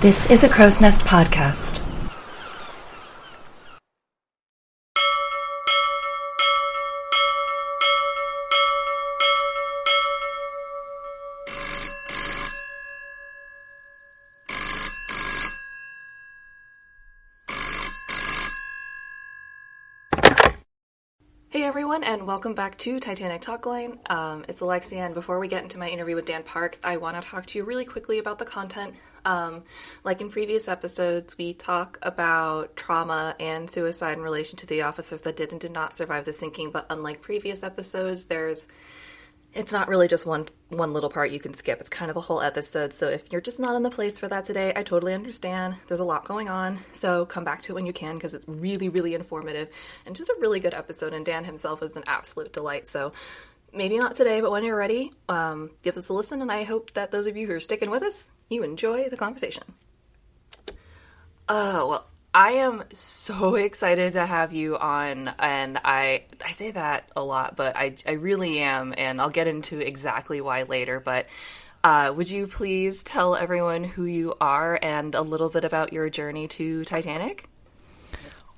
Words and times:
This 0.00 0.30
is 0.30 0.44
a 0.44 0.48
Crow's 0.50 0.78
Nest 0.78 1.06
podcast. 1.06 1.82
Hey 21.48 21.62
everyone, 21.62 22.04
and 22.04 22.26
welcome 22.26 22.52
back 22.52 22.76
to 22.78 23.00
Titanic 23.00 23.40
Talkline. 23.40 23.98
Um, 24.10 24.44
it's 24.46 24.60
Alexia, 24.60 25.06
and 25.06 25.14
before 25.14 25.38
we 25.38 25.48
get 25.48 25.62
into 25.62 25.78
my 25.78 25.88
interview 25.88 26.16
with 26.16 26.26
Dan 26.26 26.42
Parkes, 26.42 26.82
I 26.84 26.98
want 26.98 27.20
to 27.20 27.26
talk 27.26 27.46
to 27.46 27.58
you 27.58 27.64
really 27.64 27.86
quickly 27.86 28.18
about 28.18 28.38
the 28.38 28.44
content. 28.44 28.94
Um, 29.26 29.64
like 30.04 30.20
in 30.20 30.30
previous 30.30 30.68
episodes, 30.68 31.36
we 31.36 31.52
talk 31.52 31.98
about 32.00 32.76
trauma 32.76 33.34
and 33.40 33.68
suicide 33.68 34.16
in 34.16 34.22
relation 34.22 34.56
to 34.58 34.66
the 34.66 34.82
officers 34.82 35.22
that 35.22 35.36
did 35.36 35.50
and 35.50 35.60
did 35.60 35.72
not 35.72 35.96
survive 35.96 36.24
the 36.24 36.32
sinking. 36.32 36.70
But 36.70 36.86
unlike 36.88 37.20
previous 37.20 37.62
episodes, 37.62 38.24
there's 38.24 38.68
it's 39.52 39.72
not 39.72 39.88
really 39.88 40.06
just 40.06 40.26
one 40.26 40.46
one 40.68 40.92
little 40.92 41.10
part 41.10 41.30
you 41.30 41.40
can 41.40 41.54
skip. 41.54 41.80
It's 41.80 41.88
kind 41.88 42.10
of 42.10 42.16
a 42.16 42.20
whole 42.20 42.40
episode. 42.40 42.92
So 42.92 43.08
if 43.08 43.32
you're 43.32 43.40
just 43.40 43.58
not 43.58 43.74
in 43.74 43.82
the 43.82 43.90
place 43.90 44.18
for 44.18 44.28
that 44.28 44.44
today, 44.44 44.72
I 44.76 44.82
totally 44.82 45.14
understand. 45.14 45.76
There's 45.88 46.00
a 46.00 46.04
lot 46.04 46.24
going 46.24 46.48
on. 46.48 46.78
So 46.92 47.26
come 47.26 47.42
back 47.42 47.62
to 47.62 47.72
it 47.72 47.74
when 47.74 47.86
you 47.86 47.92
can 47.92 48.14
because 48.14 48.34
it's 48.34 48.46
really 48.46 48.88
really 48.88 49.14
informative 49.14 49.68
and 50.06 50.14
just 50.14 50.28
a 50.28 50.36
really 50.40 50.60
good 50.60 50.74
episode 50.74 51.14
and 51.14 51.24
Dan 51.24 51.44
himself 51.44 51.82
is 51.82 51.96
an 51.96 52.04
absolute 52.06 52.52
delight. 52.52 52.86
So 52.86 53.12
maybe 53.76 53.98
not 53.98 54.14
today, 54.14 54.40
but 54.40 54.50
when 54.50 54.64
you're 54.64 54.76
ready, 54.76 55.12
um, 55.28 55.70
give 55.82 55.96
us 55.96 56.08
a 56.08 56.12
listen 56.12 56.42
and 56.42 56.50
I 56.50 56.64
hope 56.64 56.92
that 56.94 57.10
those 57.10 57.26
of 57.26 57.36
you 57.36 57.46
who 57.46 57.54
are 57.54 57.60
sticking 57.60 57.90
with 57.90 58.02
us, 58.02 58.30
you 58.48 58.62
enjoy 58.62 59.08
the 59.08 59.16
conversation. 59.16 59.64
Oh, 61.48 61.88
well, 61.88 62.06
I 62.36 62.52
am 62.52 62.84
so 62.92 63.54
excited 63.54 64.12
to 64.12 64.26
have 64.26 64.52
you 64.52 64.76
on, 64.76 65.28
and 65.38 65.78
I 65.84 66.24
I 66.44 66.52
say 66.52 66.70
that 66.72 67.08
a 67.16 67.22
lot, 67.22 67.56
but 67.56 67.76
I 67.76 67.96
I 68.06 68.12
really 68.12 68.58
am, 68.58 68.94
and 68.96 69.20
I'll 69.20 69.30
get 69.30 69.46
into 69.46 69.78
exactly 69.80 70.40
why 70.42 70.64
later. 70.64 71.00
But 71.00 71.26
uh, 71.82 72.12
would 72.14 72.28
you 72.28 72.46
please 72.46 73.02
tell 73.02 73.36
everyone 73.36 73.84
who 73.84 74.04
you 74.04 74.34
are 74.40 74.78
and 74.82 75.14
a 75.14 75.22
little 75.22 75.48
bit 75.48 75.64
about 75.64 75.92
your 75.92 76.10
journey 76.10 76.48
to 76.48 76.84
Titanic? 76.84 77.48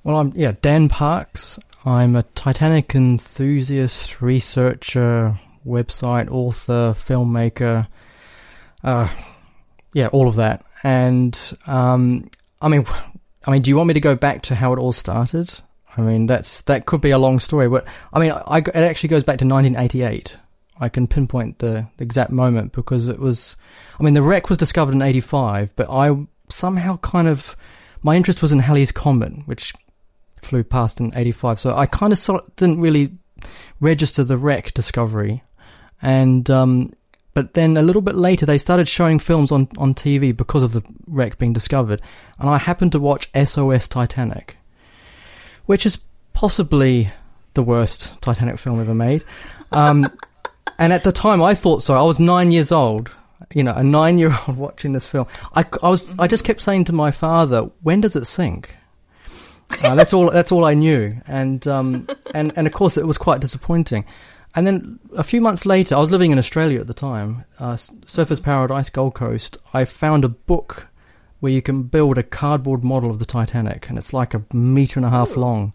Well, 0.04 0.16
I'm 0.16 0.32
yeah 0.34 0.52
Dan 0.62 0.88
Parkes. 0.88 1.58
I'm 1.84 2.16
a 2.16 2.22
Titanic 2.22 2.94
enthusiast, 2.94 4.20
researcher, 4.20 5.38
website 5.66 6.30
author, 6.30 6.94
filmmaker. 6.98 7.86
Uh, 8.82 9.08
yeah, 9.92 10.08
all 10.08 10.28
of 10.28 10.36
that. 10.36 10.64
And 10.82 11.38
um, 11.66 12.28
I 12.60 12.68
mean, 12.68 12.84
I 13.46 13.50
mean, 13.50 13.62
do 13.62 13.70
you 13.70 13.76
want 13.76 13.88
me 13.88 13.94
to 13.94 14.00
go 14.00 14.14
back 14.14 14.42
to 14.42 14.54
how 14.54 14.72
it 14.72 14.78
all 14.78 14.92
started? 14.92 15.52
I 15.96 16.02
mean, 16.02 16.26
that's 16.26 16.62
that 16.62 16.86
could 16.86 17.00
be 17.00 17.10
a 17.10 17.18
long 17.18 17.40
story, 17.40 17.68
but 17.68 17.86
I 18.12 18.20
mean, 18.20 18.32
I, 18.32 18.58
it 18.58 18.76
actually 18.76 19.08
goes 19.08 19.24
back 19.24 19.38
to 19.38 19.46
1988. 19.46 20.36
I 20.80 20.88
can 20.88 21.08
pinpoint 21.08 21.58
the, 21.58 21.88
exact 21.98 22.30
moment 22.30 22.72
because 22.72 23.08
it 23.08 23.18
was. 23.18 23.56
I 23.98 24.02
mean, 24.04 24.14
the 24.14 24.22
wreck 24.22 24.48
was 24.48 24.58
discovered 24.58 24.94
in 24.94 25.02
'85, 25.02 25.74
but 25.74 25.90
I 25.90 26.16
somehow 26.48 26.98
kind 26.98 27.26
of 27.26 27.56
my 28.02 28.14
interest 28.14 28.42
was 28.42 28.52
in 28.52 28.60
Halley's 28.60 28.92
Comet, 28.92 29.46
which 29.46 29.74
flew 30.42 30.64
past 30.64 31.00
in 31.00 31.12
'85. 31.14 31.60
So 31.60 31.74
I 31.74 31.86
kind 31.86 32.12
of 32.12 32.18
sort 32.18 32.56
didn't 32.56 32.80
really 32.80 33.12
register 33.80 34.24
the 34.24 34.36
wreck 34.36 34.74
discovery, 34.74 35.42
and 36.02 36.48
um, 36.50 36.92
but 37.38 37.54
then 37.54 37.76
a 37.76 37.82
little 37.82 38.02
bit 38.02 38.16
later, 38.16 38.44
they 38.44 38.58
started 38.58 38.88
showing 38.88 39.20
films 39.20 39.52
on, 39.52 39.68
on 39.78 39.94
TV 39.94 40.36
because 40.36 40.64
of 40.64 40.72
the 40.72 40.82
wreck 41.06 41.38
being 41.38 41.52
discovered. 41.52 42.02
And 42.40 42.50
I 42.50 42.58
happened 42.58 42.90
to 42.92 42.98
watch 42.98 43.30
SOS 43.32 43.86
Titanic, 43.86 44.56
which 45.66 45.86
is 45.86 45.98
possibly 46.32 47.12
the 47.54 47.62
worst 47.62 48.20
Titanic 48.20 48.58
film 48.58 48.80
ever 48.80 48.92
made. 48.92 49.22
Um, 49.70 50.10
and 50.80 50.92
at 50.92 51.04
the 51.04 51.12
time, 51.12 51.40
I 51.40 51.54
thought 51.54 51.80
so. 51.80 51.96
I 51.96 52.02
was 52.02 52.18
nine 52.18 52.50
years 52.50 52.72
old, 52.72 53.08
you 53.54 53.62
know, 53.62 53.72
a 53.72 53.84
nine 53.84 54.18
year 54.18 54.36
old 54.48 54.56
watching 54.58 54.92
this 54.92 55.06
film. 55.06 55.28
I, 55.54 55.64
I, 55.80 55.90
was, 55.90 56.12
I 56.18 56.26
just 56.26 56.42
kept 56.42 56.60
saying 56.60 56.86
to 56.86 56.92
my 56.92 57.12
father, 57.12 57.70
when 57.82 58.00
does 58.00 58.16
it 58.16 58.24
sink? 58.24 58.74
Uh, 59.84 59.94
that's 59.94 60.12
all. 60.12 60.28
That's 60.30 60.50
all 60.50 60.64
I 60.64 60.74
knew, 60.74 61.20
and 61.28 61.64
um, 61.68 62.08
and 62.34 62.52
and 62.56 62.66
of 62.66 62.72
course, 62.72 62.96
it 62.96 63.06
was 63.06 63.16
quite 63.16 63.40
disappointing. 63.40 64.04
And 64.54 64.66
then 64.66 64.98
a 65.16 65.22
few 65.22 65.40
months 65.40 65.66
later, 65.66 65.94
I 65.94 65.98
was 65.98 66.10
living 66.10 66.32
in 66.32 66.38
Australia 66.38 66.80
at 66.80 66.88
the 66.88 66.94
time, 66.94 67.44
uh, 67.60 67.74
Surfers 67.74 68.42
Paradise, 68.42 68.90
Gold 68.90 69.14
Coast. 69.14 69.56
I 69.72 69.84
found 69.84 70.24
a 70.24 70.28
book 70.28 70.88
where 71.40 71.52
you 71.52 71.62
can 71.62 71.84
build 71.84 72.18
a 72.18 72.22
cardboard 72.22 72.82
model 72.82 73.10
of 73.10 73.18
the 73.18 73.24
Titanic, 73.24 73.88
and 73.88 73.98
it's 73.98 74.12
like 74.12 74.34
a 74.34 74.42
meter 74.52 74.98
and 74.98 75.06
a 75.06 75.10
half 75.10 75.36
Ooh. 75.36 75.40
long. 75.40 75.74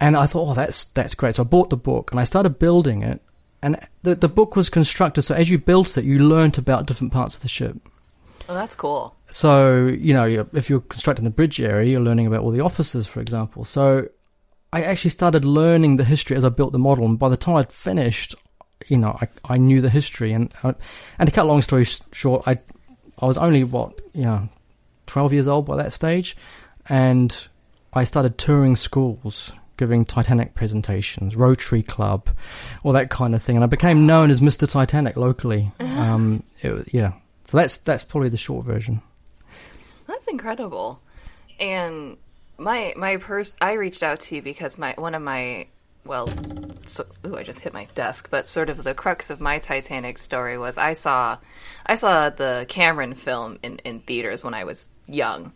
And 0.00 0.16
I 0.16 0.26
thought, 0.26 0.50
oh, 0.50 0.54
that's 0.54 0.84
that's 0.86 1.14
great. 1.14 1.36
So 1.36 1.42
I 1.42 1.46
bought 1.46 1.70
the 1.70 1.76
book 1.76 2.10
and 2.10 2.20
I 2.20 2.24
started 2.24 2.58
building 2.58 3.02
it. 3.02 3.22
And 3.62 3.78
the 4.02 4.14
the 4.14 4.28
book 4.28 4.56
was 4.56 4.68
constructed 4.68 5.22
so 5.22 5.34
as 5.34 5.48
you 5.48 5.58
built 5.58 5.96
it, 5.96 6.04
you 6.04 6.18
learnt 6.18 6.58
about 6.58 6.86
different 6.86 7.12
parts 7.12 7.36
of 7.36 7.42
the 7.42 7.48
ship. 7.48 7.76
Oh, 8.48 8.54
that's 8.54 8.76
cool. 8.76 9.16
So 9.36 9.84
you 9.84 10.14
know, 10.14 10.46
if 10.54 10.70
you're 10.70 10.80
constructing 10.80 11.26
the 11.26 11.30
bridge 11.30 11.60
area, 11.60 11.90
you're 11.90 12.00
learning 12.00 12.26
about 12.26 12.40
all 12.40 12.50
the 12.50 12.62
officers, 12.62 13.06
for 13.06 13.20
example. 13.20 13.66
So 13.66 14.08
I 14.72 14.82
actually 14.82 15.10
started 15.10 15.44
learning 15.44 15.98
the 15.98 16.04
history 16.04 16.38
as 16.38 16.44
I 16.46 16.48
built 16.48 16.72
the 16.72 16.78
model, 16.78 17.04
and 17.04 17.18
by 17.18 17.28
the 17.28 17.36
time 17.36 17.56
I'd 17.56 17.70
finished, 17.70 18.34
you 18.88 18.96
know, 18.96 19.18
I, 19.20 19.28
I 19.44 19.58
knew 19.58 19.82
the 19.82 19.90
history. 19.90 20.32
And 20.32 20.50
uh, 20.62 20.72
and 21.18 21.28
to 21.28 21.34
cut 21.34 21.44
a 21.44 21.48
long 21.48 21.60
story 21.60 21.84
short, 22.12 22.48
I 22.48 22.60
I 23.18 23.26
was 23.26 23.36
only 23.36 23.62
what 23.62 24.00
you 24.14 24.22
know, 24.22 24.48
twelve 25.06 25.34
years 25.34 25.48
old 25.48 25.66
by 25.66 25.76
that 25.76 25.92
stage, 25.92 26.34
and 26.88 27.46
I 27.92 28.04
started 28.04 28.38
touring 28.38 28.74
schools, 28.74 29.52
giving 29.76 30.06
Titanic 30.06 30.54
presentations, 30.54 31.36
Rotary 31.36 31.82
Club, 31.82 32.30
all 32.84 32.94
that 32.94 33.10
kind 33.10 33.34
of 33.34 33.42
thing, 33.42 33.56
and 33.56 33.64
I 33.64 33.68
became 33.68 34.06
known 34.06 34.30
as 34.30 34.40
Mister 34.40 34.66
Titanic 34.66 35.18
locally. 35.18 35.72
Um, 35.96 36.42
yeah, 36.62 37.14
so 37.44 37.56
that's 37.56 37.76
that's 37.78 38.04
probably 38.04 38.30
the 38.30 38.38
short 38.38 38.64
version. 38.64 39.02
That's 40.16 40.28
incredible, 40.28 41.02
and 41.60 42.16
my 42.56 42.94
my 42.96 43.18
purse 43.18 43.54
I 43.60 43.74
reached 43.74 44.02
out 44.02 44.18
to 44.20 44.36
you 44.36 44.40
because 44.40 44.78
my 44.78 44.94
one 44.96 45.14
of 45.14 45.20
my 45.20 45.66
well 46.06 46.26
so 46.86 47.04
ooh 47.26 47.36
I 47.36 47.42
just 47.42 47.60
hit 47.60 47.74
my 47.74 47.86
desk 47.94 48.30
but 48.30 48.48
sort 48.48 48.70
of 48.70 48.82
the 48.82 48.94
crux 48.94 49.28
of 49.28 49.42
my 49.42 49.58
Titanic 49.58 50.16
story 50.16 50.56
was 50.56 50.78
I 50.78 50.94
saw 50.94 51.36
I 51.84 51.96
saw 51.96 52.30
the 52.30 52.64
Cameron 52.66 53.12
film 53.12 53.58
in 53.62 53.76
in 53.80 54.00
theaters 54.00 54.42
when 54.42 54.54
I 54.54 54.64
was 54.64 54.88
young. 55.06 55.52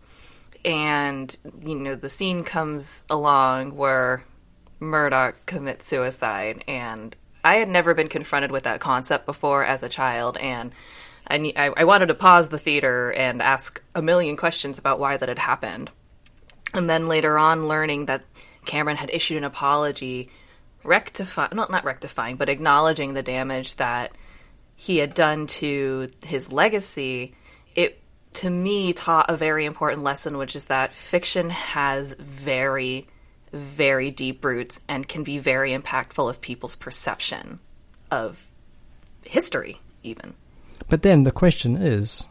And 0.62 1.34
you 1.65 1.76
know 1.76 1.94
the 1.94 2.10
scene 2.10 2.44
comes 2.44 3.06
along 3.09 3.76
where 3.76 4.25
Murdoch 4.78 5.37
commits 5.47 5.87
suicide 5.87 6.65
and 6.69 7.16
I 7.43 7.56
had 7.56 7.70
never 7.70 7.94
been 7.94 8.10
confronted 8.10 8.53
with 8.53 8.65
that 8.65 8.81
concept 8.81 9.25
before 9.25 9.65
as 9.65 9.82
a 9.82 9.88
child 9.88 10.37
and 10.37 10.70
I, 11.31 11.73
I 11.77 11.85
wanted 11.85 12.07
to 12.07 12.15
pause 12.15 12.49
the 12.49 12.59
theater 12.59 13.13
and 13.13 13.41
ask 13.41 13.83
a 13.95 14.03
million 14.03 14.37
questions 14.37 14.79
about 14.79 14.99
why 14.99 15.17
that 15.17 15.29
had 15.29 15.39
happened. 15.39 15.91
And 16.75 16.89
then 16.89 17.09
later 17.09 17.39
on 17.39 17.69
learning 17.69 18.07
that 18.07 18.25
Cameron 18.65 18.97
had 18.97 19.11
issued 19.13 19.39
an 19.39 19.45
apology 19.45 20.31
rectifying 20.83 21.51
not 21.53 21.71
not 21.71 21.85
rectifying 21.85 22.37
but 22.37 22.49
acknowledging 22.49 23.13
the 23.13 23.23
damage 23.23 23.77
that 23.77 24.13
he 24.77 24.97
had 24.97 25.13
done 25.13 25.47
to 25.47 26.09
his 26.25 26.53
legacy. 26.53 27.35
It 27.75 28.01
to 28.35 28.51
me 28.51 28.93
taught 28.93 29.31
a 29.31 29.37
very 29.37 29.65
important 29.65 30.03
lesson 30.03 30.39
which 30.39 30.57
is 30.57 30.67
that 30.67 30.95
fiction 30.95 31.51
has 31.51 32.15
very 32.15 33.07
very 33.53 34.11
deep 34.11 34.45
roots 34.45 34.81
and 34.89 35.09
can 35.09 35.25
be 35.25 35.39
very 35.39 35.73
impactful 35.73 36.31
of 36.31 36.41
people's 36.41 36.77
perception 36.77 37.59
of 38.11 38.47
history 39.25 39.81
even 40.03 40.35
but 40.89 41.03
then 41.03 41.25
the 41.25 41.33
question 41.33 41.77
is 41.77 42.27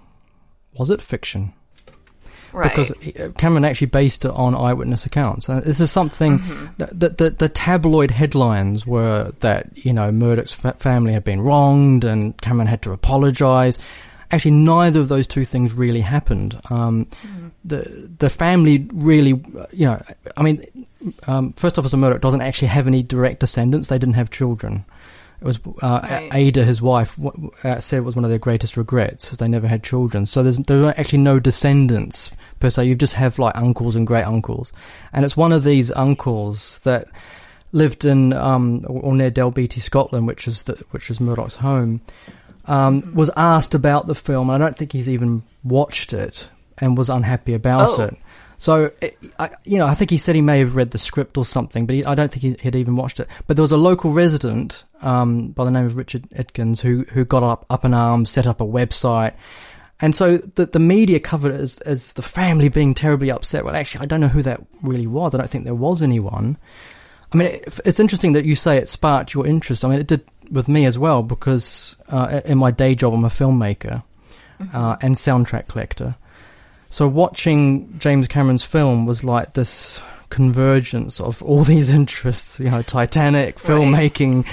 was 0.74 0.90
it 0.90 1.01
fiction 1.01 1.54
Right. 2.51 2.69
Because 2.69 2.94
Cameron 3.38 3.66
actually 3.66 3.88
based 3.88 4.25
it 4.25 4.31
on 4.31 4.56
eyewitness 4.56 5.06
accounts. 5.06 5.50
And 5.50 5.63
this 5.63 5.80
is 5.80 5.92
something 5.92 6.40
mm-hmm. 6.40 6.68
that, 6.78 7.18
the, 7.18 7.30
the 7.31 7.50
tabloid 7.50 8.12
headlines 8.12 8.86
were 8.86 9.34
that, 9.40 9.69
you 9.74 9.94
know, 9.94 10.12
Murdoch's 10.12 10.54
family 10.54 11.13
had 11.13 11.24
been 11.24 11.42
wronged 11.42 12.04
and 12.04 12.40
Cameron 12.42 12.68
had 12.68 12.81
to 12.84 12.92
apologize. 12.92 13.78
Actually, 14.31 14.52
neither 14.52 15.00
of 15.00 15.10
those 15.10 15.28
two 15.28 15.45
things 15.45 15.74
really 15.74 16.02
happened. 16.02 16.60
Um, 16.69 17.06
mm-hmm. 17.06 17.48
The 17.66 18.10
the 18.19 18.30
family 18.30 18.88
really, 18.94 19.31
you 19.72 19.86
know, 19.86 20.02
I 20.38 20.44
mean, 20.44 20.63
um, 21.28 21.54
First 21.54 21.78
Officer 21.78 21.98
Murdoch 21.98 22.22
doesn't 22.22 22.42
actually 22.42 22.69
have 22.69 22.88
any 22.88 23.04
direct 23.04 23.40
descendants. 23.40 23.90
They 23.90 23.98
didn't 23.98 24.16
have 24.16 24.30
children. 24.30 24.86
It 25.41 25.45
was 25.45 25.59
uh, 25.81 26.00
right. 26.03 26.30
Ada, 26.33 26.65
his 26.65 26.81
wife, 26.81 27.15
uh, 27.63 27.80
said 27.80 27.97
it 27.97 28.01
was 28.01 28.15
one 28.15 28.25
of 28.25 28.30
their 28.30 28.39
greatest 28.39 28.75
regrets, 28.75 29.30
they 29.38 29.47
never 29.47 29.68
had 29.68 29.83
children. 29.83 30.25
So 30.25 30.44
there's 30.44 30.57
there 30.57 30.83
are 30.86 30.94
actually 30.97 31.19
no 31.19 31.39
descendants 31.39 32.30
per 32.59 32.69
se. 32.69 32.86
You 32.86 32.95
just 32.95 33.13
have 33.13 33.39
like 33.39 33.56
uncles 33.56 33.95
and 33.95 34.06
great 34.06 34.25
uncles, 34.25 34.74
and 35.13 35.24
it's 35.24 35.38
one 35.38 35.53
of 35.53 35.63
these 35.63 35.91
uncles 35.91 36.80
that 36.80 37.07
lived 37.71 38.03
in 38.03 38.33
um, 38.33 38.83
or 38.89 39.13
near 39.15 39.31
Dalbeattie, 39.31 39.80
Scotland, 39.81 40.27
which 40.27 40.47
is 40.47 40.63
the, 40.63 40.74
which 40.91 41.09
is 41.09 41.19
Murdoch's 41.21 41.56
home. 41.56 42.01
Um, 42.65 43.15
was 43.15 43.31
asked 43.38 43.74
about 43.74 44.07
the 44.07 44.15
film. 44.15 44.50
I 44.50 44.57
don't 44.57 44.77
think 44.77 44.92
he's 44.92 45.09
even 45.09 45.44
watched 45.63 46.12
it, 46.13 46.50
and 46.80 46.97
was 46.97 47.09
unhappy 47.09 47.53
about 47.53 47.97
Oh. 47.97 48.03
it. 48.03 48.18
So, 48.59 48.91
it, 49.01 49.17
I, 49.39 49.51
you 49.63 49.77
know, 49.77 49.88
I 49.88 49.95
think 49.95 50.11
he 50.11 50.17
said 50.17 50.35
he 50.35 50.41
may 50.41 50.59
have 50.59 50.75
read 50.75 50.91
the 50.91 50.97
script 50.97 51.38
or 51.38 51.45
something, 51.45 51.85
but 51.85 51.95
he, 51.95 52.03
I 52.03 52.13
don't 52.13 52.29
think 52.29 52.41
he 52.41 52.63
had 52.63 52.75
even 52.75 52.97
watched 52.97 53.21
it. 53.21 53.27
But 53.47 53.56
there 53.56 53.63
was 53.63 53.71
a 53.71 53.77
local 53.77 54.11
resident 54.11 54.83
um, 55.01 55.51
by 55.51 55.63
the 55.63 55.71
name 55.71 55.85
of 55.85 55.95
Richard 55.95 56.27
Atkins 56.35 56.81
who 56.81 57.06
who 57.13 57.23
got 57.23 57.41
up 57.41 57.65
up 57.69 57.85
in 57.85 57.94
arms, 57.94 58.29
set 58.29 58.45
up 58.45 58.59
a 58.59 58.65
website, 58.65 59.33
and 60.01 60.13
so 60.13 60.38
the 60.38 60.65
the 60.65 60.79
media 60.79 61.21
covered 61.21 61.56
it 61.56 61.61
as 61.61 61.77
as 61.79 62.13
the 62.13 62.21
family 62.21 62.67
being 62.67 62.94
terribly 62.94 63.31
upset. 63.31 63.63
Well, 63.63 63.77
actually, 63.77 64.03
I 64.03 64.07
don't 64.07 64.19
know 64.19 64.27
who 64.27 64.44
that 64.44 64.61
really 64.83 65.07
was. 65.07 65.33
I 65.33 65.38
don't 65.38 65.50
think 65.50 65.63
there 65.63 65.73
was 65.73 66.01
anyone. 66.01 66.57
I 67.31 67.38
mean, 67.38 67.47
it, 67.47 67.79
it's 67.85 68.00
interesting 68.00 68.33
that 68.33 68.44
you 68.44 68.56
say 68.56 68.77
it 68.77 68.89
sparked 68.89 69.33
your 69.33 69.47
interest. 69.47 69.85
I 69.85 69.88
mean, 69.88 70.01
it 70.01 70.07
did 70.07 70.25
with 70.51 70.67
me 70.67 70.85
as 70.85 70.97
well 70.97 71.23
because 71.23 71.95
uh, 72.09 72.41
in 72.44 72.57
my 72.57 72.71
day 72.71 72.94
job, 72.94 73.13
I'm 73.13 73.23
a 73.23 73.29
filmmaker 73.29 74.03
uh, 74.73 74.97
and 75.01 75.15
soundtrack 75.15 75.67
collector. 75.67 76.15
So 76.89 77.07
watching 77.07 77.97
James 78.00 78.27
Cameron's 78.27 78.63
film 78.63 79.06
was 79.06 79.24
like 79.24 79.53
this 79.53 80.01
convergence 80.30 81.19
of 81.19 81.41
all 81.44 81.63
these 81.74 81.89
interests. 81.89 82.59
You 82.59 82.71
know, 82.71 82.81
Titanic, 82.81 83.57
filmmaking, 83.59 84.45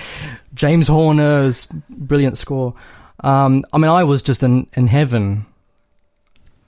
James 0.55 0.89
Horner's 0.89 1.67
brilliant 1.89 2.39
score. 2.39 2.75
Um, 3.21 3.65
I 3.73 3.79
mean, 3.79 3.91
I 3.91 4.05
was 4.05 4.23
just 4.23 4.43
in 4.43 4.67
in 4.75 4.87
heaven. 4.87 5.47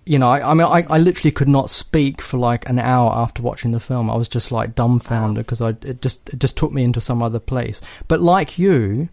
You 0.07 0.19
know, 0.19 0.31
I, 0.31 0.53
I 0.53 0.55
mean, 0.55 0.67
I, 0.67 0.87
I 0.89 0.97
literally 0.97 1.31
could 1.31 1.51
not 1.51 1.69
speak 1.69 2.23
for 2.23 2.39
like 2.39 2.67
an 2.67 2.79
hour 2.79 3.13
after 3.13 3.43
watching 3.43 3.73
the 3.73 3.81
film. 3.81 4.11
I 4.11 4.17
was 4.17 4.27
just 4.27 4.51
like 4.51 4.75
dumbfounded 4.75 5.45
because 5.45 5.61
I 5.61 5.71
it 5.83 6.01
just 6.01 6.31
it 6.31 6.39
just 6.39 6.57
took 6.57 6.73
me 6.73 6.83
into 6.83 7.01
some 7.01 7.23
other 7.23 7.39
place. 7.39 7.83
But 8.09 8.23
like 8.23 8.59
you, 8.59 9.11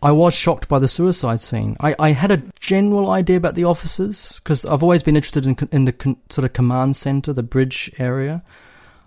I 0.00 0.12
was 0.12 0.32
shocked 0.34 0.68
by 0.68 0.78
the 0.78 0.88
suicide 0.88 1.40
scene. 1.40 1.76
I, 1.80 1.94
I 1.98 2.12
had 2.12 2.30
a 2.30 2.42
general 2.60 3.10
idea 3.10 3.36
about 3.36 3.54
the 3.56 3.64
officers 3.64 4.40
because 4.42 4.64
I've 4.64 4.82
always 4.82 5.02
been 5.02 5.16
interested 5.16 5.46
in 5.46 5.56
in 5.72 5.84
the 5.86 5.92
con, 5.92 6.16
sort 6.30 6.44
of 6.44 6.52
command 6.52 6.96
center, 6.96 7.32
the 7.32 7.42
bridge 7.42 7.90
area, 7.98 8.42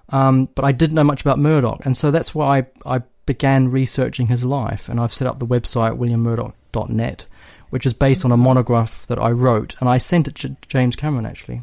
um, 0.09 0.49
but 0.53 0.65
I 0.65 0.71
didn't 0.73 0.95
know 0.95 1.03
much 1.05 1.21
about 1.21 1.39
Murdoch, 1.39 1.85
and 1.85 1.95
so 1.95 2.11
that's 2.11 2.35
why 2.35 2.59
I, 2.85 2.97
I 2.97 3.01
began 3.25 3.71
researching 3.71 4.27
his 4.27 4.43
life, 4.43 4.89
and 4.89 4.99
I've 4.99 5.13
set 5.13 5.27
up 5.27 5.39
the 5.39 5.47
website 5.47 5.97
williammurdoch.net, 5.97 7.25
which 7.69 7.85
is 7.85 7.93
based 7.93 8.25
on 8.25 8.31
a 8.33 8.37
monograph 8.37 9.07
that 9.07 9.19
I 9.19 9.31
wrote, 9.31 9.75
and 9.79 9.87
I 9.87 9.97
sent 9.97 10.27
it 10.27 10.35
to 10.35 10.57
James 10.67 10.95
Cameron 10.95 11.25
actually. 11.25 11.61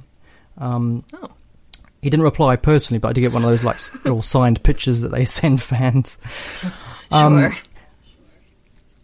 Um, 0.56 1.04
Oh. 1.14 1.30
He 2.00 2.10
didn't 2.10 2.24
reply 2.24 2.54
personally, 2.54 3.00
but 3.00 3.08
I 3.08 3.12
did 3.12 3.22
get 3.22 3.32
one 3.32 3.42
of 3.42 3.50
those 3.50 3.64
like 3.64 3.78
little 4.04 4.22
signed 4.22 4.62
pictures 4.62 5.00
that 5.00 5.10
they 5.10 5.24
send 5.38 5.60
fans. 5.60 6.20
Um, 7.10 7.40
Sure. 7.40 7.52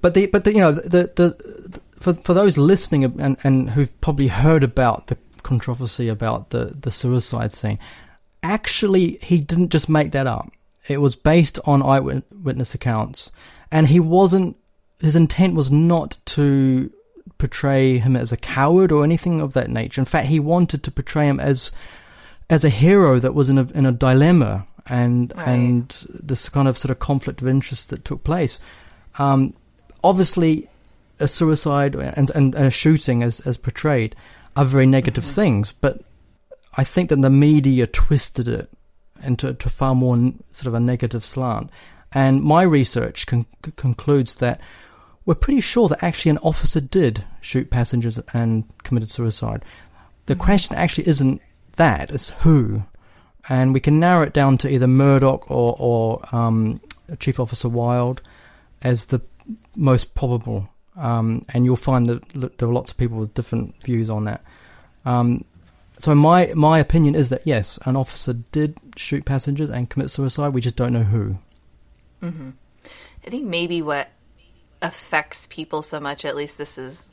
But 0.04 0.12
the 0.12 0.26
but 0.26 0.44
the, 0.44 0.52
you 0.52 0.60
know 0.60 0.72
the, 0.72 1.10
the 1.16 1.80
for 1.98 2.12
for 2.12 2.34
those 2.34 2.58
listening 2.58 3.04
and 3.04 3.38
and 3.42 3.70
who've 3.70 3.98
probably 4.02 4.26
heard 4.26 4.62
about 4.62 5.06
the 5.06 5.16
controversy 5.42 6.08
about 6.08 6.50
the 6.50 6.76
the 6.78 6.90
suicide 6.90 7.52
scene, 7.52 7.78
actually 8.42 9.16
he 9.22 9.38
didn't 9.38 9.70
just 9.70 9.88
make 9.88 10.12
that 10.12 10.26
up. 10.26 10.52
It 10.88 11.00
was 11.00 11.16
based 11.16 11.58
on 11.64 11.82
eyewitness 11.82 12.74
accounts, 12.74 13.32
and 13.70 13.88
he 13.88 13.98
wasn't. 13.98 14.58
His 15.00 15.16
intent 15.16 15.54
was 15.54 15.70
not 15.70 16.18
to 16.36 16.92
portray 17.38 17.96
him 17.96 18.14
as 18.14 18.30
a 18.30 18.36
coward 18.36 18.92
or 18.92 19.04
anything 19.04 19.40
of 19.40 19.54
that 19.54 19.70
nature. 19.70 20.02
In 20.02 20.04
fact, 20.04 20.28
he 20.28 20.38
wanted 20.38 20.82
to 20.82 20.90
portray 20.90 21.28
him 21.28 21.40
as 21.40 21.72
as 22.50 22.62
a 22.62 22.68
hero 22.68 23.18
that 23.20 23.32
was 23.34 23.48
in 23.48 23.56
a 23.56 23.66
in 23.72 23.86
a 23.86 23.92
dilemma 23.92 24.66
and 24.86 25.32
Right. 25.34 25.48
and 25.48 26.06
this 26.10 26.50
kind 26.50 26.68
of 26.68 26.76
sort 26.76 26.90
of 26.90 26.98
conflict 26.98 27.40
of 27.40 27.48
interest 27.48 27.88
that 27.88 28.04
took 28.04 28.22
place. 28.22 28.60
Um, 29.18 29.54
obviously, 30.04 30.68
a 31.18 31.26
suicide 31.26 31.94
and, 31.94 32.30
and, 32.30 32.54
and 32.54 32.66
a 32.66 32.70
shooting, 32.70 33.22
as 33.22 33.40
as 33.40 33.56
portrayed, 33.56 34.14
are 34.54 34.64
very 34.64 34.86
negative 34.86 35.24
things. 35.24 35.72
But 35.72 36.02
I 36.76 36.84
think 36.84 37.08
that 37.08 37.20
the 37.20 37.30
media 37.30 37.86
twisted 37.86 38.46
it 38.46 38.70
into 39.22 39.54
to 39.54 39.68
far 39.68 39.94
more 39.94 40.32
sort 40.52 40.66
of 40.66 40.74
a 40.74 40.80
negative 40.80 41.24
slant. 41.24 41.70
And 42.12 42.42
my 42.42 42.62
research 42.62 43.26
con- 43.26 43.46
concludes 43.76 44.36
that 44.36 44.60
we're 45.24 45.34
pretty 45.34 45.60
sure 45.60 45.88
that 45.88 46.04
actually 46.04 46.30
an 46.30 46.38
officer 46.38 46.80
did 46.80 47.24
shoot 47.40 47.70
passengers 47.70 48.20
and 48.32 48.64
committed 48.84 49.10
suicide. 49.10 49.64
The 50.26 50.36
question 50.36 50.76
actually 50.76 51.08
isn't 51.08 51.40
that; 51.76 52.12
it's 52.12 52.30
who. 52.30 52.84
And 53.48 53.74
we 53.74 53.80
can 53.80 54.00
narrow 54.00 54.22
it 54.22 54.32
down 54.32 54.56
to 54.58 54.70
either 54.70 54.86
Murdoch 54.86 55.50
or, 55.50 55.76
or 55.78 56.34
um, 56.34 56.80
Chief 57.18 57.38
Officer 57.38 57.68
Wild 57.68 58.22
as 58.80 59.06
the 59.06 59.20
most 59.76 60.14
probable. 60.14 60.68
Um, 60.96 61.44
and 61.48 61.64
you'll 61.64 61.76
find 61.76 62.08
that 62.08 62.58
there 62.58 62.68
are 62.68 62.72
lots 62.72 62.90
of 62.90 62.96
people 62.96 63.18
with 63.18 63.34
different 63.34 63.82
views 63.82 64.08
on 64.08 64.24
that. 64.24 64.44
Um, 65.04 65.44
so 65.98 66.14
my 66.14 66.52
my 66.54 66.78
opinion 66.78 67.14
is 67.14 67.30
that 67.30 67.42
yes, 67.44 67.78
an 67.84 67.96
officer 67.96 68.32
did 68.32 68.76
shoot 68.96 69.24
passengers 69.24 69.70
and 69.70 69.88
commit 69.88 70.10
suicide. 70.10 70.52
We 70.52 70.60
just 70.60 70.76
don't 70.76 70.92
know 70.92 71.02
who. 71.02 71.38
I 73.26 73.30
think 73.30 73.44
maybe 73.44 73.82
what 73.82 74.10
affects 74.82 75.46
people 75.46 75.82
so 75.82 75.98
much, 76.00 76.24
at 76.24 76.36
least 76.36 76.58
this 76.58 76.76
is, 76.76 77.08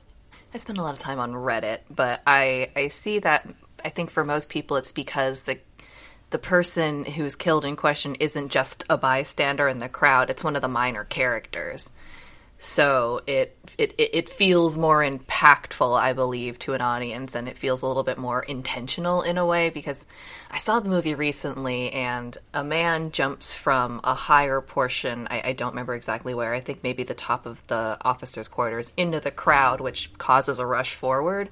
I 0.53 0.57
spend 0.57 0.77
a 0.77 0.83
lot 0.83 0.93
of 0.93 0.99
time 0.99 1.19
on 1.19 1.31
Reddit, 1.33 1.79
but 1.89 2.21
I 2.27 2.69
I 2.75 2.89
see 2.89 3.19
that 3.19 3.47
I 3.83 3.89
think 3.89 4.09
for 4.09 4.23
most 4.23 4.49
people 4.49 4.77
it's 4.77 4.91
because 4.91 5.43
the 5.43 5.59
the 6.31 6.37
person 6.37 7.03
who's 7.03 7.35
killed 7.35 7.65
in 7.65 7.75
question 7.75 8.15
isn't 8.15 8.49
just 8.49 8.83
a 8.89 8.97
bystander 8.97 9.67
in 9.67 9.77
the 9.77 9.89
crowd; 9.89 10.29
it's 10.29 10.43
one 10.43 10.55
of 10.55 10.61
the 10.61 10.67
minor 10.67 11.03
characters. 11.03 11.91
So 12.63 13.21
it 13.25 13.57
it 13.79 13.95
it 13.97 14.29
feels 14.29 14.77
more 14.77 14.99
impactful, 14.99 15.99
I 15.99 16.13
believe, 16.13 16.59
to 16.59 16.73
an 16.73 16.81
audience, 16.81 17.33
and 17.33 17.47
it 17.47 17.57
feels 17.57 17.81
a 17.81 17.87
little 17.87 18.03
bit 18.03 18.19
more 18.19 18.43
intentional 18.43 19.23
in 19.23 19.39
a 19.39 19.45
way 19.47 19.71
because 19.71 20.05
I 20.51 20.59
saw 20.59 20.79
the 20.79 20.87
movie 20.87 21.15
recently, 21.15 21.91
and 21.91 22.37
a 22.53 22.63
man 22.63 23.09
jumps 23.13 23.51
from 23.51 23.99
a 24.03 24.13
higher 24.13 24.61
portion. 24.61 25.27
I, 25.31 25.41
I 25.43 25.53
don't 25.53 25.71
remember 25.71 25.95
exactly 25.95 26.35
where. 26.35 26.53
I 26.53 26.59
think 26.59 26.83
maybe 26.83 27.01
the 27.01 27.15
top 27.15 27.47
of 27.47 27.65
the 27.65 27.97
officers' 27.99 28.47
quarters 28.47 28.91
into 28.95 29.19
the 29.19 29.31
crowd, 29.31 29.81
which 29.81 30.15
causes 30.19 30.59
a 30.59 30.65
rush 30.65 30.93
forward. 30.93 31.49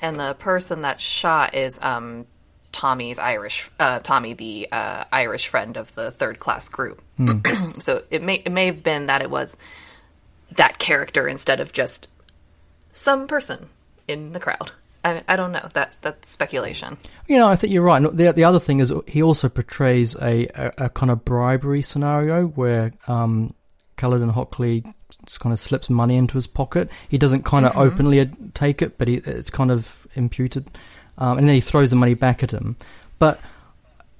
And 0.00 0.18
the 0.18 0.32
person 0.32 0.80
that's 0.80 1.02
shot 1.02 1.54
is 1.54 1.78
um, 1.82 2.24
Tommy's 2.72 3.18
Irish, 3.18 3.70
uh, 3.78 3.98
Tommy, 3.98 4.32
the 4.32 4.68
uh, 4.72 5.04
Irish 5.12 5.48
friend 5.48 5.76
of 5.76 5.94
the 5.94 6.10
third 6.10 6.38
class 6.38 6.70
group. 6.70 7.02
so 7.80 8.02
it 8.10 8.22
may 8.22 8.36
it 8.36 8.50
may 8.50 8.64
have 8.64 8.82
been 8.82 9.06
that 9.06 9.20
it 9.20 9.28
was 9.28 9.58
that 10.52 10.78
character 10.78 11.28
instead 11.28 11.60
of 11.60 11.72
just 11.72 12.08
some 12.92 13.26
person 13.26 13.68
in 14.06 14.32
the 14.32 14.40
crowd. 14.40 14.72
I, 15.04 15.22
I 15.28 15.36
don't 15.36 15.52
know. 15.52 15.68
That 15.74 15.96
that's 16.00 16.28
speculation. 16.28 16.96
You 17.26 17.38
know, 17.38 17.48
I 17.48 17.56
think 17.56 17.72
you're 17.72 17.82
right. 17.82 18.02
The 18.02 18.32
the 18.32 18.44
other 18.44 18.60
thing 18.60 18.80
is 18.80 18.92
he 19.06 19.22
also 19.22 19.48
portrays 19.48 20.16
a 20.16 20.48
a, 20.54 20.72
a 20.78 20.88
kind 20.88 21.10
of 21.10 21.24
bribery 21.24 21.82
scenario 21.82 22.46
where 22.46 22.92
um, 23.06 23.54
Caledon 23.96 24.30
Hockley 24.30 24.84
just 25.24 25.40
kind 25.40 25.52
of 25.52 25.58
slips 25.58 25.88
money 25.88 26.16
into 26.16 26.34
his 26.34 26.46
pocket. 26.46 26.90
He 27.08 27.18
doesn't 27.18 27.44
kind 27.44 27.64
of 27.64 27.76
openly 27.76 28.30
take 28.54 28.82
it, 28.82 28.98
but 28.98 29.08
he, 29.08 29.16
it's 29.16 29.50
kind 29.50 29.70
of 29.70 30.06
imputed, 30.14 30.70
um, 31.16 31.38
and 31.38 31.46
then 31.46 31.54
he 31.54 31.60
throws 31.60 31.90
the 31.90 31.96
money 31.96 32.14
back 32.14 32.42
at 32.42 32.50
him. 32.50 32.76
But 33.18 33.40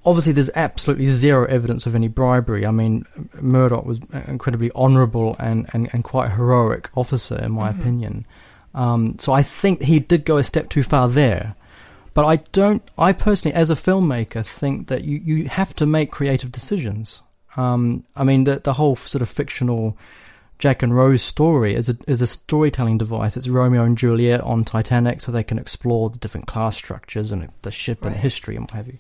obviously, 0.08 0.32
there's 0.32 0.50
absolutely 0.54 1.06
zero 1.06 1.46
evidence 1.46 1.86
of 1.86 1.94
any 1.94 2.08
bribery. 2.08 2.66
I 2.66 2.70
mean, 2.70 3.04
Murdoch 3.40 3.84
was 3.84 3.98
an 4.12 4.24
incredibly 4.28 4.70
honourable 4.72 5.36
and, 5.38 5.68
and, 5.72 5.88
and 5.92 6.02
quite 6.02 6.32
heroic 6.32 6.88
officer, 6.96 7.36
in 7.36 7.52
my 7.52 7.70
opinion. 7.70 8.26
Um, 8.74 9.16
so 9.18 9.32
I 9.32 9.42
think 9.42 9.82
he 9.82 9.98
did 9.98 10.24
go 10.24 10.36
a 10.38 10.42
step 10.44 10.68
too 10.68 10.82
far 10.82 11.08
there. 11.08 11.54
But 12.14 12.24
I 12.24 12.36
don't. 12.52 12.82
I 12.98 13.12
personally, 13.12 13.54
as 13.54 13.70
a 13.70 13.74
filmmaker, 13.74 14.44
think 14.44 14.88
that 14.88 15.04
you, 15.04 15.18
you 15.18 15.48
have 15.48 15.74
to 15.76 15.86
make 15.86 16.10
creative 16.10 16.50
decisions. 16.50 17.22
Um, 17.56 18.04
I 18.16 18.24
mean, 18.24 18.44
the 18.44 18.56
the 18.58 18.72
whole 18.72 18.96
sort 18.96 19.22
of 19.22 19.28
fictional 19.28 19.96
Jack 20.58 20.82
and 20.82 20.94
Rose 20.94 21.22
story 21.22 21.74
is 21.76 21.88
a 21.88 21.96
is 22.08 22.20
a 22.20 22.26
storytelling 22.26 22.98
device. 22.98 23.36
It's 23.36 23.46
Romeo 23.48 23.84
and 23.84 23.96
Juliet 23.96 24.40
on 24.40 24.64
Titanic, 24.64 25.20
so 25.20 25.30
they 25.30 25.44
can 25.44 25.58
explore 25.58 26.10
the 26.10 26.18
different 26.18 26.48
class 26.48 26.74
structures 26.76 27.30
and 27.30 27.48
the 27.62 27.70
ship 27.70 28.04
and 28.04 28.14
Right. 28.14 28.22
history 28.22 28.56
and 28.56 28.64
what 28.64 28.72
have 28.72 28.88
you. 28.88 28.98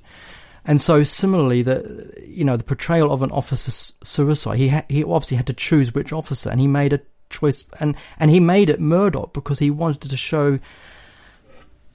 And 0.68 0.80
so, 0.80 1.02
similarly, 1.02 1.62
the 1.62 2.12
you 2.26 2.44
know 2.44 2.56
the 2.58 2.62
portrayal 2.62 3.10
of 3.10 3.22
an 3.22 3.30
officer's 3.32 3.94
suicide, 4.04 4.58
he 4.58 4.68
ha- 4.68 4.84
he 4.88 5.02
obviously 5.02 5.38
had 5.38 5.46
to 5.46 5.54
choose 5.54 5.94
which 5.94 6.12
officer, 6.12 6.50
and 6.50 6.60
he 6.60 6.66
made 6.66 6.92
a 6.92 7.00
choice, 7.30 7.64
and 7.80 7.96
and 8.20 8.30
he 8.30 8.38
made 8.38 8.68
it 8.68 8.78
Murdoch 8.78 9.32
because 9.32 9.58
he 9.58 9.70
wanted 9.70 10.10
to 10.10 10.16
show 10.16 10.58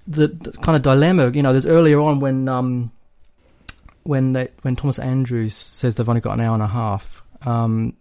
the, 0.07 0.27
the 0.27 0.51
kind 0.53 0.75
of 0.75 0.81
dilemma. 0.81 1.31
You 1.31 1.43
know, 1.43 1.51
there's 1.51 1.67
earlier 1.67 1.99
on 2.01 2.19
when 2.19 2.49
um 2.49 2.91
when 4.03 4.33
they 4.33 4.49
when 4.63 4.75
Thomas 4.75 4.97
Andrews 4.99 5.55
says 5.55 5.95
they've 5.95 6.09
only 6.09 6.21
got 6.21 6.33
an 6.33 6.41
hour 6.41 6.55
and 6.55 6.63
a 6.63 6.67
half. 6.67 7.21
Um, 7.45 7.95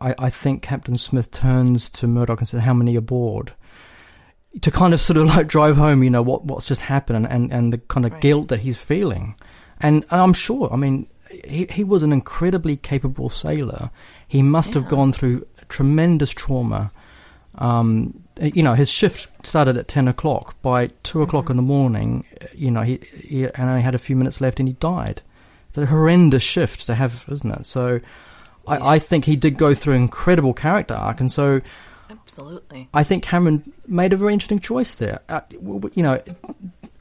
I, 0.00 0.14
I 0.18 0.30
think 0.30 0.62
Captain 0.62 0.98
Smith 0.98 1.30
turns 1.30 1.88
to 1.90 2.06
Murdoch 2.08 2.40
and 2.40 2.48
says, 2.48 2.62
"How 2.62 2.74
many 2.74 2.96
aboard?" 2.96 3.52
To 4.62 4.70
kind 4.70 4.92
of 4.94 5.00
sort 5.00 5.16
of 5.18 5.26
like 5.28 5.46
drive 5.46 5.76
home, 5.76 6.02
you 6.02 6.10
know, 6.10 6.22
what 6.22 6.44
what's 6.44 6.66
just 6.66 6.82
happened 6.82 7.18
and, 7.24 7.32
and, 7.32 7.52
and 7.52 7.72
the 7.72 7.78
kind 7.78 8.04
of 8.04 8.12
Right. 8.12 8.20
guilt 8.20 8.48
that 8.48 8.60
he's 8.60 8.76
feeling. 8.76 9.36
And, 9.80 10.04
and 10.10 10.20
I'm 10.20 10.32
sure, 10.32 10.72
I 10.72 10.76
mean, 10.76 11.08
he 11.44 11.66
he 11.70 11.84
was 11.84 12.02
an 12.02 12.12
incredibly 12.12 12.76
capable 12.76 13.28
sailor. 13.28 13.90
He 14.26 14.42
must 14.42 14.74
have 14.74 14.88
gone 14.88 15.12
through 15.12 15.46
tremendous 15.68 16.30
trauma. 16.30 16.90
Um, 17.56 18.22
you 18.40 18.62
know, 18.62 18.74
his 18.74 18.90
shift 18.90 19.28
started 19.46 19.76
at 19.76 19.88
ten 19.88 20.08
o'clock. 20.08 20.60
By 20.62 20.88
2 21.02 21.22
o'clock 21.22 21.44
Mm-hmm. 21.44 21.50
in 21.52 21.56
the 21.56 21.62
morning, 21.62 22.24
you 22.54 22.70
know, 22.70 22.82
he, 22.82 23.00
he 23.14 23.44
and 23.44 23.68
only 23.70 23.82
had 23.82 23.94
a 23.94 23.98
few 23.98 24.16
minutes 24.16 24.40
left, 24.40 24.58
and 24.60 24.68
he 24.68 24.74
died. 24.74 25.22
It's 25.68 25.78
a 25.78 25.86
horrendous 25.86 26.42
shift 26.42 26.86
to 26.86 26.94
have, 26.94 27.24
isn't 27.30 27.50
it? 27.50 27.66
So, 27.66 28.00
I, 28.66 28.94
I 28.94 28.98
think 28.98 29.24
he 29.24 29.36
did 29.36 29.58
go 29.58 29.74
through 29.74 29.94
an 29.94 30.02
incredible 30.02 30.54
character 30.54 30.94
arc, 30.94 31.20
and 31.20 31.30
so 31.32 31.60
Absolutely. 32.10 32.88
I 32.94 33.02
think 33.04 33.22
Cameron 33.22 33.70
made 33.86 34.12
a 34.12 34.16
very 34.16 34.32
interesting 34.32 34.60
choice 34.60 34.94
there. 34.94 35.20
Uh, 35.28 35.40
you 35.50 36.02
know, 36.02 36.22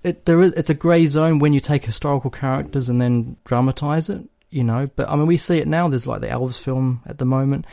it, 0.07 0.25
there 0.25 0.41
is 0.41 0.53
it's 0.53 0.69
a 0.69 0.73
grey 0.73 1.05
zone 1.05 1.39
when 1.39 1.53
you 1.53 1.59
take 1.59 1.85
historical 1.85 2.29
characters 2.29 2.89
and 2.89 2.99
then 3.01 3.37
dramatize 3.45 4.09
it. 4.09 4.23
You 4.49 4.63
know, 4.63 4.89
but 4.95 5.09
I 5.09 5.15
mean, 5.15 5.27
we 5.27 5.37
see 5.37 5.57
it 5.57 5.67
now. 5.67 5.89
There's 5.89 6.07
like 6.07 6.21
the 6.21 6.27
Elvis 6.27 6.59
film 6.59 7.01
at 7.05 7.17
the 7.17 7.25
moment. 7.25 7.65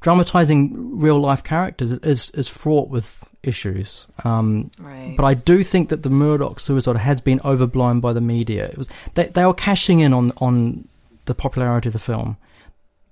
Dramatizing 0.00 0.98
real 0.98 1.18
life 1.18 1.42
characters 1.42 1.92
is 1.92 2.30
is 2.30 2.48
fraught 2.48 2.88
with 2.88 3.22
issues. 3.42 4.06
Um, 4.24 4.70
Right. 4.78 5.14
but 5.16 5.24
I 5.24 5.34
do 5.34 5.62
think 5.64 5.88
that 5.90 6.02
the 6.02 6.10
Murdoch 6.10 6.60
suicide 6.60 6.96
has 6.96 7.20
been 7.20 7.40
overblown 7.44 8.00
by 8.00 8.12
the 8.12 8.20
media. 8.20 8.66
It 8.66 8.76
was 8.78 8.88
they 9.14 9.26
they 9.28 9.44
were 9.46 9.54
cashing 9.54 10.00
in 10.00 10.12
on 10.12 10.32
on 10.38 10.88
the 11.26 11.34
popularity 11.34 11.88
of 11.88 11.92
the 11.94 11.98
film. 11.98 12.36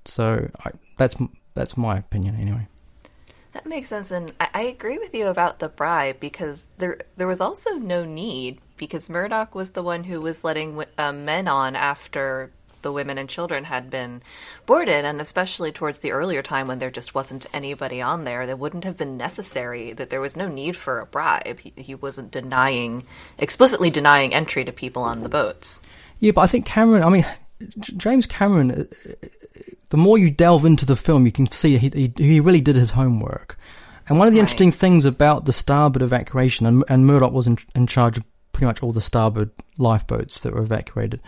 So 0.04 0.48
I, 0.64 0.70
that's 0.98 1.16
that's 1.54 1.76
my 1.76 1.96
opinion 1.98 2.36
anyway. 2.40 2.66
That 3.52 3.66
makes 3.66 3.88
sense, 3.88 4.10
and 4.10 4.32
I, 4.40 4.48
I 4.54 4.62
agree 4.62 4.98
with 4.98 5.14
you 5.14 5.26
about 5.26 5.58
the 5.58 5.68
bribe 5.68 6.20
because 6.20 6.70
there 6.78 7.00
there 7.16 7.26
was 7.26 7.40
also 7.40 7.72
no 7.72 8.04
need 8.04 8.60
because 8.78 9.10
Murdoch 9.10 9.54
was 9.54 9.72
the 9.72 9.82
one 9.82 10.04
who 10.04 10.20
was 10.20 10.42
letting 10.42 10.82
uh, 10.96 11.12
men 11.12 11.48
on 11.48 11.76
after 11.76 12.50
the 12.80 12.92
women 12.92 13.18
and 13.18 13.28
children 13.28 13.64
had 13.64 13.90
been 13.90 14.22
boarded, 14.66 15.04
and 15.04 15.20
especially 15.20 15.70
towards 15.70 15.98
the 15.98 16.12
earlier 16.12 16.42
time 16.42 16.66
when 16.66 16.78
there 16.78 16.90
just 16.90 17.14
wasn't 17.14 17.46
anybody 17.52 18.02
on 18.02 18.24
there, 18.24 18.46
that 18.46 18.58
wouldn't 18.58 18.84
have 18.84 18.96
been 18.96 19.16
necessary. 19.16 19.92
That 19.92 20.10
there 20.10 20.20
was 20.20 20.36
no 20.36 20.48
need 20.48 20.76
for 20.76 20.98
a 20.98 21.06
bribe. 21.06 21.60
He, 21.60 21.72
he 21.76 21.94
wasn't 21.94 22.30
denying 22.30 23.04
explicitly 23.38 23.90
denying 23.90 24.34
entry 24.34 24.64
to 24.64 24.72
people 24.72 25.02
on 25.02 25.22
the 25.22 25.28
boats. 25.28 25.82
Yeah, 26.20 26.32
but 26.32 26.40
I 26.40 26.46
think 26.46 26.66
Cameron. 26.66 27.02
I 27.02 27.08
mean, 27.08 27.26
James 27.78 28.26
Cameron. 28.26 28.88
The 29.92 29.98
more 29.98 30.16
you 30.16 30.30
delve 30.30 30.64
into 30.64 30.86
the 30.86 30.96
film, 30.96 31.26
you 31.26 31.32
can 31.32 31.50
see 31.50 31.76
he 31.76 31.90
he, 31.94 32.12
he 32.16 32.40
really 32.40 32.62
did 32.62 32.76
his 32.76 32.92
homework. 32.92 33.58
And 34.08 34.18
one 34.18 34.26
of 34.26 34.32
the 34.32 34.40
Right. 34.40 34.44
interesting 34.44 34.72
things 34.72 35.04
about 35.04 35.44
the 35.44 35.52
starboard 35.52 36.02
evacuation, 36.02 36.64
and, 36.66 36.82
and 36.88 37.06
Murdoch 37.06 37.32
was 37.32 37.46
in, 37.46 37.58
in 37.74 37.86
charge 37.86 38.16
of 38.16 38.24
pretty 38.52 38.66
much 38.66 38.82
all 38.82 38.92
the 38.92 39.02
starboard 39.02 39.50
lifeboats 39.76 40.40
that 40.40 40.54
were 40.54 40.62
evacuated, 40.62 41.20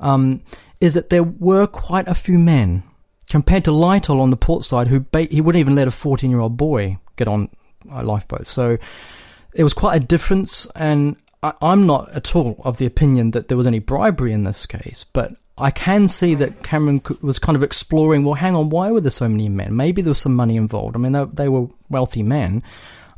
um, 0.00 0.42
is 0.80 0.94
that 0.94 1.10
there 1.10 1.22
were 1.22 1.68
quite 1.68 2.08
a 2.08 2.14
few 2.14 2.38
men 2.38 2.82
compared 3.30 3.64
to 3.64 3.70
Lightoller 3.70 4.20
on 4.20 4.30
the 4.30 4.36
port 4.36 4.64
side, 4.64 4.88
who 4.88 5.00
ba- 5.00 5.28
he 5.30 5.40
wouldn't 5.40 5.60
even 5.60 5.76
let 5.76 5.86
a 5.86 5.92
fourteen-year-old 5.92 6.56
boy 6.56 6.98
get 7.16 7.28
on 7.28 7.48
a 7.90 8.02
lifeboat. 8.02 8.46
So 8.48 8.78
it 9.54 9.62
was 9.62 9.74
quite 9.74 9.96
a 10.02 10.04
difference, 10.04 10.66
and 10.74 11.16
I, 11.42 11.52
I'm 11.62 11.86
not 11.86 12.10
at 12.10 12.34
all 12.34 12.60
of 12.64 12.78
the 12.78 12.86
opinion 12.86 13.30
that 13.30 13.46
there 13.46 13.56
was 13.56 13.68
any 13.68 13.78
bribery 13.78 14.32
in 14.32 14.42
this 14.42 14.66
case, 14.66 15.04
but 15.12 15.34
I 15.58 15.70
can 15.70 16.08
see 16.08 16.34
that 16.36 16.62
Cameron 16.62 17.02
was 17.20 17.38
kind 17.38 17.56
of 17.56 17.62
exploring. 17.62 18.24
Well, 18.24 18.34
hang 18.34 18.54
on, 18.54 18.70
why 18.70 18.90
were 18.90 19.00
there 19.00 19.10
so 19.10 19.28
many 19.28 19.48
men? 19.48 19.76
Maybe 19.76 20.02
there 20.02 20.10
was 20.10 20.20
some 20.20 20.34
money 20.34 20.56
involved. 20.56 20.96
I 20.96 20.98
mean, 20.98 21.12
they, 21.12 21.24
they 21.24 21.48
were 21.48 21.68
wealthy 21.88 22.22
men. 22.22 22.62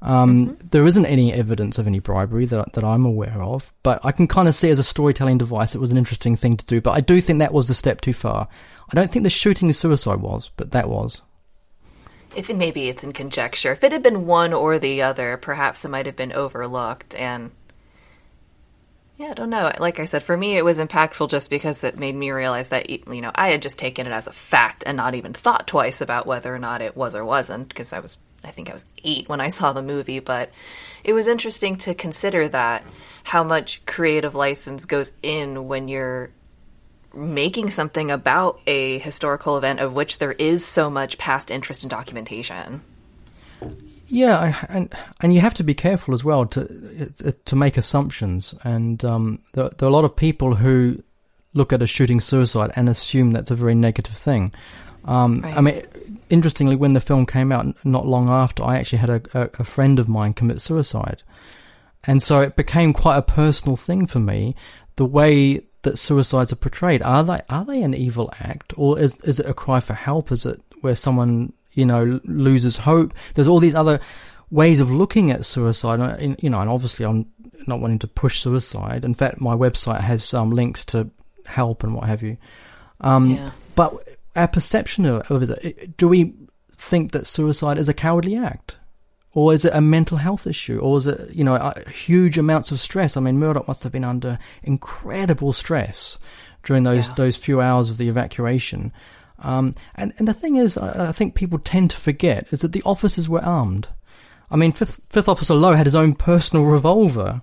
Um, 0.03 0.57
There 0.71 0.87
isn't 0.87 1.05
any 1.05 1.33
evidence 1.33 1.77
of 1.77 1.87
any 1.87 1.99
bribery 1.99 2.47
that 2.47 2.73
that 2.73 2.85
I'm 2.85 3.05
aware 3.05 3.43
of, 3.43 3.73
but 3.83 4.01
I 4.03 4.13
can 4.13 4.27
kind 4.27 4.49
of 4.49 4.55
see 4.55 4.71
as 4.71 4.79
a 4.79 4.83
storytelling 4.83 5.37
device, 5.37 5.75
it 5.75 5.81
was 5.81 5.91
an 5.91 5.99
interesting 5.99 6.37
thing 6.37 6.57
to 6.57 6.65
do. 6.65 6.81
But 6.81 6.93
I 6.93 7.01
do 7.01 7.21
think 7.21 7.41
that 7.41 7.53
was 7.53 7.69
a 7.69 7.75
step 7.75 8.01
too 8.01 8.15
far. 8.15 8.49
I 8.91 8.95
don't 8.95 9.11
think 9.11 9.25
the 9.25 9.31
shooting 9.31 9.69
the 9.69 9.75
suicide 9.75 10.21
was, 10.21 10.51
but 10.57 10.71
that 10.71 10.89
was. 10.89 11.21
If 12.35 12.49
it, 12.49 12.57
maybe 12.57 12.89
it's 12.89 13.05
in 13.05 13.13
conjecture. 13.13 13.73
If 13.73 13.85
it 13.85 13.93
had 13.93 14.03
been 14.03 14.27
one 14.27 14.53
or 14.55 14.79
the 14.79 15.03
other, 15.03 15.37
perhaps 15.37 15.85
it 15.85 15.89
might 15.89 16.07
have 16.07 16.17
been 16.17 16.33
overlooked. 16.33 17.15
And 17.17 17.51
yeah, 19.21 19.33
I 19.33 19.35
don't 19.35 19.51
know. 19.51 19.71
Like 19.79 20.01
I 20.01 20.07
said, 20.07 20.23
for 20.23 20.35
me, 20.35 20.57
it 20.57 20.65
was 20.65 20.79
impactful 20.79 21.29
just 21.29 21.51
because 21.51 21.85
it 21.85 21.99
made 21.99 22.15
me 22.15 22.31
realize 22.31 22.71
that 22.71 22.89
you 22.89 23.21
know 23.21 23.31
I 23.35 23.51
had 23.51 23.61
just 23.61 23.79
taken 23.79 24.07
it 24.07 24.13
as 24.13 24.27
a 24.27 24.33
fact 24.33 24.83
and 24.87 24.97
not 24.97 25.15
even 25.15 25.35
thought 25.35 25.67
twice 25.67 26.01
about 26.01 26.27
whether 26.27 26.55
or 26.55 26.59
not 26.59 26.81
it 26.81 26.97
was 26.97 27.15
or 27.15 27.23
wasn't 27.23 27.69
because 27.69 27.93
I 27.93 28.01
was 28.01 28.17
I 28.43 28.51
think 28.51 28.71
I 28.71 28.73
was 28.73 28.87
eight 29.05 29.29
when 29.29 29.43
I 29.43 29.51
saw 29.51 29.75
the 29.75 29.83
movie. 29.83 30.21
But 30.21 30.51
it 31.05 31.13
was 31.13 31.29
interesting 31.29 31.77
to 31.79 31.93
consider 31.93 32.49
that 32.49 32.83
how 33.23 33.45
much 33.45 33.85
creative 33.85 34.35
license 34.35 34.87
goes 34.87 35.13
in 35.23 35.69
when 35.69 35.89
you're 35.89 36.31
making 37.13 37.69
something 37.69 38.11
about 38.11 38.59
a 38.67 39.01
historical 39.01 39.59
event 39.59 39.81
of 39.81 39.93
which 39.93 40.17
there 40.17 40.33
is 40.33 40.65
so 40.65 40.89
much 40.89 41.19
past 41.19 41.51
interest 41.51 41.83
and 41.83 41.91
documentation. 41.91 42.81
Yeah, 44.11 44.67
and 44.69 44.93
and 45.21 45.33
you 45.33 45.41
have 45.41 45.55
to 45.55 45.63
be 45.63 45.73
careful 45.73 46.13
as 46.15 46.25
well 46.25 46.45
to 46.47 47.13
to 47.45 47.57
make 47.57 47.77
assumptions. 47.77 48.55
And 48.65 49.05
um, 49.05 49.43
there, 49.53 49.71
there 49.71 49.87
are 49.87 49.91
a 49.91 49.95
lot 49.95 50.05
of 50.05 50.17
people 50.17 50.57
who 50.57 51.03
look 51.55 51.73
at 51.73 51.81
a 51.81 51.87
shooting 51.87 52.21
suicide 52.21 52.73
and 52.75 52.89
assume 52.89 53.31
that's 53.31 53.53
a 53.53 53.55
very 53.55 53.75
negative 53.75 54.17
thing. 54.17 54.53
Um, 55.05 55.45
I 55.45 55.61
mean, 55.61 55.83
interestingly, 56.29 56.77
when 56.77 56.93
the 56.93 57.01
film 57.01 57.25
came 57.25 57.53
out, 57.53 57.67
not 57.85 58.07
long 58.07 58.29
after, 58.29 58.65
I 58.65 58.79
actually 58.79 58.99
had 58.99 59.11
a, 59.11 59.23
a, 59.33 59.51
a 59.61 59.65
friend 59.65 59.99
of 59.99 60.09
mine 60.09 60.35
commit 60.35 60.61
suicide, 60.61 61.23
and 62.05 62.21
so 62.21 62.41
it 62.41 62.57
became 62.57 62.93
quite 62.93 63.17
a 63.17 63.23
personal 63.23 63.77
thing 63.77 64.07
for 64.07 64.19
me. 64.19 64.57
The 64.97 65.07
way 65.07 65.63
that 65.83 65.99
suicides 65.99 66.53
are 66.53 66.57
portrayed 66.57 67.01
are 67.01 67.23
they 67.23 67.41
are 67.49 67.65
they 67.65 67.83
an 67.83 67.95
evil 67.95 68.31
act 68.41 68.75
or 68.77 68.99
is 68.99 69.17
is 69.21 69.41
it 69.41 69.47
a 69.47 69.55
cry 69.55 69.79
for 69.81 69.95
help? 69.95 70.33
Is 70.33 70.45
it 70.45 70.61
where 70.83 70.97
someone 70.97 71.53
you 71.73 71.87
know 71.87 72.21
loses 72.25 72.77
hope? 72.79 73.13
There's 73.35 73.49
all 73.49 73.61
these 73.61 73.75
other 73.75 74.01
ways 74.51 74.81
of 74.81 74.91
looking 74.91 75.31
at 75.31 75.45
suicide, 75.45 76.37
you 76.43 76.51
know, 76.51 76.61
and 76.61 76.71
obviously 76.71 77.07
I'm 77.07 77.27
not 77.67 77.81
wanting 77.81 78.01
to 78.01 78.09
push 78.09 78.41
suicide. 78.41 79.05
In 79.05 79.15
fact, 79.15 79.41
my 79.41 79.55
website 79.55 80.01
has 80.01 80.25
some 80.25 80.51
links 80.51 80.85
to 80.87 81.11
help 81.47 81.85
and 81.85 81.95
what 81.95 82.05
have 82.09 82.23
you. 82.23 82.37
Um, 83.01 83.31
Yeah. 83.31 83.51
But 83.77 83.95
our 84.37 84.49
perception 84.49 85.07
of, 85.07 85.31
of 85.31 85.49
it, 85.51 85.97
do 85.97 86.09
we 86.09 86.35
think 86.73 87.13
that 87.13 87.27
suicide 87.27 87.79
is 87.79 87.89
a 87.89 87.95
cowardly 87.95 88.37
act? 88.37 88.77
Or 89.33 89.55
is 89.55 89.65
it 89.65 89.73
a 89.73 89.81
mental 89.81 90.17
health 90.19 90.47
issue? 90.49 90.81
Or 90.81 90.99
is 90.99 91.07
it, 91.07 91.33
you 91.33 91.45
know, 91.45 91.55
uh, 91.55 91.89
huge 91.89 92.37
amounts 92.37 92.73
of 92.73 92.81
stress? 92.81 93.17
I 93.17 93.21
mean, 93.21 93.39
Murdoch 93.39 93.69
must 93.69 93.85
have 93.85 93.93
been 93.93 94.05
under 94.05 94.39
incredible 94.65 95.53
stress 95.53 96.19
during 96.65 96.83
those, 96.83 97.07
Yeah. 97.09 97.15
those 97.15 97.37
few 97.37 97.61
hours 97.61 97.91
of 97.91 97.97
the 97.99 98.09
evacuation. 98.09 98.93
Um, 99.41 99.75
and, 99.95 100.13
and 100.19 100.29
the 100.29 100.35
thing 100.35 100.57
is, 100.57 100.77
I, 100.77 101.09
I 101.09 101.13
think 101.13 101.35
people 101.35 101.59
tend 101.59 101.91
to 101.91 101.97
forget, 101.97 102.47
is 102.51 102.61
that 102.61 102.73
the 102.73 102.83
officers 102.85 103.29
were 103.29 103.45
armed. 103.45 103.89
I 104.51 104.57
mean, 104.57 104.73
Fifth, 104.73 105.01
Fifth 105.11 105.29
Officer 105.29 105.55
Lowe 105.55 105.75
had 105.75 105.87
his 105.87 105.95
own 105.95 106.15
personal 106.15 106.65
revolver, 106.65 107.43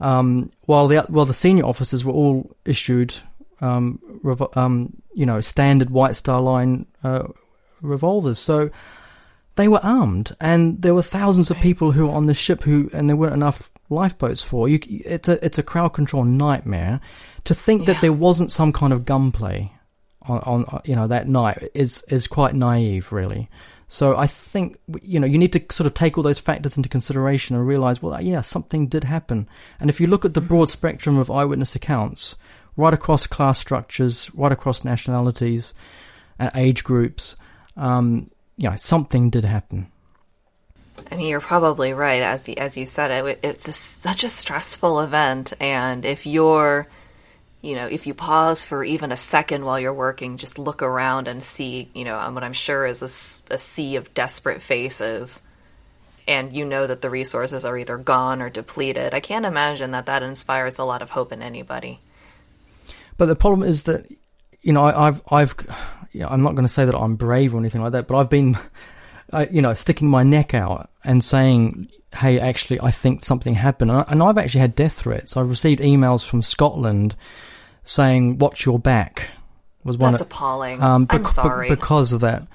um, 0.00 0.50
while 0.66 0.88
the 0.88 0.98
while 1.08 1.24
the 1.24 1.34
senior 1.34 1.64
officers 1.64 2.04
were 2.04 2.12
all 2.12 2.54
issued, 2.64 3.14
um, 3.60 4.00
revo- 4.24 4.56
um, 4.56 5.02
you 5.14 5.26
know, 5.26 5.40
standard 5.40 5.90
White 5.90 6.16
Star 6.16 6.40
Line 6.40 6.86
uh, 7.02 7.28
revolvers. 7.80 8.38
So 8.38 8.70
they 9.56 9.68
were 9.68 9.84
armed, 9.84 10.36
and 10.40 10.82
there 10.82 10.94
were 10.94 11.02
thousands 11.02 11.50
of 11.50 11.58
people 11.58 11.92
who 11.92 12.06
were 12.06 12.14
on 12.14 12.26
the 12.26 12.34
ship 12.34 12.62
who, 12.62 12.90
and 12.92 13.08
there 13.08 13.16
weren't 13.16 13.34
enough 13.34 13.70
lifeboats 13.88 14.42
for 14.42 14.68
you. 14.68 14.78
It's 14.86 15.28
a 15.28 15.44
it's 15.44 15.58
a 15.58 15.62
crowd 15.62 15.90
control 15.90 16.24
nightmare. 16.24 17.00
To 17.44 17.54
think 17.54 17.86
that 17.86 18.00
there 18.00 18.12
wasn't 18.12 18.52
some 18.52 18.72
kind 18.72 18.92
of 18.92 19.06
gunplay 19.06 19.72
on, 20.28 20.64
on 20.64 20.80
you 20.84 20.94
know 20.94 21.06
that 21.06 21.28
night 21.28 21.70
is 21.74 22.04
is 22.08 22.26
quite 22.26 22.54
naive, 22.54 23.12
really. 23.12 23.48
So 23.88 24.16
I 24.16 24.26
think 24.26 24.78
you 25.02 25.18
know 25.18 25.26
you 25.26 25.38
need 25.38 25.52
to 25.54 25.64
sort 25.70 25.86
of 25.86 25.94
take 25.94 26.16
all 26.16 26.24
those 26.24 26.38
factors 26.38 26.76
into 26.76 26.88
consideration 26.88 27.56
and 27.56 27.66
realize, 27.66 28.02
well, 28.02 28.20
yeah, 28.20 28.42
something 28.42 28.86
did 28.86 29.04
happen. 29.04 29.48
And 29.80 29.88
if 29.88 30.00
you 30.00 30.06
look 30.06 30.24
at 30.24 30.34
the 30.34 30.40
broad 30.40 30.70
spectrum 30.70 31.16
of 31.16 31.30
eyewitness 31.30 31.74
accounts, 31.74 32.36
right 32.76 32.94
across 32.94 33.26
class 33.26 33.58
structures, 33.58 34.30
right 34.34 34.52
across 34.52 34.84
nationalities, 34.84 35.72
and 36.38 36.50
age 36.54 36.84
groups, 36.84 37.36
um, 37.76 38.30
yeah, 38.56 38.74
something 38.74 39.30
did 39.30 39.44
happen. 39.44 39.90
I 41.10 41.16
mean, 41.16 41.28
you're 41.28 41.40
probably 41.40 41.92
right. 41.94 42.22
As 42.22 42.48
as 42.50 42.76
you 42.76 42.84
said, 42.84 43.10
it, 43.10 43.40
it's 43.42 43.68
a, 43.68 43.72
such 43.72 44.24
a 44.24 44.28
stressful 44.28 45.00
event, 45.00 45.52
and 45.60 46.04
if 46.04 46.26
you're, 46.26 46.88
you 47.60 47.74
know, 47.74 47.86
if 47.86 48.06
you 48.06 48.14
pause 48.14 48.62
for 48.62 48.84
even 48.84 49.10
a 49.10 49.16
second 49.16 49.64
while 49.64 49.80
you're 49.80 49.92
working, 49.92 50.36
just 50.36 50.58
look 50.58 50.80
around 50.82 51.26
and 51.26 51.42
see, 51.42 51.90
you 51.94 52.04
know, 52.04 52.16
what 52.30 52.44
I'm 52.44 52.52
sure 52.52 52.86
is 52.86 53.02
a 53.50 53.58
sea 53.58 53.96
of 53.96 54.14
desperate 54.14 54.62
faces, 54.62 55.42
and 56.28 56.52
you 56.52 56.64
know 56.64 56.86
that 56.86 57.00
the 57.00 57.10
resources 57.10 57.64
are 57.64 57.76
either 57.76 57.96
gone 57.98 58.40
or 58.42 58.50
depleted. 58.50 59.12
I 59.14 59.20
can't 59.20 59.46
imagine 59.46 59.90
that 59.92 60.06
that 60.06 60.22
inspires 60.22 60.78
a 60.78 60.84
lot 60.84 61.02
of 61.02 61.10
hope 61.10 61.32
in 61.32 61.42
anybody. 61.42 62.00
But 63.16 63.26
the 63.26 63.34
problem 63.34 63.68
is 63.68 63.84
that, 63.84 64.06
you 64.62 64.72
know, 64.72 64.84
I, 64.84 65.08
I've, 65.08 65.22
I've, 65.30 65.54
I'm 66.28 66.42
not 66.42 66.52
going 66.52 66.66
to 66.66 66.72
say 66.72 66.84
that 66.84 66.94
I'm 66.96 67.16
brave 67.16 67.54
or 67.54 67.58
anything 67.58 67.82
like 67.82 67.92
that, 67.92 68.06
but 68.06 68.16
I've 68.18 68.30
been, 68.30 68.56
uh, 69.32 69.46
you 69.50 69.62
know, 69.62 69.74
sticking 69.74 70.08
my 70.08 70.22
neck 70.22 70.54
out 70.54 70.90
and 71.02 71.24
saying, 71.24 71.88
hey, 72.14 72.38
actually, 72.38 72.80
I 72.80 72.92
think 72.92 73.24
something 73.24 73.54
happened. 73.54 73.90
And 73.90 74.00
I- 74.00 74.06
And 74.08 74.22
I've 74.22 74.38
actually 74.38 74.60
had 74.60 74.76
death 74.76 74.92
threats. 75.00 75.36
I've 75.36 75.50
received 75.50 75.80
emails 75.80 76.24
from 76.24 76.42
Scotland 76.42 77.16
saying, 77.88 78.38
watch 78.38 78.64
your 78.66 78.78
back. 78.78 79.30
Was 79.84 79.96
one 79.96 80.12
That's 80.12 80.22
of- 80.22 80.28
appalling. 80.28 80.82
um, 80.82 81.06
I'm 81.10 81.18
bec- 81.18 81.22
be- 81.22 81.28
sorry. 81.30 81.68
because 81.68 82.12
of 82.12 82.20
that. 82.20 82.46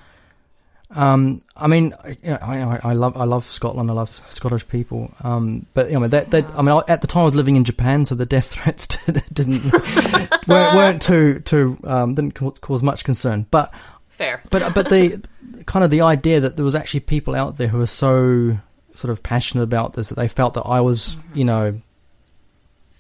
Um, 0.95 1.41
I 1.55 1.65
mean, 1.65 1.95
I, 2.03 2.17
I, 2.23 2.79
I, 2.83 2.93
love 2.93 3.17
I 3.17 3.23
love 3.23 3.45
Scotland. 3.47 3.89
I 3.89 3.93
love 3.93 4.21
Scottish 4.29 4.67
people. 4.67 5.11
Um, 5.23 5.65
but 5.73 5.89
you 5.89 5.99
know, 5.99 6.07
that, 6.07 6.29
that 6.31 6.45
I 6.55 6.61
mean, 6.61 6.79
at 6.87 7.01
the 7.01 7.07
time 7.07 7.21
I 7.21 7.25
was 7.25 7.35
living 7.35 7.55
in 7.55 7.63
Japan, 7.63 8.05
so 8.05 8.13
the 8.13 8.27
death 8.27 8.45
threats 8.51 8.87
didn't 9.33 9.63
weren't, 10.47 10.75
weren't, 10.75 11.01
too 11.01 11.39
too 11.39 11.79
um, 11.85 12.13
didn't 12.13 12.33
cause 12.33 12.83
much 12.83 13.03
concern. 13.03 13.47
But 13.49 13.73
fair. 14.09 14.43
But 14.51 14.75
but 14.75 14.89
the 14.89 15.23
kind 15.65 15.83
of 15.83 15.89
the 15.89 16.01
idea 16.01 16.41
that 16.41 16.57
there 16.57 16.65
was 16.65 16.75
actually 16.75 16.99
people 16.99 17.33
out 17.33 17.57
there 17.57 17.69
who 17.69 17.79
were 17.79 17.87
so 17.87 18.55
sort 18.93 19.11
of 19.11 19.23
passionate 19.23 19.63
about 19.63 19.93
this 19.93 20.09
that 20.09 20.15
they 20.15 20.27
felt 20.27 20.53
that 20.53 20.61
I 20.61 20.81
was, 20.81 21.15
mm-hmm. 21.15 21.37
you 21.39 21.45
know, 21.45 21.81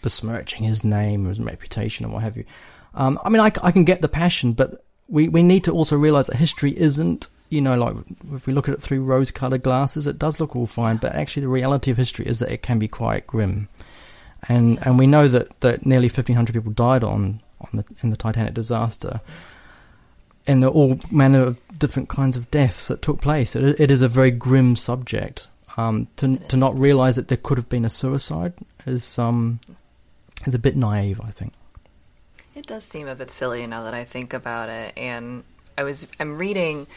besmirching 0.03 0.63
his 0.63 0.83
name 0.83 1.25
or 1.25 1.29
his 1.29 1.39
reputation 1.39 2.05
and 2.05 2.13
what 2.13 2.21
have 2.21 2.37
you. 2.37 2.45
Um, 2.93 3.19
I 3.23 3.29
mean, 3.29 3.41
I, 3.41 3.51
I 3.63 3.71
can 3.71 3.85
get 3.85 4.01
the 4.01 4.07
passion, 4.07 4.53
but 4.53 4.83
we, 5.07 5.27
we 5.27 5.41
need 5.41 5.63
to 5.63 5.71
also 5.71 5.97
realize 5.97 6.27
that 6.27 6.35
history 6.37 6.77
isn't, 6.77 7.27
you 7.49 7.61
know, 7.61 7.75
like 7.75 7.95
if 8.33 8.45
we 8.45 8.53
look 8.53 8.69
at 8.69 8.75
it 8.75 8.81
through 8.81 9.03
rose 9.03 9.31
colored 9.31 9.63
glasses, 9.63 10.05
it 10.05 10.19
does 10.19 10.39
look 10.39 10.55
all 10.55 10.67
fine, 10.67 10.97
but 10.97 11.15
actually 11.15 11.41
the 11.41 11.47
reality 11.47 11.89
of 11.89 11.97
history 11.97 12.27
is 12.27 12.39
that 12.39 12.51
it 12.51 12.61
can 12.61 12.77
be 12.77 12.87
quite 12.87 13.25
grim. 13.25 13.67
And, 14.47 14.77
and 14.85 14.99
we 14.99 15.07
know 15.07 15.27
that, 15.27 15.59
that 15.61 15.85
nearly 15.85 16.07
1,500 16.07 16.53
people 16.53 16.71
died 16.73 17.03
on, 17.03 17.41
on 17.61 17.69
the, 17.73 17.85
in 18.03 18.09
the 18.11 18.17
Titanic 18.17 18.53
disaster. 18.53 19.21
And 20.45 20.61
there 20.61 20.69
are 20.69 20.73
all 20.73 20.99
manner 21.09 21.41
of 21.41 21.79
different 21.79 22.09
kinds 22.09 22.35
of 22.35 22.51
deaths 22.51 22.89
that 22.89 23.01
took 23.01 23.21
place. 23.21 23.55
it, 23.55 23.79
it 23.79 23.89
is 23.89 24.01
a 24.01 24.09
very 24.09 24.31
grim 24.31 24.75
subject. 24.75 25.47
Um, 25.75 26.07
to 26.17 26.37
to 26.37 26.57
not 26.57 26.77
realize 26.77 27.15
that 27.15 27.29
there 27.29 27.37
could 27.37 27.57
have 27.57 27.67
been 27.67 27.83
a 27.83 27.89
suicide 27.89 28.53
is 28.85 29.17
um, 29.17 29.59
is 30.47 30.53
a 30.53 30.59
bit 30.59 30.75
naive, 30.75 31.21
I 31.21 31.31
think. 31.31 31.53
It 32.55 32.67
does 32.67 32.83
seem 32.83 33.07
a 33.07 33.15
bit 33.15 33.31
silly 33.31 33.65
now 33.65 33.83
that 33.83 33.93
I 33.93 34.03
think 34.03 34.33
about 34.33 34.69
it. 34.69 34.93
And 34.97 35.43
I 35.77 35.83
was 35.83 36.07
I'm 36.19 36.37
reading 36.37 36.87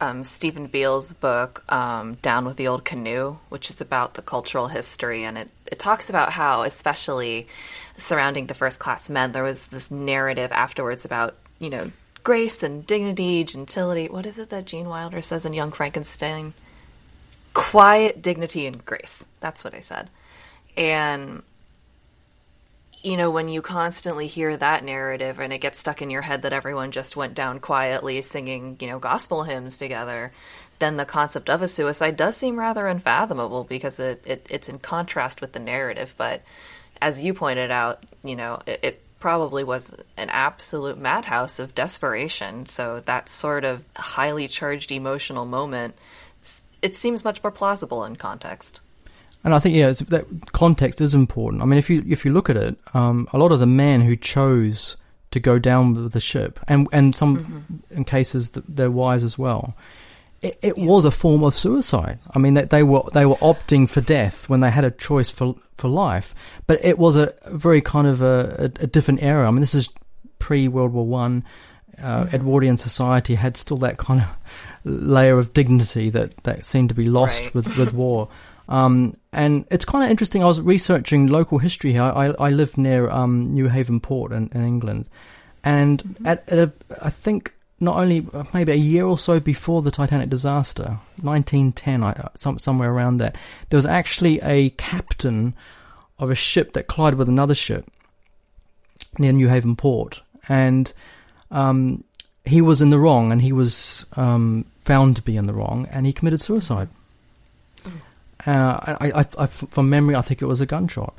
um, 0.00 0.24
Steven 0.24 0.66
Biel's 0.66 1.14
book 1.14 1.64
um, 1.72 2.14
Down 2.14 2.44
with 2.44 2.56
the 2.56 2.68
Old 2.68 2.84
Canoe, 2.84 3.36
which 3.48 3.70
is 3.70 3.80
about 3.80 4.14
the 4.14 4.22
cultural 4.22 4.68
history, 4.68 5.24
and 5.24 5.38
it 5.38 5.48
it 5.66 5.78
talks 5.78 6.10
about 6.10 6.32
how, 6.32 6.62
especially 6.62 7.48
surrounding 7.96 8.46
the 8.46 8.54
first 8.54 8.78
class 8.78 9.08
men, 9.08 9.32
there 9.32 9.42
was 9.42 9.66
this 9.68 9.90
narrative 9.90 10.52
afterwards 10.52 11.04
about 11.04 11.34
you 11.58 11.70
know 11.70 11.90
grace 12.24 12.62
and 12.62 12.86
dignity, 12.86 13.44
gentility. 13.44 14.08
What 14.08 14.26
is 14.26 14.38
it 14.38 14.50
that 14.50 14.66
Gene 14.66 14.88
Wilder 14.88 15.22
says 15.22 15.46
in 15.46 15.52
Young 15.52 15.72
Frankenstein? 15.72 16.54
Quiet 17.54 18.20
dignity 18.20 18.66
and 18.66 18.84
grace. 18.84 19.24
That's 19.40 19.64
what 19.64 19.74
I 19.74 19.80
said. 19.80 20.10
And 20.76 21.42
you 23.02 23.16
know, 23.16 23.30
when 23.30 23.48
you 23.48 23.62
constantly 23.62 24.26
hear 24.26 24.56
that 24.56 24.84
narrative 24.84 25.38
and 25.38 25.52
it 25.52 25.58
gets 25.58 25.78
stuck 25.78 26.02
in 26.02 26.10
your 26.10 26.22
head 26.22 26.42
that 26.42 26.52
everyone 26.52 26.90
just 26.90 27.16
went 27.16 27.34
down 27.34 27.60
quietly 27.60 28.20
singing, 28.22 28.76
you 28.80 28.88
know, 28.88 28.98
gospel 28.98 29.44
hymns 29.44 29.76
together, 29.76 30.32
then 30.78 30.96
the 30.96 31.04
concept 31.04 31.48
of 31.48 31.62
a 31.62 31.68
suicide 31.68 32.16
does 32.16 32.36
seem 32.36 32.58
rather 32.58 32.86
unfathomable 32.86 33.64
because 33.64 33.98
it, 33.98 34.22
it 34.26 34.46
it's 34.50 34.68
in 34.68 34.78
contrast 34.78 35.40
with 35.40 35.52
the 35.52 35.60
narrative. 35.60 36.14
But 36.18 36.42
as 37.00 37.22
you 37.22 37.34
pointed 37.34 37.70
out, 37.70 38.02
you 38.22 38.36
know, 38.36 38.60
it, 38.66 38.80
it 38.82 39.02
probably 39.20 39.64
was 39.64 39.94
an 40.16 40.28
absolute 40.30 40.98
madhouse 40.98 41.58
of 41.58 41.74
desperation. 41.74 42.66
So 42.66 43.02
that 43.06 43.28
sort 43.28 43.64
of 43.64 43.84
highly 43.96 44.48
charged 44.48 44.92
emotional 44.92 45.46
moment, 45.46 45.94
it 46.82 46.96
seems 46.96 47.24
much 47.24 47.42
more 47.42 47.50
plausible 47.50 48.04
in 48.04 48.16
context. 48.16 48.80
And 49.46 49.54
I 49.54 49.60
think 49.60 49.76
yeah, 49.76 49.92
that 50.08 50.26
context 50.50 51.00
is 51.00 51.14
important. 51.14 51.62
I 51.62 51.66
mean, 51.66 51.78
if 51.78 51.88
you 51.88 52.04
if 52.08 52.24
you 52.24 52.32
look 52.32 52.50
at 52.50 52.56
it, 52.56 52.76
um, 52.94 53.28
a 53.32 53.38
lot 53.38 53.52
of 53.52 53.60
the 53.60 53.66
men 53.66 54.00
who 54.00 54.16
chose 54.16 54.96
to 55.30 55.38
go 55.38 55.56
down 55.60 55.94
with 55.94 56.12
the 56.12 56.18
ship, 56.18 56.58
and 56.66 56.88
and 56.90 57.14
some 57.14 57.38
mm-hmm. 57.38 57.96
in 57.96 58.04
cases 58.04 58.50
their 58.50 58.90
wives 58.90 59.22
as 59.22 59.38
well, 59.38 59.76
it, 60.42 60.58
it 60.62 60.76
yeah. 60.76 60.84
was 60.84 61.04
a 61.04 61.12
form 61.12 61.44
of 61.44 61.56
suicide. 61.56 62.18
I 62.34 62.40
mean, 62.40 62.54
they, 62.54 62.64
they 62.64 62.82
were 62.82 63.04
they 63.12 63.24
were 63.24 63.36
opting 63.36 63.88
for 63.88 64.00
death 64.00 64.48
when 64.48 64.62
they 64.62 64.70
had 64.72 64.84
a 64.84 64.90
choice 64.90 65.30
for 65.30 65.54
for 65.76 65.86
life, 65.86 66.34
but 66.66 66.84
it 66.84 66.98
was 66.98 67.14
a 67.14 67.32
very 67.46 67.80
kind 67.80 68.08
of 68.08 68.22
a, 68.22 68.56
a, 68.58 68.64
a 68.82 68.86
different 68.88 69.22
era. 69.22 69.46
I 69.46 69.52
mean, 69.52 69.60
this 69.60 69.76
is 69.76 69.90
pre 70.40 70.66
World 70.66 70.92
War 70.92 71.06
One. 71.06 71.44
Uh, 72.02 72.24
mm-hmm. 72.24 72.34
Edwardian 72.34 72.76
society 72.76 73.36
had 73.36 73.56
still 73.56 73.76
that 73.76 73.96
kind 73.96 74.22
of 74.22 74.28
layer 74.84 75.38
of 75.38 75.54
dignity 75.54 76.10
that, 76.10 76.36
that 76.42 76.62
seemed 76.62 76.90
to 76.90 76.94
be 76.94 77.06
lost 77.06 77.40
right. 77.40 77.54
with, 77.54 77.78
with 77.78 77.94
war. 77.94 78.28
Um, 78.68 79.16
and 79.32 79.64
it's 79.70 79.84
kind 79.84 80.04
of 80.04 80.10
interesting. 80.10 80.42
I 80.42 80.46
was 80.46 80.60
researching 80.60 81.28
local 81.28 81.58
history 81.58 81.92
here. 81.92 82.02
I, 82.02 82.34
I 82.38 82.50
live 82.50 82.76
near 82.76 83.08
um, 83.10 83.54
Newhaven 83.54 84.02
Port 84.02 84.32
in, 84.32 84.48
in 84.52 84.64
England, 84.64 85.06
and 85.62 86.02
mm-hmm. 86.02 86.26
at, 86.26 86.48
at 86.48 86.58
a, 86.58 86.72
I 87.02 87.10
think 87.10 87.52
not 87.78 87.96
only 87.98 88.26
uh, 88.32 88.44
maybe 88.54 88.72
a 88.72 88.76
year 88.76 89.04
or 89.04 89.18
so 89.18 89.38
before 89.38 89.82
the 89.82 89.90
Titanic 89.90 90.30
disaster, 90.30 90.98
1910, 91.20 92.02
I, 92.02 92.10
uh, 92.12 92.28
some, 92.34 92.58
somewhere 92.58 92.90
around 92.90 93.18
that, 93.18 93.36
there 93.68 93.76
was 93.76 93.86
actually 93.86 94.40
a 94.40 94.70
captain 94.70 95.54
of 96.18 96.30
a 96.30 96.34
ship 96.34 96.72
that 96.72 96.88
collided 96.88 97.18
with 97.18 97.28
another 97.28 97.54
ship 97.54 97.86
near 99.18 99.32
Newhaven 99.32 99.76
Port, 99.76 100.22
and 100.48 100.92
um, 101.50 102.02
he 102.44 102.60
was 102.60 102.80
in 102.80 102.90
the 102.90 102.98
wrong, 102.98 103.30
and 103.30 103.42
he 103.42 103.52
was 103.52 104.06
um, 104.16 104.64
found 104.84 105.16
to 105.16 105.22
be 105.22 105.36
in 105.36 105.46
the 105.46 105.54
wrong, 105.54 105.86
and 105.90 106.06
he 106.06 106.12
committed 106.12 106.40
suicide. 106.40 106.88
Uh, 108.44 108.96
I, 109.00 109.20
I, 109.20 109.26
I, 109.38 109.46
from 109.46 109.88
memory, 109.88 110.14
I 110.14 110.22
think 110.22 110.42
it 110.42 110.46
was 110.46 110.60
a 110.60 110.66
gunshot. 110.66 111.14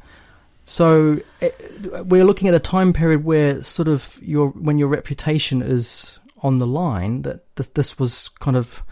So 0.65 1.21
it, 1.39 2.05
we're 2.05 2.25
looking 2.25 2.49
at 2.49 2.53
a 2.53 2.59
time 2.59 2.91
period 2.91 3.23
where 3.23 3.63
sort 3.63 3.87
of 3.87 4.19
your 4.21 4.49
when 4.49 4.77
your 4.77 4.89
reputation 4.89 5.61
is 5.61 6.19
on 6.43 6.57
the 6.57 6.67
line, 6.67 7.21
that 7.21 7.55
this 7.55 7.69
this 7.69 7.97
was 7.97 8.29
kind 8.39 8.57
of 8.57 8.83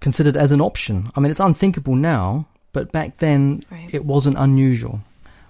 considered 0.00 0.36
as 0.36 0.52
an 0.52 0.60
option. 0.60 1.10
I 1.16 1.20
mean, 1.20 1.30
it's 1.30 1.40
unthinkable 1.40 1.94
now, 1.94 2.46
but 2.72 2.92
back 2.92 3.18
then 3.18 3.64
right. 3.70 3.92
it 3.92 4.04
wasn't 4.04 4.36
unusual. 4.36 5.00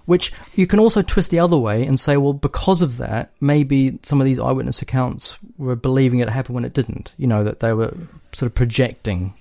Which 0.05 0.31
you 0.55 0.67
can 0.67 0.79
also 0.79 1.01
twist 1.01 1.31
the 1.31 1.39
other 1.41 1.57
way 1.57 1.85
and 1.85 1.99
say, 1.99 2.15
well, 2.15 2.31
because 2.31 2.81
of 2.81 2.95
that, 2.95 3.33
maybe 3.41 3.99
some 4.03 4.21
of 4.21 4.25
these 4.25 4.39
eyewitness 4.39 4.81
accounts 4.81 5.37
were 5.57 5.75
believing 5.75 6.19
it 6.19 6.29
happened 6.29 6.55
when 6.55 6.63
it 6.63 6.73
didn't. 6.73 7.13
You 7.17 7.27
know, 7.27 7.43
that 7.43 7.59
they 7.59 7.73
were 7.73 7.93
sort 8.31 8.49
of 8.49 8.55
projecting 8.55 9.33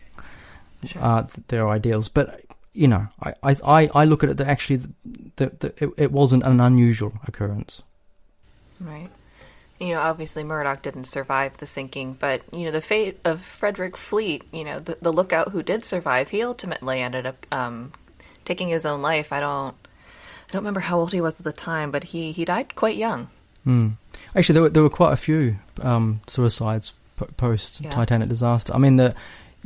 sure. 0.86 1.02
uh, 1.02 1.26
their 1.48 1.68
ideals. 1.68 2.08
But 2.08 2.42
you 2.72 2.88
know, 2.88 3.08
I, 3.22 3.56
I, 3.64 3.90
I 3.94 4.04
look 4.04 4.22
at 4.22 4.30
it 4.30 4.36
that 4.36 4.46
actually 4.46 4.76
the, 5.36 5.46
the, 5.58 5.74
it, 5.78 5.90
it 5.96 6.12
wasn't 6.12 6.44
an 6.44 6.60
unusual 6.60 7.14
occurrence. 7.26 7.82
Right. 8.78 9.08
You 9.80 9.94
know, 9.94 10.00
obviously 10.00 10.44
Murdoch 10.44 10.82
didn't 10.82 11.04
survive 11.04 11.56
the 11.58 11.66
sinking, 11.66 12.14
but 12.14 12.42
you 12.52 12.64
know 12.64 12.70
the 12.70 12.80
fate 12.80 13.18
of 13.24 13.42
Frederick 13.42 13.96
Fleet. 13.96 14.42
You 14.52 14.64
know, 14.64 14.80
the, 14.80 14.98
the 15.00 15.12
lookout 15.12 15.50
who 15.50 15.62
did 15.62 15.84
survive, 15.84 16.30
he 16.30 16.42
ultimately 16.42 17.00
ended 17.00 17.26
up 17.26 17.46
um, 17.52 17.92
taking 18.44 18.68
his 18.68 18.86
own 18.86 19.02
life. 19.02 19.32
I 19.32 19.40
don't, 19.40 19.74
I 20.48 20.52
don't 20.52 20.62
remember 20.62 20.80
how 20.80 20.98
old 20.98 21.12
he 21.12 21.20
was 21.20 21.38
at 21.38 21.44
the 21.44 21.52
time, 21.52 21.90
but 21.90 22.04
he 22.04 22.32
he 22.32 22.46
died 22.46 22.74
quite 22.74 22.96
young. 22.96 23.28
Mm. 23.66 23.96
Actually, 24.34 24.54
there 24.54 24.62
were 24.62 24.70
there 24.70 24.82
were 24.82 24.90
quite 24.90 25.12
a 25.12 25.18
few 25.18 25.56
um, 25.82 26.20
suicides 26.26 26.92
post 27.36 27.82
Titanic 27.82 28.26
yeah. 28.26 28.30
disaster. 28.30 28.74
I 28.74 28.78
mean, 28.78 28.96
the 28.96 29.14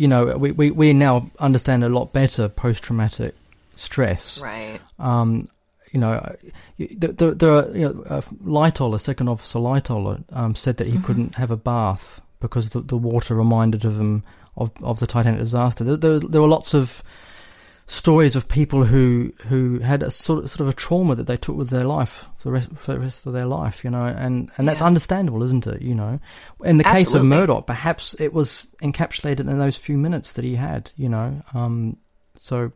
you 0.01 0.09
know, 0.09 0.25
we, 0.39 0.51
we, 0.53 0.71
we 0.71 0.95
now 0.95 1.31
understand 1.41 1.85
a 1.85 1.91
lot 1.91 2.15
better 2.15 2.49
post 2.49 2.83
traumatic 2.83 3.35
stress. 3.77 4.41
Right. 4.41 4.81
Um, 4.99 5.47
you 5.93 6.01
know, 6.01 6.37
there, 6.79 7.13
there, 7.13 7.35
there 7.35 7.53
are, 7.53 7.77
you 7.77 7.85
know, 7.85 8.03
uh, 8.09 8.23
Lightoller, 8.43 8.99
Second 8.99 9.29
Officer 9.29 9.59
Lightoller, 9.59 10.25
um, 10.33 10.55
said 10.55 10.79
that 10.79 10.87
he 10.87 10.95
mm-hmm. 10.95 11.05
couldn't 11.05 11.35
have 11.35 11.51
a 11.51 11.57
bath 11.57 12.23
because 12.41 12.71
the, 12.71 12.81
the 12.81 12.97
water 12.97 13.35
reminded 13.35 13.85
of 13.85 14.01
him 14.01 14.23
of, 14.57 14.71
of 14.83 15.01
the 15.01 15.07
Titanic 15.07 15.39
disaster. 15.39 15.85
There, 15.85 15.99
there, 15.99 16.19
there 16.19 16.41
were 16.41 16.49
lots 16.49 16.73
of 16.73 17.03
stories 17.91 18.37
of 18.37 18.47
people 18.47 18.85
who 18.85 19.33
who 19.49 19.81
had 19.81 20.05
a 20.05 20.13
sort 20.13 20.45
of, 20.45 20.49
sort 20.49 20.61
of 20.61 20.69
a 20.69 20.73
trauma 20.73 21.17
that 21.17 21.27
they 21.27 21.37
took 21.37 21.57
with 21.57 21.71
their 21.71 21.85
life 21.85 22.25
for 22.37 22.49
the 22.49 22.53
rest, 22.53 22.71
for 22.77 22.93
the 22.93 23.01
rest 23.01 23.27
of 23.27 23.33
their 23.33 23.47
life, 23.47 23.83
you 23.83 23.91
know, 23.91 24.05
and, 24.05 24.51
and 24.57 24.69
that's 24.69 24.81
yeah. 24.81 24.87
understandable, 24.87 25.43
isn't 25.43 25.67
it? 25.67 25.83
You 25.83 25.97
know, 25.97 26.21
in 26.65 26.77
the 26.77 26.87
Absolutely. 26.87 27.05
case 27.05 27.15
of 27.15 27.25
Murdoch, 27.25 27.67
perhaps 27.67 28.15
it 28.21 28.33
was 28.33 28.69
encapsulated 28.81 29.41
in 29.41 29.59
those 29.59 29.77
few 29.77 29.99
minutes 29.99 30.33
that 30.35 30.45
he 30.45 30.55
had, 30.55 30.93
you 30.97 31.09
know. 31.09 31.43
Um, 31.53 31.97
so, 32.39 32.71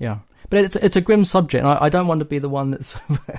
yeah, 0.00 0.18
but 0.50 0.64
it's 0.64 0.74
it's 0.76 0.96
a 0.96 1.00
grim 1.00 1.24
subject. 1.24 1.64
I, 1.64 1.78
I 1.82 1.88
don't 1.88 2.08
want 2.08 2.18
to 2.18 2.24
be 2.24 2.40
the 2.40 2.48
one 2.48 2.72
that's 2.72 2.98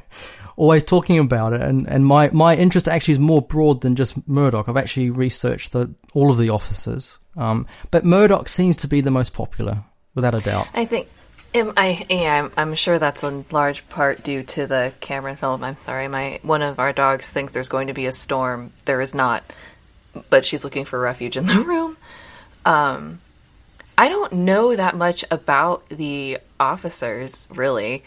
always 0.56 0.86
talking 0.86 1.20
about 1.20 1.52
it, 1.52 1.62
and, 1.62 1.86
and 1.90 2.06
my 2.06 2.30
my 2.30 2.56
interest 2.56 2.88
actually 2.88 3.16
is 3.16 3.20
more 3.20 3.42
broad 3.42 3.82
than 3.82 3.98
just 3.98 4.26
Murdoch. 4.26 4.70
I've 4.70 4.78
actually 4.78 5.10
researched 5.10 5.74
the 5.74 5.94
all 6.14 6.32
of 6.32 6.38
the 6.38 6.50
officers, 6.50 7.20
um, 7.36 7.68
but 7.92 8.06
Murdoch 8.06 8.48
seems 8.48 8.78
to 8.78 8.88
be 8.88 9.02
the 9.02 9.12
most 9.12 9.34
popular 9.34 9.84
without 10.16 10.36
a 10.36 10.42
doubt. 10.42 10.68
I 10.74 10.86
think. 10.86 11.08
I 11.54 12.06
yeah, 12.10 12.44
I'm, 12.44 12.52
I'm, 12.56 12.76
sure 12.76 13.00
that's 13.00 13.24
in 13.24 13.44
large 13.50 13.90
part 13.90 14.24
due 14.24 14.44
to 14.44 14.68
the 14.68 14.94
Cameron 15.00 15.36
film. 15.36 15.64
I'm 15.64 15.78
sorry, 15.78 16.08
my 16.08 16.40
one 16.44 16.62
of 16.62 16.78
our 16.78 16.94
dogs 16.94 17.32
thinks 17.32 17.54
there's 17.54 17.70
going 17.70 17.88
to 17.88 17.94
be 17.94 18.06
a 18.06 18.12
storm. 18.12 18.72
There 18.86 19.02
is 19.02 19.16
not, 19.16 19.44
but 20.30 20.46
she's 20.46 20.64
looking 20.64 20.86
for 20.86 21.00
refuge 21.00 21.38
in 21.38 21.48
the 21.48 21.60
room. 21.64 21.98
Um, 22.66 23.20
I 23.98 24.10
don't 24.10 24.32
know 24.32 24.76
that 24.76 24.96
much 24.96 25.26
about 25.32 25.90
the 25.90 26.40
officers 26.60 27.48
really. 27.52 28.04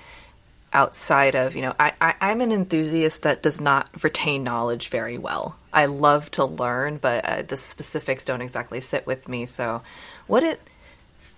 outside 0.73 1.35
of 1.35 1.55
you 1.55 1.61
know 1.61 1.75
I, 1.79 1.93
I 2.01 2.15
i'm 2.21 2.41
an 2.41 2.51
enthusiast 2.51 3.25
that 3.25 3.43
does 3.43 3.61
not 3.61 3.91
retain 4.03 4.43
knowledge 4.43 4.89
very 4.89 5.19
well 5.19 5.55
i 5.71 5.85
love 5.85 6.31
to 6.33 6.47
learn 6.47 6.97
but 6.97 7.25
uh, 7.27 7.43
the 7.43 7.59
specifics 7.59 8.25
don't 8.25 8.41
exactly 8.41 8.81
sit 8.81 9.07
with 9.07 9.29
me 9.29 9.45
so 9.45 9.83
what 10.27 10.43
it 10.43 10.61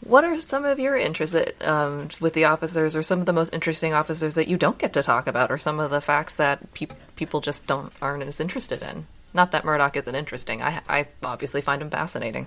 what 0.01 0.25
are 0.25 0.41
some 0.41 0.65
of 0.65 0.79
your 0.79 0.97
interests 0.97 1.37
um, 1.63 2.09
with 2.21 2.35
the 2.35 2.45
officers 2.45 2.95
or 2.95 3.03
some 3.03 3.21
of 3.21 3.27
the 3.27 3.33
most 3.33 3.55
interesting 3.55 3.93
officers 3.93 4.35
that 4.35 4.49
you 4.49 4.57
don't 4.57 4.79
get 4.79 4.93
to 4.93 5.03
talk 5.03 5.27
about 5.27 5.51
or 5.51 5.59
some 5.59 5.81
of 5.81 5.91
the 5.91 6.01
facts 6.01 6.37
that 6.37 6.73
pe- 6.75 6.89
people 7.17 7.41
just 7.41 7.67
don't 7.67 7.93
aren't 8.03 8.23
as 8.23 8.41
interested 8.41 8.83
in? 8.83 9.07
Not 9.33 9.51
that 9.53 9.65
murdoch 9.65 9.97
isn't 9.97 10.15
interesting. 10.15 10.63
I 10.63 10.81
i 10.89 11.07
obviously 11.23 11.61
find 11.61 11.83
him 11.83 11.91
fascinating. 11.91 12.47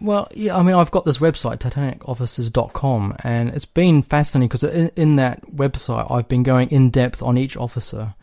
Well, 0.00 0.28
yeah, 0.32 0.56
I 0.56 0.62
mean, 0.62 0.76
I've 0.76 0.92
got 0.92 1.04
this 1.04 1.18
website, 1.18 1.58
titanicofficers.com, 1.58 3.16
and 3.24 3.48
it's 3.48 3.64
been 3.64 4.02
fascinating 4.02 4.48
because 4.48 4.62
in, 4.62 4.92
in 4.94 5.16
that 5.16 5.42
website, 5.46 6.08
I've 6.10 6.28
been 6.28 6.44
going 6.44 6.70
in 6.70 6.90
depth 6.90 7.20
on 7.20 7.36
each 7.36 7.56
officer. 7.56 8.14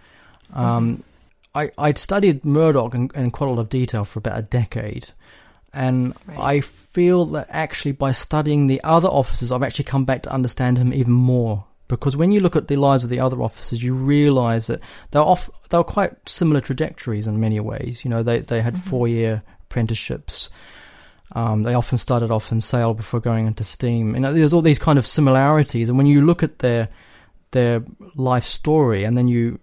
Um, 0.54 1.04
I, 1.54 1.72
I'd 1.78 1.98
studied 1.98 2.46
Murdoch 2.46 2.94
in, 2.94 3.12
in 3.14 3.32
quite 3.32 3.48
a 3.48 3.50
lot 3.52 3.60
of 3.60 3.70
detail 3.70 4.06
for 4.06 4.20
about 4.20 4.40
a 4.40 4.44
decade, 4.44 5.10
and 5.76 6.14
Right. 6.26 6.40
I 6.40 6.62
feel 6.62 7.26
that 7.28 7.48
actually 7.50 7.92
by 7.92 8.12
studying 8.14 8.68
the 8.68 8.82
other 8.84 9.10
officers, 9.10 9.52
I've 9.52 9.64
actually 9.64 9.86
come 9.86 10.06
back 10.06 10.24
to 10.24 10.32
understand 10.32 10.78
him 10.78 10.94
even 10.94 11.14
more. 11.14 11.66
Because 11.88 12.18
when 12.18 12.32
you 12.32 12.40
look 12.40 12.56
at 12.56 12.68
the 12.68 12.78
lives 12.78 13.04
of 13.04 13.12
the 13.12 13.20
other 13.20 13.42
officers, 13.44 13.84
you 13.84 13.94
realise 13.94 14.68
that 14.68 14.80
they're 15.12 15.22
off, 15.22 15.50
they're 15.70 15.84
quite 15.84 16.14
similar 16.28 16.60
trajectories 16.60 17.28
in 17.28 17.40
many 17.40 17.60
ways. 17.60 18.04
You 18.04 18.10
know, 18.10 18.24
they 18.24 18.40
they 18.40 18.62
had 18.62 18.82
four 18.82 19.08
year 19.08 19.44
apprenticeships. 19.64 20.50
Um, 21.34 21.64
they 21.64 21.74
often 21.74 21.98
started 21.98 22.32
off 22.32 22.52
in 22.52 22.62
sail 22.62 22.94
before 22.94 23.20
going 23.20 23.46
into 23.46 23.64
steam. 23.64 24.16
You 24.16 24.22
know, 24.22 24.34
there's 24.34 24.54
all 24.54 24.62
these 24.62 24.80
kind 24.80 24.98
of 24.98 25.06
similarities, 25.06 25.90
and 25.90 25.98
when 25.98 26.08
you 26.08 26.22
look 26.26 26.42
at 26.42 26.60
their 26.60 26.88
their 27.52 27.84
life 28.16 28.46
story, 28.46 29.04
and 29.04 29.16
then 29.16 29.28
you 29.28 29.60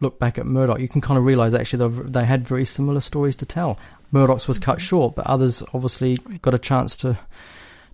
look 0.00 0.18
back 0.18 0.38
at 0.38 0.46
Murdoch, 0.46 0.80
you 0.80 0.88
can 0.88 1.00
kind 1.00 1.16
of 1.16 1.24
realize 1.24 1.54
actually 1.54 1.88
they 2.10 2.24
had 2.24 2.46
very 2.46 2.64
similar 2.64 3.00
stories 3.00 3.36
to 3.36 3.46
tell. 3.46 3.78
Murdoch's 4.12 4.48
was 4.48 4.58
cut 4.58 4.80
short, 4.80 5.14
but 5.14 5.26
others 5.26 5.62
obviously 5.74 6.16
got 6.42 6.54
a 6.54 6.58
chance 6.58 6.96
to 6.98 7.18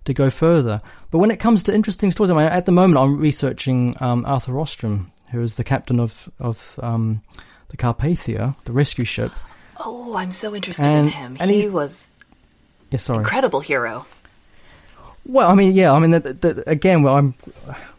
to 0.05 0.13
go 0.13 0.29
further. 0.29 0.81
But 1.11 1.17
when 1.19 1.31
it 1.31 1.37
comes 1.39 1.63
to 1.63 1.73
interesting 1.75 2.11
stories, 2.11 2.29
I 2.31 2.33
mean, 2.35 2.45
at 2.47 2.65
the 2.65 2.71
moment 2.71 2.97
I'm 2.97 3.17
researching 3.17 3.95
um, 3.99 4.25
Arthur 4.25 4.53
Rostron, 4.53 5.07
who 5.31 5.41
is 5.41 5.55
the 5.55 5.63
captain 5.63 5.99
of 5.99 6.29
of 6.39 6.79
um, 6.81 7.21
the 7.69 7.77
Carpathia, 7.77 8.55
the 8.65 8.71
rescue 8.71 9.05
ship. 9.05 9.31
oh 9.79 10.15
i'm 10.15 10.31
so 10.31 10.55
interested 10.55 10.87
in 10.87 11.07
him 11.09 11.37
and 11.39 11.51
he 11.51 11.69
was 11.69 12.09
Yeah, 12.89 12.97
sorry. 12.99 13.19
incredible 13.19 13.59
hero 13.59 14.05
Well, 15.25 15.51
I 15.51 15.55
mean, 15.55 15.73
yeah, 15.75 15.91
I 15.91 15.99
mean, 15.99 16.11
the, 16.11 16.19
the, 16.21 16.63
again, 16.65 17.03
well, 17.03 17.15
I'm 17.15 17.33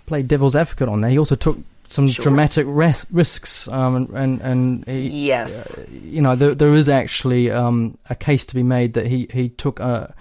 played 0.07 0.27
devil's 0.27 0.57
advocate 0.57 0.89
on 0.89 1.03
there. 1.03 1.11
He 1.11 1.19
also 1.19 1.37
took 1.37 1.59
some 1.89 2.09
Sure. 2.09 2.23
dramatic 2.23 2.67
res- 2.69 3.07
risks, 3.11 3.67
um, 3.69 3.97
and 3.97 4.09
and, 4.11 4.41
and 4.43 4.87
he, 4.87 5.27
yes 5.27 5.79
you 5.91 6.23
know, 6.23 6.37
there, 6.37 6.55
there 6.55 6.75
is 6.75 6.89
actually 6.89 7.51
um, 7.51 7.99
a 8.09 8.15
case 8.15 8.45
to 8.47 8.55
be 8.55 8.63
made 8.63 8.93
that 8.95 9.07
he, 9.07 9.27
he 9.33 9.49
took 9.49 9.81
a 9.81 10.15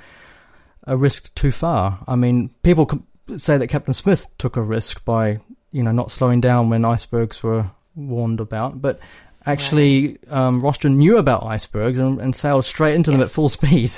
a 0.86 0.96
risk 0.98 1.34
too 1.36 1.52
far. 1.52 2.00
I 2.08 2.16
mean, 2.16 2.50
people 2.64 2.90
say 3.36 3.58
that 3.58 3.68
Captain 3.68 3.94
Smith 3.94 4.26
took 4.38 4.56
a 4.58 4.62
risk 4.62 5.04
by 5.06 5.40
you 5.72 5.84
know 5.84 5.92
not 5.92 6.10
slowing 6.12 6.42
down 6.42 6.70
when 6.70 6.86
icebergs 6.86 7.44
were 7.44 7.70
warned 7.96 8.40
about, 8.40 8.82
but 8.82 9.00
actually, 9.46 10.18
um, 10.30 10.62
Rostron 10.62 10.96
knew 10.96 11.18
about 11.18 11.44
icebergs 11.46 12.00
and, 12.00 12.20
and 12.22 12.36
sailed 12.36 12.64
straight 12.66 12.96
into 12.96 13.12
them 13.12 13.22
at 13.22 13.30
full 13.30 13.50
speed. 13.50 13.92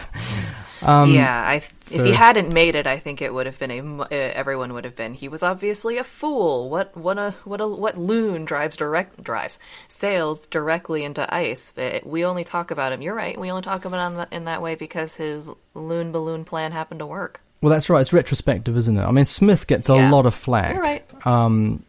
Um, 0.81 1.11
yeah, 1.13 1.43
I, 1.47 1.55
if 1.55 1.73
so- 1.83 2.03
he 2.03 2.11
hadn't 2.11 2.53
made 2.53 2.75
it, 2.75 2.87
I 2.87 2.99
think 2.99 3.21
it 3.21 3.33
would 3.33 3.45
have 3.45 3.59
been 3.59 3.71
a. 3.71 4.01
Uh, 4.03 4.07
everyone 4.11 4.73
would 4.73 4.85
have 4.85 4.95
been. 4.95 5.13
He 5.13 5.27
was 5.27 5.43
obviously 5.43 5.97
a 5.97 6.03
fool. 6.03 6.69
What 6.69 6.95
what 6.95 7.17
a 7.17 7.35
what 7.43 7.61
a 7.61 7.67
what 7.67 7.97
loon 7.97 8.45
drives 8.45 8.77
direct 8.77 9.23
drives 9.23 9.59
sails 9.87 10.47
directly 10.47 11.03
into 11.03 11.31
ice. 11.33 11.71
But 11.71 12.05
we 12.05 12.25
only 12.25 12.43
talk 12.43 12.71
about 12.71 12.91
him. 12.91 13.01
You're 13.01 13.15
right. 13.15 13.39
We 13.39 13.49
only 13.51 13.61
talk 13.63 13.85
about 13.85 14.11
him 14.13 14.25
in 14.31 14.45
that 14.45 14.61
way 14.61 14.75
because 14.75 15.15
his 15.15 15.49
loon 15.73 16.11
balloon 16.11 16.45
plan 16.45 16.71
happened 16.71 16.99
to 16.99 17.05
work. 17.05 17.41
Well, 17.61 17.71
that's 17.71 17.89
right. 17.89 17.99
It's 17.99 18.13
retrospective, 18.13 18.77
isn't 18.77 18.97
it? 18.97 19.03
I 19.03 19.11
mean, 19.11 19.25
Smith 19.25 19.67
gets 19.67 19.89
a 19.89 19.95
Yeah. 19.95 20.09
lot 20.11 20.25
of 20.25 20.33
flack 20.33 20.77
right. 20.77 21.27
um, 21.27 21.83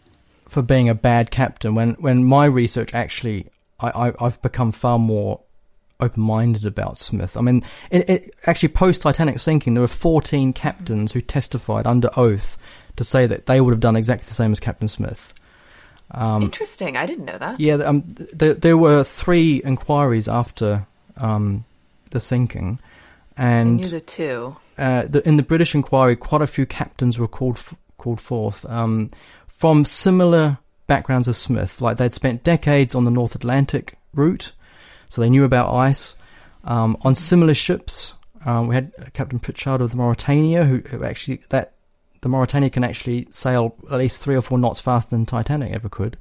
for 0.49 0.63
being 0.63 0.89
a 0.89 0.95
bad 0.95 1.31
captain. 1.31 1.75
When 1.77 1.95
when 1.95 2.25
my 2.25 2.47
research 2.47 2.93
actually, 2.93 3.47
I, 3.79 4.09
I 4.09 4.13
I've 4.21 4.43
become 4.43 4.73
far 4.73 4.99
more 4.99 5.41
open 6.03 6.23
minded 6.23 6.65
about 6.65 6.99
Smith. 6.99 7.37
I 7.37 7.41
mean, 7.41 7.63
it, 7.91 8.09
it 8.11 8.35
actually 8.47 8.71
post 8.71 9.03
Titanic 9.03 9.39
sinking, 9.39 9.75
there 9.75 9.83
were 9.83 9.89
fourteen 9.89 10.53
captains 10.53 11.13
who 11.13 11.21
testified 11.21 11.87
under 11.87 12.11
oath 12.19 12.57
to 12.97 13.05
say 13.05 13.27
that 13.27 13.47
they 13.47 13.61
would 13.61 13.71
have 13.73 13.81
done 13.81 13.97
exactly 13.97 14.27
the 14.29 14.35
same 14.35 14.53
as 14.53 14.61
Captain 14.61 14.89
Smith. 14.89 15.33
Um, 16.13 16.43
Interesting. 16.43 16.97
I 16.97 17.07
didn't 17.07 17.25
know 17.25 17.39
that. 17.39 17.61
yeah, 17.61 17.75
um, 17.75 18.03
th- 18.03 18.31
there, 18.33 18.55
there 18.55 18.77
were 18.77 19.05
three 19.05 19.63
inquiries 19.65 20.27
after 20.27 20.85
um, 21.17 21.65
the 22.11 22.19
sinking, 22.19 22.81
I 23.37 23.45
and 23.45 23.77
knew 23.77 23.87
the 23.87 24.01
two. 24.01 24.57
uh, 24.77 25.03
the, 25.09 25.27
in 25.27 25.37
the 25.37 25.45
British 25.45 25.73
inquiry, 25.75 26.17
quite 26.17 26.43
a 26.43 26.49
few 26.49 26.67
captains 26.67 27.17
were 27.17 27.29
called 27.29 27.59
f- 27.59 27.75
called 27.97 28.21
forth 28.21 28.67
um, 28.67 29.11
from 29.47 29.85
similar 29.85 30.59
backgrounds 30.89 31.29
as 31.29 31.37
Smith. 31.37 31.81
Like 31.81 31.99
they'd 31.99 32.13
spent 32.13 32.43
decades 32.43 32.97
on 32.97 33.05
the 33.05 33.11
North 33.13 33.37
Atlantic 33.37 33.97
route, 34.13 34.51
so 35.11 35.21
they 35.21 35.29
knew 35.29 35.45
about 35.45 35.75
ice. 35.75 36.15
Um, 36.65 36.97
on 37.03 37.15
similar 37.15 37.53
ships, 37.53 38.15
um, 38.47 38.69
we 38.69 38.75
had 38.77 38.93
Captain 39.13 39.39
Pritchard 39.39 39.83
of 39.83 39.91
the 39.91 39.97
Mauretania, 39.97 40.67
who, 40.67 40.79
who 40.89 41.05
actually 41.05 41.43
that 41.51 41.75
the 42.23 42.29
Mauretania 42.29 42.73
can 42.73 42.85
actually 42.85 43.27
sail 43.31 43.77
at 43.91 43.99
least 43.99 44.21
three 44.21 44.37
or 44.37 44.41
four 44.41 44.59
knots 44.59 44.81
faster 44.81 45.11
than 45.11 45.27
Titanic 45.27 45.75
ever 45.75 45.89
could. 45.89 46.17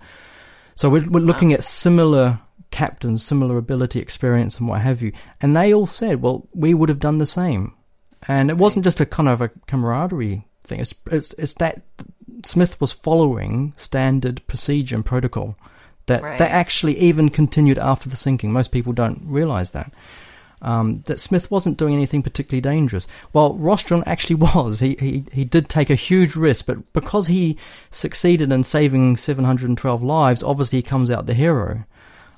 So 0.76 0.90
we're, 0.90 1.08
we're 1.10 1.20
looking 1.20 1.54
at 1.54 1.64
similar 1.64 2.40
captains, 2.72 3.24
similar 3.24 3.58
ability, 3.58 4.00
experience, 4.00 4.58
and 4.58 4.68
what 4.68 4.82
have 4.82 5.02
you. 5.02 5.12
And 5.40 5.56
they 5.56 5.74
all 5.74 5.88
said, 5.88 6.22
well, 6.22 6.48
we 6.54 6.74
would 6.74 6.90
have 6.90 7.00
done 7.00 7.18
the 7.20 7.26
same. 7.26 7.74
And 8.28 8.50
it 8.50 8.58
wasn't 8.58 8.86
just 8.86 9.02
a 9.02 9.06
kind 9.06 9.30
of 9.30 9.42
a 9.42 9.50
camaraderie 9.68 10.48
thing. 10.64 10.80
It's, 10.80 10.94
it's, 11.12 11.34
it's 11.34 11.54
that 11.56 11.82
Smith 12.44 12.80
was 12.80 12.92
following 12.92 13.74
standard 13.76 14.46
procedure 14.48 14.96
and 14.96 15.06
protocol 15.06 15.58
that, 16.10 16.22
Right. 16.22 16.38
that 16.38 16.52
actually 16.52 16.98
even 17.00 17.30
continued 17.30 17.80
after 17.80 18.10
the 18.10 18.18
sinking. 18.18 18.52
Most 18.52 18.72
people 18.72 18.94
don't 18.94 19.22
realize 19.26 19.72
that. 19.72 19.92
Um, 20.62 21.02
that 21.06 21.22
Smith 21.22 21.50
wasn't 21.50 21.78
doing 21.78 21.94
anything 21.94 22.22
particularly 22.22 22.60
dangerous. 22.60 23.08
Well, 23.32 23.54
Rostron 23.56 24.04
actually 24.06 24.36
was. 24.48 24.82
He, 24.82 24.96
he 25.00 25.24
he 25.32 25.46
did 25.46 25.70
take 25.70 25.90
a 25.90 25.96
huge 25.96 26.36
risk, 26.36 26.66
but 26.66 26.92
because 26.92 27.28
he 27.28 27.58
succeeded 27.92 28.52
in 28.52 28.66
saving 28.66 29.16
712 29.16 30.04
lives, 30.04 30.44
obviously 30.44 30.80
he 30.80 30.84
comes 30.84 31.10
out 31.10 31.28
the 31.28 31.34
hero, 31.34 31.86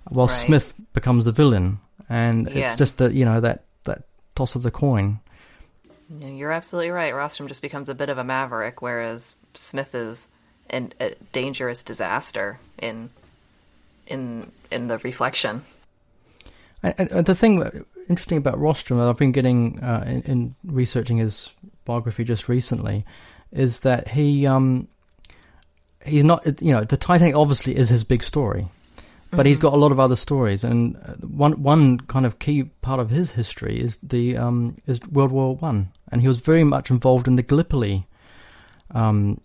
while 0.08 0.28
Right. 0.28 0.34
Smith 0.46 0.74
becomes 0.94 1.26
the 1.26 1.32
villain. 1.32 1.80
And 2.10 2.48
Yeah. 2.48 2.68
it's 2.68 2.76
just 2.78 3.00
that 3.00 3.14
you 3.14 3.26
know 3.26 3.40
that 3.42 3.64
that 3.86 4.04
toss 4.36 4.54
of 4.54 4.62
the 4.62 4.70
coin. 4.72 5.20
Yeah, 6.20 6.28
You're 6.28 6.52
absolutely 6.52 6.92
right. 6.92 7.14
Rostron 7.16 7.48
just 7.48 7.62
becomes 7.64 7.90
a 7.90 7.96
bit 7.96 8.10
of 8.10 8.18
a 8.20 8.24
maverick, 8.24 8.82
whereas 8.84 9.36
Smith 9.56 9.96
is 9.96 10.28
an, 10.70 10.94
a 11.00 11.16
dangerous 11.32 11.84
disaster 11.84 12.60
in 12.78 13.10
in 14.12 14.52
in 14.72 14.88
the 14.88 14.98
reflection. 15.00 15.64
And 16.84 17.26
the 17.26 17.36
thing 17.36 17.86
interesting 18.10 18.38
about 18.38 18.58
Rostron, 18.58 18.98
that 18.98 19.08
I've 19.08 19.18
been 19.18 19.32
getting 19.32 19.80
uh, 19.84 20.04
in, 20.08 20.22
in 20.24 20.56
researching 20.64 21.18
his 21.18 21.52
biography 21.86 22.24
just 22.24 22.50
recently, 22.50 23.06
is 23.52 23.82
that 23.82 24.10
he 24.10 24.48
um 24.48 24.88
he's 26.04 26.24
not 26.24 26.46
you 26.62 26.72
know 26.72 26.84
the 26.84 26.98
Titanic 26.98 27.36
obviously 27.36 27.76
is 27.76 27.90
his 27.90 28.04
big 28.04 28.24
story, 28.24 28.68
but 29.30 29.46
he's 29.46 29.60
got 29.60 29.74
a 29.74 29.78
lot 29.78 29.92
of 29.92 30.00
other 30.00 30.16
stories, 30.16 30.64
and 30.64 30.98
uh, 30.98 31.14
one 31.28 31.62
one 31.62 32.00
kind 32.00 32.26
of 32.26 32.40
key 32.40 32.64
part 32.82 33.00
of 33.00 33.10
his 33.10 33.32
history 33.32 33.80
is 33.80 33.98
the 33.98 34.38
um 34.38 34.76
is 34.88 35.00
World 35.12 35.32
War 35.32 35.56
One, 35.56 35.92
and 36.12 36.22
he 36.22 36.28
was 36.28 36.40
very 36.40 36.64
much 36.64 36.90
involved 36.90 37.28
in 37.28 37.36
the 37.36 37.44
Gallipoli 37.44 38.08
um 38.92 39.40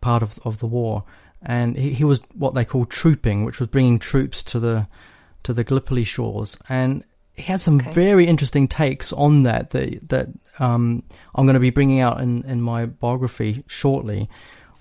part 0.00 0.22
of 0.22 0.38
of 0.44 0.58
the 0.58 0.66
war, 0.66 1.04
and 1.44 1.76
he, 1.76 1.92
he 1.92 2.04
was 2.04 2.20
what 2.34 2.54
they 2.54 2.64
call 2.64 2.84
trooping, 2.84 3.44
which 3.44 3.58
was 3.60 3.68
bringing 3.68 3.98
troops 3.98 4.42
to 4.44 4.60
the 4.60 4.86
to 5.44 5.52
the 5.52 5.64
Gallipoli 5.64 6.04
shores, 6.04 6.56
and 6.68 7.04
he 7.34 7.42
had 7.44 7.60
some 7.60 7.76
Okay. 7.78 7.92
very 7.92 8.26
interesting 8.26 8.68
takes 8.68 9.12
on 9.12 9.42
that 9.44 9.70
that 9.70 10.08
that 10.10 10.28
um, 10.58 11.02
I'm 11.34 11.46
going 11.46 11.54
to 11.54 11.60
be 11.60 11.70
bringing 11.70 12.00
out 12.00 12.20
in, 12.20 12.44
in 12.44 12.60
my 12.60 12.86
biography 12.86 13.64
shortly, 13.66 14.28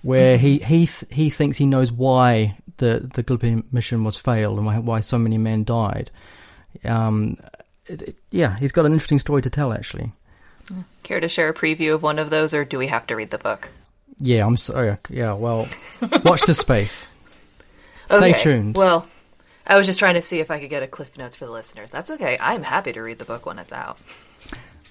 where 0.01 0.37
he 0.37 0.59
he 0.59 0.85
th- 0.87 1.05
he 1.11 1.29
thinks 1.29 1.57
he 1.57 1.65
knows 1.65 1.91
why 1.91 2.57
the 2.77 3.09
the 3.13 3.23
Gallipoli 3.23 3.63
mission 3.71 4.03
was 4.03 4.17
failed 4.17 4.57
and 4.57 4.65
why, 4.65 4.77
why 4.79 4.99
so 4.99 5.17
many 5.17 5.37
men 5.37 5.63
died. 5.63 6.11
Um, 6.85 7.37
it, 7.87 8.01
it- 8.01 8.15
yeah, 8.31 8.57
he's 8.59 8.71
got 8.71 8.85
an 8.85 8.93
interesting 8.93 9.19
story 9.19 9.41
to 9.41 9.49
tell 9.49 9.73
actually. 9.73 10.11
Care 11.03 11.19
to 11.19 11.27
share 11.27 11.49
a 11.49 11.53
preview 11.53 11.93
of 11.93 12.01
one 12.03 12.19
of 12.19 12.29
those, 12.29 12.53
or 12.53 12.63
do 12.63 12.77
we 12.77 12.87
have 12.87 13.05
to 13.07 13.15
read 13.15 13.31
the 13.31 13.37
book? 13.37 13.69
Yeah, 14.21 14.45
I'm 14.45 14.57
sorry. 14.57 14.97
Yeah, 15.09 15.33
well, 15.33 15.67
watch 16.23 16.41
the 16.43 16.53
space. 16.53 17.07
Stay 18.05 18.31
Okay, 18.31 18.33
tuned. 18.43 18.75
Well, 18.75 19.07
I 19.65 19.77
was 19.77 19.85
just 19.87 19.99
trying 19.99 20.13
to 20.15 20.21
see 20.21 20.39
if 20.39 20.51
I 20.51 20.59
could 20.59 20.69
get 20.69 20.83
a 20.83 20.87
cliff 20.87 21.17
notes 21.17 21.35
for 21.35 21.45
the 21.45 21.51
listeners. 21.51 21.91
That's 21.91 22.11
okay. 22.11 22.37
I'm 22.39 22.63
happy 22.63 22.93
to 22.93 23.01
read 23.01 23.19
the 23.19 23.25
book 23.25 23.45
when 23.45 23.57
it's 23.57 23.73
out. 23.73 23.97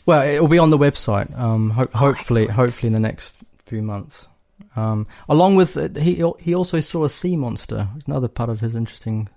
Well, 0.07 0.23
it 0.23 0.41
will 0.41 0.49
be 0.49 0.59
on 0.59 0.71
the 0.71 0.79
website. 0.79 1.39
Um, 1.39 1.71
ho- 1.71 1.89
hopefully, 1.95 2.43
excellent. 2.43 2.51
hopefully 2.57 2.87
in 2.89 2.93
the 2.95 3.01
next 3.01 3.35
few 3.67 3.83
months. 3.83 4.27
Um, 4.75 5.07
along 5.29 5.57
with 5.57 5.77
uh, 5.77 5.89
he 6.01 6.23
he 6.39 6.55
also 6.55 6.81
saw 6.81 7.05
a 7.05 7.11
sea 7.11 7.37
monster. 7.37 7.89
It's 7.97 8.07
another 8.07 8.29
part 8.29 8.51
of 8.51 8.61
his 8.61 8.75
interesting 8.75 9.29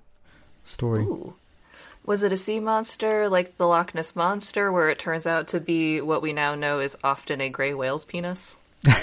story. 0.63 1.03
Ooh. 1.03 1.35
Was 2.05 2.23
it 2.23 2.31
a 2.31 2.37
sea 2.37 2.59
monster 2.59 3.29
like 3.29 3.57
the 3.57 3.67
Loch 3.67 3.93
Ness 3.95 4.15
monster, 4.15 4.71
where 4.71 4.89
it 4.89 4.99
turns 4.99 5.25
out 5.27 5.47
to 5.49 5.59
be 5.59 6.01
what 6.01 6.21
we 6.21 6.33
now 6.33 6.55
know 6.55 6.79
is 6.79 6.97
often 7.03 7.41
a 7.41 7.49
gray 7.49 7.73
whale's 7.73 8.05
penis? 8.05 8.57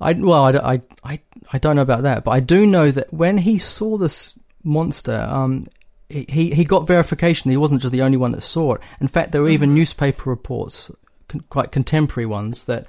I 0.00 0.12
well, 0.12 0.44
I, 0.44 0.74
I, 0.74 0.82
I, 1.04 1.20
I 1.52 1.58
don't 1.58 1.76
know 1.76 1.82
about 1.82 2.02
that, 2.02 2.24
but 2.24 2.32
I 2.32 2.40
do 2.40 2.66
know 2.66 2.90
that 2.90 3.12
when 3.12 3.38
he 3.38 3.58
saw 3.58 3.96
this 3.96 4.34
monster, 4.62 5.26
um, 5.30 5.66
he 6.08 6.50
he 6.50 6.64
got 6.64 6.86
verification. 6.86 7.50
He 7.50 7.56
wasn't 7.56 7.82
just 7.82 7.92
the 7.92 8.02
only 8.02 8.16
one 8.16 8.32
that 8.32 8.42
saw 8.42 8.74
it. 8.74 8.82
In 9.00 9.08
fact, 9.08 9.32
there 9.32 9.42
were 9.42 9.48
even 9.48 9.74
newspaper 9.74 10.30
reports, 10.30 10.90
con- 11.28 11.44
quite 11.48 11.72
contemporary 11.72 12.26
ones, 12.26 12.66
that 12.66 12.86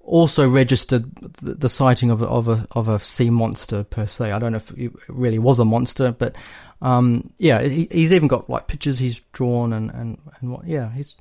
also 0.00 0.48
registered 0.48 1.14
the, 1.40 1.54
the 1.54 1.68
sighting 1.68 2.10
of 2.10 2.22
a, 2.22 2.26
of 2.26 2.48
a 2.48 2.66
of 2.72 2.88
a 2.88 2.98
sea 2.98 3.30
monster 3.30 3.84
per 3.84 4.06
se. 4.06 4.32
I 4.32 4.38
don't 4.38 4.52
know 4.52 4.58
if 4.58 4.70
it 4.76 4.92
really 5.08 5.38
was 5.38 5.58
a 5.58 5.64
monster, 5.64 6.12
but 6.12 6.36
um, 6.82 7.32
yeah, 7.38 7.62
he, 7.62 7.88
he's 7.90 8.12
even 8.12 8.28
got 8.28 8.50
like 8.50 8.66
pictures 8.66 8.98
he's 8.98 9.20
drawn 9.32 9.72
and 9.72 9.90
and 9.90 10.18
and 10.40 10.52
what. 10.52 10.66
Yeah, 10.66 10.92
he's 10.92 11.16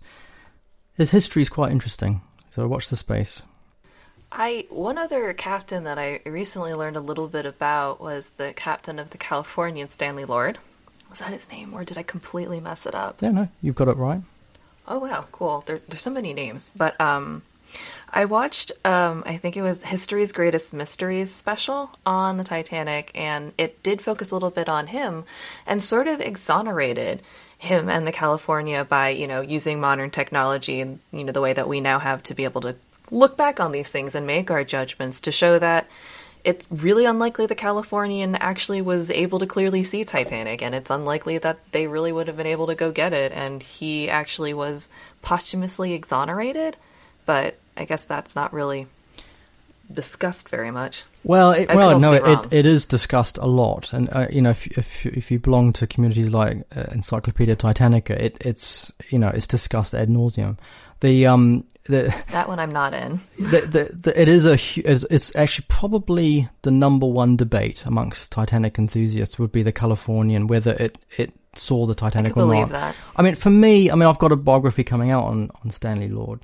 his 0.95 1.11
history 1.11 1.41
is 1.41 1.49
quite 1.49 1.71
interesting. 1.71 2.21
So 2.49 2.67
watch 2.67 2.89
the 2.89 2.95
space. 2.95 3.41
I 4.31 4.65
one 4.69 4.97
other 4.97 5.33
captain 5.33 5.83
that 5.83 5.99
I 5.99 6.21
recently 6.25 6.73
learned 6.73 6.95
a 6.95 7.01
little 7.01 7.27
bit 7.27 7.45
about 7.45 7.99
was 7.99 8.31
the 8.31 8.53
captain 8.53 8.97
of 8.97 9.09
the 9.09 9.17
Californian 9.17 9.89
Stanley 9.89 10.25
Lord. 10.25 10.57
Was 11.09 11.19
that 11.19 11.33
his 11.33 11.49
name, 11.49 11.73
or 11.73 11.83
did 11.83 11.97
I 11.97 12.03
completely 12.03 12.61
mess 12.61 12.85
it 12.85 12.95
up? 12.95 13.21
Yeah, 13.21 13.31
no, 13.31 13.49
you've 13.61 13.75
got 13.75 13.89
it 13.89 13.97
right. 13.97 14.21
Oh 14.87 14.99
wow, 14.99 15.25
cool. 15.31 15.63
There, 15.65 15.81
there's 15.87 16.01
so 16.01 16.09
many 16.09 16.33
names, 16.33 16.71
but 16.75 16.99
um, 17.01 17.41
I 18.09 18.25
watched 18.25 18.71
um, 18.85 19.23
I 19.25 19.35
think 19.35 19.57
it 19.57 19.61
was 19.61 19.83
History's 19.83 20.31
Greatest 20.31 20.73
Mysteries 20.73 21.33
special 21.33 21.91
on 22.05 22.37
the 22.37 22.45
Titanic, 22.45 23.11
and 23.13 23.51
it 23.57 23.83
did 23.83 24.01
focus 24.01 24.31
a 24.31 24.35
little 24.35 24.49
bit 24.49 24.69
on 24.69 24.87
him, 24.87 25.25
and 25.67 25.83
sort 25.83 26.07
of 26.07 26.21
exonerated 26.21 27.21
him 27.57 27.89
and 27.89 28.07
the 28.07 28.11
California 28.11 28.85
by 28.85 29.09
you 29.09 29.27
know 29.27 29.41
using 29.41 29.81
modern 29.81 30.09
technology 30.09 30.79
and 30.79 30.99
you 31.11 31.25
know 31.25 31.31
the 31.33 31.41
way 31.41 31.51
that 31.51 31.67
we 31.67 31.81
now 31.81 31.99
have 31.99 32.23
to 32.23 32.33
be 32.33 32.45
able 32.45 32.61
to 32.61 32.75
look 33.11 33.37
back 33.37 33.59
on 33.59 33.71
these 33.71 33.89
things 33.89 34.15
and 34.15 34.25
make 34.25 34.49
our 34.49 34.63
judgments 34.63 35.21
to 35.21 35.31
show 35.31 35.59
that 35.59 35.87
it's 36.43 36.65
really 36.71 37.05
unlikely 37.05 37.45
the 37.45 37.55
Californian 37.55 38.35
actually 38.35 38.81
was 38.81 39.11
able 39.11 39.39
to 39.39 39.45
clearly 39.45 39.83
see 39.83 40.03
Titanic, 40.03 40.63
and 40.63 40.73
it's 40.73 40.89
unlikely 40.89 41.37
that 41.37 41.59
they 41.71 41.87
really 41.87 42.11
would 42.11 42.27
have 42.27 42.37
been 42.37 42.47
able 42.47 42.67
to 42.67 42.75
go 42.75 42.91
get 42.91 43.13
it, 43.13 43.31
and 43.31 43.61
he 43.61 44.09
actually 44.09 44.53
was 44.53 44.89
posthumously 45.21 45.93
exonerated. 45.93 46.77
But 47.25 47.59
I 47.77 47.85
guess 47.85 48.03
that's 48.03 48.35
not 48.35 48.53
really 48.53 48.87
discussed 49.93 50.49
very 50.49 50.71
much. 50.71 51.03
Well, 51.23 51.51
it, 51.51 51.69
well, 51.69 51.99
no, 51.99 52.13
it, 52.13 52.51
it 52.51 52.65
is 52.65 52.87
discussed 52.87 53.37
a 53.37 53.45
lot, 53.45 53.93
and 53.93 54.09
uh, 54.11 54.27
you 54.31 54.41
know, 54.41 54.49
if 54.49 54.65
if 54.65 55.05
if 55.05 55.29
you 55.29 55.37
belong 55.37 55.73
to 55.73 55.85
communities 55.85 56.29
like 56.29 56.63
uh, 56.75 56.85
Encyclopedia 56.91 57.55
Titanica, 57.55 58.11
it 58.11 58.37
it's 58.41 58.91
you 59.09 59.19
know 59.19 59.29
it's 59.29 59.45
discussed 59.45 59.93
ad 59.93 60.09
nauseum. 60.09 60.57
The 61.01 61.27
um 61.27 61.65
the, 61.85 62.13
That 62.31 62.47
one 62.47 62.59
I'm 62.59 62.71
not 62.71 62.93
in. 62.93 63.19
the, 63.37 63.61
the, 63.61 63.89
the 64.03 64.21
it 64.21 64.29
is 64.29 64.45
a 64.45 64.53
it's, 64.53 65.03
it's 65.09 65.35
actually 65.35 65.65
probably 65.67 66.47
the 66.61 66.69
number 66.71 67.07
one 67.07 67.35
debate 67.35 67.85
amongst 67.87 68.31
Titanic 68.31 68.77
enthusiasts 68.77 69.39
would 69.39 69.51
be 69.51 69.63
the 69.63 69.71
Californian 69.71 70.45
whether 70.47 70.71
it 70.73 70.97
it 71.17 71.33
saw 71.55 71.85
the 71.87 71.95
Titanic 71.95 72.33
could 72.33 72.43
or 72.43 72.45
believe 72.45 72.69
not. 72.69 72.71
that. 72.71 72.95
I 73.15 73.23
mean, 73.23 73.35
for 73.35 73.49
me, 73.49 73.91
I 73.91 73.95
mean, 73.95 74.07
I've 74.07 74.19
got 74.19 74.31
a 74.31 74.35
biography 74.37 74.83
coming 74.85 75.11
out 75.11 75.25
on, 75.25 75.49
on 75.65 75.69
Stanley 75.71 76.07
Lord, 76.07 76.39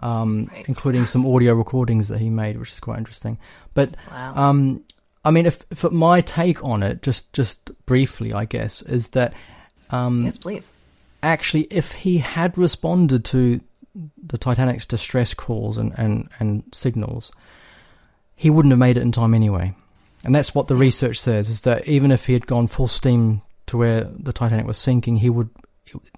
um, 0.00 0.48
Right. 0.52 0.64
including 0.68 1.04
some 1.06 1.26
audio 1.26 1.54
recordings 1.54 2.06
that 2.08 2.20
he 2.20 2.30
made, 2.30 2.58
which 2.58 2.70
is 2.70 2.78
quite 2.78 2.98
interesting. 2.98 3.38
But 3.74 3.96
Wow. 4.10 4.34
um, 4.36 4.84
I 5.24 5.30
mean, 5.32 5.46
if, 5.46 5.64
if 5.70 5.90
my 5.90 6.20
take 6.20 6.62
on 6.62 6.82
it, 6.84 7.02
just 7.02 7.32
just 7.32 7.70
briefly, 7.86 8.32
I 8.32 8.44
guess, 8.44 8.82
is 8.82 9.08
that 9.10 9.32
um, 9.90 10.24
yes, 10.26 10.36
please. 10.36 10.72
actually, 11.22 11.62
if 11.70 11.90
he 11.92 12.18
had 12.18 12.56
responded 12.58 13.24
to 13.26 13.60
the 14.22 14.38
Titanic's 14.38 14.86
distress 14.86 15.34
calls 15.34 15.76
and, 15.78 15.92
and, 15.96 16.28
and 16.38 16.62
signals, 16.72 17.32
he 18.34 18.50
wouldn't 18.50 18.72
have 18.72 18.78
made 18.78 18.96
it 18.96 19.02
in 19.02 19.12
time 19.12 19.34
anyway. 19.34 19.74
And 20.24 20.34
that's 20.34 20.54
what 20.54 20.68
the 20.68 20.76
research 20.76 21.18
says: 21.18 21.48
is 21.48 21.62
that 21.62 21.86
even 21.86 22.10
if 22.10 22.26
he 22.26 22.32
had 22.32 22.46
gone 22.46 22.68
full 22.68 22.88
steam 22.88 23.42
to 23.66 23.76
where 23.76 24.04
the 24.04 24.32
Titanic 24.32 24.66
was 24.66 24.78
sinking, 24.78 25.16
he 25.16 25.30
would. 25.30 25.50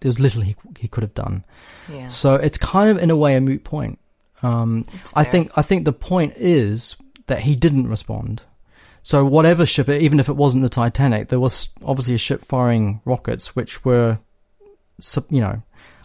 There's 0.01 0.21
little 0.21 0.43
he 0.43 0.57
he 0.79 0.89
could 0.89 1.03
have 1.03 1.15
done. 1.15 1.45
Yeah. 1.91 2.09
So 2.09 2.35
it's 2.35 2.59
kind 2.59 2.91
of 2.91 2.99
in 2.99 3.11
a 3.11 3.17
way 3.17 3.35
a 3.35 3.41
moot 3.41 3.65
point. 3.65 3.99
Um, 4.43 4.85
I 5.15 5.25
think 5.25 5.53
I 5.57 5.63
think 5.63 5.85
the 5.85 5.93
point 5.93 6.35
is 6.37 6.97
that 7.27 7.41
he 7.41 7.57
didn't 7.57 7.89
respond. 7.89 8.43
So 9.03 9.25
whatever 9.25 9.67
ship, 9.67 9.89
even 9.89 10.21
if 10.21 10.29
it 10.29 10.37
wasn't 10.37 10.63
the 10.63 10.69
Titanic, 10.69 11.29
there 11.29 11.41
was 11.41 11.69
obviously 11.85 12.15
a 12.15 12.19
ship 12.19 12.45
firing 12.45 13.01
rockets, 13.05 13.55
which 13.55 13.85
were, 13.85 14.19
you 15.29 15.41
know, 15.41 15.63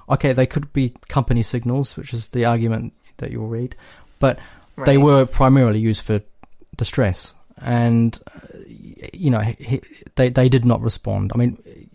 okay, 0.09 0.33
they 0.33 0.45
could 0.45 0.71
be 0.73 0.93
company 1.07 1.43
signals, 1.43 1.95
which 1.97 2.13
is 2.13 2.29
the 2.29 2.45
argument 2.45 2.93
that 3.17 3.31
you'll 3.31 3.47
read, 3.47 3.75
but 4.19 4.39
they 4.85 4.97
were 4.97 5.25
primarily 5.25 5.79
used 5.79 6.03
for 6.03 6.21
distress, 6.77 7.33
and 7.57 8.17
uh, 8.33 8.47
you 9.13 9.29
know, 9.29 9.39
he, 9.39 9.81
they 10.15 10.29
they 10.29 10.49
did 10.49 10.65
not 10.65 10.81
respond. 10.81 11.31
I 11.33 11.37
mean, 11.37 11.89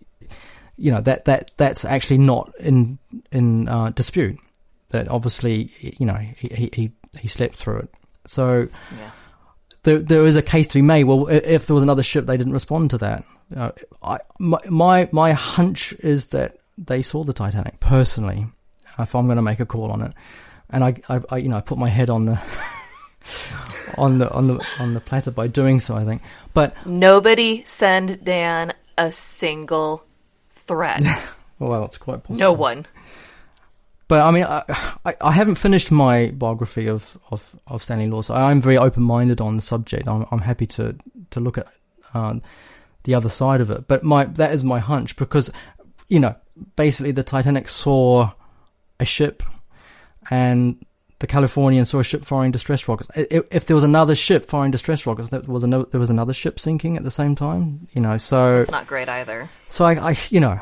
you 0.77 0.91
know 0.91 1.01
that 1.01 1.25
that 1.25 1.51
that's 1.57 1.85
actually 1.85 2.19
not 2.19 2.53
in 2.59 2.99
in 3.31 3.67
uh, 3.67 3.89
dispute. 3.89 4.39
That 4.89 5.07
obviously, 5.09 5.71
you 5.79 6.05
know, 6.05 6.15
he 6.37 6.69
he 6.73 6.91
he, 7.19 7.27
slept 7.27 7.55
through 7.55 7.79
it. 7.79 7.89
So 8.27 8.67
Yeah. 8.91 9.11
there 9.83 9.99
there 9.99 10.25
is 10.25 10.35
a 10.35 10.41
case 10.41 10.67
to 10.67 10.75
be 10.75 10.81
made. 10.83 11.05
Well, 11.05 11.27
if 11.27 11.65
there 11.65 11.73
was 11.73 11.83
another 11.83 12.03
ship, 12.03 12.25
they 12.27 12.37
didn't 12.37 12.53
respond 12.53 12.91
to 12.91 12.97
that. 12.99 13.23
Uh, 13.55 13.71
I 14.03 14.19
my, 14.39 14.59
my 14.69 15.09
my 15.11 15.31
hunch 15.33 15.93
is 15.99 16.27
that 16.27 16.57
they 16.77 17.01
saw 17.01 17.23
the 17.23 17.33
Titanic 17.33 17.79
personally. 17.79 18.47
If 18.97 19.15
I'm 19.15 19.25
going 19.25 19.37
to 19.37 19.41
make 19.41 19.59
a 19.59 19.65
call 19.65 19.91
on 19.91 20.01
it, 20.01 20.13
and 20.69 20.83
I, 20.83 20.95
I, 21.09 21.21
I 21.29 21.37
you 21.37 21.49
know 21.49 21.57
I 21.57 21.61
put 21.61 21.77
my 21.77 21.89
head 21.89 22.09
on 22.09 22.25
the 22.25 22.39
on 23.97 24.19
the 24.19 24.31
on 24.31 24.47
the 24.47 24.67
on 24.79 24.93
the 24.93 25.01
platter 25.01 25.31
by 25.31 25.47
doing 25.47 25.79
so. 25.79 25.95
I 25.95 26.05
think, 26.05 26.21
but 26.53 26.85
Nobody 26.85 27.63
send 27.65 28.23
Dan 28.23 28.73
a 28.97 29.11
single 29.11 30.05
threat. 30.49 31.01
well, 31.59 31.83
it's 31.85 31.97
quite 31.97 32.23
possible. 32.23 32.39
no 32.39 32.53
one. 32.53 32.85
But 34.07 34.21
I 34.21 34.31
mean, 34.31 34.43
I, 34.43 34.63
I, 35.03 35.15
I 35.19 35.31
haven't 35.31 35.55
finished 35.55 35.91
my 35.91 36.29
biography 36.29 36.87
of, 36.87 37.17
of, 37.31 37.55
of 37.65 37.81
Stanley 37.83 38.07
Lord, 38.07 38.25
so 38.25 38.35
I'm 38.35 38.61
very 38.61 38.77
open 38.77 39.01
minded 39.01 39.41
on 39.41 39.55
the 39.55 39.63
subject. 39.63 40.07
I'm, 40.07 40.27
I'm 40.31 40.41
happy 40.41 40.67
to, 40.67 40.95
to 41.31 41.39
look 41.39 41.57
at 41.57 41.67
uh, 42.13 42.35
the 43.03 43.15
other 43.15 43.29
side 43.29 43.61
of 43.61 43.71
it. 43.71 43.87
But 43.87 44.03
my 44.03 44.25
that 44.25 44.53
is 44.53 44.63
my 44.63 44.77
hunch 44.77 45.15
because, 45.15 45.51
you 46.07 46.19
know, 46.19 46.35
basically 46.75 47.11
the 47.11 47.23
Titanic 47.23 47.67
saw 47.67 48.31
a 48.99 49.05
ship 49.05 49.43
and 50.29 50.83
the 51.19 51.27
Californian 51.27 51.85
saw 51.85 51.99
a 51.99 52.03
ship 52.03 52.25
firing 52.25 52.51
distress 52.51 52.87
rockets. 52.87 53.09
If, 53.15 53.67
there 53.67 53.75
was 53.75 53.85
another 53.85 54.15
ship 54.15 54.47
firing 54.47 54.71
distress 54.71 55.05
rockets, 55.07 55.29
there 55.29 55.39
was, 55.41 55.63
another, 55.63 55.85
there 55.91 55.99
was 55.99 56.09
another 56.09 56.33
ship 56.33 56.59
sinking 56.59 56.97
at 56.97 57.03
the 57.03 57.11
same 57.11 57.35
time, 57.35 57.87
you 57.95 58.01
know, 58.01 58.17
so. 58.17 58.57
It's 58.57 58.69
not 58.69 58.85
great 58.85 59.07
either. 59.07 59.49
So 59.69 59.85
I, 59.85 60.11
I 60.11 60.17
you 60.29 60.39
know, 60.41 60.59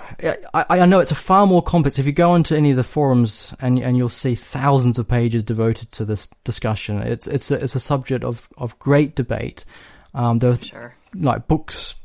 I, 0.54 0.66
I 0.70 0.86
know 0.86 1.00
it's 1.00 1.12
a 1.12 1.16
far 1.16 1.48
more 1.48 1.62
complex. 1.64 1.98
If 1.98 2.06
you 2.06 2.12
go 2.12 2.32
onto 2.32 2.56
any 2.56 2.72
of 2.72 2.78
the 2.78 2.84
forums 2.84 3.54
and 3.60 3.80
and 3.80 3.98
you'll 3.98 4.10
see 4.10 4.36
thousands 4.36 4.98
of 4.98 5.08
pages 5.08 5.44
devoted 5.44 5.92
to 5.94 6.06
this 6.06 6.30
discussion. 6.44 7.00
It's 7.02 7.28
it's 7.28 7.52
a, 7.52 7.56
it's 7.56 7.76
a 7.76 7.80
subject 7.80 8.24
of 8.24 8.48
of 8.58 8.78
great 8.80 9.16
debate. 9.16 9.66
Um, 10.14 10.40
there 10.40 10.52
are 10.52 10.56
Sure. 10.56 10.96
like 11.16 11.48
books 11.48 11.96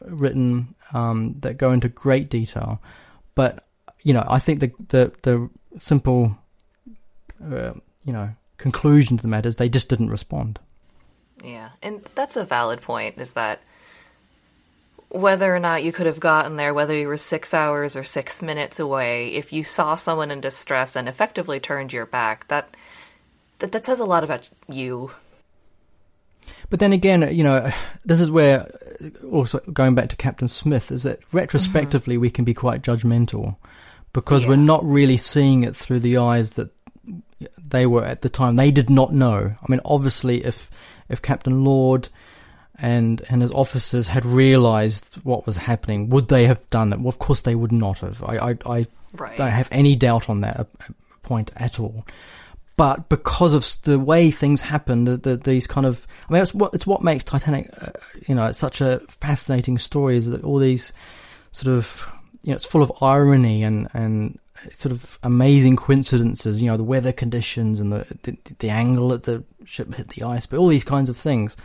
written 0.00 0.74
um, 0.92 1.36
that 1.40 1.58
go 1.58 1.72
into 1.72 1.88
great 1.88 2.30
detail, 2.30 2.80
but 3.34 3.66
you 4.02 4.12
know, 4.12 4.24
I 4.28 4.38
think 4.38 4.60
the 4.60 4.72
the 4.88 5.12
the 5.22 5.50
simple, 5.78 6.36
uh, 7.44 7.72
you 8.04 8.12
know, 8.12 8.30
conclusion 8.56 9.16
to 9.16 9.22
the 9.22 9.28
matter 9.28 9.48
is 9.48 9.56
they 9.56 9.68
just 9.68 9.88
didn't 9.88 10.10
respond. 10.10 10.58
Yeah, 11.42 11.70
and 11.82 12.02
that's 12.14 12.36
a 12.36 12.44
valid 12.44 12.82
point. 12.82 13.18
Is 13.18 13.34
that 13.34 13.60
whether 15.08 15.54
or 15.54 15.58
not 15.58 15.82
you 15.82 15.92
could 15.92 16.06
have 16.06 16.20
gotten 16.20 16.56
there, 16.56 16.74
whether 16.74 16.94
you 16.94 17.08
were 17.08 17.16
six 17.16 17.54
hours 17.54 17.96
or 17.96 18.04
six 18.04 18.42
minutes 18.42 18.78
away, 18.78 19.28
if 19.28 19.52
you 19.52 19.64
saw 19.64 19.94
someone 19.94 20.30
in 20.30 20.40
distress 20.40 20.96
and 20.96 21.08
effectively 21.08 21.58
turned 21.58 21.92
your 21.92 22.06
back, 22.06 22.48
that 22.48 22.74
that, 23.58 23.72
that 23.72 23.84
says 23.84 24.00
a 24.00 24.04
lot 24.04 24.24
about 24.24 24.50
you. 24.68 25.10
But 26.70 26.80
then 26.80 26.92
again, 26.92 27.34
you 27.34 27.44
know, 27.44 27.72
this 28.04 28.20
is 28.20 28.30
where 28.30 28.70
also 29.30 29.58
going 29.72 29.94
back 29.94 30.08
to 30.10 30.16
Captain 30.16 30.48
Smith 30.48 30.90
is 30.90 31.04
that 31.04 31.20
retrospectively 31.32 32.16
uh-huh. 32.16 32.20
we 32.20 32.30
can 32.30 32.44
be 32.44 32.54
quite 32.54 32.82
judgmental 32.82 33.56
because 34.12 34.46
we're 34.46 34.56
not 34.56 34.84
really 34.84 35.16
seeing 35.16 35.62
it 35.62 35.76
through 35.76 36.00
the 36.00 36.16
eyes 36.16 36.50
that 36.54 36.70
they 37.56 37.86
were 37.86 38.04
at 38.04 38.22
the 38.22 38.28
time. 38.28 38.56
They 38.56 38.70
did 38.70 38.90
not 38.90 39.12
know. 39.12 39.54
I 39.60 39.66
mean, 39.68 39.80
obviously, 39.84 40.44
if 40.44 40.70
if 41.08 41.22
Captain 41.22 41.64
Lord 41.64 42.08
and 42.76 43.22
and 43.28 43.42
his 43.42 43.52
officers 43.52 44.08
had 44.08 44.24
realized 44.24 45.16
what 45.22 45.46
was 45.46 45.56
happening, 45.56 46.08
would 46.10 46.28
they 46.28 46.46
have 46.46 46.68
done 46.70 46.92
it? 46.92 46.98
Well, 46.98 47.08
of 47.08 47.18
course, 47.18 47.42
they 47.42 47.54
would 47.54 47.72
not 47.72 47.98
have. 48.00 48.22
I 48.22 48.36
I, 48.50 48.56
I 48.66 48.86
Right. 49.14 49.38
don't 49.38 49.50
have 49.50 49.68
any 49.72 49.96
doubt 49.96 50.28
on 50.28 50.42
that 50.42 50.66
point 51.22 51.50
at 51.56 51.80
all. 51.80 52.04
But 52.78 53.08
because 53.08 53.54
of 53.54 53.66
the 53.82 53.98
way 53.98 54.30
things 54.30 54.60
happen, 54.60 55.04
the, 55.04 55.16
the, 55.16 55.36
these 55.36 55.66
kind 55.66 55.84
of, 55.84 56.06
I 56.28 56.32
mean, 56.32 56.40
it's 56.40 56.54
what 56.54 56.72
it's 56.72 56.86
what 56.86 57.02
makes 57.02 57.24
Titanic, 57.24 57.68
uh, 57.82 57.90
you 58.28 58.36
know, 58.36 58.46
it's 58.46 58.58
such 58.58 58.80
a 58.80 59.00
fascinating 59.20 59.78
story. 59.78 60.16
Is 60.16 60.30
that 60.30 60.44
all 60.44 60.58
these 60.58 60.92
sort 61.50 61.76
of, 61.76 62.06
you 62.42 62.50
know, 62.50 62.54
it's 62.54 62.64
full 62.64 62.82
of 62.82 62.92
irony 63.02 63.64
and 63.64 63.88
and 63.94 64.38
sort 64.72 64.92
of 64.92 65.18
amazing 65.24 65.74
coincidences. 65.74 66.62
You 66.62 66.70
know, 66.70 66.76
the 66.76 66.84
weather 66.84 67.10
conditions 67.12 67.80
and 67.80 67.92
the 67.92 68.06
the, 68.22 68.38
the 68.60 68.70
angle 68.70 69.08
that 69.08 69.24
the 69.24 69.42
ship 69.64 69.92
hit 69.92 70.10
the 70.10 70.22
ice, 70.22 70.46
but 70.46 70.58
all 70.58 70.68
these 70.68 70.84
kinds 70.84 71.08
of 71.08 71.16
things. 71.16 71.56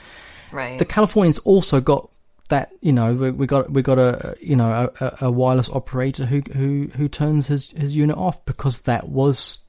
Right. 0.51 0.79
The 0.79 0.85
Californians 0.85 1.37
also 1.39 1.79
got 1.79 2.09
that 2.49 2.71
you 2.81 2.91
know 2.91 3.13
we, 3.13 3.29
we 3.29 3.45
got 3.45 3.69
we 3.69 3.83
got 3.83 3.99
a 3.99 4.35
you 4.41 4.55
know 4.55 4.89
a, 4.99 5.17
a 5.21 5.31
wireless 5.31 5.69
operator 5.69 6.25
who 6.25 6.41
who 6.53 6.89
who 6.95 7.07
turns 7.07 7.45
his 7.45 7.69
his 7.69 7.95
unit 7.95 8.17
off 8.17 8.43
because 8.45 8.81
that 8.81 9.09
was 9.09 9.59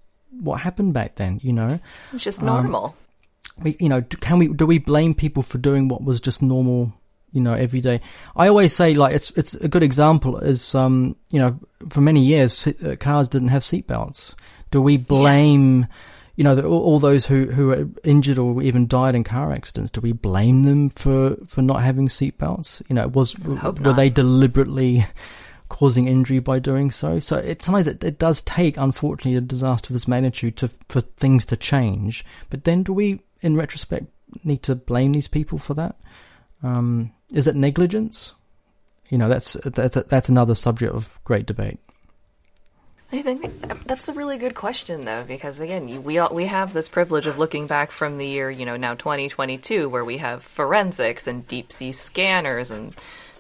what 0.41 0.61
happened 0.61 0.93
back 0.95 1.17
then 1.17 1.41
you 1.43 1.53
know? 1.53 1.79
It's 2.13 2.25
just 2.25 2.43
normal. 2.43 2.87
um, 2.87 3.65
we 3.65 3.77
you 3.79 3.89
know 3.89 4.03
can 4.03 4.39
we 4.39 4.49
do 4.49 4.67
we 4.67 4.79
blame 4.79 5.15
people 5.15 5.43
for 5.43 5.59
doing 5.59 5.89
what 5.89 6.03
was 6.03 6.21
just 6.21 6.43
normal 6.43 6.93
you 7.33 7.41
know 7.41 7.55
every 7.55 7.81
day? 7.81 8.01
I 8.37 8.49
always 8.49 8.75
say 8.75 8.95
like 8.95 9.15
it's 9.15 9.31
it's 9.33 9.55
a 9.55 9.69
good 9.69 9.83
example 9.83 10.39
is 10.39 10.75
um 10.75 11.17
you 11.31 11.41
know 11.41 11.59
for 11.91 12.01
many 12.01 12.25
years 12.25 12.67
uh, 12.67 12.97
cars 12.99 13.29
didn't 13.29 13.49
have 13.49 13.63
seatbelts. 13.63 14.35
Do 14.71 14.83
we 14.83 14.97
blame 14.97 15.83
yes 15.83 15.91
you 16.37 16.43
know, 16.43 16.55
the, 16.55 16.65
all, 16.67 16.99
those 16.99 17.27
who, 17.27 17.47
who 17.47 17.71
are 17.71 17.89
injured 18.03 18.39
or 18.39 18.61
even 18.63 18.89
died 18.89 19.15
in 19.15 19.23
car 19.23 19.53
accidents, 19.53 19.91
do 19.91 20.01
we 20.01 20.13
blame 20.13 20.65
them 20.65 20.91
for, 20.91 21.37
for 21.47 21.63
not 21.63 21.83
having 21.83 22.09
seatbelts? 22.09 22.83
You 22.89 22.97
know, 22.97 23.09
was 23.09 23.39
were 23.39 23.55
not. 23.55 23.97
they 23.97 24.11
deliberately 24.11 25.07
causing 25.75 26.07
injury 26.07 26.39
by 26.39 26.61
doing 26.61 26.89
so? 26.89 27.19
So 27.19 27.37
it, 27.37 27.61
sometimes 27.61 27.89
it, 27.89 28.05
it 28.05 28.17
does 28.17 28.43
take, 28.43 28.77
unfortunately, 28.77 29.35
a 29.35 29.41
disaster 29.41 29.89
of 29.89 29.95
this 29.95 30.07
magnitude 30.07 30.57
to 30.59 30.69
for 30.89 31.01
things 31.01 31.45
to 31.47 31.57
change. 31.57 32.25
But 32.49 32.63
then, 32.63 32.85
do 32.85 32.93
we, 32.93 33.23
in 33.41 33.57
retrospect, 33.57 34.07
need 34.45 34.63
to 34.63 34.77
blame 34.77 35.13
these 35.13 35.27
people 35.27 35.59
for 35.59 35.75
that? 35.75 35.97
Um, 36.63 37.13
is 37.33 37.49
it 37.49 37.57
negligence? 37.57 38.35
You 39.09 39.19
know, 39.19 39.29
that's 39.29 39.55
that's 39.65 39.97
that's 39.97 40.29
another 40.29 40.55
subject 40.55 40.95
of 40.95 41.19
great 41.25 41.47
debate. 41.47 41.81
I 43.11 43.23
think 43.23 43.61
that's 43.87 44.09
a 44.09 44.15
really 44.15 44.39
good 44.39 44.55
question, 44.55 45.05
though, 45.05 45.25
because 45.25 45.61
again, 45.61 46.05
we 46.05 46.19
all, 46.19 46.33
we 46.33 46.47
have 46.47 46.73
this 46.73 46.89
privilege 46.89 47.27
of 47.27 47.39
looking 47.39 47.67
back 47.67 47.91
from 47.91 48.19
the 48.19 48.27
year, 48.27 48.51
you 48.51 48.65
know, 48.65 48.77
now 48.77 48.95
2022, 48.95 49.89
where 49.89 50.05
we 50.05 50.19
have 50.19 50.43
forensics 50.43 51.27
and 51.27 51.47
deep 51.47 51.71
sea 51.71 51.93
scanners 51.93 52.71
and 52.71 52.95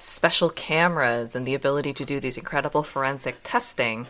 special 0.05 0.51
cameras 0.51 1.35
and 1.35 1.47
the 1.47 1.55
ability 1.55 1.93
to 1.95 2.05
do 2.05 2.21
these 2.21 2.37
incredible 2.37 2.83
forensic 2.83 3.37
testing. 3.43 4.07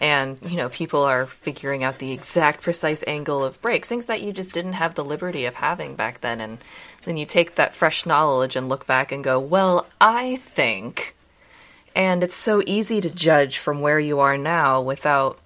And, 0.00 0.38
you 0.42 0.56
know, 0.56 0.68
people 0.68 1.02
are 1.02 1.26
figuring 1.26 1.82
out 1.82 1.98
the 1.98 2.12
exact 2.12 2.62
precise 2.62 3.02
angle 3.06 3.42
of 3.42 3.60
breaks 3.60 3.88
things 3.88 4.06
that 4.06 4.22
you 4.22 4.32
just 4.32 4.52
didn't 4.52 4.74
have 4.74 4.94
the 4.94 5.04
liberty 5.04 5.44
of 5.44 5.56
having 5.56 5.96
back 5.96 6.20
then. 6.20 6.40
And 6.40 6.58
then 7.04 7.16
you 7.16 7.26
take 7.26 7.56
that 7.56 7.74
fresh 7.74 8.06
knowledge 8.06 8.54
and 8.54 8.68
look 8.68 8.86
back 8.86 9.10
and 9.10 9.24
go, 9.24 9.40
well, 9.40 9.86
I 10.00 10.36
think 10.36 11.16
and 11.98 12.22
it's 12.22 12.36
so 12.36 12.62
easy 12.64 13.00
to 13.00 13.10
judge 13.10 13.58
from 13.58 13.80
where 13.80 13.98
you 13.98 14.20
are 14.20 14.38
now 14.38 14.80
without 14.80 15.36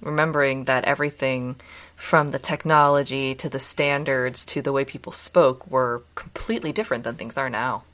remembering 0.00 0.64
that 0.64 0.84
everything 0.84 1.54
from 1.94 2.32
the 2.32 2.38
technology 2.40 3.32
to 3.36 3.48
the 3.48 3.60
standards 3.60 4.44
to 4.46 4.60
the 4.60 4.72
way 4.72 4.84
people 4.84 5.12
spoke 5.12 5.70
were 5.70 6.02
completely 6.16 6.72
different 6.72 7.04
than 7.04 7.14
things 7.14 7.38
are 7.38 7.48
now. 7.48 7.84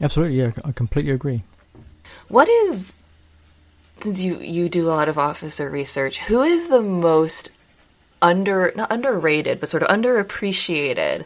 Absolutely, 0.00 0.38
yeah, 0.38 0.52
I 0.64 0.72
completely 0.72 1.12
agree. 1.12 1.42
What 2.28 2.48
is 2.48 2.94
since 4.00 4.20
you 4.20 4.38
you 4.40 4.68
do 4.68 4.88
a 4.88 4.92
lot 4.92 5.08
of 5.08 5.18
officer 5.18 5.70
research, 5.70 6.18
who 6.18 6.42
is 6.42 6.68
the 6.68 6.82
most 6.82 7.50
under 8.20 8.72
not 8.76 8.92
underrated 8.92 9.60
but 9.60 9.68
sort 9.68 9.82
of 9.82 9.88
underappreciated 9.88 11.24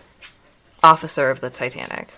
officer 0.82 1.30
of 1.30 1.40
the 1.40 1.50
Titanic? 1.50 2.08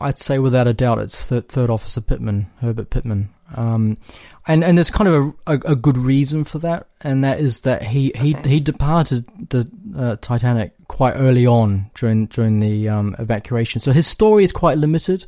I'd 0.00 0.18
say 0.18 0.38
without 0.38 0.66
a 0.66 0.72
doubt 0.72 0.98
it's 0.98 1.26
the 1.26 1.42
third 1.42 1.70
officer 1.70 2.00
Pitman, 2.00 2.46
Herbert 2.60 2.90
Pitman. 2.90 3.28
Um, 3.54 3.98
and 4.46 4.64
and 4.64 4.76
there's 4.76 4.90
kind 4.90 5.08
of 5.08 5.34
a, 5.46 5.52
a, 5.52 5.72
a, 5.72 5.76
good 5.76 5.98
reason 5.98 6.44
for 6.44 6.58
that, 6.60 6.86
and 7.02 7.22
that 7.22 7.38
is 7.38 7.60
that 7.60 7.82
he 7.82 8.10
he 8.14 8.34
okay. 8.34 8.48
he 8.48 8.60
departed 8.60 9.26
the 9.50 9.68
uh, 9.96 10.16
Titanic 10.20 10.72
quite 10.88 11.12
early 11.12 11.46
on 11.46 11.90
during 11.94 12.26
during 12.26 12.60
the 12.60 12.88
um, 12.88 13.14
evacuation, 13.18 13.80
so 13.80 13.92
his 13.92 14.06
story 14.06 14.42
is 14.42 14.52
quite 14.52 14.78
limited. 14.78 15.26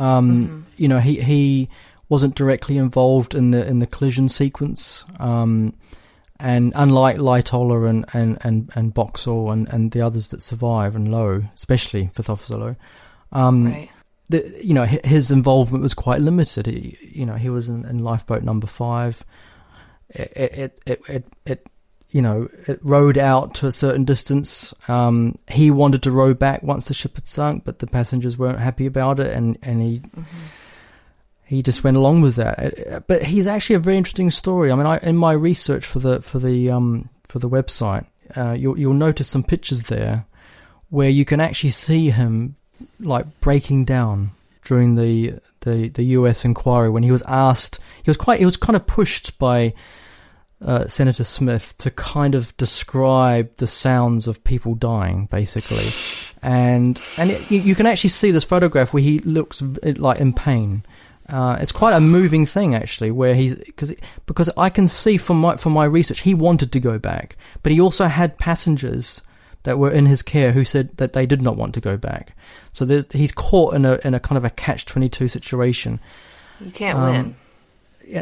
Um, 0.00 0.30
mm-hmm. 0.30 0.60
You 0.76 0.88
know, 0.88 1.00
he 1.00 1.20
he 1.20 1.68
wasn't 2.08 2.34
directly 2.34 2.76
involved 2.76 3.34
in 3.34 3.50
the 3.50 3.66
in 3.66 3.78
the 3.78 3.86
collision 3.86 4.28
sequence. 4.28 5.04
Um, 5.18 5.74
and 6.42 6.72
unlike 6.74 7.18
Lightoller 7.18 7.86
and, 7.86 8.06
and, 8.14 8.38
and, 8.40 8.70
and 8.74 8.94
Boxall 8.94 9.50
and, 9.50 9.68
and 9.68 9.92
the 9.92 10.00
others 10.00 10.28
that 10.28 10.42
survive, 10.42 10.96
and 10.96 11.10
Lowe, 11.10 11.42
especially 11.54 12.10
Fifth 12.14 12.30
Officer 12.30 12.56
Lowe, 12.56 12.76
um, 13.30 13.66
right 13.66 13.90
the, 14.30 14.60
you 14.62 14.72
know 14.72 14.84
his 14.84 15.30
involvement 15.30 15.82
was 15.82 15.92
quite 15.92 16.20
limited. 16.20 16.66
He, 16.66 16.96
you 17.02 17.26
know, 17.26 17.34
he 17.34 17.50
was 17.50 17.68
in, 17.68 17.84
in 17.84 17.98
lifeboat 17.98 18.42
number 18.42 18.66
five. 18.66 19.24
It, 20.08 20.32
it, 20.36 20.80
it, 20.86 21.02
it, 21.08 21.24
it, 21.44 21.66
you 22.10 22.22
know, 22.22 22.48
it 22.66 22.80
rowed 22.82 23.18
out 23.18 23.54
to 23.56 23.66
a 23.66 23.72
certain 23.72 24.04
distance. 24.04 24.74
Um, 24.88 25.38
he 25.48 25.70
wanted 25.70 26.02
to 26.04 26.10
row 26.10 26.34
back 26.34 26.62
once 26.62 26.86
the 26.86 26.94
ship 26.94 27.14
had 27.14 27.28
sunk, 27.28 27.64
but 27.64 27.78
the 27.78 27.86
passengers 27.86 28.36
weren't 28.36 28.58
happy 28.58 28.86
about 28.86 29.20
it, 29.20 29.32
and 29.34 29.58
and 29.62 29.82
he. 29.82 29.98
Mm-hmm. 30.00 30.22
He 31.44 31.64
just 31.64 31.82
went 31.82 31.96
along 31.96 32.20
with 32.20 32.36
that, 32.36 33.08
but 33.08 33.24
he's 33.24 33.48
actually 33.48 33.74
a 33.74 33.80
very 33.80 33.96
interesting 33.96 34.30
story. 34.30 34.70
I 34.70 34.76
mean, 34.76 34.86
I, 34.86 34.98
in 34.98 35.16
my 35.16 35.32
research 35.32 35.84
for 35.84 35.98
the 35.98 36.22
for 36.22 36.38
the 36.38 36.70
um, 36.70 37.08
for 37.26 37.40
the 37.40 37.48
website, 37.48 38.06
uh, 38.36 38.52
you'll 38.52 38.78
you'll 38.78 38.94
notice 38.94 39.26
some 39.26 39.42
pictures 39.42 39.82
there 39.84 40.26
where 40.90 41.08
you 41.08 41.24
can 41.24 41.40
actually 41.40 41.70
see 41.70 42.10
him 42.10 42.54
like 43.00 43.40
breaking 43.40 43.84
down 43.84 44.30
during 44.64 44.94
the 44.94 45.40
the 45.62 45.88
the 45.88 46.04
U.S. 46.04 46.44
inquiry 46.44 46.88
when 46.88 47.02
he 47.02 47.10
was 47.10 47.22
asked. 47.22 47.80
He 48.04 48.10
was 48.10 48.16
quite. 48.16 48.38
He 48.38 48.44
was 48.44 48.56
kind 48.56 48.76
of 48.76 48.86
pushed 48.86 49.36
by 49.38 49.74
uh, 50.64 50.86
Senator 50.88 51.24
Smith 51.24 51.76
to 51.78 51.90
kind 51.90 52.34
of 52.34 52.56
describe 52.56 53.56
the 53.56 53.66
sounds 53.66 54.26
of 54.26 54.42
people 54.44 54.74
dying, 54.74 55.26
basically, 55.26 55.88
and 56.42 57.00
and 57.16 57.30
it, 57.30 57.50
you, 57.50 57.60
you, 57.60 57.74
can 57.74 57.86
actually 57.86 58.10
see 58.10 58.30
this 58.30 58.44
photograph 58.44 58.92
where 58.92 59.02
he 59.02 59.20
looks 59.20 59.62
like 59.82 60.20
in 60.20 60.32
pain. 60.32 60.84
Uh, 61.28 61.56
it's 61.60 61.72
quite 61.72 61.94
a 61.94 62.00
moving 62.00 62.44
thing 62.44 62.74
actually, 62.74 63.10
where 63.10 63.34
he's 63.34 63.54
because 63.54 63.94
because 64.26 64.50
I 64.56 64.68
can 64.68 64.86
see 64.86 65.16
from 65.16 65.40
my 65.40 65.56
from 65.56 65.72
my 65.72 65.84
research 65.84 66.20
he 66.20 66.34
wanted 66.34 66.72
to 66.72 66.80
go 66.80 66.98
back, 66.98 67.36
but 67.62 67.72
he 67.72 67.80
also 67.80 68.06
had 68.06 68.38
passengers 68.38 69.22
that 69.62 69.78
were 69.78 69.90
in 69.90 70.06
his 70.06 70.22
care 70.22 70.52
who 70.52 70.64
said 70.64 70.96
that 70.96 71.12
they 71.12 71.26
did 71.26 71.40
not 71.40 71.56
want 71.56 71.74
to 71.74 71.80
go 71.80 71.96
back. 71.96 72.34
So 72.72 73.02
he's 73.12 73.32
caught 73.32 73.74
in 73.74 73.84
a 73.84 73.98
in 74.04 74.12
a 74.12 74.20
kind 74.20 74.36
of 74.36 74.44
a 74.44 74.50
catch 74.50 74.84
twenty 74.84 75.08
two 75.08 75.28
situation. 75.28 76.00
You 76.60 76.70
can't 76.70 76.98
um, 76.98 77.12
win. 77.12 77.36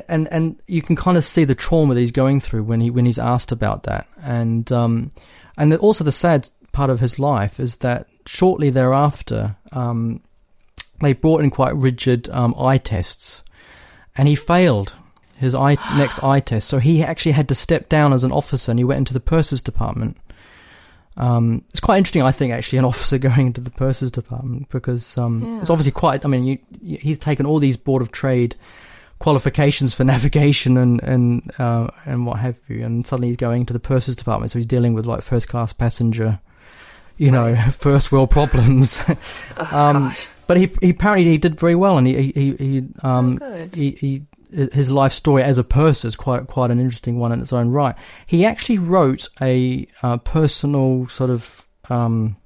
And 0.09 0.29
and 0.29 0.61
you 0.67 0.83
can 0.83 0.97
kind 0.97 1.17
of 1.17 1.25
see 1.25 1.45
the 1.45 1.55
trauma 1.55 1.95
that 1.95 2.01
he's 2.01 2.13
going 2.13 2.41
through 2.41 2.65
when 2.65 2.81
he 2.81 2.91
when 2.91 3.07
he's 3.07 3.19
asked 3.19 3.53
about 3.53 3.85
that, 3.85 4.07
and 4.23 4.71
um, 4.73 5.11
and 5.57 5.75
also 5.77 6.05
the 6.05 6.13
sad 6.13 6.49
part 6.73 6.91
of 6.91 7.01
his 7.01 7.19
life 7.19 7.59
is 7.59 7.77
that 7.79 8.07
shortly 8.27 8.71
thereafter, 8.71 9.57
um, 9.73 10.23
they 11.01 11.13
brought 11.13 11.43
in 11.43 11.51
quite 11.51 11.75
rigid 11.75 12.29
um, 12.31 12.55
eye 12.59 12.79
tests, 12.79 13.43
and 14.17 14.29
he 14.29 14.35
failed 14.35 14.95
his 15.37 15.55
eye 15.55 15.77
next 15.97 16.23
eye 16.23 16.41
test. 16.41 16.69
So 16.69 16.79
he 16.79 17.03
actually 17.03 17.33
had 17.33 17.49
to 17.49 17.55
step 17.55 17.89
down 17.89 18.13
as 18.13 18.25
an 18.25 18.33
officer, 18.33 18.71
and 18.71 18.79
he 18.79 18.85
went 18.85 18.99
into 18.99 19.15
the 19.15 19.21
purser's 19.21 19.63
department. 19.63 20.17
Um, 21.17 21.65
it's 21.71 21.81
quite 21.81 21.99
interesting, 21.99 22.23
I 22.23 22.31
think, 22.31 22.53
actually, 22.53 22.79
an 22.79 22.85
officer 22.93 23.19
going 23.19 23.49
into 23.49 23.61
the 23.61 23.71
purser's 23.71 24.11
department 24.11 24.69
because 24.71 25.19
um, 25.19 25.43
yeah. 25.43 25.61
it's 25.61 25.71
obviously 25.71 25.93
quite. 25.93 26.25
I 26.25 26.29
mean, 26.29 26.45
you, 26.45 26.59
you, 26.81 26.99
he's 26.99 27.19
taken 27.19 27.47
all 27.47 27.59
these 27.59 27.77
board 27.77 28.03
of 28.03 28.13
trade 28.13 28.55
qualifications 29.19 29.95
for 29.95 30.05
navigation 30.17 30.77
and 30.77 31.03
and 31.03 31.51
uh, 31.59 31.89
and 32.05 32.27
what 32.27 32.39
have 32.39 32.57
you, 32.69 32.85
and 32.85 33.07
suddenly 33.07 33.29
he's 33.29 33.37
going 33.37 33.67
to 33.67 33.73
the 33.73 33.81
purser's 33.81 34.17
department, 34.17 34.51
so 34.51 34.59
he's 34.59 34.67
dealing 34.67 34.95
with 34.95 35.07
like 35.07 35.23
first 35.23 35.49
class 35.49 35.73
passenger, 35.73 36.41
you 37.17 37.31
know, 37.31 37.57
first 37.73 38.13
world 38.13 38.31
problems. 38.31 39.03
oh, 39.57 39.79
um, 39.79 40.13
but 40.47 40.57
he, 40.57 40.71
he 40.81 40.91
apparently 40.91 41.31
he 41.31 41.39
did 41.39 41.59
very 41.59 41.75
well, 41.75 41.99
and 41.99 42.07
he 42.07 42.33
he 42.33 42.53
he 42.57 42.85
um 43.03 43.39
oh, 43.43 43.69
he, 43.73 43.91
he 43.93 44.23
his 44.51 44.91
life 44.91 45.13
story 45.13 45.43
as 45.43 45.59
a 45.59 45.65
purser 45.65 46.09
is 46.09 46.17
quite 46.17 46.47
quite 46.47 46.71
an 46.71 46.81
interesting 46.81 47.19
one 47.19 47.33
in 47.33 47.41
its 47.41 47.53
own 47.53 47.69
right. 47.69 47.95
He 48.27 48.47
actually 48.47 48.79
wrote 48.79 49.29
a 49.41 49.87
uh, 50.03 50.17
personal 50.19 51.07
sort 51.09 51.31
of 51.31 51.67
um, 51.91 52.37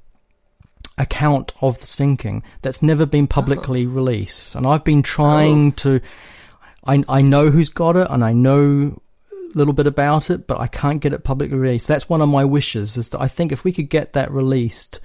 account 0.98 1.52
of 1.60 1.80
the 1.80 1.86
sinking 1.86 2.42
that's 2.62 2.82
never 2.82 3.06
been 3.06 3.26
publicly 3.26 3.86
oh. 3.86 3.90
released, 3.90 4.54
and 4.54 4.66
I've 4.66 4.84
been 4.84 5.02
trying 5.02 5.68
oh. 5.68 5.70
to. 5.76 6.00
I 6.84 7.04
I 7.08 7.22
know 7.22 7.50
who's 7.50 7.68
got 7.68 7.96
it, 7.96 8.08
and 8.10 8.24
I 8.24 8.32
know 8.32 9.00
a 9.32 9.58
little 9.58 9.74
bit 9.74 9.86
about 9.86 10.30
it, 10.30 10.46
but 10.46 10.58
I 10.60 10.66
can't 10.66 11.00
get 11.00 11.12
it 11.12 11.24
publicly 11.24 11.56
released. 11.58 11.88
That's 11.88 12.08
one 12.08 12.22
of 12.22 12.28
my 12.28 12.44
wishes. 12.44 12.96
Is 12.96 13.10
that 13.10 13.20
I 13.20 13.28
think 13.28 13.52
if 13.52 13.64
we 13.64 13.72
could 13.72 13.88
get 13.88 14.12
that 14.12 14.30
released. 14.30 15.00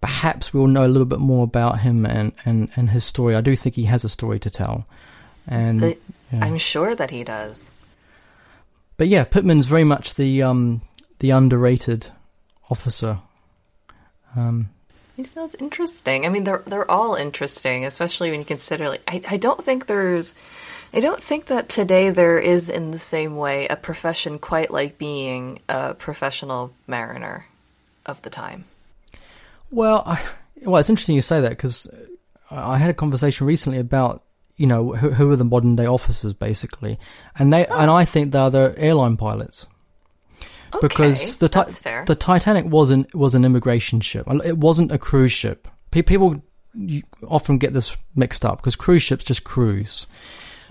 Perhaps 0.00 0.52
we'll 0.52 0.66
know 0.66 0.84
a 0.84 0.90
little 0.90 1.06
bit 1.06 1.20
more 1.20 1.44
about 1.44 1.78
him 1.78 2.04
and, 2.04 2.32
and, 2.44 2.70
and 2.74 2.90
his 2.90 3.04
story. 3.04 3.36
I 3.36 3.40
do 3.40 3.54
think 3.54 3.76
he 3.76 3.84
has 3.84 4.02
a 4.02 4.08
story 4.08 4.40
to 4.40 4.50
tell. 4.50 4.84
And 5.46 5.80
yeah. 5.80 5.94
I'm 6.32 6.58
sure 6.58 6.96
that 6.96 7.12
he 7.12 7.22
does. 7.22 7.70
But 8.96 9.06
yeah, 9.06 9.22
Pitman's 9.22 9.66
very 9.66 9.84
much 9.84 10.14
the 10.14 10.42
um, 10.42 10.82
the 11.20 11.30
underrated 11.30 12.08
officer. 12.68 13.20
Um, 14.34 14.70
he 15.16 15.22
sounds 15.22 15.54
interesting. 15.54 16.26
I 16.26 16.30
mean, 16.30 16.42
they're 16.42 16.64
they're 16.66 16.90
all 16.90 17.14
interesting, 17.14 17.84
especially 17.84 18.32
when 18.32 18.40
you 18.40 18.44
consider. 18.44 18.88
Like, 18.88 19.02
I 19.06 19.22
I 19.28 19.36
don't 19.36 19.64
think 19.64 19.86
there's, 19.86 20.34
I 20.94 21.00
don't 21.00 21.22
think 21.22 21.46
that 21.46 21.68
today 21.68 22.10
there 22.10 22.38
is 22.38 22.68
in 22.68 22.90
the 22.90 22.98
same 22.98 23.36
way 23.36 23.66
a 23.66 23.76
profession 23.76 24.38
quite 24.38 24.70
like 24.70 24.98
being 24.98 25.60
a 25.68 25.94
professional 25.94 26.72
mariner 26.86 27.46
of 28.04 28.20
the 28.22 28.30
time. 28.30 28.66
Well, 29.70 30.02
I, 30.04 30.20
well, 30.62 30.78
it's 30.78 30.90
interesting 30.90 31.16
you 31.16 31.22
say 31.22 31.40
that 31.40 31.50
because 31.50 31.90
I 32.50 32.76
had 32.76 32.90
a 32.90 32.94
conversation 32.94 33.46
recently 33.46 33.78
about 33.78 34.22
you 34.56 34.66
know 34.66 34.92
who, 34.92 35.10
who 35.10 35.30
are 35.30 35.36
the 35.36 35.44
modern 35.44 35.76
day 35.76 35.86
officers 35.86 36.34
basically, 36.34 36.98
and 37.36 37.52
they 37.52 37.66
oh. 37.66 37.78
and 37.78 37.90
I 37.90 38.04
think 38.04 38.32
they 38.32 38.38
are 38.38 38.50
the 38.50 38.74
airline 38.76 39.16
pilots. 39.16 39.66
Okay, 40.74 40.88
because 40.88 41.38
the 41.38 41.48
the 42.06 42.14
Titanic 42.14 42.66
was 42.66 42.90
an 42.90 43.06
was 43.14 43.34
an 43.34 43.44
immigration 43.44 44.00
ship. 44.00 44.26
It 44.44 44.58
wasn't 44.58 44.92
a 44.92 44.98
cruise 44.98 45.32
ship. 45.32 45.68
People 45.90 46.42
often 47.28 47.58
get 47.58 47.72
this 47.72 47.94
mixed 48.14 48.44
up 48.44 48.58
because 48.58 48.76
cruise 48.76 49.02
ships 49.02 49.24
just 49.24 49.44
cruise. 49.44 50.06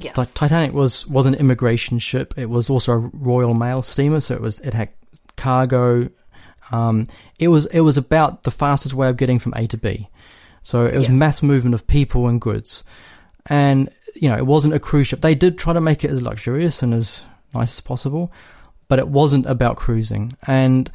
Yes. 0.03 0.15
But 0.15 0.31
Titanic 0.35 0.73
was 0.73 1.07
was 1.07 1.25
an 1.25 1.35
immigration 1.35 1.99
ship. 1.99 2.33
It 2.37 2.49
was 2.49 2.69
also 2.69 2.93
a 2.93 2.97
Royal 2.97 3.53
Mail 3.53 3.81
steamer, 3.81 4.19
so 4.19 4.35
it 4.35 4.41
was 4.41 4.59
it 4.59 4.73
had 4.73 4.89
cargo. 5.37 6.09
Um, 6.71 7.07
it 7.39 7.49
was 7.49 7.65
it 7.67 7.81
was 7.81 7.97
about 7.97 8.43
the 8.43 8.51
fastest 8.51 8.93
way 8.93 9.09
of 9.09 9.17
getting 9.17 9.39
from 9.39 9.53
A 9.55 9.67
to 9.67 9.77
B. 9.77 10.09
So 10.61 10.85
it 10.85 10.95
was 10.95 11.03
yes. 11.03 11.13
mass 11.13 11.41
movement 11.41 11.73
of 11.73 11.87
people 11.87 12.27
and 12.27 12.39
goods, 12.39 12.83
and 13.47 13.89
you 14.15 14.29
know 14.29 14.37
it 14.37 14.45
wasn't 14.45 14.73
a 14.73 14.79
cruise 14.79 15.07
ship. 15.07 15.21
They 15.21 15.35
did 15.35 15.57
try 15.57 15.73
to 15.73 15.81
make 15.81 16.03
it 16.03 16.11
as 16.11 16.21
luxurious 16.21 16.83
and 16.83 16.93
as 16.93 17.23
nice 17.53 17.73
as 17.73 17.81
possible, 17.81 18.31
but 18.87 18.99
it 18.99 19.07
wasn't 19.07 19.45
about 19.47 19.77
cruising. 19.77 20.33
And 20.43 20.91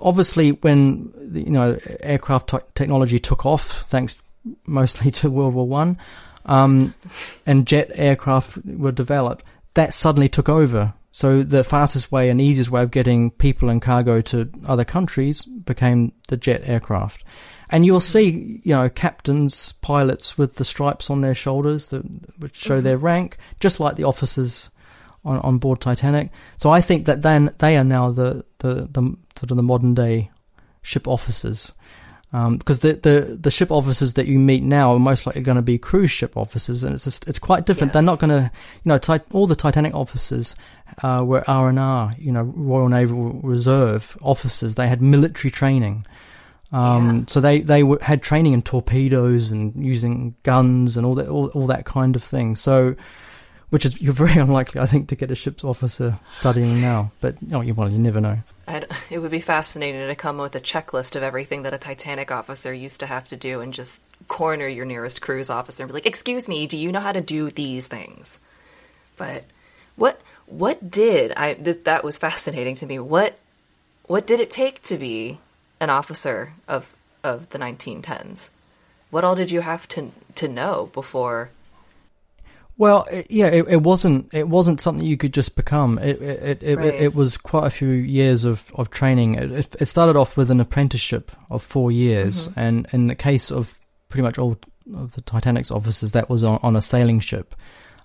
obviously, 0.00 0.52
when 0.52 1.12
you 1.32 1.50
know 1.50 1.78
aircraft 2.00 2.54
technology 2.74 3.18
took 3.18 3.44
off, 3.44 3.88
thanks 3.88 4.16
mostly 4.66 5.10
to 5.20 5.30
World 5.30 5.54
War 5.54 5.66
One, 5.66 5.98
um, 6.46 6.94
and 7.46 7.66
jet 7.66 7.90
aircraft 7.94 8.58
were 8.64 8.92
developed, 8.92 9.44
that 9.74 9.94
suddenly 9.94 10.28
took 10.28 10.48
over. 10.48 10.94
So 11.12 11.42
the 11.42 11.64
fastest 11.64 12.12
way 12.12 12.30
and 12.30 12.40
easiest 12.40 12.70
way 12.70 12.82
of 12.82 12.90
getting 12.90 13.30
people 13.32 13.68
and 13.68 13.82
cargo 13.82 14.20
to 14.22 14.50
other 14.66 14.84
countries 14.84 15.42
became 15.42 16.12
the 16.28 16.36
jet 16.36 16.62
aircraft. 16.64 17.24
And 17.68 17.86
you'll 17.86 18.00
see, 18.00 18.60
you 18.64 18.74
know, 18.74 18.88
captains, 18.88 19.72
pilots 19.80 20.36
with 20.36 20.56
the 20.56 20.64
stripes 20.64 21.10
on 21.10 21.20
their 21.20 21.34
shoulders 21.34 21.86
that 21.86 22.02
which 22.38 22.56
show 22.56 22.76
mm-hmm. 22.76 22.84
their 22.84 22.98
rank, 22.98 23.38
just 23.60 23.80
like 23.80 23.96
the 23.96 24.04
officers 24.04 24.70
on, 25.24 25.38
on 25.38 25.58
board 25.58 25.80
Titanic. 25.80 26.30
So 26.56 26.70
I 26.70 26.80
think 26.80 27.06
that 27.06 27.22
then 27.22 27.54
they 27.58 27.76
are 27.76 27.84
now 27.84 28.10
the, 28.10 28.44
the, 28.58 28.88
the 28.90 29.16
sort 29.36 29.50
of 29.50 29.56
the 29.56 29.62
modern 29.62 29.94
day 29.94 30.30
ship 30.82 31.06
officers. 31.06 31.72
Because 32.32 32.84
um, 32.84 32.90
the, 32.90 33.00
the, 33.02 33.36
the 33.40 33.50
ship 33.50 33.72
officers 33.72 34.14
that 34.14 34.26
you 34.26 34.38
meet 34.38 34.62
now 34.62 34.92
are 34.92 35.00
most 35.00 35.26
likely 35.26 35.42
going 35.42 35.56
to 35.56 35.62
be 35.62 35.78
cruise 35.78 36.12
ship 36.12 36.36
officers, 36.36 36.84
and 36.84 36.94
it's 36.94 37.02
just, 37.02 37.26
it's 37.26 37.40
quite 37.40 37.66
different. 37.66 37.88
Yes. 37.88 37.94
They're 37.94 38.02
not 38.04 38.20
going 38.20 38.30
to, 38.30 38.50
you 38.84 38.88
know, 38.88 38.98
tit- 38.98 39.26
all 39.32 39.48
the 39.48 39.56
Titanic 39.56 39.94
officers 39.94 40.54
uh, 41.02 41.24
were 41.26 41.42
R 41.50 41.68
and 41.68 41.78
R, 41.80 42.12
you 42.18 42.30
know, 42.30 42.42
Royal 42.42 42.88
Naval 42.88 43.40
Reserve 43.42 44.16
officers. 44.22 44.76
They 44.76 44.86
had 44.86 45.02
military 45.02 45.50
training, 45.50 46.06
um, 46.70 47.18
yeah. 47.18 47.24
so 47.26 47.40
they 47.40 47.62
they 47.62 47.80
w- 47.80 47.98
had 48.00 48.22
training 48.22 48.52
in 48.52 48.62
torpedoes 48.62 49.48
and 49.48 49.74
using 49.84 50.36
guns 50.44 50.96
and 50.96 51.04
all 51.04 51.16
that 51.16 51.26
all, 51.26 51.48
all 51.48 51.66
that 51.66 51.84
kind 51.84 52.14
of 52.14 52.22
thing. 52.22 52.54
So 52.54 52.94
which 53.70 53.84
is 53.84 54.00
you're 54.00 54.12
very 54.12 54.32
unlikely, 54.40 54.80
I 54.80 54.86
think, 54.86 55.08
to 55.08 55.16
get 55.16 55.30
a 55.30 55.34
ship's 55.34 55.64
officer 55.64 56.18
studying 56.30 56.80
now. 56.80 57.12
But 57.20 57.36
oh, 57.52 57.64
well, 57.72 57.88
you 57.88 57.98
never 57.98 58.20
know. 58.20 58.38
I'd, 58.66 58.86
it 59.10 59.18
would 59.20 59.30
be 59.30 59.40
fascinating 59.40 60.06
to 60.06 60.14
come 60.14 60.38
with 60.38 60.54
a 60.54 60.60
checklist 60.60 61.16
of 61.16 61.22
everything 61.22 61.62
that 61.62 61.74
a 61.74 61.78
Titanic 61.78 62.30
officer 62.30 62.74
used 62.74 63.00
to 63.00 63.06
have 63.06 63.28
to 63.28 63.36
do, 63.36 63.60
and 63.60 63.72
just 63.72 64.02
corner 64.28 64.66
your 64.66 64.84
nearest 64.84 65.22
cruise 65.22 65.50
officer 65.50 65.82
and 65.82 65.88
be 65.88 65.94
like, 65.94 66.06
"Excuse 66.06 66.48
me, 66.48 66.66
do 66.66 66.76
you 66.76 66.92
know 66.92 67.00
how 67.00 67.12
to 67.12 67.20
do 67.20 67.50
these 67.50 67.88
things?" 67.88 68.38
But 69.16 69.44
what 69.96 70.20
what 70.46 70.90
did 70.90 71.32
I? 71.36 71.54
Th- 71.54 71.84
that 71.84 72.04
was 72.04 72.18
fascinating 72.18 72.74
to 72.76 72.86
me. 72.86 72.98
What 72.98 73.38
what 74.06 74.26
did 74.26 74.40
it 74.40 74.50
take 74.50 74.82
to 74.82 74.98
be 74.98 75.38
an 75.78 75.90
officer 75.90 76.54
of 76.66 76.92
of 77.22 77.50
the 77.50 77.58
1910s? 77.58 78.50
What 79.10 79.24
all 79.24 79.34
did 79.34 79.50
you 79.50 79.60
have 79.60 79.86
to 79.88 80.10
to 80.36 80.48
know 80.48 80.90
before 80.92 81.50
well, 82.80 83.06
it, 83.10 83.30
yeah, 83.30 83.48
it, 83.48 83.66
it, 83.68 83.82
wasn't. 83.82 84.32
It 84.32 84.48
wasn't 84.48 84.80
something 84.80 85.06
you 85.06 85.18
could 85.18 85.34
just 85.34 85.54
become. 85.54 85.98
It 85.98 86.22
it 86.22 86.62
it, 86.62 86.76
right. 86.78 86.94
it, 86.94 87.14
was 87.14 87.36
quite 87.36 87.66
a 87.66 87.70
few 87.70 87.88
years 87.88 88.44
of, 88.44 88.72
of 88.74 88.88
training. 88.88 89.34
It, 89.34 89.76
it 89.78 89.84
started 89.84 90.16
off 90.16 90.34
with 90.34 90.50
an 90.50 90.60
apprenticeship 90.60 91.30
of 91.50 91.62
four 91.62 91.92
years, 91.92 92.48
mm-hmm. 92.48 92.58
and 92.58 92.88
in 92.94 93.08
the 93.08 93.14
case 93.14 93.50
of 93.52 93.78
pretty 94.08 94.22
much 94.22 94.38
all 94.38 94.56
of 94.96 95.12
the 95.12 95.20
Titanic's 95.20 95.70
officers, 95.70 96.12
that 96.12 96.30
was 96.30 96.42
on, 96.42 96.58
on 96.62 96.74
a 96.74 96.80
sailing 96.80 97.20
ship. 97.20 97.54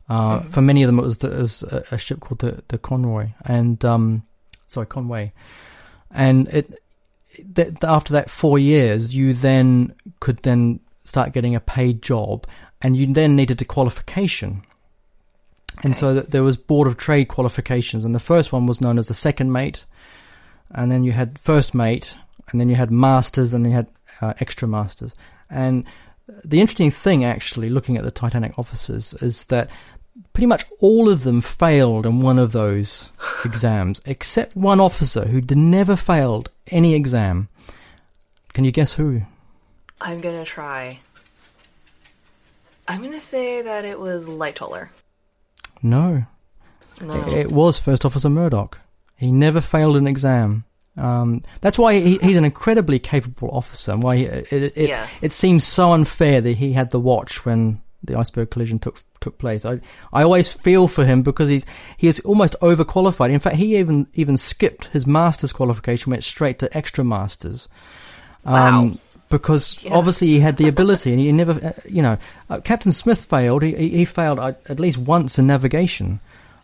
Uh, 0.09 0.39
mm-hmm. 0.39 0.49
For 0.49 0.61
many 0.61 0.84
of 0.84 0.88
them, 0.89 0.99
it 0.99 1.03
was, 1.03 1.19
the, 1.19 1.32
it 1.32 1.41
was 1.41 1.63
a, 1.63 1.86
a, 1.91 1.97
ship 1.97 2.19
called 2.19 2.39
the 2.39 2.61
the 2.67 2.78
Conroy, 2.78 3.30
and 3.45 3.84
um, 3.86 4.23
sorry, 4.67 4.88
Conway, 4.88 5.32
and 6.11 6.49
it. 6.49 6.76
That 7.53 7.82
after 7.82 8.11
that 8.11 8.30
four 8.30 8.59
years, 8.59 9.15
you 9.15 9.34
then 9.34 9.95
could 10.19 10.39
then 10.43 10.82
start 11.05 11.32
getting 11.32 11.55
a 11.55 11.59
paid 11.61 12.01
job 12.01 12.45
and 12.82 12.95
you 12.95 13.11
then 13.11 13.36
needed 13.36 13.61
a 13.61 13.65
qualification. 13.65 14.63
Okay. 15.78 15.89
And 15.89 15.97
so 15.97 16.21
there 16.21 16.43
was 16.43 16.57
Board 16.57 16.88
of 16.88 16.97
Trade 16.97 17.26
qualifications, 17.26 18.05
and 18.05 18.15
the 18.15 18.19
first 18.19 18.51
one 18.51 18.65
was 18.65 18.82
known 18.82 18.97
as 18.97 19.07
the 19.07 19.13
second 19.13 19.51
mate, 19.51 19.86
and 20.71 20.91
then 20.91 21.03
you 21.03 21.11
had 21.11 21.39
first 21.39 21.73
mate, 21.73 22.15
and 22.49 22.59
then 22.59 22.69
you 22.69 22.76
had 22.76 22.91
masters, 22.91 23.53
and 23.53 23.65
then 23.65 23.71
you 23.71 23.78
had 23.78 23.88
uh, 24.21 24.34
extra 24.39 24.67
masters. 24.67 25.13
And 25.49 25.86
the 26.43 26.59
interesting 26.59 26.91
thing, 26.91 27.23
actually, 27.23 27.69
looking 27.69 27.97
at 27.97 28.03
the 28.03 28.11
Titanic 28.11 28.57
officers, 28.57 29.13
is 29.15 29.45
that 29.47 29.69
pretty 30.34 30.47
much 30.47 30.65
all 30.80 31.09
of 31.09 31.23
them 31.23 31.41
failed 31.41 32.05
in 32.05 32.21
one 32.21 32.39
of 32.39 32.51
those 32.51 33.11
exams, 33.45 34.01
except 34.05 34.55
one 34.55 34.80
officer 34.80 35.26
who 35.26 35.41
never 35.41 35.95
failed 35.95 36.49
any 36.67 36.93
exam. 36.93 37.49
Can 38.53 38.63
you 38.63 38.71
guess 38.71 38.93
who? 38.93 39.21
I'm 39.99 40.21
gonna 40.21 40.45
try. 40.45 40.99
I'm 42.88 42.99
going 42.99 43.13
to 43.13 43.21
say 43.21 43.61
that 43.61 43.86
it 43.86 43.99
was 43.99 44.27
Lightoller. 44.27 44.89
No. 45.81 46.25
no. 47.01 47.27
It, 47.27 47.51
was 47.51 47.79
First 47.79 48.05
Officer 48.05 48.29
Murdoch. 48.29 48.79
He 49.15 49.31
never 49.31 49.61
failed 49.61 49.97
an 49.97 50.07
exam. 50.07 50.65
Um, 50.97 51.41
that's 51.61 51.77
why 51.77 51.99
he, 51.99 52.17
he's 52.19 52.38
an 52.38 52.45
incredibly 52.45 52.99
capable 52.99 53.49
officer. 53.51 53.97
Why 53.97 54.17
he, 54.17 54.23
it 54.23 54.73
it, 54.77 54.89
yeah. 54.89 55.07
it 55.21 55.31
seems 55.31 55.65
so 55.65 55.91
unfair 55.91 56.39
that 56.41 56.53
he 56.53 56.71
had 56.71 56.91
the 56.91 56.99
watch 56.99 57.45
when 57.45 57.81
the 58.01 58.17
iceberg 58.17 58.49
collision 58.49 58.79
took 58.79 59.03
took 59.19 59.38
place. 59.38 59.65
I 59.65 59.81
I 60.13 60.23
always 60.23 60.47
feel 60.47 60.88
for 60.88 61.03
him 61.03 61.21
because 61.21 61.49
he's 61.49 61.65
he 61.97 62.07
is 62.07 62.21
almost 62.21 62.55
overqualified. 62.61 63.29
In 63.29 63.41
fact, 63.41 63.57
he 63.57 63.75
even 63.75 64.07
even 64.13 64.38
skipped 64.38 64.86
his 64.88 65.05
master's 65.05 65.51
qualification, 65.51 66.11
went 66.11 66.23
straight 66.23 66.59
to 66.59 66.77
extra 66.77 67.03
masters. 67.03 67.67
Um, 68.45 68.53
wow 68.91 68.97
because 69.38 69.83
yeah. 69.83 69.93
obviously 69.93 70.27
he 70.27 70.39
had 70.39 70.55
the 70.55 70.69
ability 70.69 71.11
and 71.11 71.19
he 71.19 71.29
never, 71.33 71.51
uh, 71.51 71.73
you 71.89 72.01
know, 72.01 72.17
uh, 72.49 72.61
Captain 72.61 72.93
Smith 72.93 73.21
failed. 73.21 73.63
He, 73.63 73.89
he 73.89 74.05
failed 74.05 74.39
at 74.39 74.79
least 74.79 74.97
once 74.97 75.38
in 75.38 75.45
navigation 75.45 76.21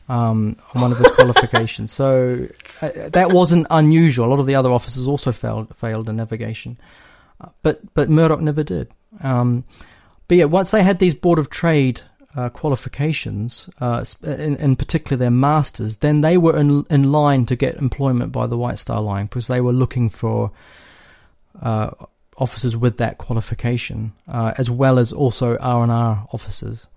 um, 0.07 0.55
on 0.73 0.81
one 0.81 0.91
of 0.93 0.97
his 0.97 1.11
qualifications. 1.15 1.91
So 1.91 2.47
uh, 2.81 3.09
that 3.09 3.31
wasn't 3.31 3.67
unusual. 3.69 4.27
A 4.27 4.29
lot 4.29 4.39
of 4.39 4.47
the 4.47 4.55
other 4.55 4.71
officers 4.71 5.05
also 5.05 5.33
failed 5.33 5.75
failed 5.75 6.07
in 6.07 6.15
navigation, 6.15 6.77
uh, 7.41 7.49
but 7.61 7.81
but 7.93 8.09
Murdoch 8.09 8.39
never 8.39 8.63
did. 8.63 8.89
Um, 9.21 9.65
but 10.29 10.37
yeah, 10.37 10.45
once 10.45 10.71
they 10.71 10.81
had 10.81 10.99
these 10.99 11.13
Board 11.13 11.39
of 11.39 11.49
Trade 11.49 11.99
uh, 12.37 12.47
qualifications, 12.47 13.69
uh, 13.81 14.05
in, 14.23 14.55
in, 14.55 14.77
particular 14.77 15.17
their 15.17 15.29
masters, 15.29 15.97
then 15.97 16.21
they 16.21 16.37
were 16.37 16.57
in, 16.57 16.85
in 16.89 17.11
line 17.11 17.45
to 17.47 17.57
get 17.57 17.75
employment 17.75 18.31
by 18.31 18.47
the 18.47 18.57
White 18.57 18.77
Star 18.77 19.01
Line 19.01 19.25
because 19.25 19.47
they 19.47 19.59
were 19.59 19.73
looking 19.73 20.09
for 20.09 20.53
uh, 21.61 21.89
officers 22.41 22.75
with 22.75 22.97
that 22.97 23.17
qualification, 23.17 24.13
uh, 24.27 24.53
as 24.57 24.69
well 24.69 24.99
as 24.99 25.13
also 25.13 25.57
R 25.57 25.83
and 25.83 25.91
R 25.91 26.27
officers. 26.33 26.87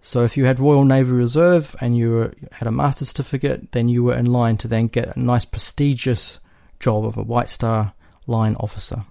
So 0.00 0.24
if 0.24 0.36
you 0.36 0.44
had 0.44 0.58
Royal 0.58 0.84
Navy 0.84 1.12
Reserve 1.12 1.76
and 1.80 1.96
you 1.96 2.10
were, 2.10 2.34
had 2.50 2.66
a 2.66 2.72
master's 2.72 3.08
certificate, 3.08 3.72
then 3.72 3.88
you 3.88 4.02
were 4.04 4.16
in 4.16 4.26
line 4.26 4.56
to 4.58 4.68
then 4.68 4.88
get 4.88 5.16
a 5.16 5.20
nice 5.20 5.44
prestigious 5.44 6.40
job 6.80 7.06
of 7.06 7.16
a 7.16 7.22
White 7.22 7.48
Star 7.48 7.94
Line 8.26 8.56
officer. 8.56 9.04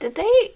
Did 0.00 0.16
they 0.16 0.52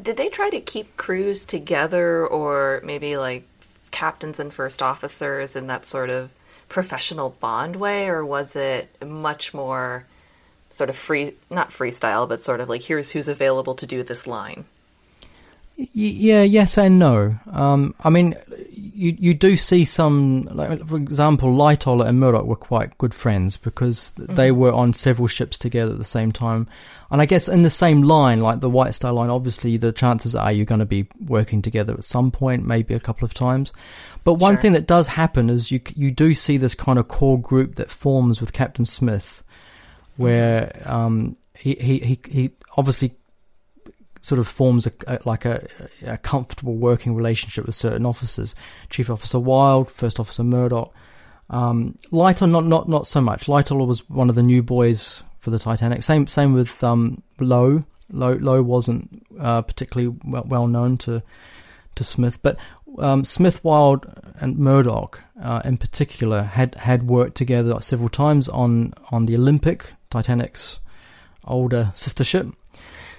did 0.00 0.16
they 0.16 0.28
try 0.28 0.50
to 0.50 0.60
keep 0.60 0.96
crews 0.96 1.44
together, 1.44 2.26
or 2.26 2.80
maybe 2.84 3.16
like 3.16 3.46
captains 3.90 4.38
and 4.38 4.52
first 4.52 4.82
officers 4.82 5.56
in 5.56 5.66
that 5.66 5.84
sort 5.84 6.10
of 6.10 6.30
professional 6.68 7.30
bond 7.30 7.76
way, 7.76 8.06
or 8.08 8.24
was 8.24 8.56
it 8.56 8.88
much 9.04 9.52
more? 9.52 10.06
Sort 10.70 10.90
of 10.90 10.96
free, 10.96 11.34
not 11.50 11.70
freestyle, 11.70 12.28
but 12.28 12.40
sort 12.42 12.60
of 12.60 12.68
like 12.68 12.82
here's 12.82 13.10
who's 13.12 13.28
available 13.28 13.74
to 13.74 13.86
do 13.86 14.02
this 14.02 14.26
line. 14.26 14.64
Yeah, 15.92 16.40
yes 16.40 16.78
and 16.78 16.98
no. 16.98 17.32
Um, 17.52 17.94
I 18.00 18.08
mean, 18.08 18.34
you 18.74 19.14
you 19.18 19.34
do 19.34 19.58
see 19.58 19.84
some, 19.84 20.48
like 20.50 20.86
for 20.86 20.96
example, 20.96 21.50
Lightoller 21.50 22.06
and 22.06 22.18
Murdoch 22.18 22.46
were 22.46 22.56
quite 22.56 22.96
good 22.96 23.12
friends 23.12 23.58
because 23.58 24.12
they 24.16 24.50
were 24.52 24.72
on 24.72 24.94
several 24.94 25.26
ships 25.28 25.58
together 25.58 25.92
at 25.92 25.98
the 25.98 26.04
same 26.04 26.32
time, 26.32 26.66
and 27.10 27.20
I 27.20 27.26
guess 27.26 27.46
in 27.46 27.60
the 27.60 27.68
same 27.68 28.00
line, 28.00 28.40
like 28.40 28.60
the 28.60 28.70
White 28.70 28.94
Star 28.94 29.12
Line, 29.12 29.28
obviously 29.28 29.76
the 29.76 29.92
chances 29.92 30.34
are 30.34 30.50
you're 30.50 30.64
going 30.64 30.78
to 30.78 30.86
be 30.86 31.08
working 31.26 31.60
together 31.60 31.92
at 31.92 32.04
some 32.04 32.30
point, 32.30 32.66
maybe 32.66 32.94
a 32.94 33.00
couple 33.00 33.26
of 33.26 33.34
times. 33.34 33.70
But 34.24 34.34
one 34.34 34.54
Sure. 34.54 34.62
thing 34.62 34.72
that 34.72 34.86
does 34.86 35.08
happen 35.08 35.50
is 35.50 35.70
you 35.70 35.82
you 35.94 36.10
do 36.10 36.32
see 36.32 36.56
this 36.56 36.74
kind 36.74 36.98
of 36.98 37.06
core 37.06 37.38
group 37.38 37.74
that 37.74 37.90
forms 37.90 38.40
with 38.40 38.54
Captain 38.54 38.86
Smith, 38.86 39.42
where 40.16 40.82
um, 40.84 41.36
he, 41.54 41.74
he 41.74 41.98
he 41.98 42.20
he 42.28 42.50
obviously 42.76 43.14
sort 44.20 44.38
of 44.38 44.48
forms 44.48 44.86
a, 44.86 44.92
a 45.06 45.18
like 45.24 45.44
a, 45.44 45.66
a 46.04 46.18
comfortable 46.18 46.74
working 46.74 47.14
relationship 47.14 47.66
with 47.66 47.74
certain 47.74 48.04
officers. 48.04 48.54
Chief 48.90 49.08
Officer 49.08 49.38
Wilde, 49.38 49.90
First 49.90 50.18
Officer 50.18 50.42
Murdoch. 50.42 50.92
Um, 51.48 51.96
Lightoller, 52.10 52.50
not 52.50 52.66
not 52.66 52.88
not 52.88 53.06
so 53.06 53.20
much. 53.20 53.46
Lightoller 53.46 53.86
was 53.86 54.08
one 54.10 54.28
of 54.28 54.34
the 54.34 54.42
new 54.42 54.62
boys 54.62 55.22
for 55.38 55.50
the 55.50 55.58
Titanic. 55.58 56.02
Same 56.02 56.26
same 56.26 56.52
with 56.52 56.82
um, 56.82 57.22
Lowe. 57.38 57.84
Lowe 58.10 58.34
Lowe 58.34 58.62
wasn't 58.62 59.24
uh, 59.38 59.62
particularly 59.62 60.16
well, 60.24 60.44
well 60.46 60.66
known 60.66 60.98
to 60.98 61.22
to 61.94 62.04
Smith, 62.04 62.42
but 62.42 62.58
um, 62.98 63.24
Smith, 63.24 63.62
Wilde, 63.64 64.06
and 64.40 64.58
Murdoch 64.58 65.22
uh, 65.42 65.62
in 65.64 65.76
particular 65.76 66.42
had 66.42 66.74
had 66.76 67.08
worked 67.08 67.36
together 67.36 67.80
several 67.80 68.08
times 68.08 68.48
on 68.48 68.94
on 69.10 69.26
the 69.26 69.36
Olympic, 69.36 69.92
Titanic's 70.10 70.80
older 71.44 71.90
sister 71.94 72.24
ship, 72.24 72.46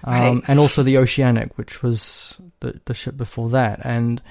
um, 0.03 0.13
Right. 0.13 0.41
and 0.47 0.59
also 0.59 0.83
the 0.83 0.97
Oceanic, 0.97 1.57
which 1.57 1.81
was 1.83 2.39
the 2.59 2.79
the 2.85 2.93
ship 2.93 3.17
before 3.17 3.49
that, 3.49 3.79
and. 3.85 4.21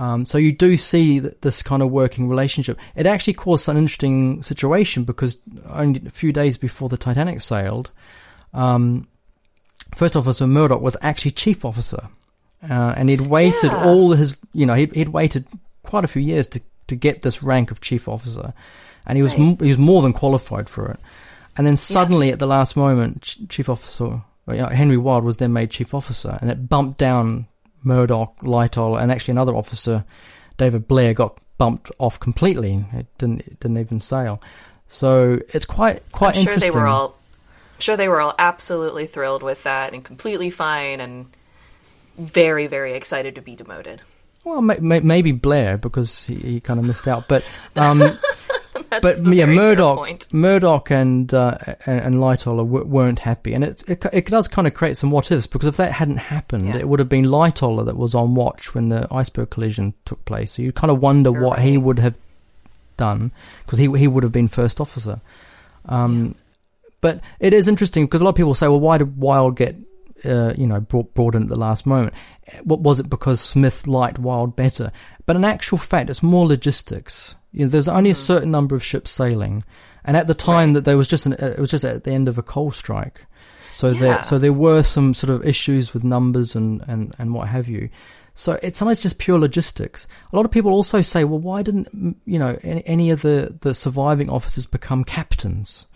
Um, 0.00 0.26
so 0.26 0.38
you 0.38 0.52
do 0.52 0.76
see 0.76 1.18
th- 1.18 1.34
this 1.40 1.60
kind 1.60 1.82
of 1.82 1.90
working 1.90 2.28
relationship. 2.28 2.78
It 2.94 3.04
actually 3.04 3.32
caused 3.32 3.68
an 3.68 3.76
interesting 3.76 4.44
situation 4.44 5.02
because 5.02 5.38
only 5.68 6.00
a 6.06 6.10
few 6.10 6.32
days 6.32 6.56
before 6.56 6.88
the 6.88 6.96
Titanic 6.96 7.40
sailed, 7.40 7.90
um, 8.54 9.08
First 9.96 10.14
Officer 10.14 10.46
Murdoch 10.46 10.80
was 10.80 10.96
actually 11.02 11.32
Chief 11.32 11.64
Officer, 11.64 12.08
uh, 12.70 12.94
and 12.96 13.08
he'd 13.08 13.22
waited 13.22 13.72
Yeah. 13.72 13.84
all 13.86 14.12
his, 14.12 14.36
you 14.52 14.66
know, 14.66 14.74
he'd, 14.74 14.94
he'd 14.94 15.08
waited 15.08 15.46
quite 15.82 16.04
a 16.04 16.08
few 16.08 16.22
years 16.22 16.46
to, 16.48 16.60
to 16.86 16.94
get 16.94 17.22
this 17.22 17.42
rank 17.42 17.72
of 17.72 17.80
Chief 17.80 18.06
Officer, 18.06 18.54
and 19.04 19.16
he 19.16 19.22
was 19.24 19.32
Right. 19.32 19.40
m- 19.40 19.58
he 19.58 19.68
was 19.68 19.78
more 19.78 20.02
than 20.02 20.12
qualified 20.12 20.68
for 20.68 20.86
it. 20.92 21.00
And 21.58 21.66
then 21.66 21.76
suddenly, 21.76 22.30
at 22.30 22.38
the 22.38 22.46
last 22.46 22.76
moment, 22.76 23.22
Ch- 23.22 23.40
Chief 23.48 23.68
Officer 23.68 24.22
Henry 24.56 24.96
Wilde 24.96 25.24
was 25.24 25.36
then 25.36 25.52
made 25.52 25.70
Chief 25.70 25.92
Officer, 25.92 26.38
and 26.40 26.50
it 26.50 26.68
bumped 26.68 26.98
down 26.98 27.46
Murdoch, 27.82 28.38
Lightoller, 28.40 29.00
and 29.00 29.12
actually 29.12 29.32
another 29.32 29.54
officer, 29.54 30.04
David 30.56 30.88
Blair, 30.88 31.14
got 31.14 31.38
bumped 31.58 31.90
off 31.98 32.18
completely. 32.18 32.84
It 32.92 33.06
didn't 33.18 33.40
it 33.40 33.60
didn't 33.60 33.78
even 33.78 34.00
sail. 34.00 34.42
So 34.86 35.40
it's 35.52 35.66
quite 35.66 36.02
quite 36.12 36.36
I'm 36.36 36.44
sure 36.44 36.52
interesting. 36.54 36.72
they 36.72 36.78
were 36.78 36.86
all 36.86 37.16
I'm 37.74 37.80
sure 37.80 37.96
they 37.96 38.08
were 38.08 38.20
all 38.20 38.34
absolutely 38.38 39.06
thrilled 39.06 39.42
with 39.42 39.64
that 39.64 39.92
and 39.92 40.02
completely 40.04 40.50
fine 40.50 41.00
and 41.00 41.26
very 42.16 42.66
very 42.66 42.94
excited 42.94 43.34
to 43.34 43.42
be 43.42 43.54
demoted. 43.54 44.00
Well, 44.44 44.62
may, 44.62 44.76
may, 44.80 45.00
maybe 45.00 45.32
Blair 45.32 45.76
because 45.76 46.24
he, 46.24 46.36
he 46.36 46.60
kind 46.60 46.80
of 46.80 46.86
missed 46.86 47.06
out, 47.06 47.28
but 47.28 47.44
um, 47.76 48.02
but 49.02 49.18
yeah, 49.26 49.46
Murdoch. 49.46 50.32
Murdoch 50.32 50.90
and 50.90 51.32
uh, 51.34 51.56
and, 51.86 52.00
and 52.00 52.14
Lightoller 52.16 52.64
w- 52.64 52.84
weren't 52.84 53.18
happy, 53.20 53.54
and 53.54 53.64
it, 53.64 53.82
it 53.88 54.04
it 54.12 54.26
does 54.26 54.48
kind 54.48 54.66
of 54.68 54.74
create 54.74 54.96
some 54.96 55.10
what 55.10 55.30
ifs 55.30 55.46
because 55.46 55.68
if 55.68 55.76
that 55.78 55.92
hadn't 55.92 56.18
happened, 56.18 56.66
Yeah. 56.66 56.76
it 56.76 56.88
would 56.88 56.98
have 57.00 57.08
been 57.08 57.24
Lightoller 57.26 57.84
that 57.86 57.96
was 57.96 58.14
on 58.14 58.34
watch 58.34 58.74
when 58.74 58.88
the 58.88 59.06
iceberg 59.10 59.50
collision 59.50 59.94
took 60.04 60.24
place. 60.24 60.52
So 60.52 60.62
you 60.62 60.72
kind 60.72 60.90
of 60.90 61.00
wonder 61.00 61.30
You're 61.30 61.42
what 61.42 61.58
he 61.60 61.76
would 61.78 61.98
have 61.98 62.14
done 62.96 63.32
because 63.64 63.78
he 63.78 63.90
he 63.98 64.06
would 64.08 64.22
have 64.22 64.32
been 64.32 64.48
first 64.48 64.80
officer. 64.80 65.20
Um, 65.86 66.34
But 67.00 67.20
it 67.40 67.52
is 67.54 67.68
interesting 67.68 68.06
because 68.06 68.20
a 68.20 68.24
lot 68.24 68.30
of 68.30 68.36
people 68.36 68.54
say, 68.54 68.66
well, 68.68 68.80
why 68.80 68.98
did 68.98 69.18
Wilde 69.20 69.56
get 69.56 69.76
uh, 70.24 70.52
you 70.58 70.66
know 70.66 70.80
brought 70.80 71.14
brought 71.14 71.34
in 71.34 71.44
at 71.44 71.48
the 71.48 71.58
last 71.58 71.86
moment? 71.86 72.12
What 72.64 72.80
was 72.80 72.98
it 73.00 73.08
because 73.08 73.40
Smith 73.40 73.86
liked 73.86 74.18
Wilde 74.18 74.56
better? 74.56 74.90
But 75.26 75.36
in 75.36 75.44
actual 75.44 75.78
fact, 75.78 76.10
it's 76.10 76.22
more 76.22 76.46
logistics. 76.46 77.36
You 77.52 77.64
know, 77.64 77.68
there's 77.70 77.88
only 77.88 78.10
a 78.10 78.14
certain 78.14 78.50
number 78.50 78.74
of 78.76 78.84
ships 78.84 79.10
sailing, 79.10 79.64
and 80.04 80.16
at 80.16 80.26
the 80.26 80.34
time. 80.34 80.68
Right. 80.70 80.74
that 80.74 80.84
there 80.84 80.96
was 80.96 81.08
just 81.08 81.26
an, 81.26 81.32
uh, 81.34 81.54
it 81.56 81.58
was 81.58 81.70
just 81.70 81.84
at 81.84 82.04
the 82.04 82.12
end 82.12 82.28
of 82.28 82.38
a 82.38 82.42
coal 82.42 82.70
strike. 82.70 83.24
So 83.72 83.88
Yeah. 83.88 84.00
there 84.00 84.22
so 84.22 84.38
there 84.38 84.52
were 84.52 84.82
some 84.82 85.14
sort 85.14 85.30
of 85.30 85.44
issues 85.46 85.92
with 85.92 86.04
numbers 86.04 86.54
and, 86.54 86.82
and, 86.86 87.14
and 87.18 87.34
what 87.34 87.48
have 87.48 87.68
you. 87.68 87.88
So 88.34 88.56
it's 88.62 88.80
almost 88.80 89.02
just 89.02 89.18
pure 89.18 89.38
logistics. 89.38 90.06
A 90.32 90.36
lot 90.36 90.44
of 90.44 90.52
people 90.52 90.70
also 90.70 91.00
say, 91.02 91.24
well, 91.24 91.40
why 91.40 91.62
didn't 91.62 91.88
you 92.24 92.38
know 92.38 92.56
any, 92.62 92.86
any 92.86 93.10
of 93.10 93.22
the, 93.22 93.56
the 93.62 93.74
surviving 93.74 94.30
officers 94.30 94.64
become 94.64 95.02
captains? 95.02 95.87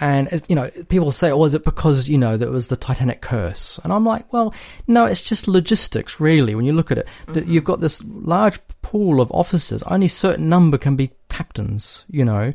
And 0.00 0.28
it, 0.32 0.48
you 0.50 0.56
know, 0.56 0.70
people 0.88 1.10
say, 1.12 1.30
"Oh, 1.30 1.44
is 1.44 1.54
it 1.54 1.64
because 1.64 2.08
you 2.08 2.18
know 2.18 2.36
that 2.36 2.50
was 2.50 2.68
the 2.68 2.76
Titanic 2.76 3.20
curse?" 3.20 3.78
And 3.84 3.92
I'm 3.92 4.04
like, 4.04 4.32
"Well, 4.32 4.52
no, 4.86 5.04
it's 5.04 5.22
just 5.22 5.46
logistics, 5.46 6.18
really. 6.18 6.54
When 6.54 6.64
you 6.64 6.72
look 6.72 6.90
at 6.90 6.98
it, 6.98 7.08
that 7.28 7.46
you've 7.46 7.64
got 7.64 7.80
this 7.80 8.02
large 8.04 8.58
pool 8.82 9.20
of 9.20 9.30
officers, 9.32 9.82
only 9.84 10.06
a 10.06 10.10
certain 10.10 10.48
number 10.48 10.78
can 10.78 10.96
be 10.96 11.12
captains. 11.28 12.04
You 12.10 12.24
know, 12.24 12.54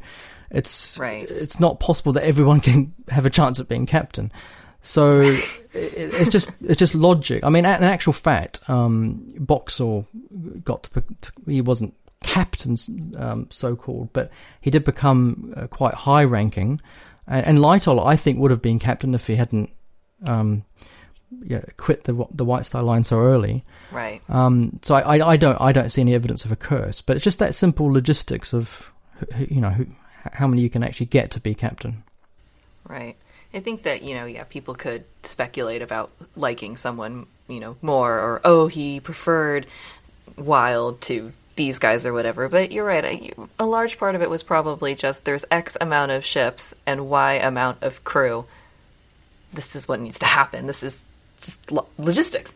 it's 0.51 0.97
Right. 0.97 1.29
it's 1.29 1.59
not 1.59 1.79
possible 1.79 2.11
that 2.13 2.25
everyone 2.25 2.59
can 2.67 2.93
have 3.07 3.25
a 3.25 3.29
chance 3.29 3.59
at 3.59 3.69
being 3.69 3.85
captain. 3.85 4.31
So 4.81 5.21
it, 5.21 5.43
it's 5.73 6.29
just 6.29 6.49
it's 6.61 6.79
just 6.79 6.95
logic. 6.95 7.43
I 7.45 7.49
mean, 7.49 7.65
in 7.65 7.83
actual 7.83 8.13
fact, 8.13 8.59
um, 8.69 9.31
Boxall 9.39 10.07
got 10.63 10.83
to, 10.83 11.03
to 11.21 11.31
he 11.45 11.61
wasn't 11.61 11.93
captain 12.21 12.75
um, 13.17 13.47
so 13.49 13.75
called, 13.75 14.11
but 14.13 14.29
he 14.61 14.69
did 14.69 14.83
become 14.83 15.53
uh, 15.55 15.67
quite 15.67 15.93
high 15.93 16.23
ranking. 16.23 16.79
And, 17.30 17.45
and 17.45 17.57
Lightoller, 17.59 18.05
I 18.05 18.17
think, 18.17 18.39
would 18.39 18.51
have 18.51 18.61
been 18.61 18.80
captain 18.80 19.15
if 19.15 19.27
he 19.27 19.36
hadn't 19.36 19.69
um, 20.25 20.65
yeah, 21.43 21.61
quit 21.77 22.03
the 22.03 22.25
the 22.32 22.43
White 22.43 22.65
Star 22.65 22.84
Line 22.84 23.05
so 23.05 23.19
early. 23.19 23.63
Right. 23.91 24.21
Um, 24.27 24.80
so 24.82 24.95
I, 24.95 25.17
I, 25.17 25.30
I 25.30 25.38
don't 25.38 25.61
I 25.61 25.71
don't 25.71 25.89
see 25.89 26.01
any 26.01 26.13
evidence 26.13 26.43
of 26.43 26.51
a 26.51 26.57
curse, 26.57 26.99
but 26.99 27.15
it's 27.15 27.23
just 27.23 27.39
that 27.39 27.55
simple 27.55 27.86
logistics 27.86 28.53
of 28.53 28.91
you 29.38 29.61
know 29.61 29.69
who, 29.69 29.86
how 30.34 30.47
many 30.47 30.61
you 30.61 30.69
can 30.69 30.84
actually 30.84 31.05
get 31.05 31.32
to 31.32 31.39
be 31.39 31.55
captain. 31.55 32.03
Right. 32.86 33.15
I 33.53 33.61
think 33.61 33.84
that, 33.84 34.03
you 34.03 34.13
know, 34.13 34.25
yeah, 34.25 34.43
people 34.43 34.75
could 34.75 35.05
speculate 35.23 35.82
about 35.82 36.11
liking 36.36 36.77
someone, 36.77 37.25
you 37.47 37.59
know, 37.59 37.77
more 37.82 38.13
or, 38.19 38.41
oh, 38.43 38.67
he 38.67 38.99
preferred 38.99 39.65
Wilde 40.38 41.01
to 41.01 41.34
these 41.60 41.78
guys 41.78 42.05
or 42.05 42.14
whatever. 42.14 42.47
But 42.47 42.72
you're 42.72 42.86
right. 42.86 43.36
A, 43.60 43.66
large 43.66 43.99
part 43.99 44.16
of 44.16 44.22
it 44.22 44.30
was 44.30 44.43
probably 44.43 44.95
just 44.95 45.26
there's 45.26 45.43
X 45.51 45.76
amount 45.82 46.12
of 46.12 46.24
ships 46.24 46.74
and 46.86 47.10
Y 47.10 47.34
amount 47.34 47.84
of 47.84 48.05
crew. 48.05 48.45
This 49.53 49.76
is 49.76 49.86
what 49.86 49.99
needs 49.99 50.20
to 50.20 50.26
happen. 50.26 50.68
This 50.68 50.84
is 50.84 51.03
just 51.38 51.70
lo- 51.70 51.89
logistics. 51.97 52.55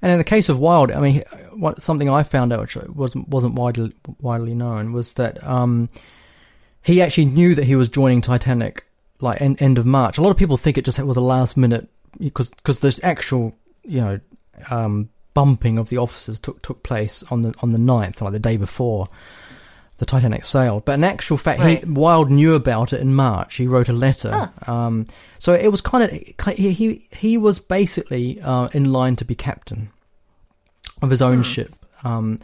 And 0.00 0.10
in 0.10 0.16
the 0.16 0.24
case 0.24 0.48
of 0.48 0.58
Wilde, 0.58 0.92
I 0.92 1.00
mean, 1.00 1.24
what 1.52 1.82
something 1.82 2.08
I 2.08 2.22
found 2.22 2.54
out 2.54 2.60
which 2.60 2.76
wasn't 2.76 3.28
wasn't 3.28 3.54
widely 3.54 3.92
widely 4.20 4.54
known 4.54 4.94
was 4.94 5.12
that 5.14 5.42
um, 5.44 5.90
he 6.82 7.02
actually 7.02 7.26
knew 7.26 7.54
that 7.54 7.64
he 7.64 7.76
was 7.76 7.88
joining 7.90 8.22
Titanic 8.22 8.86
like 9.20 9.42
end, 9.42 9.60
end 9.60 9.76
of 9.76 9.84
March. 9.84 10.16
A 10.16 10.22
lot 10.22 10.30
of 10.30 10.38
people 10.38 10.56
think 10.56 10.78
it 10.78 10.86
just 10.86 10.98
was 10.98 11.18
a 11.18 11.22
last 11.22 11.58
minute 11.58 11.86
because 12.18 12.48
because 12.48 12.80
the 12.80 12.98
actual 13.02 13.54
you 13.84 14.00
know 14.00 14.20
um, 14.70 15.10
bumping 15.36 15.78
of 15.78 15.88
the 15.90 15.98
officers 15.98 16.38
took 16.40 16.62
took 16.62 16.82
place 16.82 17.22
on 17.30 17.42
the 17.42 17.54
on 17.62 17.70
the 17.70 17.78
9th, 17.78 18.20
like 18.22 18.32
the 18.32 18.38
day 18.50 18.56
before 18.56 19.06
the 19.98 20.06
Titanic 20.06 20.44
sailed. 20.44 20.84
But 20.84 20.92
in 20.94 21.04
actual 21.04 21.36
fact, 21.38 21.60
Right. 21.60 21.82
he, 21.84 21.90
Wilde 21.90 22.30
knew 22.30 22.54
about 22.54 22.92
it 22.92 23.00
in 23.00 23.14
March. 23.14 23.54
He 23.56 23.66
wrote 23.66 23.88
a 23.88 23.92
letter. 23.94 24.50
Um, 24.66 25.06
so 25.38 25.52
it 25.54 25.68
was 25.70 25.80
kind 25.80 26.02
of 26.04 26.10
he 26.56 26.72
he, 26.72 27.08
he 27.12 27.38
was 27.38 27.58
basically 27.58 28.40
uh, 28.40 28.68
in 28.72 28.92
line 28.92 29.16
to 29.16 29.24
be 29.24 29.34
captain 29.34 29.90
of 31.02 31.10
his 31.10 31.22
own 31.22 31.42
ship. 31.42 31.74
Um, 32.04 32.40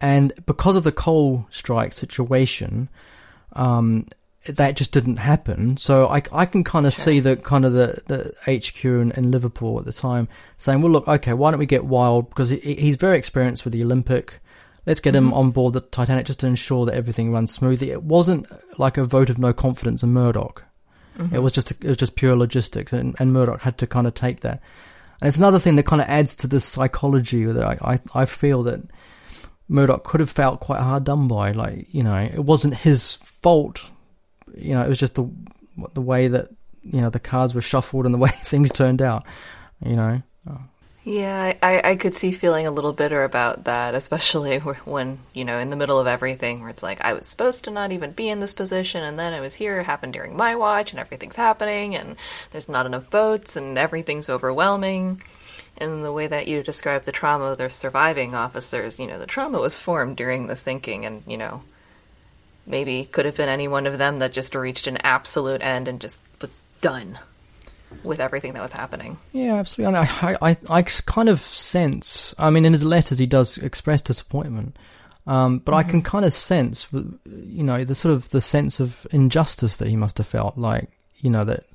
and 0.00 0.32
because 0.46 0.76
of 0.76 0.82
the 0.84 0.92
coal 0.92 1.46
strike 1.50 1.92
situation, 1.92 2.88
um, 3.54 4.06
that 4.46 4.76
just 4.76 4.92
didn't 4.92 5.18
happen. 5.18 5.76
So 5.76 6.08
I, 6.08 6.22
I 6.32 6.46
can 6.46 6.64
kind 6.64 6.86
of 6.86 6.94
see 6.94 7.20
the 7.20 7.36
kind 7.36 7.64
of 7.64 7.72
the, 7.72 8.02
the 8.06 8.34
HQ 8.58 8.84
in, 8.84 9.12
in 9.12 9.30
Liverpool 9.30 9.78
at 9.78 9.84
the 9.84 9.92
time 9.92 10.28
saying, 10.58 10.82
well, 10.82 10.90
look, 10.90 11.06
okay, 11.06 11.32
why 11.32 11.50
don't 11.50 11.60
we 11.60 11.66
get 11.66 11.84
Wilde 11.84 12.28
because 12.28 12.50
he, 12.50 12.58
he's 12.58 12.96
very 12.96 13.18
experienced 13.18 13.64
with 13.64 13.72
the 13.72 13.84
Olympic. 13.84 14.40
Let's 14.84 15.00
get 15.00 15.14
him 15.14 15.26
mm-hmm. 15.26 15.34
on 15.34 15.50
board 15.52 15.74
the 15.74 15.80
Titanic 15.80 16.26
just 16.26 16.40
to 16.40 16.46
ensure 16.48 16.86
that 16.86 16.94
everything 16.94 17.32
runs 17.32 17.52
smoothly. 17.52 17.90
It 17.90 18.02
wasn't 18.02 18.46
like 18.78 18.96
a 18.96 19.04
vote 19.04 19.30
of 19.30 19.38
no 19.38 19.52
confidence 19.52 20.02
in 20.02 20.12
Murdoch. 20.12 20.64
Mm-hmm. 21.16 21.34
It 21.34 21.38
was 21.38 21.52
just 21.52 21.70
it 21.70 21.84
was 21.84 21.96
just 21.96 22.16
pure 22.16 22.34
logistics, 22.34 22.92
and, 22.92 23.14
and 23.18 23.32
Murdoch 23.32 23.60
had 23.60 23.78
to 23.78 23.86
kind 23.86 24.06
of 24.06 24.14
take 24.14 24.40
that. 24.40 24.60
And 25.20 25.28
it's 25.28 25.36
another 25.36 25.58
thing 25.58 25.76
that 25.76 25.86
kind 25.86 26.02
of 26.02 26.08
adds 26.08 26.34
to 26.36 26.48
this 26.48 26.64
psychology 26.64 27.44
that 27.44 27.64
I, 27.64 27.92
I, 27.92 28.22
I 28.22 28.24
feel 28.24 28.64
that 28.64 28.80
Murdoch 29.68 30.04
could 30.04 30.20
have 30.20 30.30
felt 30.30 30.60
quite 30.60 30.80
hard 30.80 31.04
done 31.04 31.28
by. 31.28 31.52
Like 31.52 31.86
you 31.92 32.02
know, 32.02 32.16
it 32.16 32.44
wasn't 32.44 32.74
his 32.74 33.14
fault. 33.42 33.82
You 34.56 34.74
know, 34.74 34.82
it 34.82 34.88
was 34.88 34.98
just 34.98 35.14
the 35.14 35.28
the 35.94 36.02
way 36.02 36.28
that 36.28 36.48
you 36.82 37.00
know 37.00 37.10
the 37.10 37.20
cards 37.20 37.54
were 37.54 37.60
shuffled 37.60 38.06
and 38.06 38.14
the 38.14 38.18
way 38.26 38.30
things 38.42 38.70
turned 38.70 39.02
out. 39.02 39.24
You 39.84 39.96
know, 39.96 40.22
Yeah, 41.04 41.54
I, 41.60 41.80
I 41.90 41.96
could 41.96 42.14
see 42.14 42.30
feeling 42.30 42.64
a 42.64 42.70
little 42.70 42.92
bitter 42.92 43.24
about 43.24 43.64
that, 43.64 43.94
especially 43.94 44.58
when, 44.84 45.18
you 45.32 45.44
know, 45.44 45.58
in 45.58 45.70
the 45.70 45.76
middle 45.76 45.98
of 45.98 46.06
everything, 46.06 46.60
where 46.60 46.70
it's 46.70 46.82
like, 46.82 47.00
I 47.00 47.12
was 47.12 47.26
supposed 47.26 47.64
to 47.64 47.70
not 47.70 47.90
even 47.90 48.12
be 48.12 48.28
in 48.28 48.38
this 48.38 48.54
position, 48.54 49.02
and 49.02 49.18
then 49.18 49.32
I 49.32 49.40
was 49.40 49.56
here, 49.56 49.82
happened 49.82 50.12
during 50.12 50.36
my 50.36 50.54
watch, 50.54 50.92
and 50.92 51.00
everything's 51.00 51.36
happening, 51.36 51.96
and 51.96 52.14
there's 52.52 52.68
not 52.68 52.86
enough 52.86 53.10
boats, 53.10 53.56
and 53.56 53.76
everything's 53.76 54.30
overwhelming. 54.30 55.22
And 55.78 56.04
the 56.04 56.12
way 56.12 56.28
that 56.28 56.46
you 56.46 56.62
describe 56.62 57.02
the 57.02 57.12
trauma 57.12 57.46
of 57.46 57.58
the 57.58 57.68
surviving 57.70 58.36
officers, 58.36 59.00
you 59.00 59.08
know, 59.08 59.18
the 59.18 59.26
trauma 59.26 59.58
was 59.58 59.78
formed 59.78 60.16
during 60.16 60.46
the 60.46 60.54
sinking, 60.54 61.04
and, 61.04 61.22
you 61.26 61.36
know, 61.36 61.62
maybe 62.66 63.04
could 63.10 63.24
have 63.24 63.34
been 63.34 63.48
any 63.48 63.68
one 63.68 63.86
of 63.86 63.98
them 63.98 64.18
that 64.20 64.32
just 64.32 64.54
reached 64.54 64.86
an 64.86 64.98
absolute 64.98 65.62
end 65.62 65.88
and 65.88 66.00
just 66.00 66.20
was 66.40 66.50
done 66.80 67.18
with 68.02 68.20
everything 68.20 68.52
that 68.54 68.62
was 68.62 68.72
happening. 68.72 69.18
Yeah, 69.32 69.54
absolutely. 69.54 69.96
I, 69.96 70.36
I, 70.40 70.56
I 70.68 70.82
kind 70.82 71.28
of 71.28 71.40
sense. 71.40 72.34
I 72.38 72.50
mean, 72.50 72.64
in 72.64 72.72
his 72.72 72.84
letters, 72.84 73.18
he 73.18 73.26
does 73.26 73.58
express 73.58 74.02
disappointment, 74.02 74.76
um, 75.26 75.58
but 75.58 75.72
mm-hmm. 75.72 75.78
I 75.78 75.90
can 75.90 76.02
kind 76.02 76.24
of 76.24 76.32
sense, 76.32 76.88
you 76.92 77.62
know, 77.62 77.84
the 77.84 77.94
sort 77.94 78.14
of 78.14 78.28
the 78.30 78.40
sense 78.40 78.80
of 78.80 79.06
injustice 79.10 79.76
that 79.78 79.88
he 79.88 79.96
must 79.96 80.18
have 80.18 80.26
felt. 80.26 80.56
Like, 80.56 80.90
you 81.18 81.30
know, 81.30 81.44
that 81.44 81.66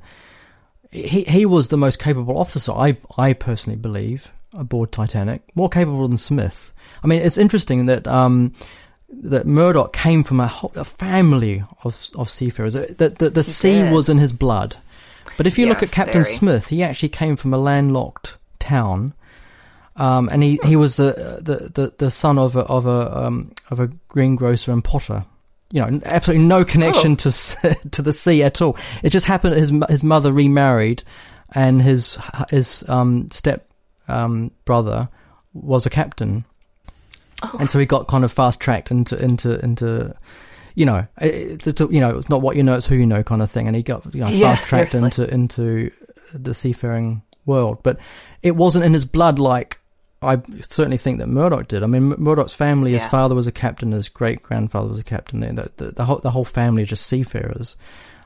he 0.92 1.24
he 1.24 1.46
was 1.46 1.68
the 1.68 1.78
most 1.78 2.00
capable 2.00 2.38
officer. 2.38 2.72
I 2.72 2.98
I 3.18 3.34
personally 3.34 3.78
believe 3.78 4.32
aboard 4.54 4.92
Titanic, 4.92 5.44
more 5.56 5.70
capable 5.70 6.08
than 6.08 6.18
Smith. 6.18 6.74
I 7.04 7.08
mean, 7.08 7.22
it's 7.22 7.38
interesting 7.38 7.86
that. 7.88 8.08
Um, 8.08 8.54
that 9.10 9.48
Murdoch 9.48 9.94
came 9.94 10.24
from 10.24 10.40
a, 10.40 10.48
whole, 10.48 10.72
a 10.76 10.84
family 10.84 11.64
of 11.84 12.10
of 12.16 12.30
seafarers. 12.30 12.74
That 12.74 12.98
the, 12.98 13.10
the, 13.10 13.30
the 13.30 13.44
sea 13.44 13.84
did. 13.84 13.92
was 13.92 14.10
in 14.10 14.18
his 14.18 14.34
blood. 14.34 14.78
But 15.38 15.48
if 15.48 15.58
you 15.58 15.68
look 15.68 15.84
at 15.84 15.92
Captain 15.92 16.24
very. 16.24 16.36
Smith, 16.36 16.68
he 16.68 16.84
actually 16.84 17.10
came 17.10 17.36
from 17.36 17.54
a 17.54 17.58
landlocked 17.58 18.38
town, 18.60 19.14
um, 19.96 20.30
and 20.30 20.42
he, 20.44 20.60
he 20.64 20.76
was 20.76 20.98
the, 20.98 21.40
the, 21.42 21.70
the, 21.82 21.94
the 21.98 22.12
son 22.12 22.38
of 22.38 22.56
a 22.56 22.62
of 22.62 22.86
a 22.86 23.26
um, 23.26 23.52
of 23.70 23.80
a 23.80 23.88
greengrocer 24.08 24.72
and 24.72 24.84
potter. 24.84 25.26
You 25.72 25.82
know, 25.86 26.02
absolutely 26.06 26.46
no 26.46 26.64
connection 26.64 27.14
Oh. 27.14 27.16
to 27.16 27.76
to 27.92 28.02
the 28.02 28.14
sea 28.14 28.44
at 28.44 28.62
all. 28.62 28.78
It 29.04 29.10
just 29.10 29.26
happened 29.26 29.54
that 29.54 29.60
his 29.60 29.72
his 29.90 30.04
mother 30.04 30.32
remarried, 30.34 31.04
and 31.54 31.82
his 31.82 32.18
his 32.50 32.84
um, 32.88 33.30
step 33.32 33.70
um, 34.08 34.52
brother 34.66 35.08
was 35.54 35.86
a 35.86 35.90
captain, 35.90 36.46
Oh. 37.44 37.58
and 37.60 37.70
so 37.70 37.78
he 37.78 37.86
got 37.86 38.08
kind 38.08 38.24
of 38.26 38.32
fast 38.32 38.60
tracked 38.60 38.90
into 38.90 39.18
into 39.18 39.64
into 39.64 40.16
you 40.74 40.86
know, 40.86 41.08
it, 41.20 41.66
it, 41.66 41.80
you 41.92 42.00
know, 42.00 42.16
it's 42.18 42.30
not 42.30 42.42
what 42.42 42.56
you 42.56 42.62
know, 42.62 42.76
it's 42.76 42.86
who 42.86 42.96
you 42.96 43.08
know, 43.08 43.24
kind 43.24 43.42
of 43.42 43.50
thing. 43.50 43.68
And 43.68 43.76
he 43.76 43.82
got 43.82 44.14
you 44.14 44.22
know, 44.22 44.28
Yeah, 44.28 44.56
fast 44.56 44.70
tracked 44.70 44.94
into 44.94 45.32
into 45.32 45.92
the 46.34 46.54
seafaring 46.54 47.24
world, 47.46 47.80
but 47.84 47.98
it 48.44 48.56
wasn't 48.56 48.86
in 48.86 48.94
his 48.94 49.06
blood 49.06 49.40
like 49.40 49.80
I 50.22 50.42
certainly 50.62 50.98
think 50.98 51.20
that 51.20 51.28
Murdoch 51.28 51.68
did. 51.68 51.84
I 51.84 51.88
mean, 51.88 52.10
Murdoch's 52.18 52.54
family, 52.54 52.94
his 52.94 53.06
father 53.06 53.36
was 53.36 53.46
a 53.46 53.52
captain, 53.52 53.92
his 53.92 54.10
great 54.10 54.42
grandfather 54.42 54.90
was 54.90 55.00
a 55.00 55.04
captain. 55.04 55.42
The, 55.42 55.72
the, 55.78 55.92
the 55.92 56.06
whole 56.06 56.18
the 56.18 56.32
whole 56.32 56.46
family 56.46 56.84
are 56.84 56.88
just 56.88 57.06
seafarers, 57.06 57.78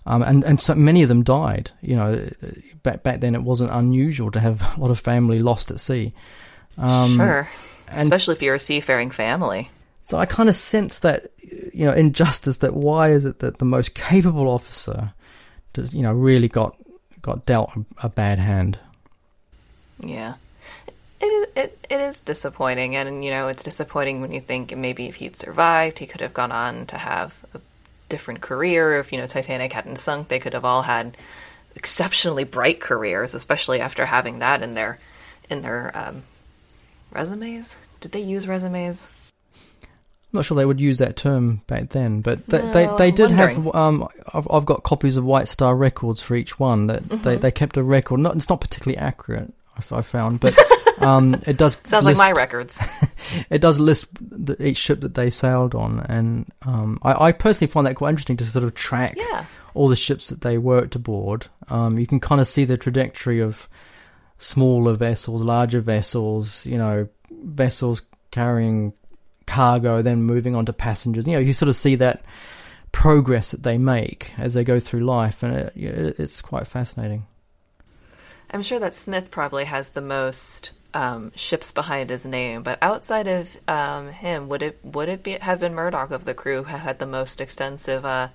um, 0.06 0.24
and 0.24 0.44
and 0.46 0.62
so 0.62 0.74
many 0.74 1.04
of 1.04 1.10
them 1.10 1.24
died. 1.24 1.72
You 1.82 1.98
know, 1.98 2.30
back 2.84 3.04
back 3.04 3.20
then 3.20 3.36
it 3.36 3.44
wasn't 3.44 3.72
unusual 3.72 4.32
to 4.32 4.40
have 4.40 4.62
a 4.78 4.80
lot 4.80 4.92
of 4.92 5.00
family 5.00 5.40
lost 5.40 5.70
at 5.70 5.82
sea. 5.82 6.14
Um, 6.78 7.18
sure. 7.18 7.50
And- 7.92 8.02
Especially 8.02 8.34
if 8.34 8.42
you're 8.42 8.56
a 8.56 8.60
seafaring 8.60 9.12
family. 9.12 9.70
So 10.04 10.18
I 10.18 10.26
kind 10.26 10.50
of 10.50 10.56
sense 10.56 11.00
that, 11.00 11.32
you 11.74 11.86
know, 11.86 11.94
injustice. 11.94 12.58
That 12.58 12.74
why 12.74 13.12
is 13.12 13.24
it 13.24 13.40
that 13.40 13.60
the 13.60 13.66
most 13.66 13.94
capable 13.94 14.48
officer, 14.50 15.14
does 15.74 15.94
you 15.94 16.02
know, 16.02 16.12
really 16.12 16.48
got 16.48 16.76
got 17.22 17.46
dealt 17.46 17.72
a, 17.76 17.86
a 18.08 18.10
bad 18.10 18.40
hand? 18.40 18.80
Yeah. 20.00 20.36
It, 21.24 21.52
it, 21.56 21.86
it 21.88 22.02
is 22.02 22.20
disappointing, 22.20 22.96
and 22.96 23.24
you 23.24 23.30
know, 23.30 23.48
it's 23.48 23.62
disappointing 23.62 24.22
when 24.22 24.32
you 24.32 24.42
think 24.42 24.76
maybe 24.76 25.06
if 25.06 25.16
he'd 25.16 25.36
survived, 25.36 26.00
he 26.00 26.08
could 26.08 26.22
have 26.22 26.34
gone 26.34 26.52
on 26.52 26.88
to 26.88 26.98
have 26.98 27.38
a 27.54 27.60
different 28.10 28.42
career. 28.42 28.98
If 28.98 29.12
you 29.12 29.20
know 29.20 29.28
Titanic 29.28 29.72
hadn't 29.72 30.00
sunk, 30.00 30.30
they 30.30 30.40
could 30.40 30.54
have 30.54 30.66
all 30.66 30.82
had 30.82 31.16
exceptionally 31.76 32.44
bright 32.44 32.82
careers, 32.82 33.36
especially 33.36 33.80
after 33.80 34.08
having 34.08 34.40
that 34.40 34.64
in 34.64 34.74
their 34.74 34.98
in 35.48 35.62
their 35.62 35.92
um, 35.94 36.24
resumes. 37.14 37.78
Did 38.00 38.12
they 38.14 38.22
use 38.22 38.48
resumes? 38.48 39.08
I'm 39.84 40.38
not 40.38 40.46
sure 40.46 40.56
they 40.56 40.66
would 40.66 40.80
use 40.80 41.00
that 41.00 41.18
term 41.18 41.62
back 41.68 41.90
then, 41.90 42.22
but 42.22 42.46
they 42.48 42.60
they, 42.60 42.86
No, 42.88 42.98
they 42.98 43.10
I'm 43.10 43.16
did 43.16 43.32
have. 43.32 43.76
Um, 43.76 44.08
I've 44.34 44.48
I've 44.50 44.66
got 44.66 44.84
copies 44.84 45.18
of 45.18 45.26
White 45.26 45.50
Star 45.50 45.76
records 45.76 46.22
for 46.22 46.36
each 46.36 46.58
one. 46.58 46.88
That 46.88 47.08
they, 47.10 47.16
Mm-hmm. 47.18 47.42
they 47.42 47.52
kept 47.52 47.76
a 47.78 47.84
record. 47.84 48.22
Not 48.22 48.36
it's 48.38 48.48
not 48.50 48.62
particularly 48.62 48.98
accurate. 48.98 49.54
I, 49.78 49.98
I 49.98 50.02
found, 50.02 50.40
but 50.40 50.58
um, 51.02 51.36
it 51.46 51.58
does 51.58 51.78
Sounds 51.84 52.06
like 52.06 52.16
my 52.16 52.32
records. 52.32 52.82
it 53.50 53.60
does 53.60 53.78
list 53.78 54.06
the, 54.22 54.56
each 54.66 54.78
ship 54.78 55.02
that 55.02 55.16
they 55.16 55.30
sailed 55.30 55.76
on, 55.76 56.00
and 56.08 56.46
um, 56.62 56.98
I, 57.04 57.26
I 57.28 57.32
personally 57.34 57.70
find 57.72 57.86
that 57.88 57.96
quite 57.96 58.10
interesting 58.12 58.38
to 58.38 58.46
sort 58.46 58.64
of 58.64 58.74
track 58.74 59.16
Yeah. 59.18 59.46
all 59.74 59.90
the 59.90 59.96
ships 59.98 60.30
that 60.30 60.42
they 60.42 60.58
worked 60.58 60.96
aboard. 60.96 61.48
Um, 61.68 62.00
you 62.00 62.08
can 62.08 62.22
kind 62.22 62.40
of 62.40 62.48
see 62.48 62.64
the 62.64 62.78
trajectory 62.78 63.42
of 63.42 63.68
smaller 64.42 64.94
vessels, 64.96 65.44
larger 65.44 65.82
vessels, 65.82 66.66
you 66.66 66.78
know, 66.78 67.08
vessels 67.30 68.02
carrying 68.32 68.92
cargo, 69.46 70.02
then 70.02 70.24
moving 70.24 70.56
on 70.56 70.66
to 70.66 70.74
passengers. 70.74 71.28
You 71.28 71.34
know, 71.34 71.40
you 71.40 71.54
sort 71.54 71.70
of 71.70 71.76
see 71.76 71.96
that 71.96 72.24
progress 72.92 73.52
that 73.52 73.64
they 73.64 73.78
make 73.78 74.32
as 74.38 74.54
they 74.54 74.64
go 74.64 74.80
through 74.80 75.02
life, 75.02 75.44
and 75.44 75.56
it, 75.56 75.74
it, 75.76 76.20
it's 76.20 76.42
quite 76.42 76.68
fascinating. 76.68 77.28
I'm 78.50 78.64
sure 78.64 78.80
that 78.80 78.96
Smith 78.96 79.32
probably 79.32 79.66
has 79.66 79.90
the 79.90 80.02
most 80.02 80.72
um, 80.94 81.32
ships 81.36 81.72
behind 81.72 82.10
his 82.10 82.26
name, 82.26 82.64
but 82.64 82.80
outside 82.82 83.28
of 83.28 83.56
um, 83.68 84.12
him, 84.12 84.50
would 84.50 84.64
it 84.64 84.80
would 84.84 85.08
it 85.08 85.24
be 85.24 85.34
have 85.34 85.60
been 85.60 85.76
Murdoch 85.76 86.12
of 86.12 86.26
the 86.26 86.34
crew 86.34 86.64
who 86.64 86.76
had 86.76 86.98
the 86.98 87.06
most 87.06 87.40
extensive 87.40 88.04
uh, 88.06 88.30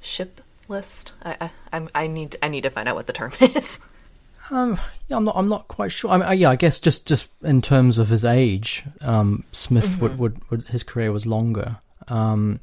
ship 0.00 0.40
list? 0.68 1.12
I, 1.22 1.50
I 1.72 1.86
I 1.94 2.06
need 2.06 2.36
I 2.40 2.48
need 2.48 2.62
to 2.62 2.70
find 2.70 2.88
out 2.88 2.94
what 2.94 3.08
the 3.08 3.12
term 3.12 3.32
is. 3.40 3.80
Um, 4.50 4.78
yeah, 5.08 5.16
I'm 5.16 5.24
not. 5.24 5.36
I'm 5.36 5.48
not 5.48 5.68
quite 5.68 5.92
sure. 5.92 6.10
I 6.10 6.16
mean, 6.18 6.38
yeah, 6.38 6.50
I 6.50 6.56
guess 6.56 6.80
just 6.80 7.06
just 7.06 7.28
in 7.42 7.60
terms 7.62 7.98
of 7.98 8.08
his 8.08 8.24
age, 8.24 8.84
um, 9.00 9.44
Smith 9.52 10.00
would, 10.00 10.18
would 10.18 10.50
would 10.50 10.68
his 10.68 10.82
career 10.82 11.12
was 11.12 11.26
longer. 11.26 11.76
Um, 12.08 12.60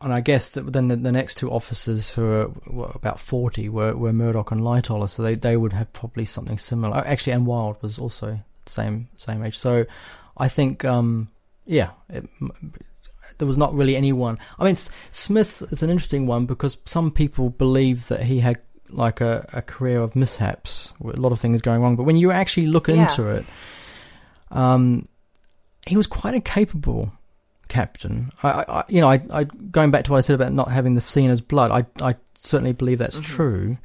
and 0.00 0.12
I 0.12 0.20
guess 0.20 0.50
that 0.50 0.72
then 0.72 0.88
the, 0.88 0.96
the 0.96 1.12
next 1.12 1.36
two 1.36 1.50
officers 1.50 2.10
who 2.10 2.24
are 2.24 2.50
were 2.66 2.90
about 2.94 3.20
forty 3.20 3.68
were, 3.68 3.96
were 3.96 4.12
Murdoch 4.12 4.50
and 4.50 4.60
Lightoller, 4.60 5.08
so 5.08 5.22
they, 5.22 5.34
they 5.34 5.56
would 5.56 5.72
have 5.72 5.92
probably 5.92 6.24
something 6.24 6.58
similar. 6.58 6.98
Oh, 6.98 7.02
Actually, 7.06 7.34
and 7.34 7.46
Wilde 7.46 7.76
was 7.82 7.98
also 7.98 8.40
same 8.66 9.08
same 9.16 9.42
age. 9.42 9.56
So 9.56 9.86
I 10.36 10.48
think, 10.48 10.84
um, 10.84 11.28
yeah, 11.66 11.90
it, 12.08 12.28
there 13.38 13.46
was 13.46 13.58
not 13.58 13.74
really 13.74 13.96
anyone. 13.96 14.38
I 14.58 14.64
mean, 14.64 14.72
S- 14.72 14.90
Smith 15.10 15.62
is 15.70 15.82
an 15.82 15.90
interesting 15.90 16.26
one 16.26 16.46
because 16.46 16.76
some 16.84 17.10
people 17.10 17.50
believe 17.50 18.08
that 18.08 18.24
he 18.24 18.40
had 18.40 18.60
like 18.92 19.20
a, 19.20 19.48
a 19.52 19.62
career 19.62 20.00
of 20.00 20.14
mishaps, 20.14 20.94
with 21.00 21.16
a 21.16 21.20
lot 21.20 21.32
of 21.32 21.40
things 21.40 21.62
going 21.62 21.82
wrong. 21.82 21.96
But 21.96 22.04
when 22.04 22.16
you 22.16 22.30
actually 22.30 22.66
look 22.66 22.88
Yeah. 22.88 23.08
into 23.08 23.28
it, 23.28 23.44
um, 24.50 25.08
he 25.86 25.96
was 25.96 26.06
quite 26.06 26.34
a 26.34 26.40
capable 26.40 27.12
captain. 27.68 28.32
I, 28.42 28.64
I 28.68 28.84
you 28.88 29.00
know, 29.00 29.08
I, 29.08 29.20
I 29.30 29.44
going 29.44 29.90
back 29.90 30.04
to 30.04 30.12
what 30.12 30.18
I 30.18 30.20
said 30.20 30.34
about 30.34 30.52
not 30.52 30.70
having 30.70 30.94
the 30.94 31.00
sea 31.00 31.24
in 31.24 31.30
his 31.30 31.40
blood. 31.40 31.70
I, 31.70 32.06
I 32.06 32.16
certainly 32.38 32.72
believe 32.72 32.98
that's 32.98 33.18
true. 33.18 33.78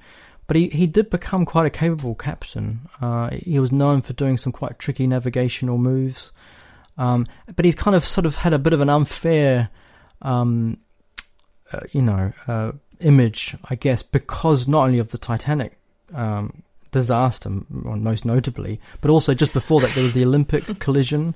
But 0.47 0.55
he, 0.55 0.70
he 0.70 0.88
did 0.88 1.10
become 1.10 1.45
quite 1.45 1.66
a 1.66 1.70
capable 1.70 2.16
captain. 2.16 2.82
Uh, 3.01 3.32
he 3.32 3.60
was 3.60 3.72
known 3.72 4.01
for 4.01 4.14
doing 4.14 4.38
some 4.38 4.53
quite 4.53 4.80
tricky 4.80 5.05
navigational 5.05 5.78
moves. 5.78 6.32
Um, 6.97 7.28
but 7.53 7.66
he's 7.66 7.76
kind 7.76 7.95
of 7.95 8.05
sort 8.05 8.26
of 8.26 8.38
had 8.38 8.53
a 8.53 8.60
bit 8.60 8.72
of 8.74 8.80
an 8.80 8.89
unfair, 8.89 9.70
um, 10.22 10.78
uh, 11.74 11.82
you 11.91 12.01
know, 12.01 12.32
uh, 12.47 12.72
image, 12.99 13.55
I 13.69 13.75
guess, 13.75 14.03
because 14.03 14.67
not 14.67 14.85
only 14.85 14.99
of 14.99 15.11
the 15.11 15.17
Titanic 15.17 15.77
um, 16.13 16.63
disaster, 16.91 17.49
most 17.69 18.25
notably, 18.25 18.79
but 19.01 19.11
also 19.11 19.33
just 19.33 19.53
before 19.53 19.81
that 19.81 19.91
there 19.91 20.03
was 20.03 20.13
the 20.13 20.23
Olympic 20.25 20.63
collision 20.79 21.35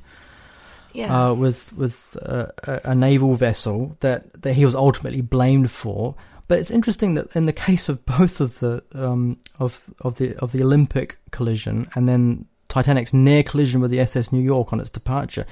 Yeah. 0.93 1.29
uh, 1.29 1.33
with 1.33 1.71
with 1.73 2.17
uh, 2.21 2.47
a, 2.63 2.91
a 2.91 2.95
naval 2.95 3.35
vessel 3.35 3.95
that, 3.99 4.41
that 4.41 4.53
he 4.53 4.65
was 4.65 4.75
ultimately 4.75 5.21
blamed 5.21 5.71
for. 5.71 6.15
But 6.47 6.59
it's 6.59 6.71
interesting 6.71 7.13
that 7.13 7.33
in 7.35 7.45
the 7.45 7.53
case 7.53 7.87
of 7.89 8.05
both 8.05 8.41
of 8.41 8.59
the 8.59 8.83
um, 8.93 9.39
of 9.59 9.89
of 10.01 10.17
the 10.17 10.35
of 10.37 10.51
the 10.51 10.61
Olympic 10.63 11.17
collision 11.31 11.87
and 11.95 12.09
then 12.09 12.45
Titanic's 12.67 13.13
near 13.13 13.43
collision 13.43 13.79
with 13.81 13.91
the 13.91 13.99
SS 13.99 14.31
New 14.31 14.41
York 14.41 14.73
on 14.73 14.79
its 14.81 14.89
departure, 14.89 15.45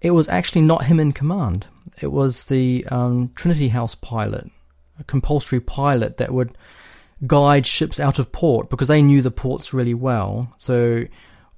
it 0.00 0.10
was 0.10 0.28
actually 0.28 0.62
not 0.62 0.84
him 0.84 0.98
in 1.00 1.12
command. 1.12 1.66
It 2.00 2.10
was 2.12 2.46
the 2.46 2.84
um, 2.90 3.30
Trinity 3.36 3.68
House 3.68 3.94
pilot, 3.94 4.50
a 4.98 5.04
compulsory 5.04 5.60
pilot 5.60 6.16
that 6.18 6.32
would 6.32 6.56
guide 7.26 7.66
ships 7.66 7.98
out 8.00 8.18
of 8.18 8.30
port 8.32 8.68
because 8.70 8.88
they 8.88 9.02
knew 9.02 9.22
the 9.22 9.30
ports 9.30 9.72
really 9.72 9.94
well. 9.94 10.52
So 10.58 11.04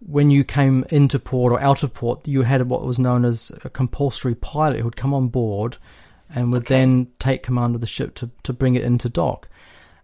when 0.00 0.30
you 0.30 0.44
came 0.44 0.84
into 0.90 1.18
port 1.18 1.52
or 1.52 1.60
out 1.60 1.82
of 1.82 1.92
port, 1.94 2.26
you 2.28 2.42
had 2.42 2.68
what 2.68 2.84
was 2.84 2.98
known 2.98 3.24
as 3.24 3.50
a 3.64 3.70
compulsory 3.70 4.34
pilot 4.34 4.78
who 4.78 4.84
would 4.84 4.96
come 4.96 5.14
on 5.14 5.28
board 5.28 5.78
and 6.34 6.52
would 6.52 6.62
Okay. 6.62 6.74
then 6.76 7.08
take 7.18 7.42
command 7.42 7.74
of 7.74 7.80
the 7.80 7.86
ship 7.86 8.14
to, 8.16 8.30
to 8.42 8.52
bring 8.52 8.74
it 8.74 8.82
into 8.84 9.08
dock. 9.08 9.48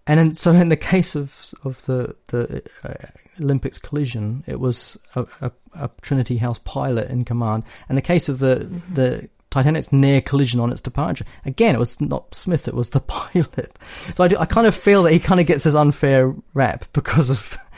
And 0.06 0.18
in, 0.18 0.34
so, 0.34 0.52
in 0.52 0.68
the 0.68 0.76
case 0.76 1.14
of 1.14 1.54
of 1.62 1.84
the 1.86 2.16
the 2.28 2.62
uh, 2.82 3.06
Olympics 3.40 3.78
collision, 3.78 4.42
it 4.48 4.58
was 4.58 4.98
a, 5.14 5.26
a, 5.40 5.52
a 5.74 5.90
Trinity 6.00 6.38
House 6.38 6.58
pilot 6.64 7.08
in 7.08 7.24
command. 7.24 7.62
And 7.88 7.96
the 7.96 8.02
case 8.02 8.28
of 8.28 8.38
the 8.40 8.56
Mm-hmm. 8.56 8.94
the 8.94 9.28
Titanic's 9.52 9.92
near 9.92 10.20
collision 10.20 10.58
on 10.58 10.72
its 10.72 10.80
departure, 10.80 11.24
again, 11.44 11.76
it 11.76 11.78
was 11.78 12.00
not 12.00 12.34
Smith; 12.34 12.66
it 12.66 12.74
was 12.74 12.90
the 12.90 13.00
pilot. 13.06 13.78
So 14.16 14.24
I, 14.24 14.28
do, 14.28 14.36
I 14.38 14.46
kind 14.46 14.66
of 14.66 14.74
feel 14.74 15.04
that 15.04 15.12
he 15.12 15.20
kind 15.20 15.40
of 15.40 15.46
gets 15.46 15.62
this 15.62 15.74
unfair 15.76 16.34
rap 16.54 16.86
because 16.92 17.30
of. 17.30 17.56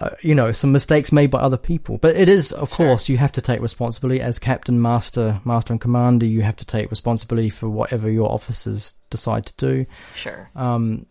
Uh, 0.00 0.10
you 0.22 0.34
know 0.34 0.50
some 0.50 0.72
mistakes 0.72 1.12
made 1.12 1.30
by 1.30 1.38
other 1.38 1.56
people 1.56 1.98
but 1.98 2.16
it 2.16 2.28
is 2.28 2.50
of 2.50 2.68
Sure. 2.70 2.76
course 2.88 3.08
you 3.08 3.16
have 3.16 3.30
to 3.30 3.40
take 3.40 3.60
responsibility 3.60 4.20
as 4.20 4.40
captain 4.40 4.82
master 4.82 5.40
master 5.44 5.72
and 5.72 5.80
commander 5.80 6.26
you 6.26 6.42
have 6.42 6.56
to 6.56 6.64
take 6.66 6.90
responsibility 6.90 7.48
for 7.48 7.68
whatever 7.68 8.10
your 8.10 8.28
officers 8.28 8.94
decide 9.10 9.46
to 9.46 9.52
do 9.56 9.86
Sure. 10.16 10.50
um, 10.56 11.06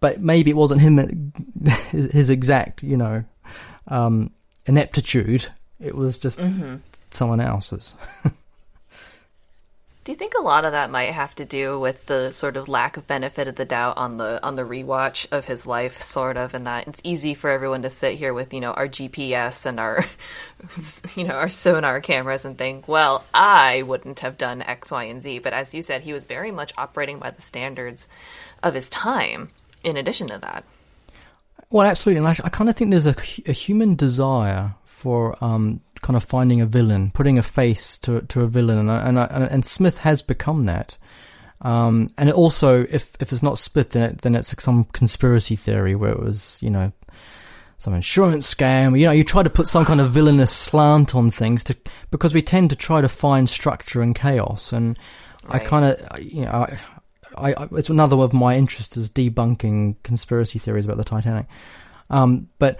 but 0.00 0.22
maybe 0.22 0.50
it 0.50 0.56
wasn't 0.56 0.80
him 0.80 0.96
that 0.96 1.10
his, 1.90 2.10
his 2.10 2.30
exact, 2.30 2.82
you 2.82 2.96
know, 2.96 3.22
um, 3.88 4.30
ineptitude. 4.64 5.48
It 5.78 5.94
was 5.94 6.16
just 6.16 6.40
hmm 6.40 6.76
someone 7.10 7.40
else's. 7.40 7.94
Do 10.04 10.10
you 10.10 10.16
think 10.16 10.34
a 10.34 10.42
lot 10.42 10.64
of 10.64 10.72
that 10.72 10.90
might 10.90 11.12
have 11.12 11.32
to 11.36 11.44
do 11.44 11.78
with 11.78 12.06
the 12.06 12.32
sort 12.32 12.56
of 12.56 12.68
lack 12.68 12.96
of 12.96 13.06
benefit 13.06 13.46
of 13.46 13.54
the 13.54 13.64
doubt 13.64 13.96
on 13.96 14.16
the 14.16 14.44
on 14.44 14.56
the 14.56 14.64
rewatch 14.64 15.28
of 15.30 15.44
his 15.44 15.64
life, 15.64 16.00
sort 16.00 16.36
of, 16.36 16.54
and 16.54 16.66
that 16.66 16.88
it's 16.88 17.00
easy 17.04 17.34
for 17.34 17.50
everyone 17.50 17.82
to 17.82 17.90
sit 17.90 18.16
here 18.16 18.34
with 18.34 18.52
you 18.52 18.60
know 18.60 18.72
our 18.72 18.88
GPS 18.88 19.64
and 19.64 19.78
our 19.78 20.04
you 21.16 21.22
know 21.22 21.34
our 21.34 21.48
sonar 21.48 22.00
cameras 22.00 22.44
and 22.44 22.58
think, 22.58 22.88
well, 22.88 23.24
I 23.32 23.82
wouldn't 23.82 24.18
have 24.20 24.38
done 24.38 24.60
X, 24.60 24.90
Y, 24.90 25.04
and 25.04 25.22
Z. 25.22 25.38
But 25.38 25.52
as 25.52 25.72
you 25.72 25.82
said, 25.82 26.02
he 26.02 26.12
was 26.12 26.24
very 26.24 26.50
much 26.50 26.72
operating 26.76 27.20
by 27.20 27.30
the 27.30 27.42
standards 27.42 28.08
of 28.60 28.74
his 28.74 28.90
time. 28.90 29.50
In 29.84 29.96
addition 29.96 30.26
to 30.28 30.38
that, 30.38 30.64
Well, 31.70 31.86
absolutely. 31.86 32.18
And 32.18 32.28
I, 32.28 32.36
I 32.42 32.48
kind 32.48 32.68
of 32.68 32.74
think 32.74 32.90
there's 32.90 33.06
a, 33.06 33.14
a 33.46 33.52
human 33.52 33.94
desire 33.94 34.74
for 34.84 35.36
um, 35.42 35.80
kind 36.02 36.16
of 36.16 36.24
finding 36.24 36.60
a 36.60 36.66
villain, 36.66 37.10
putting 37.14 37.38
a 37.38 37.42
face 37.42 37.96
to 37.98 38.20
to 38.22 38.42
a 38.42 38.46
villain, 38.48 38.78
and 38.78 38.90
I- 38.90 39.02
and 39.06 39.18
I- 39.18 39.46
and, 39.50 39.64
Smith 39.64 40.00
has 40.00 40.20
become 40.22 40.66
that. 40.66 40.98
Um, 41.62 42.10
and 42.18 42.28
it 42.28 42.34
also, 42.34 42.84
if 42.90 43.16
if 43.20 43.32
it's 43.32 43.42
not 43.42 43.58
Smith, 43.58 43.90
then 43.90 44.02
it, 44.02 44.22
then 44.22 44.34
it's 44.34 44.54
some 44.62 44.84
conspiracy 44.92 45.56
theory 45.56 45.94
where 45.94 46.10
it 46.10 46.20
was, 46.20 46.58
you 46.60 46.70
know, 46.70 46.90
some 47.78 47.94
insurance 47.94 48.52
scam. 48.52 48.98
You 48.98 49.06
know, 49.06 49.12
you 49.12 49.24
try 49.24 49.42
to 49.42 49.50
put 49.50 49.66
some 49.68 49.84
kind 49.84 50.00
of 50.00 50.10
villainous 50.10 50.50
slant 50.52 51.14
on 51.14 51.30
things 51.30 51.62
to 51.64 51.76
because 52.10 52.34
we 52.34 52.42
tend 52.42 52.70
to 52.70 52.76
try 52.76 53.00
to 53.00 53.08
find 53.08 53.48
structure 53.48 54.02
and 54.02 54.14
chaos. 54.14 54.72
And 54.72 54.98
I 55.48 55.58
kind 55.60 55.84
of, 55.84 56.20
you 56.20 56.44
know, 56.44 56.50
I, 56.50 56.78
I, 57.36 57.52
I, 57.54 57.68
it's 57.72 57.88
another 57.88 58.16
of 58.16 58.32
my 58.32 58.56
interests 58.56 58.96
is 58.96 59.08
debunking 59.10 59.96
conspiracy 60.02 60.58
theories 60.58 60.84
about 60.84 60.96
the 60.98 61.04
Titanic. 61.04 61.46
Um, 62.10 62.48
but 62.58 62.78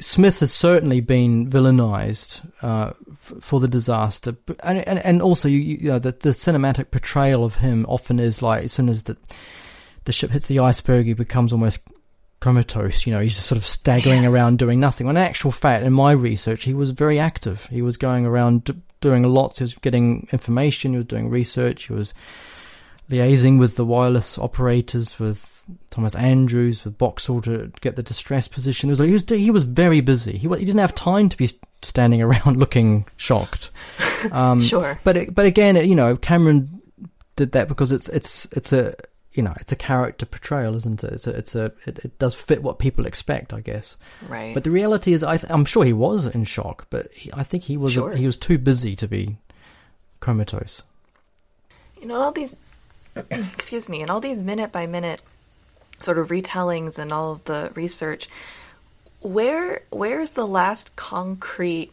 Smith 0.00 0.40
has 0.40 0.52
certainly 0.52 1.00
been 1.00 1.48
villainized 1.48 2.40
uh, 2.62 2.92
f- 3.12 3.32
for 3.40 3.60
the 3.60 3.68
disaster, 3.68 4.32
but, 4.32 4.56
and, 4.64 4.86
and 4.88 4.98
and 4.98 5.22
also 5.22 5.48
you, 5.48 5.58
you 5.58 5.88
know 5.88 5.98
the, 5.98 6.10
the 6.12 6.30
cinematic 6.30 6.90
portrayal 6.90 7.44
of 7.44 7.56
him 7.56 7.86
often 7.88 8.18
is 8.18 8.42
like 8.42 8.64
as 8.64 8.72
soon 8.72 8.88
as 8.88 9.04
the 9.04 9.16
the 10.04 10.12
ship 10.12 10.30
hits 10.32 10.48
the 10.48 10.58
iceberg, 10.60 11.06
he 11.06 11.12
becomes 11.14 11.52
almost 11.52 11.80
comatose. 12.40 13.06
You 13.06 13.12
know, 13.14 13.20
he's 13.20 13.36
just 13.36 13.46
sort 13.46 13.56
of 13.56 13.64
staggering 13.64 14.24
Yes. 14.24 14.34
around 14.34 14.58
doing 14.58 14.80
nothing. 14.80 15.06
When 15.06 15.16
in 15.16 15.22
actual 15.22 15.50
fact, 15.52 15.84
in 15.84 15.92
my 15.92 16.12
research, 16.12 16.64
he 16.64 16.74
was 16.74 16.90
very 16.90 17.18
active. 17.18 17.64
He 17.70 17.80
was 17.80 17.96
going 17.96 18.26
around 18.26 18.64
d- 18.64 18.74
doing 19.00 19.22
lots. 19.22 19.58
He 19.58 19.64
was 19.64 19.74
getting 19.76 20.28
information. 20.32 20.90
He 20.92 20.96
was 20.98 21.06
doing 21.06 21.30
research. 21.30 21.86
He 21.86 21.92
was 21.92 22.12
liaising 23.10 23.58
with 23.58 23.76
the 23.76 23.84
wireless 23.84 24.38
operators, 24.38 25.18
with 25.18 25.64
Thomas 25.90 26.14
Andrews, 26.14 26.84
with 26.84 26.98
Boxall 26.98 27.40
to 27.42 27.70
get 27.80 27.96
the 27.96 28.02
distress 28.02 28.48
position. 28.48 28.88
It 28.88 28.92
was 28.92 29.00
like 29.00 29.08
he 29.08 29.12
was 29.14 29.24
he 29.28 29.50
was 29.50 29.64
very 29.64 30.00
busy. 30.00 30.32
He 30.38 30.48
he 30.48 30.64
didn't 30.64 30.78
have 30.78 30.94
time 30.94 31.28
to 31.28 31.36
be 31.36 31.48
standing 31.82 32.22
around 32.26 32.56
looking 32.56 33.06
shocked. 33.16 33.70
Um, 34.32 34.58
sure, 34.62 34.98
but 35.04 35.18
it, 35.18 35.34
but 35.34 35.44
again, 35.44 35.76
you 35.86 35.94
know, 35.94 36.16
Cameron 36.16 36.80
did 37.36 37.52
that 37.52 37.68
because 37.68 37.92
it's 37.92 38.08
it's 38.08 38.46
it's 38.52 38.72
a 38.72 38.94
you 39.34 39.42
know 39.42 39.52
it's 39.60 39.70
a 39.70 39.76
character 39.76 40.24
portrayal, 40.24 40.74
isn't 40.76 41.04
it? 41.04 41.12
It's 41.12 41.26
a 41.26 41.30
it's 41.36 41.54
a 41.54 41.64
it, 41.84 41.98
it 41.98 42.18
does 42.18 42.34
fit 42.34 42.62
what 42.62 42.78
people 42.78 43.04
expect, 43.04 43.52
I 43.52 43.60
guess. 43.60 43.98
right. 44.26 44.54
But 44.54 44.64
the 44.64 44.70
reality 44.70 45.12
is, 45.12 45.22
I 45.22 45.36
th- 45.36 45.52
I'm 45.52 45.66
sure 45.66 45.84
he 45.84 45.92
was 45.92 46.24
in 46.26 46.44
shock, 46.44 46.86
but 46.88 47.12
he, 47.12 47.30
I 47.34 47.42
think 47.42 47.64
he 47.64 47.76
was 47.76 47.92
Sure. 47.92 48.16
he 48.16 48.24
was 48.24 48.38
too 48.38 48.56
busy 48.56 48.96
to 48.96 49.06
be 49.06 49.36
comatose. 50.20 50.80
you 52.00 52.06
know 52.06 52.16
all 52.16 52.32
these 52.32 52.56
excuse 53.30 53.88
me. 53.88 54.02
And 54.02 54.10
all 54.10 54.20
these 54.20 54.42
minute 54.42 54.72
by 54.72 54.86
minute 54.86 55.20
sort 56.00 56.18
of 56.18 56.28
retellings 56.28 56.98
and 56.98 57.12
all 57.12 57.32
of 57.32 57.44
the 57.44 57.70
research 57.74 58.28
where 59.24 59.82
where's 59.90 60.32
the 60.32 60.46
last 60.46 60.96
concrete 60.96 61.90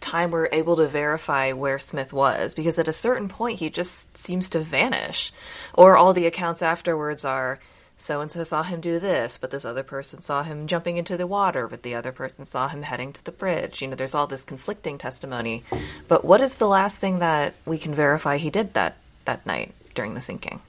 time 0.00 0.30
we're 0.30 0.48
able 0.52 0.76
to 0.76 0.86
verify 0.86 1.52
where 1.52 1.78
Smith 1.78 2.12
was? 2.12 2.54
Because 2.54 2.78
at 2.78 2.88
a 2.88 2.92
certain 2.92 3.28
point 3.28 3.58
he 3.58 3.70
just 3.70 4.16
seems 4.16 4.48
to 4.50 4.60
vanish. 4.60 5.32
Or 5.72 5.96
all 5.96 6.12
the 6.12 6.26
accounts 6.26 6.62
afterwards 6.62 7.24
are 7.24 7.58
so 7.96 8.20
and 8.20 8.30
so 8.30 8.44
saw 8.44 8.62
him 8.62 8.80
do 8.80 8.98
this 8.98 9.38
but 9.38 9.50
this 9.50 9.64
other 9.64 9.84
person 9.84 10.20
saw 10.20 10.42
him 10.42 10.66
jumping 10.66 10.96
into 10.96 11.16
the 11.16 11.28
water 11.28 11.68
but 11.68 11.84
the 11.84 11.94
other 11.94 12.10
person 12.10 12.44
saw 12.44 12.66
him 12.68 12.82
heading 12.82 13.12
to 13.12 13.24
the 13.24 13.32
bridge. 13.32 13.82
You 13.82 13.88
know 13.88 13.96
there's 13.96 14.14
all 14.14 14.28
this 14.28 14.44
conflicting 14.44 14.98
testimony. 14.98 15.64
But 16.06 16.24
what 16.24 16.40
is 16.40 16.56
the 16.56 16.68
last 16.68 16.98
thing 16.98 17.18
that 17.18 17.54
we 17.66 17.78
can 17.78 17.94
verify 17.94 18.36
he 18.36 18.50
did 18.50 18.74
that 18.74 18.96
that 19.24 19.44
night 19.44 19.74
during 19.94 20.14
the 20.14 20.20
sinking 20.20 20.60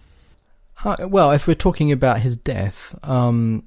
Uh, 0.84 0.96
well, 1.08 1.32
if 1.32 1.48
we're 1.48 1.56
talking 1.56 1.92
about 1.92 2.20
his 2.20 2.36
death, 2.38 2.94
um, 3.04 3.64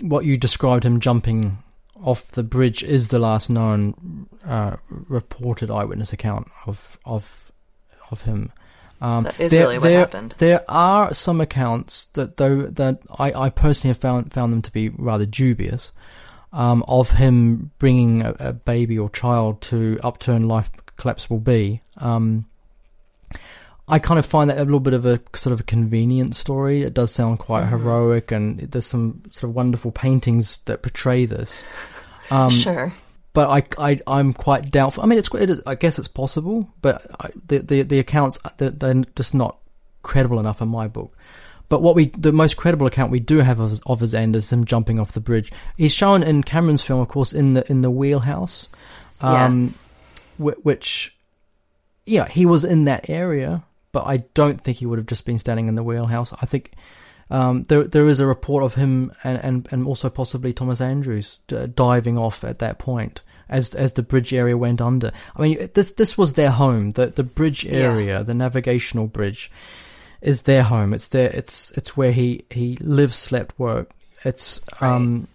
what 0.00 0.24
you 0.24 0.36
described 0.36 0.84
him 0.84 1.00
jumping 1.00 1.58
off 2.02 2.26
the 2.32 2.42
bridge 2.42 2.82
is 2.82 3.08
the 3.08 3.18
last 3.18 3.48
known 3.50 4.26
uh, 4.44 4.76
reported 5.08 5.70
eyewitness 5.70 6.12
account 6.12 6.48
of 6.66 6.98
of 7.04 7.50
of 8.10 8.22
him. 8.22 8.50
Um, 9.02 9.24
That 9.24 9.40
is 9.40 9.52
there, 9.52 9.62
really 9.62 9.78
what 9.78 9.84
there- 9.84 9.98
happened. 10.00 10.34
There 10.38 10.64
are 10.68 11.14
some 11.14 11.40
accounts 11.40 12.06
that, 12.14 12.36
though, 12.36 12.62
that 12.62 12.98
I, 13.18 13.32
I 13.46 13.48
personally 13.50 13.90
have 13.94 14.00
found 14.00 14.32
found 14.32 14.52
them 14.52 14.62
to 14.62 14.72
be 14.72 14.88
rather 14.90 15.24
dubious, 15.26 15.92
um, 16.52 16.82
of 16.88 17.10
him 17.12 17.70
bringing 17.78 18.22
a, 18.22 18.34
a 18.38 18.52
baby 18.52 18.98
or 18.98 19.08
child 19.10 19.60
to 19.62 19.98
upturn 20.02 20.48
life 20.48 20.70
collapsible 20.96 21.38
B. 21.38 21.80
Um, 21.96 22.46
I 23.90 23.98
kind 23.98 24.18
of 24.18 24.26
find 24.26 24.50
that 24.50 24.58
a 24.58 24.64
little 24.64 24.80
bit 24.80 24.94
of 24.94 25.04
a 25.04 25.20
sort 25.34 25.52
of 25.52 25.60
a 25.60 25.64
convenient 25.64 26.34
story. 26.34 26.82
It 26.82 26.94
does 26.94 27.10
sound 27.10 27.38
quite 27.38 27.64
Mm-hmm. 27.64 27.78
heroic, 27.78 28.32
and 28.32 28.58
there's 28.60 28.86
some 28.86 29.22
sort 29.30 29.50
of 29.50 29.54
wonderful 29.54 29.92
paintings 29.92 30.58
that 30.66 30.82
portray 30.82 31.26
this. 31.26 31.64
Um, 32.30 32.50
sure 32.50 32.92
but 33.32 33.48
I, 33.78 33.90
I, 33.90 34.00
I'm 34.06 34.32
quite 34.32 34.70
doubtful. 34.70 35.04
I 35.04 35.06
mean, 35.06 35.18
it's, 35.18 35.32
it 35.34 35.50
is, 35.50 35.62
I 35.64 35.76
guess 35.76 35.98
it's 35.98 36.08
possible, 36.08 36.68
but 36.82 37.06
I, 37.20 37.30
the, 37.46 37.58
the, 37.58 37.82
the 37.82 37.98
accounts, 38.00 38.40
they're, 38.56 38.70
they're 38.70 39.04
just 39.14 39.34
not 39.34 39.58
credible 40.02 40.40
enough 40.40 40.60
in 40.60 40.68
my 40.68 40.88
book. 40.88 41.16
But 41.68 41.80
what 41.80 41.94
we, 41.94 42.06
the 42.06 42.32
most 42.32 42.56
credible 42.56 42.88
account 42.88 43.12
we 43.12 43.20
do 43.20 43.38
have 43.38 43.60
of 43.60 43.70
his, 43.70 43.82
of 43.86 44.00
his 44.00 44.14
end 44.14 44.34
is 44.34 44.52
him 44.52 44.64
jumping 44.64 44.98
off 44.98 45.12
the 45.12 45.20
bridge. 45.20 45.52
He's 45.76 45.92
shown 45.92 46.24
in 46.24 46.42
Cameron's 46.42 46.82
film, 46.82 47.00
of 47.00 47.06
course, 47.06 47.32
in 47.32 47.54
the, 47.54 47.70
in 47.70 47.82
the 47.82 47.90
wheelhouse, 47.90 48.68
um, 49.20 49.60
yes 49.60 49.82
which, 50.40 51.14
yeah, 52.06 52.26
he 52.26 52.46
was 52.46 52.64
in 52.64 52.84
that 52.84 53.10
area, 53.10 53.62
but 53.92 54.06
I 54.06 54.18
don't 54.34 54.60
think 54.60 54.78
he 54.78 54.86
would 54.86 54.98
have 54.98 55.06
just 55.06 55.24
been 55.24 55.38
standing 55.38 55.68
in 55.68 55.74
the 55.74 55.82
wheelhouse. 55.82 56.32
I 56.40 56.46
think, 56.46 56.72
um, 57.30 57.62
there 57.64 57.84
there 57.84 58.08
is 58.08 58.20
a 58.20 58.26
report 58.26 58.64
of 58.64 58.74
him 58.74 59.12
and, 59.24 59.38
and, 59.42 59.68
and 59.70 59.86
also 59.86 60.10
possibly 60.10 60.52
Thomas 60.52 60.80
Andrews 60.80 61.40
uh, 61.52 61.66
diving 61.74 62.18
off 62.18 62.42
at 62.44 62.58
that 62.58 62.78
point 62.78 63.22
as 63.48 63.74
as 63.74 63.92
the 63.92 64.02
bridge 64.02 64.32
area 64.32 64.56
went 64.56 64.80
under. 64.80 65.12
I 65.36 65.42
mean, 65.42 65.70
this 65.74 65.92
this 65.92 66.16
was 66.18 66.32
their 66.34 66.50
home. 66.50 66.90
The 66.90 67.06
the 67.06 67.22
bridge 67.22 67.64
Yeah. 67.64 67.72
area, 67.72 68.24
the 68.24 68.34
navigational 68.34 69.06
bridge, 69.06 69.50
is 70.20 70.42
their 70.42 70.62
home. 70.64 70.92
It's 70.94 71.08
their 71.08 71.30
it's 71.30 71.70
it's 71.72 71.96
where 71.96 72.12
he 72.12 72.44
he 72.50 72.76
lives, 72.80 73.16
slept, 73.16 73.58
worked. 73.58 73.92
It's 74.24 74.60
um, 74.80 75.28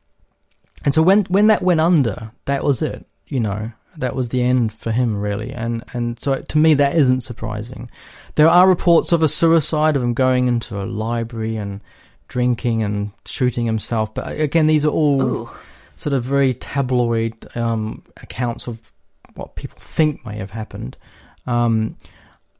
and 0.84 0.94
so 0.94 1.02
when 1.02 1.26
when 1.26 1.48
that 1.48 1.62
went 1.62 1.82
under, 1.82 2.32
that 2.46 2.64
was 2.64 2.82
it. 2.82 3.06
You 3.28 3.40
know, 3.40 3.72
that 3.98 4.16
was 4.16 4.30
the 4.30 4.42
end 4.42 4.74
for 4.74 4.92
him 4.92 5.20
really. 5.20 5.52
And 5.52 5.84
and 5.94 6.20
so 6.20 6.42
to 6.42 6.58
me, 6.58 6.74
that 6.76 6.96
isn't 6.96 7.22
surprising. 7.22 7.90
There 8.36 8.50
are 8.50 8.68
reports 8.68 9.12
of 9.12 9.24
a 9.24 9.28
suicide 9.28 9.96
of 9.96 10.04
him 10.04 10.14
going 10.14 10.48
into 10.48 10.82
a 10.82 10.84
library 10.86 11.56
and 11.56 11.82
drinking 12.28 12.84
and 12.84 13.12
shooting 13.26 13.66
himself. 13.66 14.14
But 14.14 14.40
again, 14.40 14.68
these 14.68 14.86
are 14.86 14.90
all 14.90 15.22
Ooh. 15.22 15.50
sort 15.96 16.14
of 16.14 16.24
very 16.24 16.54
tabloid 16.54 17.48
um, 17.56 18.04
accounts 18.22 18.68
of 18.68 18.92
what 19.36 19.56
people 19.56 19.80
think 19.80 20.26
may 20.26 20.38
have 20.38 20.52
happened. 20.52 20.98
Um, 21.46 21.98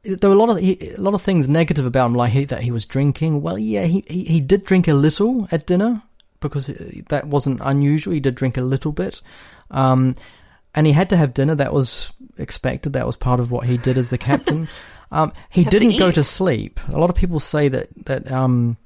there 0.02 0.30
were 0.30 0.36
a 0.36 0.38
lot 0.38 0.50
of 0.50 0.58
he, 0.58 0.92
a 0.96 1.00
lot 1.00 1.14
of 1.14 1.22
things 1.22 1.48
negative 1.48 1.84
about 1.84 2.06
him, 2.06 2.14
like 2.14 2.32
he, 2.32 2.44
that 2.44 2.62
he 2.62 2.70
was 2.70 2.86
drinking. 2.86 3.42
Well, 3.42 3.58
yeah, 3.58 3.84
he, 3.84 4.04
he 4.06 4.24
he 4.24 4.40
did 4.40 4.64
drink 4.64 4.86
a 4.86 4.94
little 4.94 5.48
at 5.50 5.66
dinner 5.66 6.02
because 6.40 6.68
that 7.08 7.26
wasn't 7.26 7.60
unusual. 7.62 8.14
He 8.14 8.20
did 8.20 8.34
drink 8.36 8.56
a 8.56 8.62
little 8.62 8.92
bit, 8.92 9.20
um, 9.70 10.14
and 10.76 10.86
he 10.86 10.92
had 10.92 11.10
to 11.10 11.16
have 11.16 11.34
dinner. 11.34 11.54
That 11.54 11.72
was 11.72 12.10
expected. 12.38 12.92
That 12.92 13.06
was 13.06 13.16
part 13.16 13.40
of 13.40 13.50
what 13.50 13.66
he 13.66 13.78
did 13.78 13.98
as 13.98 14.10
the 14.10 14.18
captain. 14.18 14.68
Um, 15.12 15.32
he 15.50 15.62
have 15.62 15.70
didn't 15.70 15.98
go 15.98 16.10
to 16.10 16.22
sleep. 16.22 16.80
A 16.88 16.98
lot 16.98 17.10
of 17.10 17.16
people 17.16 17.38
say 17.38 17.68
that 17.68 17.88
that 18.06 18.30
um, 18.30 18.76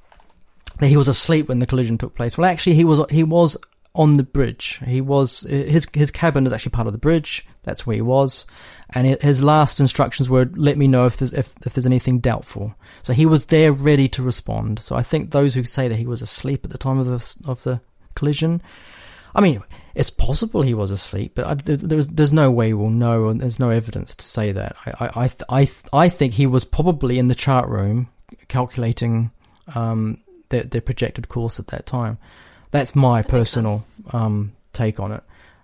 that 0.78 0.88
he 0.88 0.98
was 0.98 1.08
asleep 1.08 1.48
when 1.48 1.60
the 1.60 1.66
collision 1.66 1.96
took 1.96 2.14
place. 2.14 2.36
Well, 2.36 2.50
actually, 2.50 2.74
he 2.74 2.84
was 2.84 3.00
he 3.10 3.24
was 3.24 3.56
on 3.94 4.14
the 4.14 4.22
bridge. 4.22 4.80
He 4.86 5.00
was 5.00 5.40
his 5.40 5.88
his 5.92 6.10
cabin 6.10 6.46
is 6.46 6.52
actually 6.52 6.72
part 6.72 6.86
of 6.86 6.92
the 6.92 6.98
bridge. 6.98 7.46
That's 7.62 7.86
where 7.86 7.96
he 7.96 8.02
was, 8.02 8.46
and 8.90 9.06
his 9.22 9.42
last 9.42 9.80
instructions 9.80 10.28
were, 10.28 10.50
"Let 10.54 10.78
me 10.78 10.86
know 10.86 11.06
if 11.06 11.16
there's 11.16 11.32
if, 11.32 11.54
if 11.64 11.72
there's 11.72 11.86
anything 11.86 12.20
doubtful." 12.20 12.74
So 13.02 13.12
he 13.12 13.26
was 13.26 13.46
there, 13.46 13.72
ready 13.72 14.08
to 14.10 14.22
respond. 14.22 14.80
So 14.80 14.96
I 14.96 15.02
think 15.02 15.30
those 15.30 15.54
who 15.54 15.64
say 15.64 15.88
that 15.88 15.96
he 15.96 16.06
was 16.06 16.22
asleep 16.22 16.64
at 16.64 16.70
the 16.70 16.78
time 16.78 16.98
of 16.98 17.06
the 17.06 17.50
of 17.50 17.62
the 17.62 17.80
collision, 18.14 18.62
I 19.34 19.40
mean, 19.40 19.62
it's 19.94 20.10
possible 20.10 20.62
he 20.62 20.74
was 20.74 20.90
asleep, 20.90 21.32
but 21.34 21.46
I, 21.46 21.54
there's 21.54 22.08
there's 22.08 22.32
no 22.32 22.50
way 22.50 22.72
we'll 22.72 22.90
know, 22.90 23.28
and 23.28 23.40
there's 23.40 23.58
no 23.58 23.70
evidence 23.70 24.14
to 24.16 24.24
say 24.24 24.52
that. 24.52 24.76
I 24.84 25.30
I 25.48 25.60
I 25.60 25.68
I 25.92 26.08
think 26.08 26.34
he 26.34 26.46
was 26.46 26.64
probably 26.64 27.18
in 27.18 27.28
the 27.28 27.34
chart 27.34 27.68
room 27.68 28.08
calculating 28.48 29.30
um, 29.74 30.20
their 30.48 30.64
their 30.64 30.80
projected 30.80 31.28
course 31.28 31.58
at 31.58 31.68
that 31.68 31.86
time. 31.86 32.18
That's 32.70 32.94
my 32.94 33.22
that 33.22 33.30
personal 33.30 33.86
um, 34.12 34.52
take 34.72 35.00
on 35.00 35.12
it. 35.12 35.22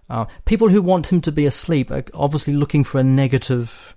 Uh, 0.09 0.27
people 0.45 0.69
who 0.69 0.81
want 0.81 1.11
him 1.11 1.21
to 1.21 1.33
be 1.33 1.47
asleep 1.47 1.91
are 1.91 2.05
obviously 2.14 2.55
looking 2.55 2.85
for 2.85 3.01
a 3.01 3.05
negative, 3.05 3.95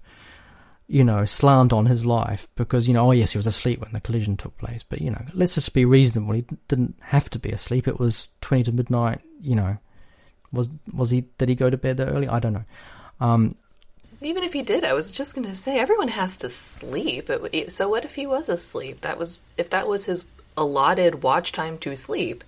you 0.90 1.04
know, 1.04 1.24
slant 1.24 1.72
on 1.72 1.86
his 1.86 2.04
life 2.04 2.48
because 2.56 2.88
you 2.88 2.96
know, 2.96 3.08
oh 3.08 3.12
yes, 3.12 3.32
he 3.32 3.38
was 3.38 3.46
asleep 3.46 3.80
when 3.80 3.94
the 3.94 4.02
collision 4.02 4.36
took 4.36 4.58
place. 4.58 4.84
But 4.84 5.02
you 5.02 5.12
know, 5.12 5.24
let's 5.36 5.54
just 5.54 5.74
be 5.74 5.86
reasonable. 5.86 6.34
He 6.34 6.46
didn't 6.68 6.96
have 7.00 7.30
to 7.30 7.40
be 7.40 7.52
asleep. 7.52 7.88
It 7.88 8.00
was 8.00 8.30
twenty 8.42 8.64
to 8.64 8.72
midnight. 8.72 9.22
You 9.40 9.56
know, 9.56 9.78
was 10.52 10.72
was 10.92 11.12
he? 11.12 11.26
Did 11.38 11.48
he 11.48 11.56
go 11.56 11.70
to 11.70 11.78
bed 11.78 11.98
that 11.98 12.08
early? 12.08 12.28
I 12.28 12.40
don't 12.40 12.54
know. 12.54 12.66
Um, 13.22 13.56
even 14.20 14.44
if 14.44 14.52
he 14.52 14.64
did, 14.64 14.84
I 14.84 14.94
was 14.94 15.12
just 15.12 15.36
going 15.36 15.48
to 15.48 15.54
say 15.54 15.80
everyone 15.80 16.08
has 16.08 16.38
to 16.38 16.50
sleep. 16.50 17.30
So 17.68 17.88
what 17.88 18.04
if 18.04 18.16
he 18.16 18.26
was 18.26 18.50
asleep? 18.50 19.02
That 19.02 19.20
was 19.20 19.40
if 19.58 19.70
that 19.70 19.88
was 19.88 20.06
his 20.06 20.26
allotted 20.58 21.22
watch 21.22 21.52
time 21.52 21.78
to 21.80 21.96
sleep. 21.96 22.44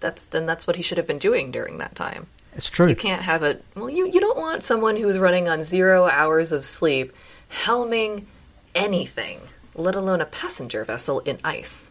That's 0.00 0.24
then 0.24 0.46
that's 0.46 0.66
what 0.66 0.76
he 0.76 0.82
should 0.82 0.96
have 0.96 1.06
been 1.06 1.18
doing 1.18 1.50
during 1.50 1.76
that 1.76 1.94
time. 1.94 2.26
It's 2.54 2.70
true. 2.70 2.88
You 2.88 2.96
can't 2.96 3.22
have 3.22 3.42
a 3.42 3.58
well. 3.76 3.90
You 3.90 4.06
you 4.06 4.18
don't 4.18 4.38
want 4.38 4.64
someone 4.64 4.96
who's 4.96 5.18
running 5.18 5.46
on 5.46 5.62
zero 5.62 6.08
hours 6.08 6.52
of 6.52 6.64
sleep 6.64 7.12
helming 7.50 8.24
anything, 8.74 9.40
let 9.74 9.94
alone 9.94 10.20
a 10.20 10.26
passenger 10.26 10.84
vessel 10.84 11.20
in 11.20 11.38
ice. 11.44 11.90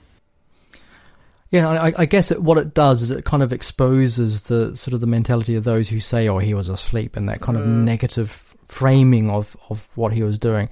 Yeah, 1.52 1.68
I, 1.68 1.94
I 1.98 2.06
guess 2.06 2.30
it, 2.30 2.44
what 2.44 2.60
it 2.60 2.74
does 2.74 3.02
is 3.02 3.10
it 3.10 3.26
kind 3.26 3.42
of 3.42 3.52
exposes 3.52 4.42
the 4.42 4.76
sort 4.76 4.94
of 4.94 5.02
the 5.02 5.08
mentality 5.08 5.56
of 5.56 5.64
those 5.64 5.90
who 5.90 6.00
say, 6.00 6.28
"Oh, 6.28 6.38
he 6.38 6.54
was 6.54 6.70
asleep," 6.70 7.16
and 7.16 7.28
that 7.28 7.42
kind 7.42 7.58
mm. 7.58 7.62
of 7.62 7.68
negative 7.68 8.56
framing 8.68 9.32
of, 9.32 9.58
of 9.70 9.88
what 9.96 10.14
he 10.14 10.22
was 10.22 10.38
doing. 10.38 10.70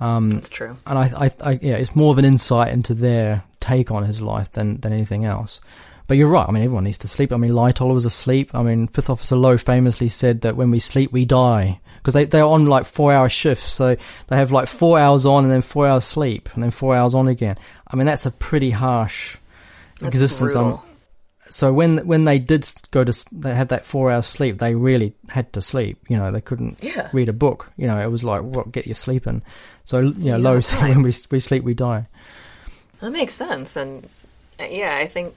Um, 0.00 0.30
That's 0.30 0.48
true. 0.48 0.76
And 0.84 0.98
I, 0.98 1.26
I, 1.26 1.30
I, 1.40 1.58
yeah, 1.62 1.76
it's 1.76 1.94
more 1.94 2.12
of 2.12 2.18
an 2.18 2.24
insight 2.24 2.72
into 2.72 2.92
their 2.92 3.44
take 3.60 3.90
on 3.90 4.04
his 4.04 4.20
life 4.20 4.52
than 4.52 4.80
than 4.80 4.92
anything 4.92 5.24
else. 5.24 5.60
But 6.08 6.16
you're 6.16 6.28
right. 6.28 6.48
I 6.48 6.52
mean, 6.52 6.62
everyone 6.62 6.84
needs 6.84 6.98
to 6.98 7.08
sleep. 7.08 7.32
I 7.32 7.36
mean, 7.36 7.50
Lightoller 7.50 7.94
was 7.94 8.04
asleep. 8.04 8.54
I 8.54 8.62
mean, 8.62 8.86
Fifth 8.88 9.10
Officer 9.10 9.36
Lowe 9.36 9.56
famously 9.56 10.08
said 10.08 10.42
that 10.42 10.56
when 10.56 10.70
we 10.70 10.78
sleep, 10.78 11.10
we 11.12 11.24
die. 11.24 11.80
Because 12.06 12.14
they, 12.14 12.24
they're 12.24 12.44
on 12.44 12.66
like 12.66 12.86
four 12.86 13.12
hour 13.12 13.28
shifts. 13.28 13.68
So 13.68 13.96
they 14.28 14.36
have 14.36 14.52
like 14.52 14.68
four 14.68 14.96
hours 14.96 15.26
on 15.26 15.42
and 15.42 15.52
then 15.52 15.60
four 15.60 15.88
hours 15.88 16.04
sleep 16.04 16.48
and 16.54 16.62
then 16.62 16.70
four 16.70 16.94
hours 16.94 17.16
on 17.16 17.26
again. 17.26 17.58
I 17.84 17.96
mean, 17.96 18.06
that's 18.06 18.26
a 18.26 18.30
pretty 18.30 18.70
harsh 18.70 19.36
that's 20.00 20.14
existence 20.14 20.52
brutal. 20.52 20.74
on. 20.74 20.80
So 21.50 21.72
when 21.72 22.06
when 22.06 22.24
they 22.24 22.38
did 22.38 22.64
go 22.92 23.02
to 23.02 23.12
they 23.32 23.56
had 23.56 23.70
that 23.70 23.84
four 23.84 24.12
hours 24.12 24.26
sleep, 24.26 24.58
they 24.58 24.76
really 24.76 25.14
had 25.28 25.52
to 25.54 25.60
sleep. 25.60 25.98
You 26.08 26.16
know, 26.16 26.30
they 26.30 26.40
couldn't 26.40 26.80
yeah. 26.80 27.08
read 27.12 27.28
a 27.28 27.32
book. 27.32 27.72
You 27.76 27.88
know, 27.88 27.98
it 27.98 28.08
was 28.08 28.22
like 28.22 28.42
what 28.42 28.70
get 28.70 28.86
your 28.86 28.94
sleeping. 28.94 29.42
So 29.82 29.98
you 29.98 30.38
know, 30.38 30.60
said 30.60 30.82
when 30.82 31.02
we 31.02 31.12
we 31.32 31.40
sleep, 31.40 31.64
we 31.64 31.74
die. 31.74 32.06
That 33.00 33.10
makes 33.10 33.34
sense, 33.34 33.74
and 33.74 34.06
uh, 34.60 34.66
yeah, 34.70 34.96
I 34.96 35.08
think 35.08 35.34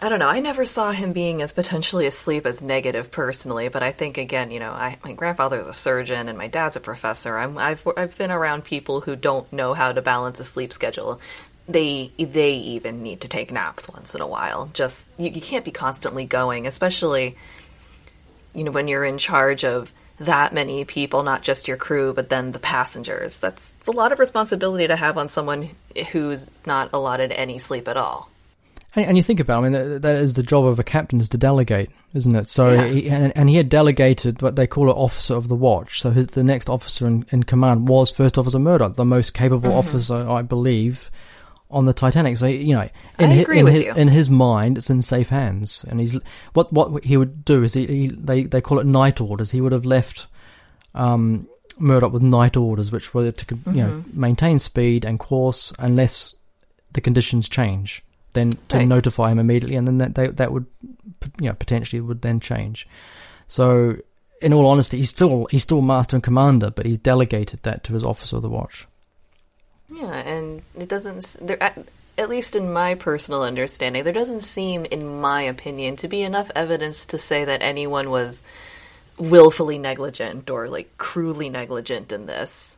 I 0.00 0.08
don't 0.08 0.20
know. 0.20 0.28
I 0.28 0.38
never 0.38 0.64
saw 0.64 0.92
him 0.92 1.12
being 1.12 1.42
as 1.42 1.52
potentially 1.52 2.06
asleep 2.06 2.46
as 2.46 2.62
negative 2.62 3.10
personally, 3.10 3.68
but 3.68 3.82
I 3.82 3.90
think 3.90 4.16
again, 4.16 4.52
you 4.52 4.60
know, 4.60 4.70
I, 4.70 4.96
my 5.02 5.12
grandfather's 5.12 5.66
a 5.66 5.74
surgeon 5.74 6.28
and 6.28 6.38
my 6.38 6.46
dad's 6.46 6.76
a 6.76 6.80
professor. 6.80 7.36
I'm, 7.36 7.58
I've 7.58 7.86
I've 7.96 8.16
been 8.16 8.30
around 8.30 8.64
people 8.64 9.00
who 9.00 9.16
don't 9.16 9.52
know 9.52 9.74
how 9.74 9.90
to 9.90 10.00
balance 10.00 10.38
a 10.38 10.44
sleep 10.44 10.72
schedule. 10.72 11.20
They 11.68 12.12
they 12.16 12.54
even 12.54 13.02
need 13.02 13.22
to 13.22 13.28
take 13.28 13.50
naps 13.50 13.88
once 13.88 14.14
in 14.14 14.20
a 14.20 14.26
while. 14.26 14.70
Just 14.72 15.08
you, 15.18 15.30
you 15.30 15.40
can't 15.40 15.64
be 15.64 15.72
constantly 15.72 16.24
going, 16.24 16.68
especially 16.68 17.36
you 18.54 18.62
know 18.62 18.70
when 18.70 18.86
you're 18.86 19.04
in 19.04 19.18
charge 19.18 19.64
of 19.64 19.92
that 20.20 20.54
many 20.54 20.84
people, 20.84 21.24
not 21.24 21.42
just 21.42 21.66
your 21.66 21.76
crew, 21.76 22.12
but 22.12 22.30
then 22.30 22.52
the 22.52 22.58
passengers. 22.60 23.40
That's 23.40 23.74
a 23.88 23.92
lot 23.92 24.12
of 24.12 24.20
responsibility 24.20 24.86
to 24.86 24.96
have 24.96 25.18
on 25.18 25.28
someone 25.28 25.70
who's 26.12 26.50
not 26.66 26.90
allotted 26.92 27.32
any 27.32 27.58
sleep 27.58 27.88
at 27.88 27.96
all. 27.96 28.30
And, 28.94 29.16
you 29.16 29.22
think 29.22 29.38
about, 29.38 29.62
it, 29.62 29.66
I 29.66 29.68
mean, 29.68 29.72
that, 29.72 30.02
that 30.02 30.16
is 30.16 30.34
the 30.34 30.42
job 30.42 30.64
of 30.64 30.78
a 30.78 30.84
captain 30.84 31.20
is 31.20 31.28
to 31.30 31.38
delegate, 31.38 31.90
isn't 32.14 32.34
it? 32.34 32.48
So, 32.48 32.70
yeah. 32.70 32.86
he, 32.86 33.10
and, 33.10 33.36
and, 33.36 33.48
he 33.48 33.56
had 33.56 33.68
delegated 33.68 34.40
what 34.40 34.56
they 34.56 34.66
call 34.66 34.88
an 34.88 34.96
officer 34.96 35.34
of 35.34 35.48
the 35.48 35.54
watch. 35.54 36.00
So 36.00 36.10
his, 36.10 36.28
the 36.28 36.42
next 36.42 36.70
officer 36.70 37.06
in, 37.06 37.26
in, 37.30 37.42
command 37.42 37.88
was 37.88 38.10
First 38.10 38.38
Officer 38.38 38.58
Murdoch, 38.58 38.96
the 38.96 39.04
most 39.04 39.34
capable 39.34 39.68
mm-hmm. 39.68 39.78
officer, 39.78 40.28
I 40.28 40.40
believe, 40.40 41.10
on 41.70 41.84
the 41.84 41.92
Titanic. 41.92 42.38
So 42.38 42.46
you 42.46 42.74
know, 42.74 42.88
in, 43.18 43.30
his, 43.30 43.48
in, 43.48 43.66
his, 43.66 43.82
in 43.96 44.08
his, 44.08 44.30
mind, 44.30 44.78
it's 44.78 44.88
in 44.88 45.02
safe 45.02 45.28
hands. 45.28 45.84
And 45.88 46.00
he's 46.00 46.18
what 46.54 46.72
what 46.72 47.04
he 47.04 47.18
would 47.18 47.44
do 47.44 47.62
is 47.62 47.74
he, 47.74 47.86
he 47.86 48.06
they 48.08 48.44
they 48.44 48.62
call 48.62 48.78
it 48.78 48.86
night 48.86 49.20
orders. 49.20 49.50
He 49.50 49.60
would 49.60 49.72
have 49.72 49.84
left 49.84 50.26
um, 50.94 51.46
Murdoch 51.78 52.12
with 52.12 52.22
night 52.22 52.56
orders, 52.56 52.90
which 52.90 53.12
were 53.12 53.30
to 53.30 53.46
mm-hmm. 53.46 53.74
you 53.74 53.82
know 53.82 53.90
mm-hmm. 53.90 54.20
maintain 54.20 54.58
speed 54.58 55.04
and 55.04 55.18
course 55.18 55.74
unless 55.78 56.34
the 56.92 57.02
conditions 57.02 57.50
change 57.50 58.02
then 58.32 58.58
to 58.68 58.78
right. 58.78 58.88
notify 58.88 59.30
him 59.30 59.38
immediately, 59.38 59.76
and 59.76 59.86
then 59.86 59.98
that 59.98 60.14
they, 60.14 60.28
that 60.28 60.52
would, 60.52 60.66
you 61.40 61.48
know, 61.48 61.54
potentially 61.54 62.00
would 62.00 62.22
then 62.22 62.40
change. 62.40 62.86
So, 63.46 63.96
in 64.42 64.52
all 64.52 64.66
honesty, 64.66 64.98
he's 64.98 65.10
still 65.10 65.46
he's 65.50 65.62
still 65.62 65.80
master 65.80 66.16
and 66.16 66.22
commander, 66.22 66.70
but 66.70 66.86
he's 66.86 66.98
delegated 66.98 67.62
that 67.62 67.84
to 67.84 67.94
his 67.94 68.04
officer 68.04 68.36
of 68.36 68.42
the 68.42 68.48
watch. 68.48 68.86
Yeah, 69.90 70.14
and 70.14 70.62
it 70.78 70.88
doesn't. 70.88 71.36
There, 71.40 71.62
at, 71.62 72.28
least 72.28 72.56
in 72.56 72.72
my 72.72 72.94
personal 72.94 73.42
understanding, 73.42 74.04
there 74.04 74.12
doesn't 74.12 74.40
seem, 74.40 74.84
in 74.84 75.20
my 75.20 75.42
opinion, 75.42 75.96
to 75.96 76.08
be 76.08 76.22
enough 76.22 76.50
evidence 76.54 77.06
to 77.06 77.18
say 77.18 77.44
that 77.44 77.62
anyone 77.62 78.10
was 78.10 78.42
willfully 79.16 79.78
negligent 79.78 80.50
or 80.50 80.68
like 80.68 80.98
cruelly 80.98 81.48
negligent 81.48 82.12
in 82.12 82.26
this. 82.26 82.76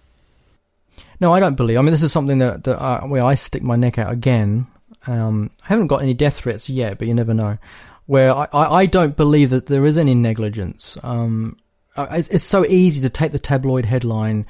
No, 1.18 1.32
I 1.32 1.40
don't 1.40 1.54
believe. 1.54 1.78
I 1.78 1.82
mean, 1.82 1.90
this 1.90 2.02
is 2.02 2.12
something 2.12 2.38
that, 2.38 2.64
that 2.64 2.80
I, 2.80 3.04
where 3.04 3.24
I 3.24 3.34
stick 3.34 3.62
my 3.62 3.76
neck 3.76 3.98
out 3.98 4.10
again 4.10 4.66
um, 5.06 5.50
I 5.64 5.68
haven't 5.68 5.88
got 5.88 6.02
any 6.02 6.14
death 6.14 6.38
threats 6.38 6.68
yet, 6.68 6.98
but 6.98 7.08
you 7.08 7.14
never 7.14 7.34
know. 7.34 7.58
Where 8.06 8.34
I, 8.34 8.48
I, 8.52 8.74
I 8.80 8.86
don't 8.86 9.16
believe 9.16 9.50
that 9.50 9.66
there 9.66 9.86
is 9.86 9.96
any 9.96 10.14
negligence. 10.14 10.98
Um, 11.02 11.56
it's, 11.96 12.28
it's 12.28 12.44
so 12.44 12.64
easy 12.66 13.00
to 13.02 13.08
take 13.08 13.32
the 13.32 13.38
tabloid 13.38 13.84
headline. 13.84 14.46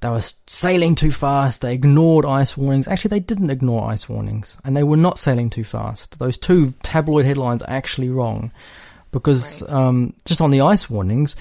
They 0.00 0.08
were 0.08 0.22
sailing 0.46 0.94
too 0.94 1.10
fast. 1.10 1.60
They 1.60 1.72
ignored 1.72 2.26
ice 2.26 2.56
warnings. 2.56 2.88
Actually, 2.88 3.10
they 3.10 3.20
didn't 3.20 3.50
ignore 3.50 3.90
ice 3.90 4.08
warnings, 4.08 4.58
and 4.64 4.76
they 4.76 4.82
were 4.82 4.96
not 4.96 5.18
sailing 5.18 5.50
too 5.50 5.64
fast. 5.64 6.18
Those 6.18 6.36
two 6.36 6.74
tabloid 6.82 7.24
headlines 7.24 7.62
are 7.62 7.70
actually 7.70 8.10
wrong, 8.10 8.52
because 9.12 9.62
right. 9.62 9.72
um, 9.72 10.14
just 10.24 10.40
on 10.40 10.50
the 10.50 10.60
ice 10.60 10.90
warnings, 10.90 11.36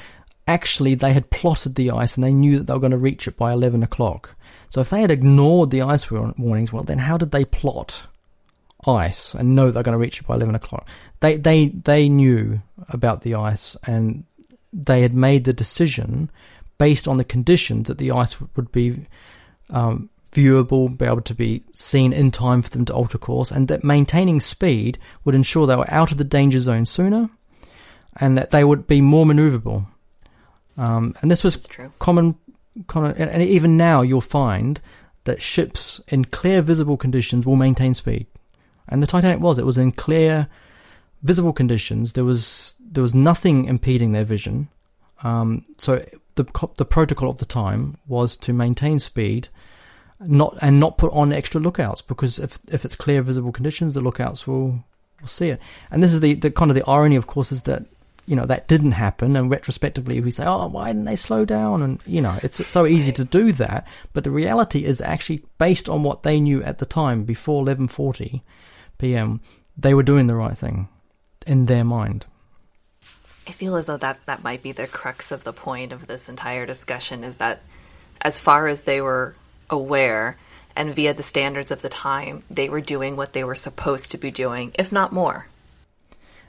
actually 0.47 0.95
they 0.95 1.11
had 1.11 1.31
plotted 1.31 1.75
the 1.75 1.91
ice 1.91 2.15
and 2.15 2.23
they 2.23 2.31
knew 2.31 2.59
that 2.59 2.67
they 2.67 2.73
were 2.73 2.79
going 2.79 2.91
to 2.91 2.97
reach 2.97 3.27
it 3.27 3.35
by 3.35 3.51
eleven 3.51 3.83
o'clock. 3.83 4.35
So 4.69 4.81
if 4.81 4.89
they 4.89 5.01
had 5.01 5.11
ignored 5.11 5.71
the 5.71 5.81
ice 5.81 6.09
warnings, 6.11 6.71
well, 6.71 6.83
then 6.83 6.99
how 6.99 7.17
did 7.17 7.31
they 7.31 7.43
plot? 7.43 8.07
Ice 8.87 9.33
and 9.33 9.55
know 9.55 9.71
they're 9.71 9.83
going 9.83 9.93
to 9.93 9.99
reach 9.99 10.19
it 10.19 10.27
by 10.27 10.35
11 10.35 10.55
o'clock. 10.55 10.87
They, 11.19 11.37
they, 11.37 11.67
they 11.67 12.09
knew 12.09 12.61
about 12.89 13.21
the 13.21 13.35
ice 13.35 13.75
and 13.85 14.25
they 14.71 15.01
had 15.01 15.13
made 15.13 15.45
the 15.45 15.53
decision 15.53 16.29
based 16.77 17.07
on 17.07 17.17
the 17.17 17.23
conditions 17.23 17.87
that 17.87 17.97
the 17.97 18.11
ice 18.11 18.35
would 18.55 18.71
be 18.71 19.05
um, 19.69 20.09
viewable, 20.31 20.95
be 20.95 21.05
able 21.05 21.21
to 21.21 21.33
be 21.33 21.63
seen 21.73 22.13
in 22.13 22.29
time 22.29 22.61
for 22.61 22.69
them 22.69 22.85
to 22.85 22.93
alter 22.93 23.17
course, 23.17 23.51
and 23.51 23.67
that 23.69 23.83
maintaining 23.83 24.39
speed 24.39 24.97
would 25.23 25.33
ensure 25.33 25.65
they 25.65 25.75
were 25.75 25.91
out 25.91 26.11
of 26.11 26.17
the 26.17 26.23
danger 26.23 26.59
zone 26.59 26.85
sooner 26.85 27.29
and 28.17 28.37
that 28.37 28.51
they 28.51 28.63
would 28.63 28.85
be 28.85 29.01
more 29.01 29.25
maneuverable. 29.25 29.87
Um, 30.77 31.15
and 31.21 31.31
this 31.31 31.43
was 31.43 31.67
common, 31.99 32.35
common, 32.87 33.15
and 33.15 33.41
even 33.41 33.77
now 33.77 34.01
you'll 34.01 34.21
find 34.21 34.81
that 35.23 35.41
ships 35.41 36.01
in 36.09 36.25
clear 36.25 36.61
visible 36.61 36.97
conditions 36.97 37.45
will 37.45 37.55
maintain 37.55 37.93
speed. 37.93 38.27
And 38.87 39.01
the 39.01 39.07
Titanic 39.07 39.39
was. 39.39 39.57
It 39.57 39.65
was 39.65 39.77
in 39.77 39.91
clear, 39.91 40.47
visible 41.23 41.53
conditions. 41.53 42.13
There 42.13 42.23
was 42.23 42.75
there 42.79 43.03
was 43.03 43.15
nothing 43.15 43.65
impeding 43.65 44.11
their 44.11 44.23
vision. 44.23 44.69
Um, 45.23 45.65
so 45.77 46.05
the 46.35 46.45
the 46.77 46.85
protocol 46.85 47.29
of 47.29 47.37
the 47.37 47.45
time 47.45 47.97
was 48.07 48.37
to 48.37 48.53
maintain 48.53 48.99
speed, 48.99 49.49
not 50.19 50.57
and 50.61 50.79
not 50.79 50.97
put 50.97 51.11
on 51.13 51.33
extra 51.33 51.59
lookouts 51.59 52.01
because 52.01 52.39
if 52.39 52.59
if 52.71 52.85
it's 52.85 52.95
clear, 52.95 53.21
visible 53.21 53.51
conditions, 53.51 53.93
the 53.93 54.01
lookouts 54.01 54.45
will 54.45 54.83
will 55.21 55.27
see 55.27 55.49
it. 55.49 55.59
And 55.91 56.03
this 56.03 56.13
is 56.13 56.21
the, 56.21 56.33
the 56.35 56.51
kind 56.51 56.69
of 56.69 56.75
the 56.75 56.87
irony, 56.87 57.15
of 57.15 57.27
course, 57.27 57.51
is 57.51 57.63
that 57.63 57.85
you 58.27 58.35
know 58.35 58.45
that 58.45 58.67
didn't 58.67 58.93
happen 58.93 59.35
and 59.35 59.51
retrospectively 59.51 60.19
we 60.19 60.31
say 60.31 60.45
oh 60.45 60.67
why 60.67 60.87
didn't 60.87 61.05
they 61.05 61.15
slow 61.15 61.45
down 61.45 61.83
and 61.83 62.01
you 62.07 62.21
know 62.21 62.37
it's 62.41 62.65
so 62.67 62.85
easy 62.87 63.11
to 63.11 63.23
do 63.23 63.51
that 63.51 63.87
but 64.13 64.23
the 64.23 64.31
reality 64.31 64.83
is 64.83 64.99
actually 64.99 65.43
based 65.59 65.87
on 65.87 66.01
what 66.01 66.23
they 66.23 66.39
knew 66.39 66.63
at 66.63 66.79
the 66.79 66.87
time 66.87 67.23
before 67.23 67.57
1140 67.57 68.43
p.m., 68.97 69.41
they 69.77 69.93
were 69.93 70.03
doing 70.03 70.27
the 70.27 70.35
right 70.35 70.57
thing 70.57 70.87
in 71.45 71.65
their 71.65 71.83
mind. 71.83 72.25
I 73.47 73.51
feel 73.51 73.75
as 73.75 73.85
though 73.85 73.97
that 73.97 74.25
that 74.25 74.43
might 74.43 74.63
be 74.63 74.71
the 74.71 74.87
crux 74.87 75.31
of 75.31 75.43
the 75.43 75.53
point 75.53 75.91
of 75.91 76.07
this 76.07 76.29
entire 76.29 76.65
discussion 76.65 77.23
is 77.23 77.37
that 77.37 77.61
as 78.21 78.39
far 78.39 78.67
as 78.67 78.81
they 78.81 79.01
were 79.01 79.35
aware 79.69 80.37
and 80.75 80.93
via 80.93 81.13
the 81.13 81.23
standards 81.23 81.71
of 81.71 81.81
the 81.81 81.89
time, 81.89 82.43
they 82.49 82.69
were 82.69 82.81
doing 82.81 83.15
what 83.15 83.33
they 83.33 83.43
were 83.43 83.55
supposed 83.55 84.11
to 84.11 84.17
be 84.17 84.31
doing, 84.31 84.71
if 84.79 84.91
not 84.91 85.13
more. 85.13 85.47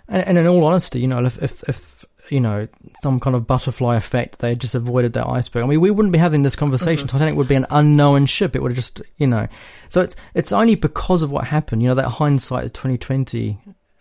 And, 0.09 0.27
and 0.27 0.39
in 0.39 0.47
all 0.47 0.65
honesty, 0.65 1.01
you 1.01 1.07
know, 1.07 1.25
if, 1.25 1.43
if, 1.43 1.63
if 1.69 1.96
you 2.29 2.41
know 2.41 2.69
some 3.03 3.21
kind 3.21 3.37
of 3.37 3.47
butterfly 3.47 3.97
effect, 3.97 4.39
they 4.39 4.55
just 4.55 4.75
avoided 4.75 5.13
that 5.15 5.27
iceberg. 5.27 5.65
I 5.65 5.67
mean, 5.67 5.81
we 5.81 5.91
wouldn't 5.91 6.13
be 6.13 6.19
having 6.19 6.43
this 6.43 6.57
conversation. 6.57 7.07
Mm-hmm. 7.07 7.17
Titanic 7.19 7.37
would 7.37 7.49
be 7.49 7.55
an 7.55 7.67
unknown 7.71 8.27
ship. 8.27 8.57
It 8.57 8.63
would 8.63 8.73
have 8.73 8.77
just, 8.77 9.03
you 9.17 9.27
know. 9.27 9.49
So 9.89 10.01
it's 10.01 10.17
it's 10.35 10.53
only 10.53 10.75
because 10.75 11.23
of 11.23 11.31
what 11.31 11.45
happened. 11.45 11.83
You 11.83 11.89
know, 11.89 11.95
that 11.95 12.09
hindsight 12.09 12.65
is 12.65 12.71
twenty 12.73 12.99
twenty 12.99 13.59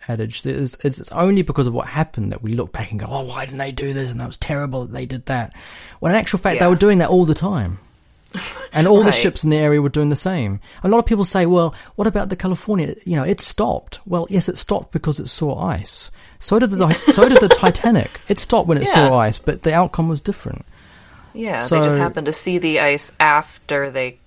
adage. 0.08 0.44
It's, 0.46 0.76
it's 0.84 1.12
only 1.12 1.42
because 1.42 1.66
of 1.66 1.74
what 1.74 1.86
happened 1.86 2.32
that 2.32 2.42
we 2.42 2.52
look 2.52 2.72
back 2.72 2.90
and 2.90 3.00
go, 3.00 3.06
oh, 3.08 3.22
why 3.22 3.44
didn't 3.44 3.58
they 3.58 3.72
do 3.72 3.92
this? 3.92 4.10
And 4.10 4.20
that 4.20 4.26
was 4.26 4.36
terrible 4.36 4.86
that 4.86 4.92
they 4.92 5.06
did 5.06 5.26
that. 5.26 5.54
When 6.00 6.12
in 6.12 6.18
actual 6.18 6.38
fact, 6.38 6.56
yeah. 6.56 6.64
they 6.64 6.68
were 6.68 6.76
doing 6.76 6.98
that 6.98 7.10
all 7.10 7.24
the 7.24 7.34
time. 7.34 7.78
And 8.72 8.86
all 8.86 8.98
right. 8.98 9.06
the 9.06 9.12
ships 9.12 9.44
in 9.44 9.50
the 9.50 9.56
area 9.56 9.80
were 9.80 9.88
doing 9.88 10.10
the 10.10 10.16
same. 10.16 10.60
A 10.82 10.88
lot 10.88 10.98
of 10.98 11.06
people 11.06 11.24
say, 11.24 11.46
well, 11.46 11.74
what 11.94 12.06
about 12.06 12.28
the 12.28 12.36
Californian? 12.36 12.96
You 13.04 13.16
know, 13.16 13.22
it 13.22 13.40
stopped. 13.40 14.00
Well, 14.06 14.26
yes, 14.28 14.48
it 14.48 14.58
stopped 14.58 14.92
because 14.92 15.18
it 15.18 15.28
saw 15.28 15.58
ice. 15.58 16.10
So 16.38 16.58
did 16.58 16.70
the 16.70 16.92
so 17.12 17.28
did 17.28 17.40
the 17.40 17.48
Titanic. 17.60 18.20
It 18.28 18.38
stopped 18.38 18.68
when 18.68 18.78
it 18.78 18.86
yeah. 18.86 18.94
saw 18.94 19.18
ice, 19.18 19.38
but 19.38 19.62
the 19.62 19.72
outcome 19.72 20.08
was 20.08 20.20
different. 20.20 20.66
Yeah, 21.32 21.60
so, 21.60 21.78
they 21.78 21.86
just 21.86 21.98
happened 21.98 22.26
to 22.26 22.32
see 22.32 22.58
the 22.58 22.80
ice 22.80 23.14
after 23.20 23.90
they, 23.90 24.18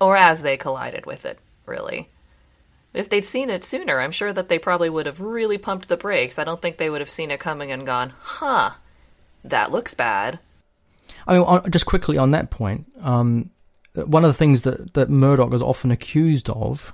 or 0.00 0.16
as 0.16 0.42
they 0.42 0.56
collided 0.56 1.06
with 1.06 1.26
it. 1.26 1.38
Really, 1.66 2.08
if 2.94 3.08
they'd 3.08 3.26
seen 3.26 3.50
it 3.50 3.64
sooner, 3.64 4.00
I'm 4.00 4.10
sure 4.10 4.32
that 4.32 4.48
they 4.48 4.58
probably 4.58 4.90
would 4.90 5.06
have 5.06 5.20
really 5.20 5.58
pumped 5.58 5.88
the 5.88 5.96
brakes. 5.96 6.38
I 6.38 6.44
don't 6.44 6.60
think 6.60 6.76
they 6.76 6.90
would 6.90 7.00
have 7.00 7.10
seen 7.10 7.30
it 7.30 7.40
coming 7.40 7.72
and 7.72 7.86
gone, 7.86 8.12
"Huh, 8.20 8.72
that 9.44 9.72
looks 9.72 9.94
bad." 9.94 10.38
I 11.26 11.38
mean, 11.38 11.70
just 11.70 11.86
quickly 11.86 12.18
on 12.18 12.32
that 12.32 12.50
point, 12.50 12.86
um, 13.00 13.50
one 13.94 14.24
of 14.24 14.28
the 14.28 14.34
things 14.38 14.62
that, 14.62 14.94
that 14.94 15.10
Murdoch 15.10 15.52
is 15.52 15.62
often 15.62 15.90
accused 15.90 16.48
of, 16.50 16.92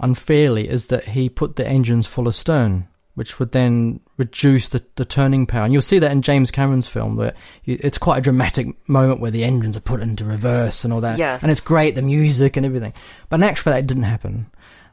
unfairly, 0.00 0.68
is 0.68 0.88
that 0.88 1.04
he 1.04 1.28
put 1.28 1.56
the 1.56 1.66
engines 1.66 2.06
full 2.06 2.28
astern, 2.28 2.88
which 3.14 3.38
would 3.38 3.52
then 3.52 4.00
reduce 4.16 4.68
the, 4.68 4.84
the 4.96 5.04
turning 5.04 5.46
power. 5.46 5.64
And 5.64 5.72
you'll 5.72 5.82
see 5.82 5.98
that 5.98 6.10
in 6.10 6.22
James 6.22 6.50
Cameron's 6.50 6.88
film, 6.88 7.16
where 7.16 7.34
it's 7.64 7.98
quite 7.98 8.18
a 8.18 8.22
dramatic 8.22 8.66
moment 8.88 9.20
where 9.20 9.30
the 9.30 9.44
engines 9.44 9.76
are 9.76 9.80
put 9.80 10.00
into 10.00 10.24
reverse 10.24 10.84
and 10.84 10.92
all 10.92 11.02
that. 11.02 11.18
Yes. 11.18 11.42
And 11.42 11.50
it's 11.50 11.60
great, 11.60 11.94
the 11.94 12.02
music 12.02 12.56
and 12.56 12.66
everything. 12.66 12.94
But 13.28 13.36
in 13.36 13.44
actual 13.44 13.72
fact, 13.72 13.82
that 13.82 13.86
didn't 13.86 14.04
happen. 14.04 14.50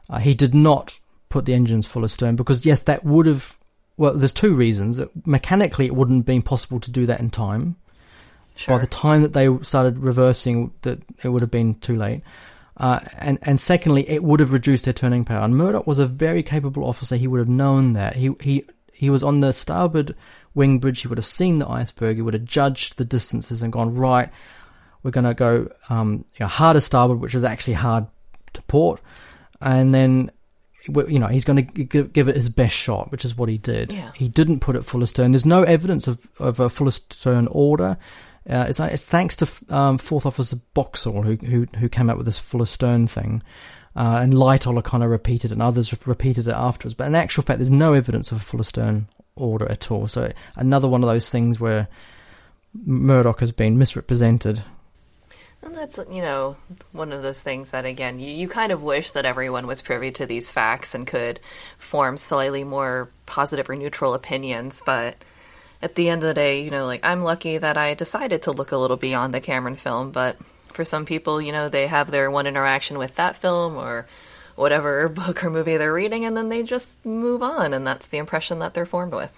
Uh, 0.08 0.18
he 0.18 0.34
did 0.34 0.54
not 0.54 0.98
put 1.28 1.44
the 1.44 1.54
engines 1.54 1.86
full 1.86 2.04
astern 2.04 2.36
because, 2.36 2.66
yes, 2.66 2.82
that 2.82 3.04
would 3.04 3.26
have. 3.26 3.56
Well, 3.96 4.14
there's 4.14 4.32
two 4.32 4.54
reasons. 4.54 5.00
Mechanically, 5.26 5.86
it 5.86 5.94
wouldn't 5.94 6.20
have 6.20 6.26
been 6.26 6.42
possible 6.42 6.80
to 6.80 6.90
do 6.90 7.04
that 7.06 7.20
in 7.20 7.28
time 7.28 7.76
Sure. 8.60 8.76
By 8.76 8.82
the 8.82 8.90
time 8.90 9.22
that 9.22 9.32
they 9.32 9.48
started 9.62 10.00
reversing, 10.00 10.74
that 10.82 11.00
it 11.24 11.30
would 11.30 11.40
have 11.40 11.50
been 11.50 11.76
too 11.76 11.96
late. 11.96 12.20
Uh, 12.76 13.00
and 13.16 13.38
and 13.40 13.58
secondly, 13.58 14.06
it 14.06 14.22
would 14.22 14.38
have 14.38 14.52
reduced 14.52 14.84
their 14.84 14.92
turning 14.92 15.24
power. 15.24 15.42
And 15.42 15.56
Murdoch 15.56 15.86
was 15.86 15.98
a 15.98 16.06
very 16.06 16.42
capable 16.42 16.84
officer. 16.84 17.16
He 17.16 17.26
would 17.26 17.38
have 17.38 17.48
known 17.48 17.94
that. 17.94 18.16
He 18.16 18.34
he 18.38 18.64
he 18.92 19.08
was 19.08 19.22
on 19.22 19.40
the 19.40 19.54
starboard 19.54 20.14
wing 20.54 20.78
bridge. 20.78 21.00
He 21.00 21.08
would 21.08 21.16
have 21.16 21.24
seen 21.24 21.58
the 21.58 21.68
iceberg. 21.70 22.16
He 22.16 22.22
would 22.22 22.34
have 22.34 22.44
judged 22.44 22.98
the 22.98 23.04
distances 23.06 23.62
and 23.62 23.72
gone 23.72 23.94
right. 23.94 24.28
We're 25.02 25.10
going 25.10 25.24
to 25.24 25.32
go 25.32 25.70
um, 25.88 26.26
you 26.34 26.40
know, 26.40 26.48
hard 26.48 26.74
to 26.74 26.82
starboard, 26.82 27.20
which 27.20 27.34
is 27.34 27.44
actually 27.44 27.74
hard 27.74 28.08
to 28.52 28.60
port, 28.62 29.00
and 29.62 29.94
then 29.94 30.32
you 30.86 31.18
know 31.18 31.28
he's 31.28 31.46
going 31.46 31.64
to 31.64 31.84
give 31.84 32.28
it 32.28 32.36
his 32.36 32.50
best 32.50 32.76
shot, 32.76 33.10
which 33.10 33.24
is 33.24 33.34
what 33.34 33.48
he 33.48 33.56
did. 33.56 33.90
Yeah. 33.90 34.10
He 34.14 34.28
didn't 34.28 34.60
put 34.60 34.76
it 34.76 34.84
full 34.84 35.02
astern. 35.02 35.32
There's 35.32 35.46
no 35.46 35.62
evidence 35.62 36.06
of 36.06 36.28
of 36.38 36.60
a 36.60 36.68
full 36.68 36.88
astern 36.88 37.46
order. 37.46 37.96
Uh, 38.50 38.66
it's, 38.68 38.80
it's 38.80 39.04
thanks 39.04 39.36
to 39.36 39.48
um, 39.68 39.96
Fourth 39.96 40.26
Officer 40.26 40.56
Boxall 40.74 41.22
who, 41.22 41.36
who 41.36 41.66
who 41.78 41.88
came 41.88 42.10
up 42.10 42.16
with 42.16 42.26
this 42.26 42.40
Fuller 42.40 42.62
astern 42.62 43.06
thing, 43.06 43.42
uh, 43.94 44.18
and 44.20 44.32
Lightoller 44.32 44.82
kind 44.82 45.04
of 45.04 45.10
repeated 45.10 45.50
it, 45.50 45.54
and 45.54 45.62
others 45.62 45.90
have 45.90 46.06
repeated 46.08 46.48
it 46.48 46.54
afterwards. 46.54 46.94
But 46.94 47.06
in 47.06 47.14
actual 47.14 47.44
fact, 47.44 47.58
there's 47.58 47.70
no 47.70 47.92
evidence 47.92 48.32
of 48.32 48.38
a 48.38 48.44
Fuller 48.44 48.62
astern 48.62 49.08
order 49.36 49.70
at 49.70 49.90
all. 49.90 50.08
So 50.08 50.32
another 50.56 50.88
one 50.88 51.02
of 51.04 51.08
those 51.08 51.30
things 51.30 51.60
where 51.60 51.88
Murdoch 52.74 53.40
has 53.40 53.52
been 53.52 53.78
misrepresented. 53.78 54.64
And 55.62 55.74
that's 55.74 55.98
you 56.10 56.22
know 56.22 56.56
one 56.92 57.12
of 57.12 57.22
those 57.22 57.42
things 57.42 57.70
that 57.70 57.84
again 57.84 58.18
you, 58.18 58.32
you 58.32 58.48
kind 58.48 58.72
of 58.72 58.82
wish 58.82 59.12
that 59.12 59.26
everyone 59.26 59.66
was 59.66 59.82
privy 59.82 60.10
to 60.12 60.24
these 60.26 60.50
facts 60.50 60.94
and 60.94 61.06
could 61.06 61.38
form 61.76 62.16
slightly 62.16 62.64
more 62.64 63.10
positive 63.26 63.68
or 63.68 63.76
neutral 63.76 64.14
opinions, 64.14 64.82
but 64.84 65.16
at 65.82 65.94
the 65.94 66.08
end 66.08 66.22
of 66.22 66.28
the 66.28 66.34
day, 66.34 66.62
you 66.62 66.70
know, 66.70 66.86
like 66.86 67.00
I'm 67.02 67.22
lucky 67.22 67.58
that 67.58 67.76
I 67.76 67.94
decided 67.94 68.42
to 68.42 68.52
look 68.52 68.72
a 68.72 68.76
little 68.76 68.96
beyond 68.96 69.34
the 69.34 69.40
Cameron 69.40 69.76
film, 69.76 70.10
but 70.10 70.36
for 70.72 70.84
some 70.84 71.04
people, 71.04 71.40
you 71.40 71.52
know, 71.52 71.68
they 71.68 71.86
have 71.86 72.10
their 72.10 72.30
one 72.30 72.46
interaction 72.46 72.98
with 72.98 73.14
that 73.16 73.36
film 73.36 73.76
or 73.76 74.06
whatever 74.56 75.08
book 75.08 75.44
or 75.44 75.50
movie 75.50 75.76
they're 75.76 75.92
reading 75.92 76.24
and 76.24 76.36
then 76.36 76.48
they 76.48 76.62
just 76.62 77.04
move 77.04 77.42
on 77.42 77.72
and 77.72 77.86
that's 77.86 78.08
the 78.08 78.18
impression 78.18 78.58
that 78.58 78.74
they're 78.74 78.86
formed 78.86 79.12
with. 79.12 79.34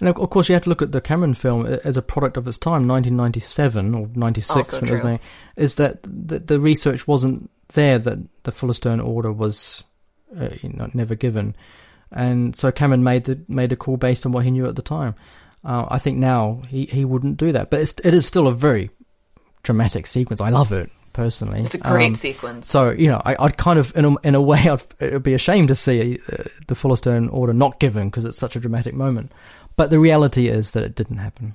And 0.00 0.08
of 0.08 0.30
course, 0.30 0.48
you 0.48 0.54
have 0.54 0.64
to 0.64 0.68
look 0.68 0.82
at 0.82 0.92
the 0.92 1.00
Cameron 1.00 1.34
film 1.34 1.66
as 1.66 1.96
a 1.96 2.02
product 2.02 2.36
of 2.36 2.48
its 2.48 2.58
time, 2.58 2.88
1997 2.88 3.94
or 3.94 4.08
96, 4.14 4.80
when 4.80 5.20
is 5.56 5.76
that 5.76 6.02
the, 6.02 6.40
the, 6.40 6.58
research 6.58 7.06
wasn't 7.06 7.48
there 7.74 7.98
that 8.00 8.18
the 8.42 8.50
full 8.50 8.70
astern 8.70 8.98
order 8.98 9.32
was 9.32 9.84
uh, 10.38 10.48
you 10.62 10.70
know, 10.70 10.90
never 10.94 11.14
given. 11.14 11.54
And 12.10 12.56
so 12.56 12.70
Cameron 12.72 13.04
made 13.04 13.24
the 13.24 13.40
made 13.48 13.72
a 13.72 13.76
call 13.76 13.96
based 13.96 14.24
on 14.26 14.32
what 14.32 14.44
he 14.44 14.50
knew 14.50 14.66
at 14.66 14.76
the 14.76 14.82
time. 14.82 15.14
Uh, 15.64 15.86
I 15.88 15.98
think 15.98 16.18
now 16.18 16.60
he, 16.68 16.84
he 16.86 17.04
wouldn't 17.04 17.38
do 17.38 17.52
that, 17.52 17.70
but 17.70 17.80
it's, 17.80 17.94
it 18.04 18.12
is 18.12 18.26
still 18.26 18.46
a 18.46 18.54
very 18.54 18.90
dramatic 19.62 20.06
sequence. 20.06 20.40
I 20.40 20.50
love 20.50 20.72
it 20.72 20.90
personally. 21.14 21.60
It's 21.60 21.74
a 21.74 21.78
great 21.78 22.08
um, 22.08 22.14
sequence. 22.14 22.68
So 22.68 22.90
you 22.90 23.08
know, 23.08 23.22
I, 23.24 23.36
would 23.42 23.56
kind 23.56 23.78
of 23.78 23.96
in 23.96 24.04
a, 24.04 24.14
in 24.20 24.34
a 24.34 24.42
way 24.42 24.68
I'd 24.68 24.82
it'd 25.00 25.22
be 25.22 25.32
ashamed 25.32 25.68
to 25.68 25.74
see 25.74 26.18
uh, 26.30 26.44
the 26.66 26.74
full 26.74 26.92
astern 26.92 27.30
order 27.30 27.54
not 27.54 27.80
given 27.80 28.10
because 28.10 28.26
it's 28.26 28.38
such 28.38 28.56
a 28.56 28.60
dramatic 28.60 28.94
moment. 28.94 29.32
But 29.76 29.90
the 29.90 29.98
reality 29.98 30.48
is 30.48 30.72
that 30.72 30.84
it 30.84 30.94
didn't 30.94 31.18
happen. 31.18 31.54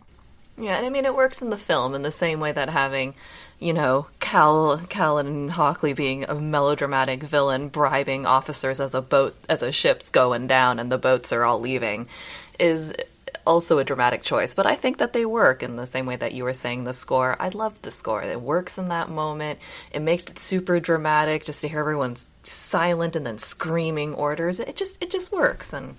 Yeah, 0.58 0.76
and 0.76 0.86
I 0.86 0.90
mean 0.90 1.06
it 1.06 1.16
works 1.16 1.42
in 1.42 1.52
the 1.52 1.58
film 1.58 1.94
in 1.94 2.02
the 2.02 2.12
same 2.12 2.40
way 2.40 2.52
that 2.52 2.70
having, 2.70 3.14
you 3.60 3.74
know, 3.74 4.08
Cal 4.20 4.82
Caledon 4.90 5.50
Hockley 5.50 5.94
being 5.94 6.26
a 6.26 6.36
melodramatic 6.36 7.24
villain 7.24 7.70
bribing 7.70 8.26
officers 8.26 8.80
as 8.80 8.94
a 8.94 9.02
boat 9.02 9.36
as 9.48 9.62
a 9.62 9.72
ship's 9.72 10.10
going 10.10 10.48
down 10.48 10.80
and 10.80 10.92
the 10.92 10.98
boats 10.98 11.32
are 11.32 11.46
all 11.46 11.60
leaving 11.60 12.08
is 12.60 12.94
also 13.46 13.80
a 13.80 13.84
dramatic 13.84 14.22
choice, 14.22 14.54
but 14.54 14.66
I 14.66 14.76
think 14.76 14.98
that 14.98 15.14
they 15.14 15.26
work 15.26 15.64
in 15.64 15.76
the 15.76 15.86
same 15.86 16.06
way 16.06 16.16
that 16.16 16.34
you 16.34 16.44
were 16.44 16.54
saying 16.54 16.84
the 16.84 16.94
score. 16.94 17.36
I 17.40 17.50
love 17.50 17.82
the 17.82 17.92
score. 17.92 18.22
It 18.22 18.42
works 18.42 18.78
in 18.78 18.90
that 18.90 19.10
moment. 19.10 19.60
It 19.92 20.02
makes 20.02 20.26
it 20.26 20.40
super 20.40 20.80
dramatic 20.80 21.46
just 21.46 21.62
to 21.62 21.68
hear 21.68 21.80
everyone 21.80 22.16
silent 22.44 23.16
and 23.16 23.26
then 23.26 23.38
screaming 23.38 24.14
orders. 24.14 24.60
It 24.60 24.76
just 24.76 25.02
it 25.02 25.12
just 25.12 25.32
works 25.32 25.74
and 25.74 25.96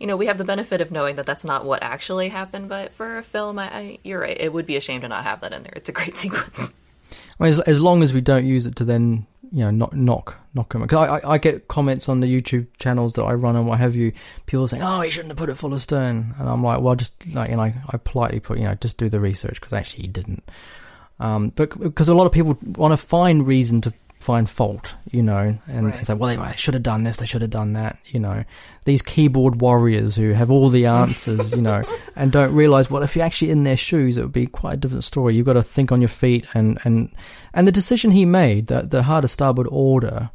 you 0.00 0.06
know, 0.06 0.16
we 0.16 0.26
have 0.26 0.38
the 0.38 0.44
benefit 0.44 0.80
of 0.80 0.90
knowing 0.90 1.16
that 1.16 1.26
that's 1.26 1.44
not 1.44 1.66
what 1.66 1.82
actually 1.82 2.30
happened, 2.30 2.70
but 2.70 2.90
for 2.92 3.18
a 3.18 3.22
film, 3.22 3.58
I, 3.58 3.64
I 3.64 3.98
you're 4.02 4.20
right. 4.20 4.36
It 4.40 4.50
would 4.50 4.64
be 4.66 4.76
a 4.76 4.80
shame 4.80 5.02
to 5.02 5.08
not 5.08 5.24
have 5.24 5.42
that 5.42 5.52
in 5.52 5.62
there. 5.62 5.74
It's 5.76 5.90
a 5.90 5.92
great 5.92 6.16
sequence. 6.16 6.72
Well, 7.38 7.50
as, 7.50 7.58
as 7.60 7.80
long 7.80 8.02
as 8.02 8.12
we 8.12 8.22
don't 8.22 8.46
use 8.46 8.66
it 8.66 8.76
to 8.76 8.84
then 8.84 9.26
you 9.52 9.64
know, 9.64 9.70
knock 9.70 9.94
knock 9.94 10.36
knock 10.54 10.74
him. 10.74 10.82
Because 10.82 11.08
I, 11.08 11.16
I, 11.16 11.32
I 11.32 11.38
get 11.38 11.68
comments 11.68 12.08
on 12.08 12.20
the 12.20 12.26
YouTube 12.26 12.66
channels 12.78 13.14
that 13.14 13.24
I 13.24 13.34
run 13.34 13.56
and 13.56 13.66
what 13.66 13.78
have 13.78 13.96
you. 13.96 14.12
People 14.46 14.68
saying, 14.68 14.82
"Oh, 14.82 15.00
he 15.00 15.10
shouldn't 15.10 15.30
have 15.30 15.38
put 15.38 15.50
it 15.50 15.56
full 15.56 15.74
astern," 15.74 16.34
and 16.38 16.48
I'm 16.48 16.62
like, 16.62 16.80
"Well, 16.80 16.94
just 16.94 17.12
like 17.34 17.50
you 17.50 17.56
know, 17.56 17.62
I 17.62 17.96
politely 17.96 18.40
put 18.40 18.58
you 18.58 18.64
know, 18.64 18.74
just 18.74 18.96
do 18.96 19.08
the 19.08 19.20
research 19.20 19.60
because 19.60 19.72
actually 19.72 20.02
he 20.02 20.08
didn't." 20.08 20.44
Um, 21.18 21.50
but 21.50 21.78
because 21.78 22.08
a 22.08 22.14
lot 22.14 22.26
of 22.26 22.32
people 22.32 22.58
want 22.62 22.92
to 22.92 22.96
find 22.96 23.46
reason 23.46 23.80
to 23.82 23.92
find 24.20 24.48
fault, 24.48 24.94
you 25.10 25.22
know, 25.22 25.58
and, 25.66 25.86
right. 25.86 26.06
say, 26.06 26.12
well, 26.12 26.36
they 26.36 26.56
should 26.56 26.74
have 26.74 26.82
done 26.82 27.04
this, 27.04 27.16
they 27.16 27.26
should 27.26 27.40
have 27.40 27.50
done 27.50 27.72
that, 27.72 27.98
you 28.04 28.20
know. 28.20 28.44
These 28.84 29.00
keyboard 29.00 29.62
warriors 29.62 30.14
who 30.14 30.32
have 30.32 30.50
all 30.50 30.68
the 30.68 30.84
answers, 30.86 31.52
you 31.52 31.62
know, 31.62 31.82
and 32.16 32.30
don't 32.30 32.54
realize, 32.54 32.90
well, 32.90 33.02
if 33.02 33.16
you're 33.16 33.24
actually 33.24 33.50
in 33.50 33.64
their 33.64 33.78
shoes, 33.78 34.18
it 34.18 34.22
would 34.22 34.32
be 34.32 34.46
quite 34.46 34.74
a 34.74 34.76
different 34.76 35.04
story. 35.04 35.34
You've 35.34 35.46
got 35.46 35.54
to 35.54 35.62
think 35.62 35.90
on 35.90 36.02
your 36.02 36.08
feet, 36.08 36.46
and 36.52 36.78
and 36.84 37.10
and 37.54 37.66
the 37.66 37.72
decision 37.72 38.10
he 38.10 38.26
made, 38.26 38.66
the 38.66 38.82
the 38.82 39.04
hard 39.04 39.24
a-starboard 39.24 39.68
order, 39.70 40.30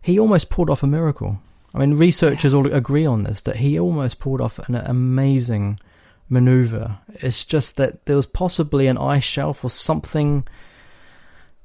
he 0.00 0.18
almost 0.18 0.48
pulled 0.48 0.70
off 0.70 0.84
a 0.84 0.86
miracle. 0.86 1.38
I 1.74 1.78
mean, 1.78 1.94
researchers 1.94 2.54
all 2.54 2.72
agree 2.72 3.04
on 3.04 3.24
this 3.24 3.42
that 3.42 3.56
he 3.56 3.80
almost 3.80 4.20
pulled 4.20 4.40
off 4.40 4.60
an 4.60 4.76
amazing 4.76 5.80
maneuver. 6.28 6.98
It's 7.14 7.44
just 7.44 7.76
that 7.78 8.06
there 8.06 8.14
was 8.14 8.26
possibly 8.26 8.86
an 8.86 8.96
ice 8.96 9.24
shelf 9.24 9.64
or 9.64 9.70
something 9.70 10.46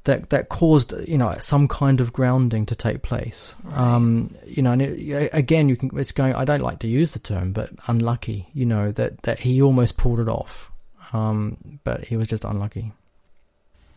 that 0.05 0.29
that 0.29 0.49
caused 0.49 0.93
you 1.07 1.17
know 1.17 1.35
some 1.39 1.67
kind 1.67 2.01
of 2.01 2.13
grounding 2.13 2.65
to 2.67 2.75
take 2.75 3.01
place. 3.01 3.55
Right. 3.63 3.77
Um, 3.77 4.35
you 4.45 4.61
know, 4.61 4.71
and 4.71 4.81
it, 4.81 5.29
again, 5.33 5.69
you 5.69 5.75
can 5.75 5.91
it's 5.97 6.11
going. 6.11 6.33
I 6.35 6.45
don't 6.45 6.61
like 6.61 6.79
to 6.79 6.87
use 6.87 7.13
the 7.13 7.19
term, 7.19 7.51
but 7.51 7.71
unlucky. 7.87 8.47
You 8.53 8.65
know 8.65 8.91
that 8.93 9.21
that 9.23 9.39
he 9.39 9.61
almost 9.61 9.97
pulled 9.97 10.19
it 10.19 10.29
off, 10.29 10.71
um, 11.13 11.79
but 11.83 12.05
he 12.05 12.17
was 12.17 12.27
just 12.27 12.43
unlucky. 12.43 12.93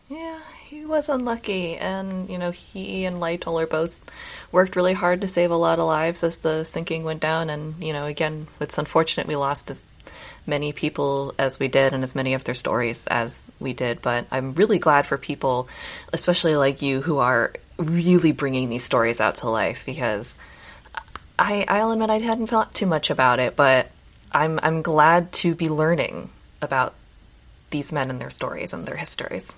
Yeah, 0.09 0.39
he 0.65 0.85
was 0.85 1.09
unlucky, 1.09 1.77
and 1.77 2.29
you 2.29 2.37
know 2.37 2.51
he 2.51 3.05
and 3.05 3.17
Lightoller 3.17 3.69
both 3.69 4.01
worked 4.51 4.75
really 4.75 4.93
hard 4.93 5.21
to 5.21 5.27
save 5.27 5.51
a 5.51 5.55
lot 5.55 5.79
of 5.79 5.87
lives 5.87 6.23
as 6.23 6.37
the 6.37 6.63
sinking 6.63 7.03
went 7.03 7.21
down. 7.21 7.49
And 7.49 7.81
you 7.83 7.93
know, 7.93 8.05
again, 8.05 8.47
it's 8.59 8.77
unfortunate 8.77 9.27
we 9.27 9.35
lost 9.35 9.71
as 9.71 9.83
many 10.45 10.73
people 10.73 11.33
as 11.37 11.59
we 11.59 11.67
did, 11.67 11.93
and 11.93 12.03
as 12.03 12.15
many 12.15 12.33
of 12.33 12.43
their 12.43 12.55
stories 12.55 13.07
as 13.07 13.47
we 13.59 13.73
did. 13.73 14.01
But 14.01 14.27
I'm 14.31 14.53
really 14.53 14.79
glad 14.79 15.05
for 15.05 15.17
people, 15.17 15.67
especially 16.11 16.55
like 16.55 16.81
you, 16.81 17.01
who 17.01 17.17
are 17.17 17.53
really 17.77 18.31
bringing 18.31 18.69
these 18.69 18.83
stories 18.83 19.19
out 19.21 19.35
to 19.35 19.49
life 19.49 19.85
because. 19.85 20.37
I, 21.39 21.65
I'll 21.67 21.91
admit 21.91 22.11
I 22.11 22.19
hadn't 22.19 22.45
thought 22.45 22.75
too 22.75 22.85
much 22.85 23.09
about 23.09 23.39
it, 23.39 23.55
but 23.55 23.89
I'm 24.31 24.59
I'm 24.61 24.83
glad 24.83 25.31
to 25.43 25.55
be 25.55 25.67
learning 25.67 26.29
about 26.61 26.93
these 27.71 27.91
men 27.91 28.09
and 28.09 28.21
their 28.21 28.29
stories 28.29 28.73
and 28.73 28.85
their 28.85 28.95
histories. 28.95 29.55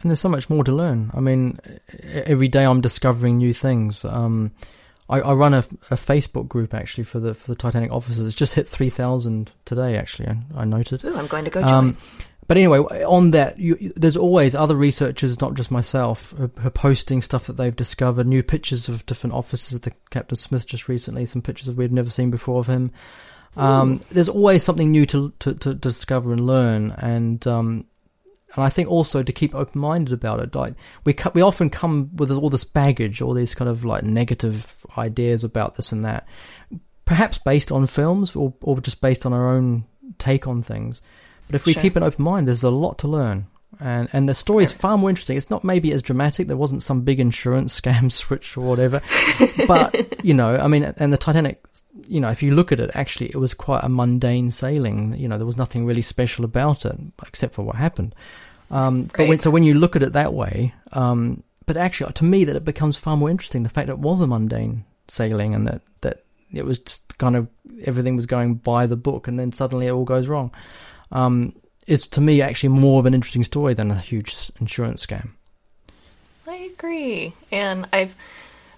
And 0.00 0.10
there's 0.10 0.20
so 0.20 0.28
much 0.28 0.50
more 0.50 0.64
to 0.64 0.72
learn. 0.72 1.10
I 1.14 1.20
mean, 1.20 1.58
every 2.02 2.48
day 2.48 2.64
I'm 2.64 2.80
discovering 2.80 3.38
new 3.38 3.54
things. 3.54 4.04
Um, 4.04 4.52
I, 5.08 5.20
I, 5.20 5.32
run 5.34 5.54
a, 5.54 5.58
a, 5.58 5.96
Facebook 5.96 6.48
group 6.48 6.72
actually 6.72 7.04
for 7.04 7.20
the 7.20 7.34
for 7.34 7.48
the 7.48 7.54
Titanic 7.54 7.92
officers. 7.92 8.26
It's 8.26 8.34
just 8.34 8.54
hit 8.54 8.68
three 8.68 8.88
thousand 8.88 9.52
today. 9.64 9.96
Actually, 9.96 10.28
I, 10.28 10.62
I 10.62 10.64
noted. 10.64 11.04
Ooh, 11.04 11.16
I'm 11.16 11.26
going 11.26 11.44
to 11.44 11.50
go 11.50 11.60
join. 11.60 11.72
Um, 11.72 11.96
but 12.46 12.56
anyway, 12.56 12.78
on 13.04 13.30
that, 13.30 13.58
you, 13.58 13.92
there's 13.96 14.16
always 14.16 14.54
other 14.54 14.76
researchers, 14.76 15.40
not 15.40 15.54
just 15.54 15.70
myself, 15.70 16.32
who 16.32 16.50
are 16.62 16.70
posting 16.70 17.22
stuff 17.22 17.46
that 17.46 17.56
they've 17.56 17.74
discovered, 17.74 18.26
new 18.26 18.42
pictures 18.42 18.88
of 18.88 19.06
different 19.06 19.34
officers. 19.34 19.80
The 19.80 19.92
Captain 20.10 20.36
Smith 20.36 20.66
just 20.66 20.88
recently, 20.88 21.24
some 21.24 21.40
pictures 21.42 21.66
that 21.66 21.76
we'd 21.76 21.92
never 21.92 22.10
seen 22.10 22.30
before 22.30 22.60
of 22.60 22.66
him. 22.66 22.92
Um, 23.56 24.02
there's 24.10 24.28
always 24.28 24.62
something 24.62 24.90
new 24.90 25.06
to, 25.06 25.32
to, 25.38 25.54
to 25.54 25.74
discover 25.74 26.32
and 26.32 26.46
learn, 26.46 26.90
and 26.92 27.46
um, 27.46 27.86
and 28.54 28.64
I 28.64 28.68
think 28.68 28.88
also 28.88 29.22
to 29.22 29.32
keep 29.32 29.54
open 29.54 29.80
minded 29.80 30.12
about 30.12 30.40
it. 30.40 30.54
Like 30.54 30.74
we 31.04 31.14
we 31.34 31.42
often 31.42 31.70
come 31.70 32.10
with 32.14 32.30
all 32.30 32.50
this 32.50 32.64
baggage, 32.64 33.20
all 33.20 33.34
these 33.34 33.54
kind 33.54 33.68
of 33.68 33.84
like 33.84 34.04
negative 34.04 34.86
ideas 34.96 35.44
about 35.44 35.76
this 35.76 35.92
and 35.92 36.04
that, 36.04 36.26
perhaps 37.04 37.38
based 37.38 37.72
on 37.72 37.86
films 37.86 38.34
or 38.36 38.54
or 38.62 38.80
just 38.80 39.00
based 39.00 39.26
on 39.26 39.32
our 39.32 39.48
own 39.48 39.84
take 40.18 40.46
on 40.46 40.62
things. 40.62 41.02
But 41.46 41.56
if 41.56 41.66
we 41.66 41.72
sure. 41.72 41.82
keep 41.82 41.96
an 41.96 42.02
open 42.02 42.24
mind, 42.24 42.46
there's 42.46 42.62
a 42.62 42.70
lot 42.70 42.98
to 42.98 43.08
learn. 43.08 43.46
And 43.80 44.08
and 44.12 44.28
the 44.28 44.34
story 44.34 44.62
is 44.62 44.70
far 44.70 44.96
more 44.96 45.10
interesting. 45.10 45.36
It's 45.36 45.50
not 45.50 45.64
maybe 45.64 45.92
as 45.92 46.00
dramatic. 46.00 46.46
There 46.46 46.56
wasn't 46.56 46.82
some 46.82 47.02
big 47.02 47.18
insurance 47.18 47.78
scam 47.80 48.10
switch 48.10 48.56
or 48.56 48.64
whatever, 48.64 49.02
but 49.66 50.24
you 50.24 50.32
know, 50.32 50.56
I 50.56 50.68
mean, 50.68 50.84
and 50.84 51.12
the 51.12 51.18
Titanic 51.18 51.64
you 52.08 52.20
know, 52.20 52.30
if 52.30 52.42
you 52.42 52.54
look 52.54 52.72
at 52.72 52.80
it, 52.80 52.90
actually, 52.94 53.28
it 53.28 53.36
was 53.36 53.54
quite 53.54 53.82
a 53.82 53.88
mundane 53.88 54.50
sailing. 54.50 55.16
You 55.16 55.28
know, 55.28 55.36
there 55.36 55.46
was 55.46 55.56
nothing 55.56 55.86
really 55.86 56.02
special 56.02 56.44
about 56.44 56.84
it 56.84 56.96
except 57.26 57.54
for 57.54 57.62
what 57.62 57.76
happened. 57.76 58.14
Um, 58.70 59.10
but 59.16 59.28
when, 59.28 59.38
so 59.38 59.50
when 59.50 59.62
you 59.62 59.74
look 59.74 59.94
at 59.96 60.02
it 60.02 60.14
that 60.14 60.34
way, 60.34 60.74
um, 60.92 61.42
but 61.66 61.76
actually, 61.76 62.12
to 62.12 62.24
me, 62.24 62.44
that 62.44 62.56
it 62.56 62.64
becomes 62.64 62.96
far 62.96 63.16
more 63.16 63.30
interesting. 63.30 63.62
The 63.62 63.68
fact 63.68 63.86
that 63.86 63.94
it 63.94 63.98
was 63.98 64.20
a 64.20 64.26
mundane 64.26 64.84
sailing 65.08 65.54
and 65.54 65.66
that 65.66 65.82
that 66.00 66.24
it 66.52 66.64
was 66.64 66.78
just 66.78 67.18
kind 67.18 67.36
of 67.36 67.48
everything 67.84 68.16
was 68.16 68.26
going 68.26 68.54
by 68.54 68.86
the 68.86 68.96
book, 68.96 69.28
and 69.28 69.38
then 69.38 69.52
suddenly 69.52 69.86
it 69.86 69.92
all 69.92 70.04
goes 70.04 70.28
wrong. 70.28 70.50
Um, 71.12 71.54
is 71.86 72.06
to 72.08 72.20
me 72.20 72.40
actually 72.40 72.70
more 72.70 73.00
of 73.00 73.06
an 73.06 73.14
interesting 73.14 73.44
story 73.44 73.74
than 73.74 73.90
a 73.90 73.98
huge 73.98 74.50
insurance 74.60 75.04
scam. 75.04 75.30
I 76.46 76.56
agree, 76.56 77.34
and 77.50 77.86
I've 77.92 78.16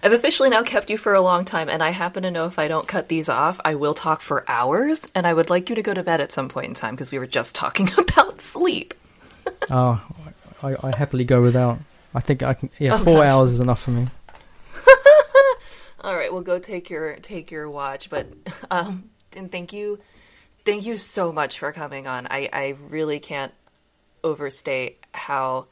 I've 0.03 0.13
officially 0.13 0.49
now 0.49 0.63
kept 0.63 0.89
you 0.89 0.97
for 0.97 1.13
a 1.13 1.21
long 1.21 1.43
time, 1.43 1.69
and 1.69 1.81
I 1.81 1.89
happen 1.89 2.23
to 2.23 2.31
know 2.31 2.45
if 2.45 2.59
I 2.59 2.67
don't 2.67 2.87
cut 2.87 3.09
these 3.09 3.29
off, 3.29 3.59
I 3.65 3.75
will 3.75 3.93
talk 3.93 4.21
for 4.21 4.45
hours, 4.47 5.11
and 5.15 5.25
I 5.25 5.33
would 5.33 5.49
like 5.49 5.69
you 5.69 5.75
to 5.75 5.81
go 5.81 5.93
to 5.93 6.03
bed 6.03 6.21
at 6.21 6.31
some 6.31 6.49
point 6.49 6.67
in 6.67 6.73
time 6.73 6.95
because 6.95 7.11
we 7.11 7.19
were 7.19 7.27
just 7.27 7.55
talking 7.55 7.89
about 7.97 8.39
sleep. 8.41 8.93
Oh, 9.69 10.01
I, 10.63 10.75
I, 10.83 10.95
happily 10.95 11.23
go 11.23 11.41
without. 11.41 11.79
I 12.13 12.19
think 12.19 12.43
I 12.43 12.53
can. 12.53 12.69
Yeah, 12.79 12.95
oh, 12.95 12.97
four 12.97 13.23
gosh. 13.23 13.31
hours 13.31 13.51
is 13.51 13.59
enough 13.59 13.81
for 13.81 13.91
me. 13.91 14.07
All 16.01 16.15
right, 16.15 16.31
well, 16.31 16.41
go 16.41 16.59
take 16.59 16.89
your 16.89 17.15
take 17.17 17.51
your 17.51 17.69
watch, 17.69 18.09
but 18.09 18.27
um, 18.71 19.09
and 19.35 19.51
thank 19.51 19.73
you, 19.73 19.99
thank 20.65 20.85
you 20.85 20.97
so 20.97 21.31
much 21.31 21.59
for 21.59 21.71
coming 21.71 22.07
on. 22.07 22.27
I 22.27 22.49
I 22.51 22.75
really 22.89 23.19
can't 23.19 23.53
overstate 24.23 25.05
how 25.13 25.67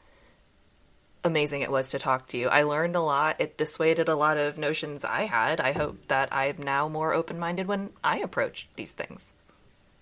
amazing 1.24 1.62
it 1.62 1.70
was 1.70 1.90
to 1.90 1.98
talk 1.98 2.28
to 2.28 2.38
you. 2.38 2.48
I 2.48 2.62
learned 2.62 2.96
a 2.96 3.00
lot. 3.00 3.40
It 3.40 3.58
dissuaded 3.58 4.08
a 4.08 4.14
lot 4.14 4.38
of 4.38 4.58
notions 4.58 5.04
I 5.04 5.22
had. 5.22 5.60
I 5.60 5.72
hope 5.72 6.08
that 6.08 6.28
I'm 6.32 6.58
now 6.58 6.88
more 6.88 7.12
open 7.12 7.38
minded 7.38 7.66
when 7.66 7.90
I 8.02 8.18
approach 8.18 8.68
these 8.76 8.92
things. 8.92 9.32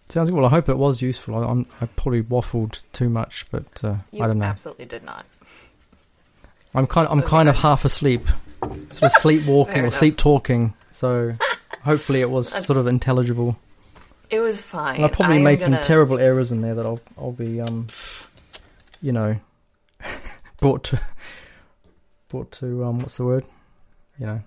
Sounds 0.09 0.31
good. 0.31 0.37
Well, 0.37 0.47
I 0.47 0.51
hope 0.51 0.69
it 0.69 0.77
was 0.77 1.01
useful. 1.01 1.35
I, 1.37 1.65
I 1.83 1.87
probably 1.87 2.23
waffled 2.23 2.83
too 2.93 3.09
much, 3.09 3.47
but 3.51 3.83
uh, 3.83 3.97
I 4.15 4.27
don't 4.27 4.39
know. 4.39 4.45
Absolutely 4.45 4.85
did 4.85 5.03
not. 5.03 5.25
I'm 6.75 6.87
kind. 6.87 7.07
Of, 7.07 7.13
I'm 7.13 7.23
kind 7.23 7.49
of 7.49 7.57
half 7.57 7.85
asleep, 7.85 8.27
sort 8.91 9.05
of 9.05 9.13
sleepwalking 9.13 9.85
or 9.85 9.91
sleep 9.91 10.17
talking. 10.17 10.75
So 10.91 11.35
hopefully 11.83 12.21
it 12.21 12.31
was 12.31 12.49
sort 12.49 12.79
of 12.79 12.87
intelligible. 12.87 13.57
It 14.31 14.41
was 14.41 14.61
fine. 14.63 14.97
And 14.97 15.05
I 15.05 15.09
probably 15.09 15.37
I 15.37 15.43
made 15.43 15.61
some 15.61 15.79
terrible 15.83 16.19
errors 16.19 16.51
in 16.53 16.61
there 16.61 16.75
that 16.75 16.85
I'll 16.85 17.01
I'll 17.17 17.33
be 17.33 17.61
um, 17.61 17.87
you 19.01 19.13
know, 19.13 19.39
brought 20.61 20.85
to 20.85 21.01
brought 22.29 22.51
to 22.53 22.85
um 22.85 22.99
what's 22.99 23.17
the 23.17 23.25
word? 23.25 23.45
You 24.19 24.27
know. 24.27 24.41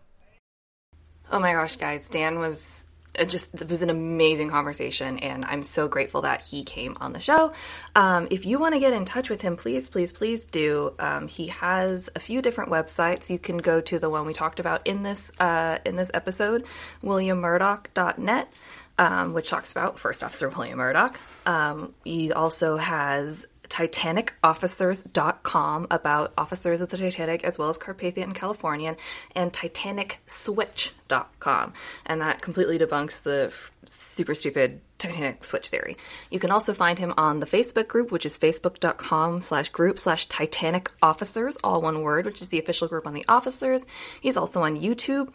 Oh 1.32 1.39
my 1.39 1.53
gosh, 1.53 1.78
guys! 1.78 2.10
Dan 2.10 2.39
was 2.39 2.88
uh, 3.18 3.26
just 3.26 3.53
it 3.61 3.70
was 3.70 3.82
an 3.82 3.89
amazing 3.89 4.49
conversation, 4.49 5.18
and 5.20 5.45
I'm 5.45 5.63
so 5.63 5.88
grateful 5.88 6.22
that 6.22 6.41
he 6.41 6.63
came 6.63 6.97
on 6.99 7.13
the 7.13 7.20
show. 7.20 7.53
Um, 7.95 8.28
if 8.32 8.45
you 8.45 8.59
want 8.59 8.74
to 8.74 8.80
get 8.80 8.93
in 8.93 9.05
touch 9.05 9.30
with 9.30 9.41
him, 9.41 9.55
please, 9.55 9.89
please, 9.89 10.11
please 10.11 10.45
do. 10.45 10.93
Um, 10.99 11.28
he 11.28 11.47
has 11.47 12.09
a 12.15 12.20
few 12.20 12.41
different 12.41 12.70
websites. 12.70 13.30
You 13.30 13.39
can 13.39 13.57
go 13.57 13.82
to 13.82 13.99
the 13.99 14.09
one 14.09 14.26
we 14.26 14.34
talked 14.34 14.59
about 14.59 14.86
in 14.86 15.03
this 15.03 15.32
uh, 15.39 15.80
in 15.86 15.95
this 15.95 16.11
episode, 16.13 16.65
WilliamMurdoch.net. 17.03 18.51
Um, 18.99 19.34
which 19.34 19.47
talks 19.47 19.72
about 19.72 19.99
First 19.99 20.24
Officer 20.24 20.49
William 20.49 20.80
Murdoch. 20.80 21.20
Um, 21.45 21.93
he 22.03 22.32
also 22.34 22.78
has 22.78 23.45
TitanicOfficers.com 23.70 25.88
about 25.89 26.34
officers 26.38 26.82
of 26.82 26.89
the 26.89 26.97
Titanic 26.97 27.43
as 27.43 27.59
well 27.59 27.70
as 27.70 27.78
Carpathia 27.78 28.24
and 28.24 28.36
Californian, 28.36 28.97
and 29.36 29.53
TitanicSwitch.com. 29.53 31.74
And 32.05 32.22
that 32.22 32.41
completely 32.41 32.80
debunks 32.80 33.24
the 33.24 33.53
super 33.86 34.36
stupid 34.36 34.82
Titanic 34.97 35.45
switch 35.45 35.70
theory. 35.70 35.97
You 36.32 36.39
can 36.39 36.51
also 36.51 36.74
find 36.74 36.99
him 36.99 37.13
on 37.18 37.39
the 37.39 37.45
Facebook 37.45 37.88
group, 37.88 38.11
which 38.11 38.26
is 38.26 38.38
facebook.com 38.38 39.41
slash 39.41 39.70
group 39.70 39.99
slash 39.99 40.26
Titanic 40.26 40.91
Officers, 41.01 41.57
all 41.63 41.82
one 41.82 42.01
word, 42.01 42.26
which 42.26 42.41
is 42.41 42.49
the 42.49 42.59
official 42.59 42.88
group 42.88 43.05
on 43.05 43.13
the 43.13 43.26
officers. 43.28 43.84
He's 44.20 44.38
also 44.38 44.63
on 44.63 44.78
YouTube, 44.78 45.32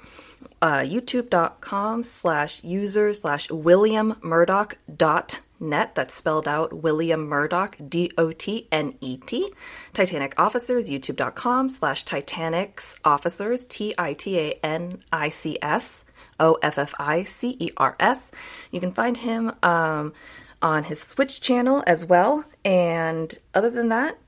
uh, 0.61 0.81
youtube.com 0.81 2.03
slash 2.03 2.65
user 2.65 3.15
slash 3.15 3.51
William 3.51 4.17
Murdoch 4.23 4.77
dot 4.95 5.41
net. 5.63 5.95
That's 5.95 6.15
spelled 6.15 6.47
out 6.47 6.83
William 6.83 7.29
Murdoch, 7.29 7.77
D 7.89 8.13
O 8.19 8.33
T 8.33 8.69
N 8.71 8.97
E 9.01 9.17
T. 9.17 9.53
Titanic 9.95 10.39
Officers, 10.39 10.91
youtube.com 10.91 11.69
slash 11.69 12.05
Titanics 12.05 12.99
Officers, 13.05 13.65
T 13.65 13.95
I 13.97 14.13
T 14.13 14.39
A 14.39 14.59
N 14.63 15.03
I 15.13 15.29
C 15.29 15.59
S 15.63 16.05
O 16.39 16.59
F 16.63 16.77
F 16.77 16.95
I 16.99 17.23
C 17.23 17.57
E 17.59 17.71
R 17.77 17.97
S. 17.99 18.33
You 18.71 18.81
can 18.81 18.93
find 18.93 19.17
him 19.17 19.53
um, 19.63 20.13
on 20.61 20.85
his 20.85 21.01
Switch 21.01 21.41
channel 21.41 21.83
as 21.87 22.05
well. 22.05 22.45
And 22.65 23.33
other 23.55 23.71
than 23.71 23.89
that, 23.89 24.19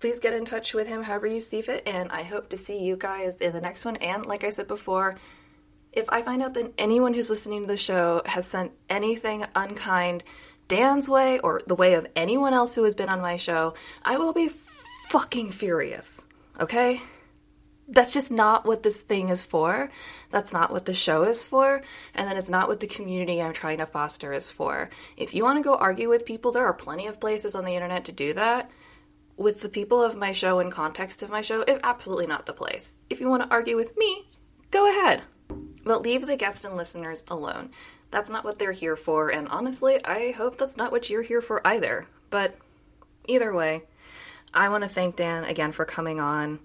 please 0.00 0.20
get 0.20 0.34
in 0.34 0.44
touch 0.44 0.74
with 0.74 0.88
him 0.88 1.02
however 1.02 1.26
you 1.26 1.40
see 1.40 1.62
fit. 1.62 1.82
And 1.86 2.10
I 2.12 2.22
hope 2.22 2.48
to 2.50 2.56
see 2.56 2.78
you 2.78 2.96
guys 2.96 3.40
in 3.40 3.52
the 3.52 3.60
next 3.60 3.84
one. 3.84 3.96
And 3.96 4.24
like 4.26 4.44
I 4.44 4.50
said 4.50 4.68
before, 4.68 5.16
if 5.92 6.10
I 6.10 6.22
find 6.22 6.42
out 6.42 6.54
that 6.54 6.74
anyone 6.76 7.14
who's 7.14 7.30
listening 7.30 7.62
to 7.62 7.66
the 7.68 7.76
show 7.76 8.20
has 8.26 8.46
sent 8.46 8.72
anything 8.90 9.44
unkind 9.54 10.24
Dan's 10.68 11.08
way 11.08 11.38
or 11.40 11.60
the 11.66 11.74
way 11.74 11.94
of 11.94 12.06
anyone 12.16 12.54
else 12.54 12.74
who 12.74 12.84
has 12.84 12.94
been 12.94 13.08
on 13.08 13.20
my 13.20 13.36
show, 13.36 13.74
I 14.04 14.16
will 14.16 14.32
be 14.32 14.48
fucking 15.08 15.50
furious. 15.50 16.24
Okay? 16.58 17.00
That's 17.86 18.14
just 18.14 18.30
not 18.30 18.64
what 18.64 18.82
this 18.82 18.96
thing 18.96 19.28
is 19.28 19.42
for. 19.42 19.90
That's 20.30 20.52
not 20.52 20.72
what 20.72 20.86
the 20.86 20.94
show 20.94 21.24
is 21.24 21.44
for. 21.44 21.82
And 22.14 22.28
that 22.28 22.36
is 22.36 22.48
not 22.48 22.68
what 22.68 22.80
the 22.80 22.86
community 22.86 23.42
I'm 23.42 23.52
trying 23.52 23.78
to 23.78 23.86
foster 23.86 24.32
is 24.32 24.50
for. 24.50 24.88
If 25.16 25.34
you 25.34 25.44
want 25.44 25.58
to 25.58 25.68
go 25.68 25.74
argue 25.76 26.08
with 26.08 26.24
people, 26.24 26.50
there 26.52 26.64
are 26.64 26.72
plenty 26.72 27.06
of 27.06 27.20
places 27.20 27.54
on 27.54 27.64
the 27.64 27.74
internet 27.74 28.06
to 28.06 28.12
do 28.12 28.32
that. 28.32 28.70
With 29.36 29.60
the 29.60 29.68
people 29.68 30.02
of 30.02 30.16
my 30.16 30.32
show 30.32 30.60
and 30.60 30.72
context 30.72 31.22
of 31.22 31.28
my 31.28 31.40
show 31.40 31.62
is 31.62 31.80
absolutely 31.84 32.26
not 32.26 32.46
the 32.46 32.52
place. 32.52 32.98
If 33.10 33.20
you 33.20 33.28
want 33.28 33.42
to 33.42 33.50
argue 33.50 33.76
with 33.76 33.96
me, 33.98 34.28
go 34.70 34.88
ahead. 34.88 35.22
But 35.84 36.02
leave 36.02 36.26
the 36.26 36.36
guest 36.36 36.64
and 36.64 36.76
listeners 36.76 37.24
alone. 37.28 37.70
That's 38.14 38.30
not 38.30 38.44
what 38.44 38.60
they're 38.60 38.70
here 38.70 38.94
for, 38.94 39.30
and 39.30 39.48
honestly, 39.48 39.98
I 40.04 40.30
hope 40.30 40.56
that's 40.56 40.76
not 40.76 40.92
what 40.92 41.10
you're 41.10 41.22
here 41.22 41.40
for 41.40 41.60
either. 41.66 42.06
But 42.30 42.56
either 43.26 43.52
way, 43.52 43.82
I 44.54 44.68
want 44.68 44.84
to 44.84 44.88
thank 44.88 45.16
Dan 45.16 45.42
again 45.42 45.72
for 45.72 45.84
coming 45.84 46.20
on. 46.20 46.60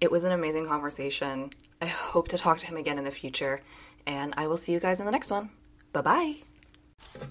It 0.00 0.12
was 0.12 0.22
an 0.22 0.30
amazing 0.30 0.68
conversation. 0.68 1.50
I 1.80 1.86
hope 1.86 2.28
to 2.28 2.38
talk 2.38 2.58
to 2.58 2.66
him 2.66 2.76
again 2.76 2.98
in 2.98 3.04
the 3.04 3.10
future, 3.10 3.62
and 4.06 4.32
I 4.36 4.46
will 4.46 4.56
see 4.56 4.72
you 4.72 4.78
guys 4.78 5.00
in 5.00 5.06
the 5.06 5.10
next 5.10 5.32
one. 5.32 5.50
Bye 5.92 6.02
bye. 6.02 6.34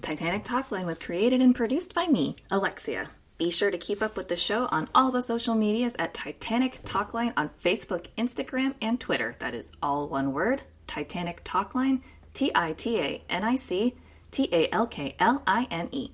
Titanic 0.02 0.44
Talkline 0.44 0.84
was 0.84 0.98
created 0.98 1.40
and 1.40 1.54
produced 1.54 1.94
by 1.94 2.08
me, 2.08 2.36
Alexia. 2.50 3.06
Be 3.38 3.50
sure 3.50 3.70
to 3.70 3.78
keep 3.78 4.02
up 4.02 4.18
with 4.18 4.28
the 4.28 4.36
show 4.36 4.68
on 4.70 4.86
all 4.94 5.10
the 5.10 5.22
social 5.22 5.54
medias 5.54 5.96
at 5.98 6.12
Titanic 6.12 6.82
Talkline 6.82 7.32
on 7.38 7.48
Facebook, 7.48 8.08
Instagram, 8.18 8.74
and 8.82 9.00
Twitter. 9.00 9.34
That 9.38 9.54
is 9.54 9.74
all 9.82 10.08
one 10.08 10.34
word 10.34 10.60
Titanic 10.86 11.42
Talkline, 11.42 12.02
T 12.34 12.50
I 12.54 12.72
T 12.72 12.98
A 12.98 13.22
N 13.28 13.44
I 13.44 13.54
C 13.54 13.94
T 14.30 14.48
A 14.52 14.68
L 14.72 14.86
K 14.86 15.14
L 15.18 15.42
I 15.46 15.66
N 15.70 15.88
E. 15.92 16.10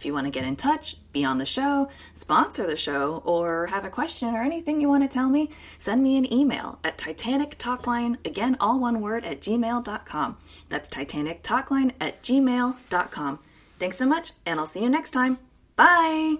If 0.00 0.06
you 0.06 0.14
want 0.14 0.26
to 0.26 0.30
get 0.30 0.46
in 0.46 0.56
touch, 0.56 0.96
be 1.12 1.26
on 1.26 1.36
the 1.36 1.44
show, 1.44 1.90
sponsor 2.14 2.66
the 2.66 2.74
show, 2.74 3.20
or 3.26 3.66
have 3.66 3.84
a 3.84 3.90
question 3.90 4.34
or 4.34 4.42
anything 4.42 4.80
you 4.80 4.88
want 4.88 5.02
to 5.02 5.08
tell 5.08 5.28
me, 5.28 5.50
send 5.76 6.02
me 6.02 6.16
an 6.16 6.32
email 6.32 6.78
at 6.82 6.96
Titanic 6.96 7.58
Talkline, 7.58 8.16
again, 8.26 8.56
all 8.60 8.80
one 8.80 9.02
word, 9.02 9.24
at 9.24 9.42
gmail.com. 9.42 10.38
That's 10.70 10.88
Titanic 10.88 11.42
Talkline 11.42 11.92
at 12.00 12.22
gmail.com. 12.22 13.40
Thanks 13.78 13.98
so 13.98 14.06
much, 14.06 14.32
and 14.46 14.58
I'll 14.58 14.66
see 14.66 14.82
you 14.82 14.88
next 14.88 15.10
time. 15.10 15.36
Bye! 15.76 16.36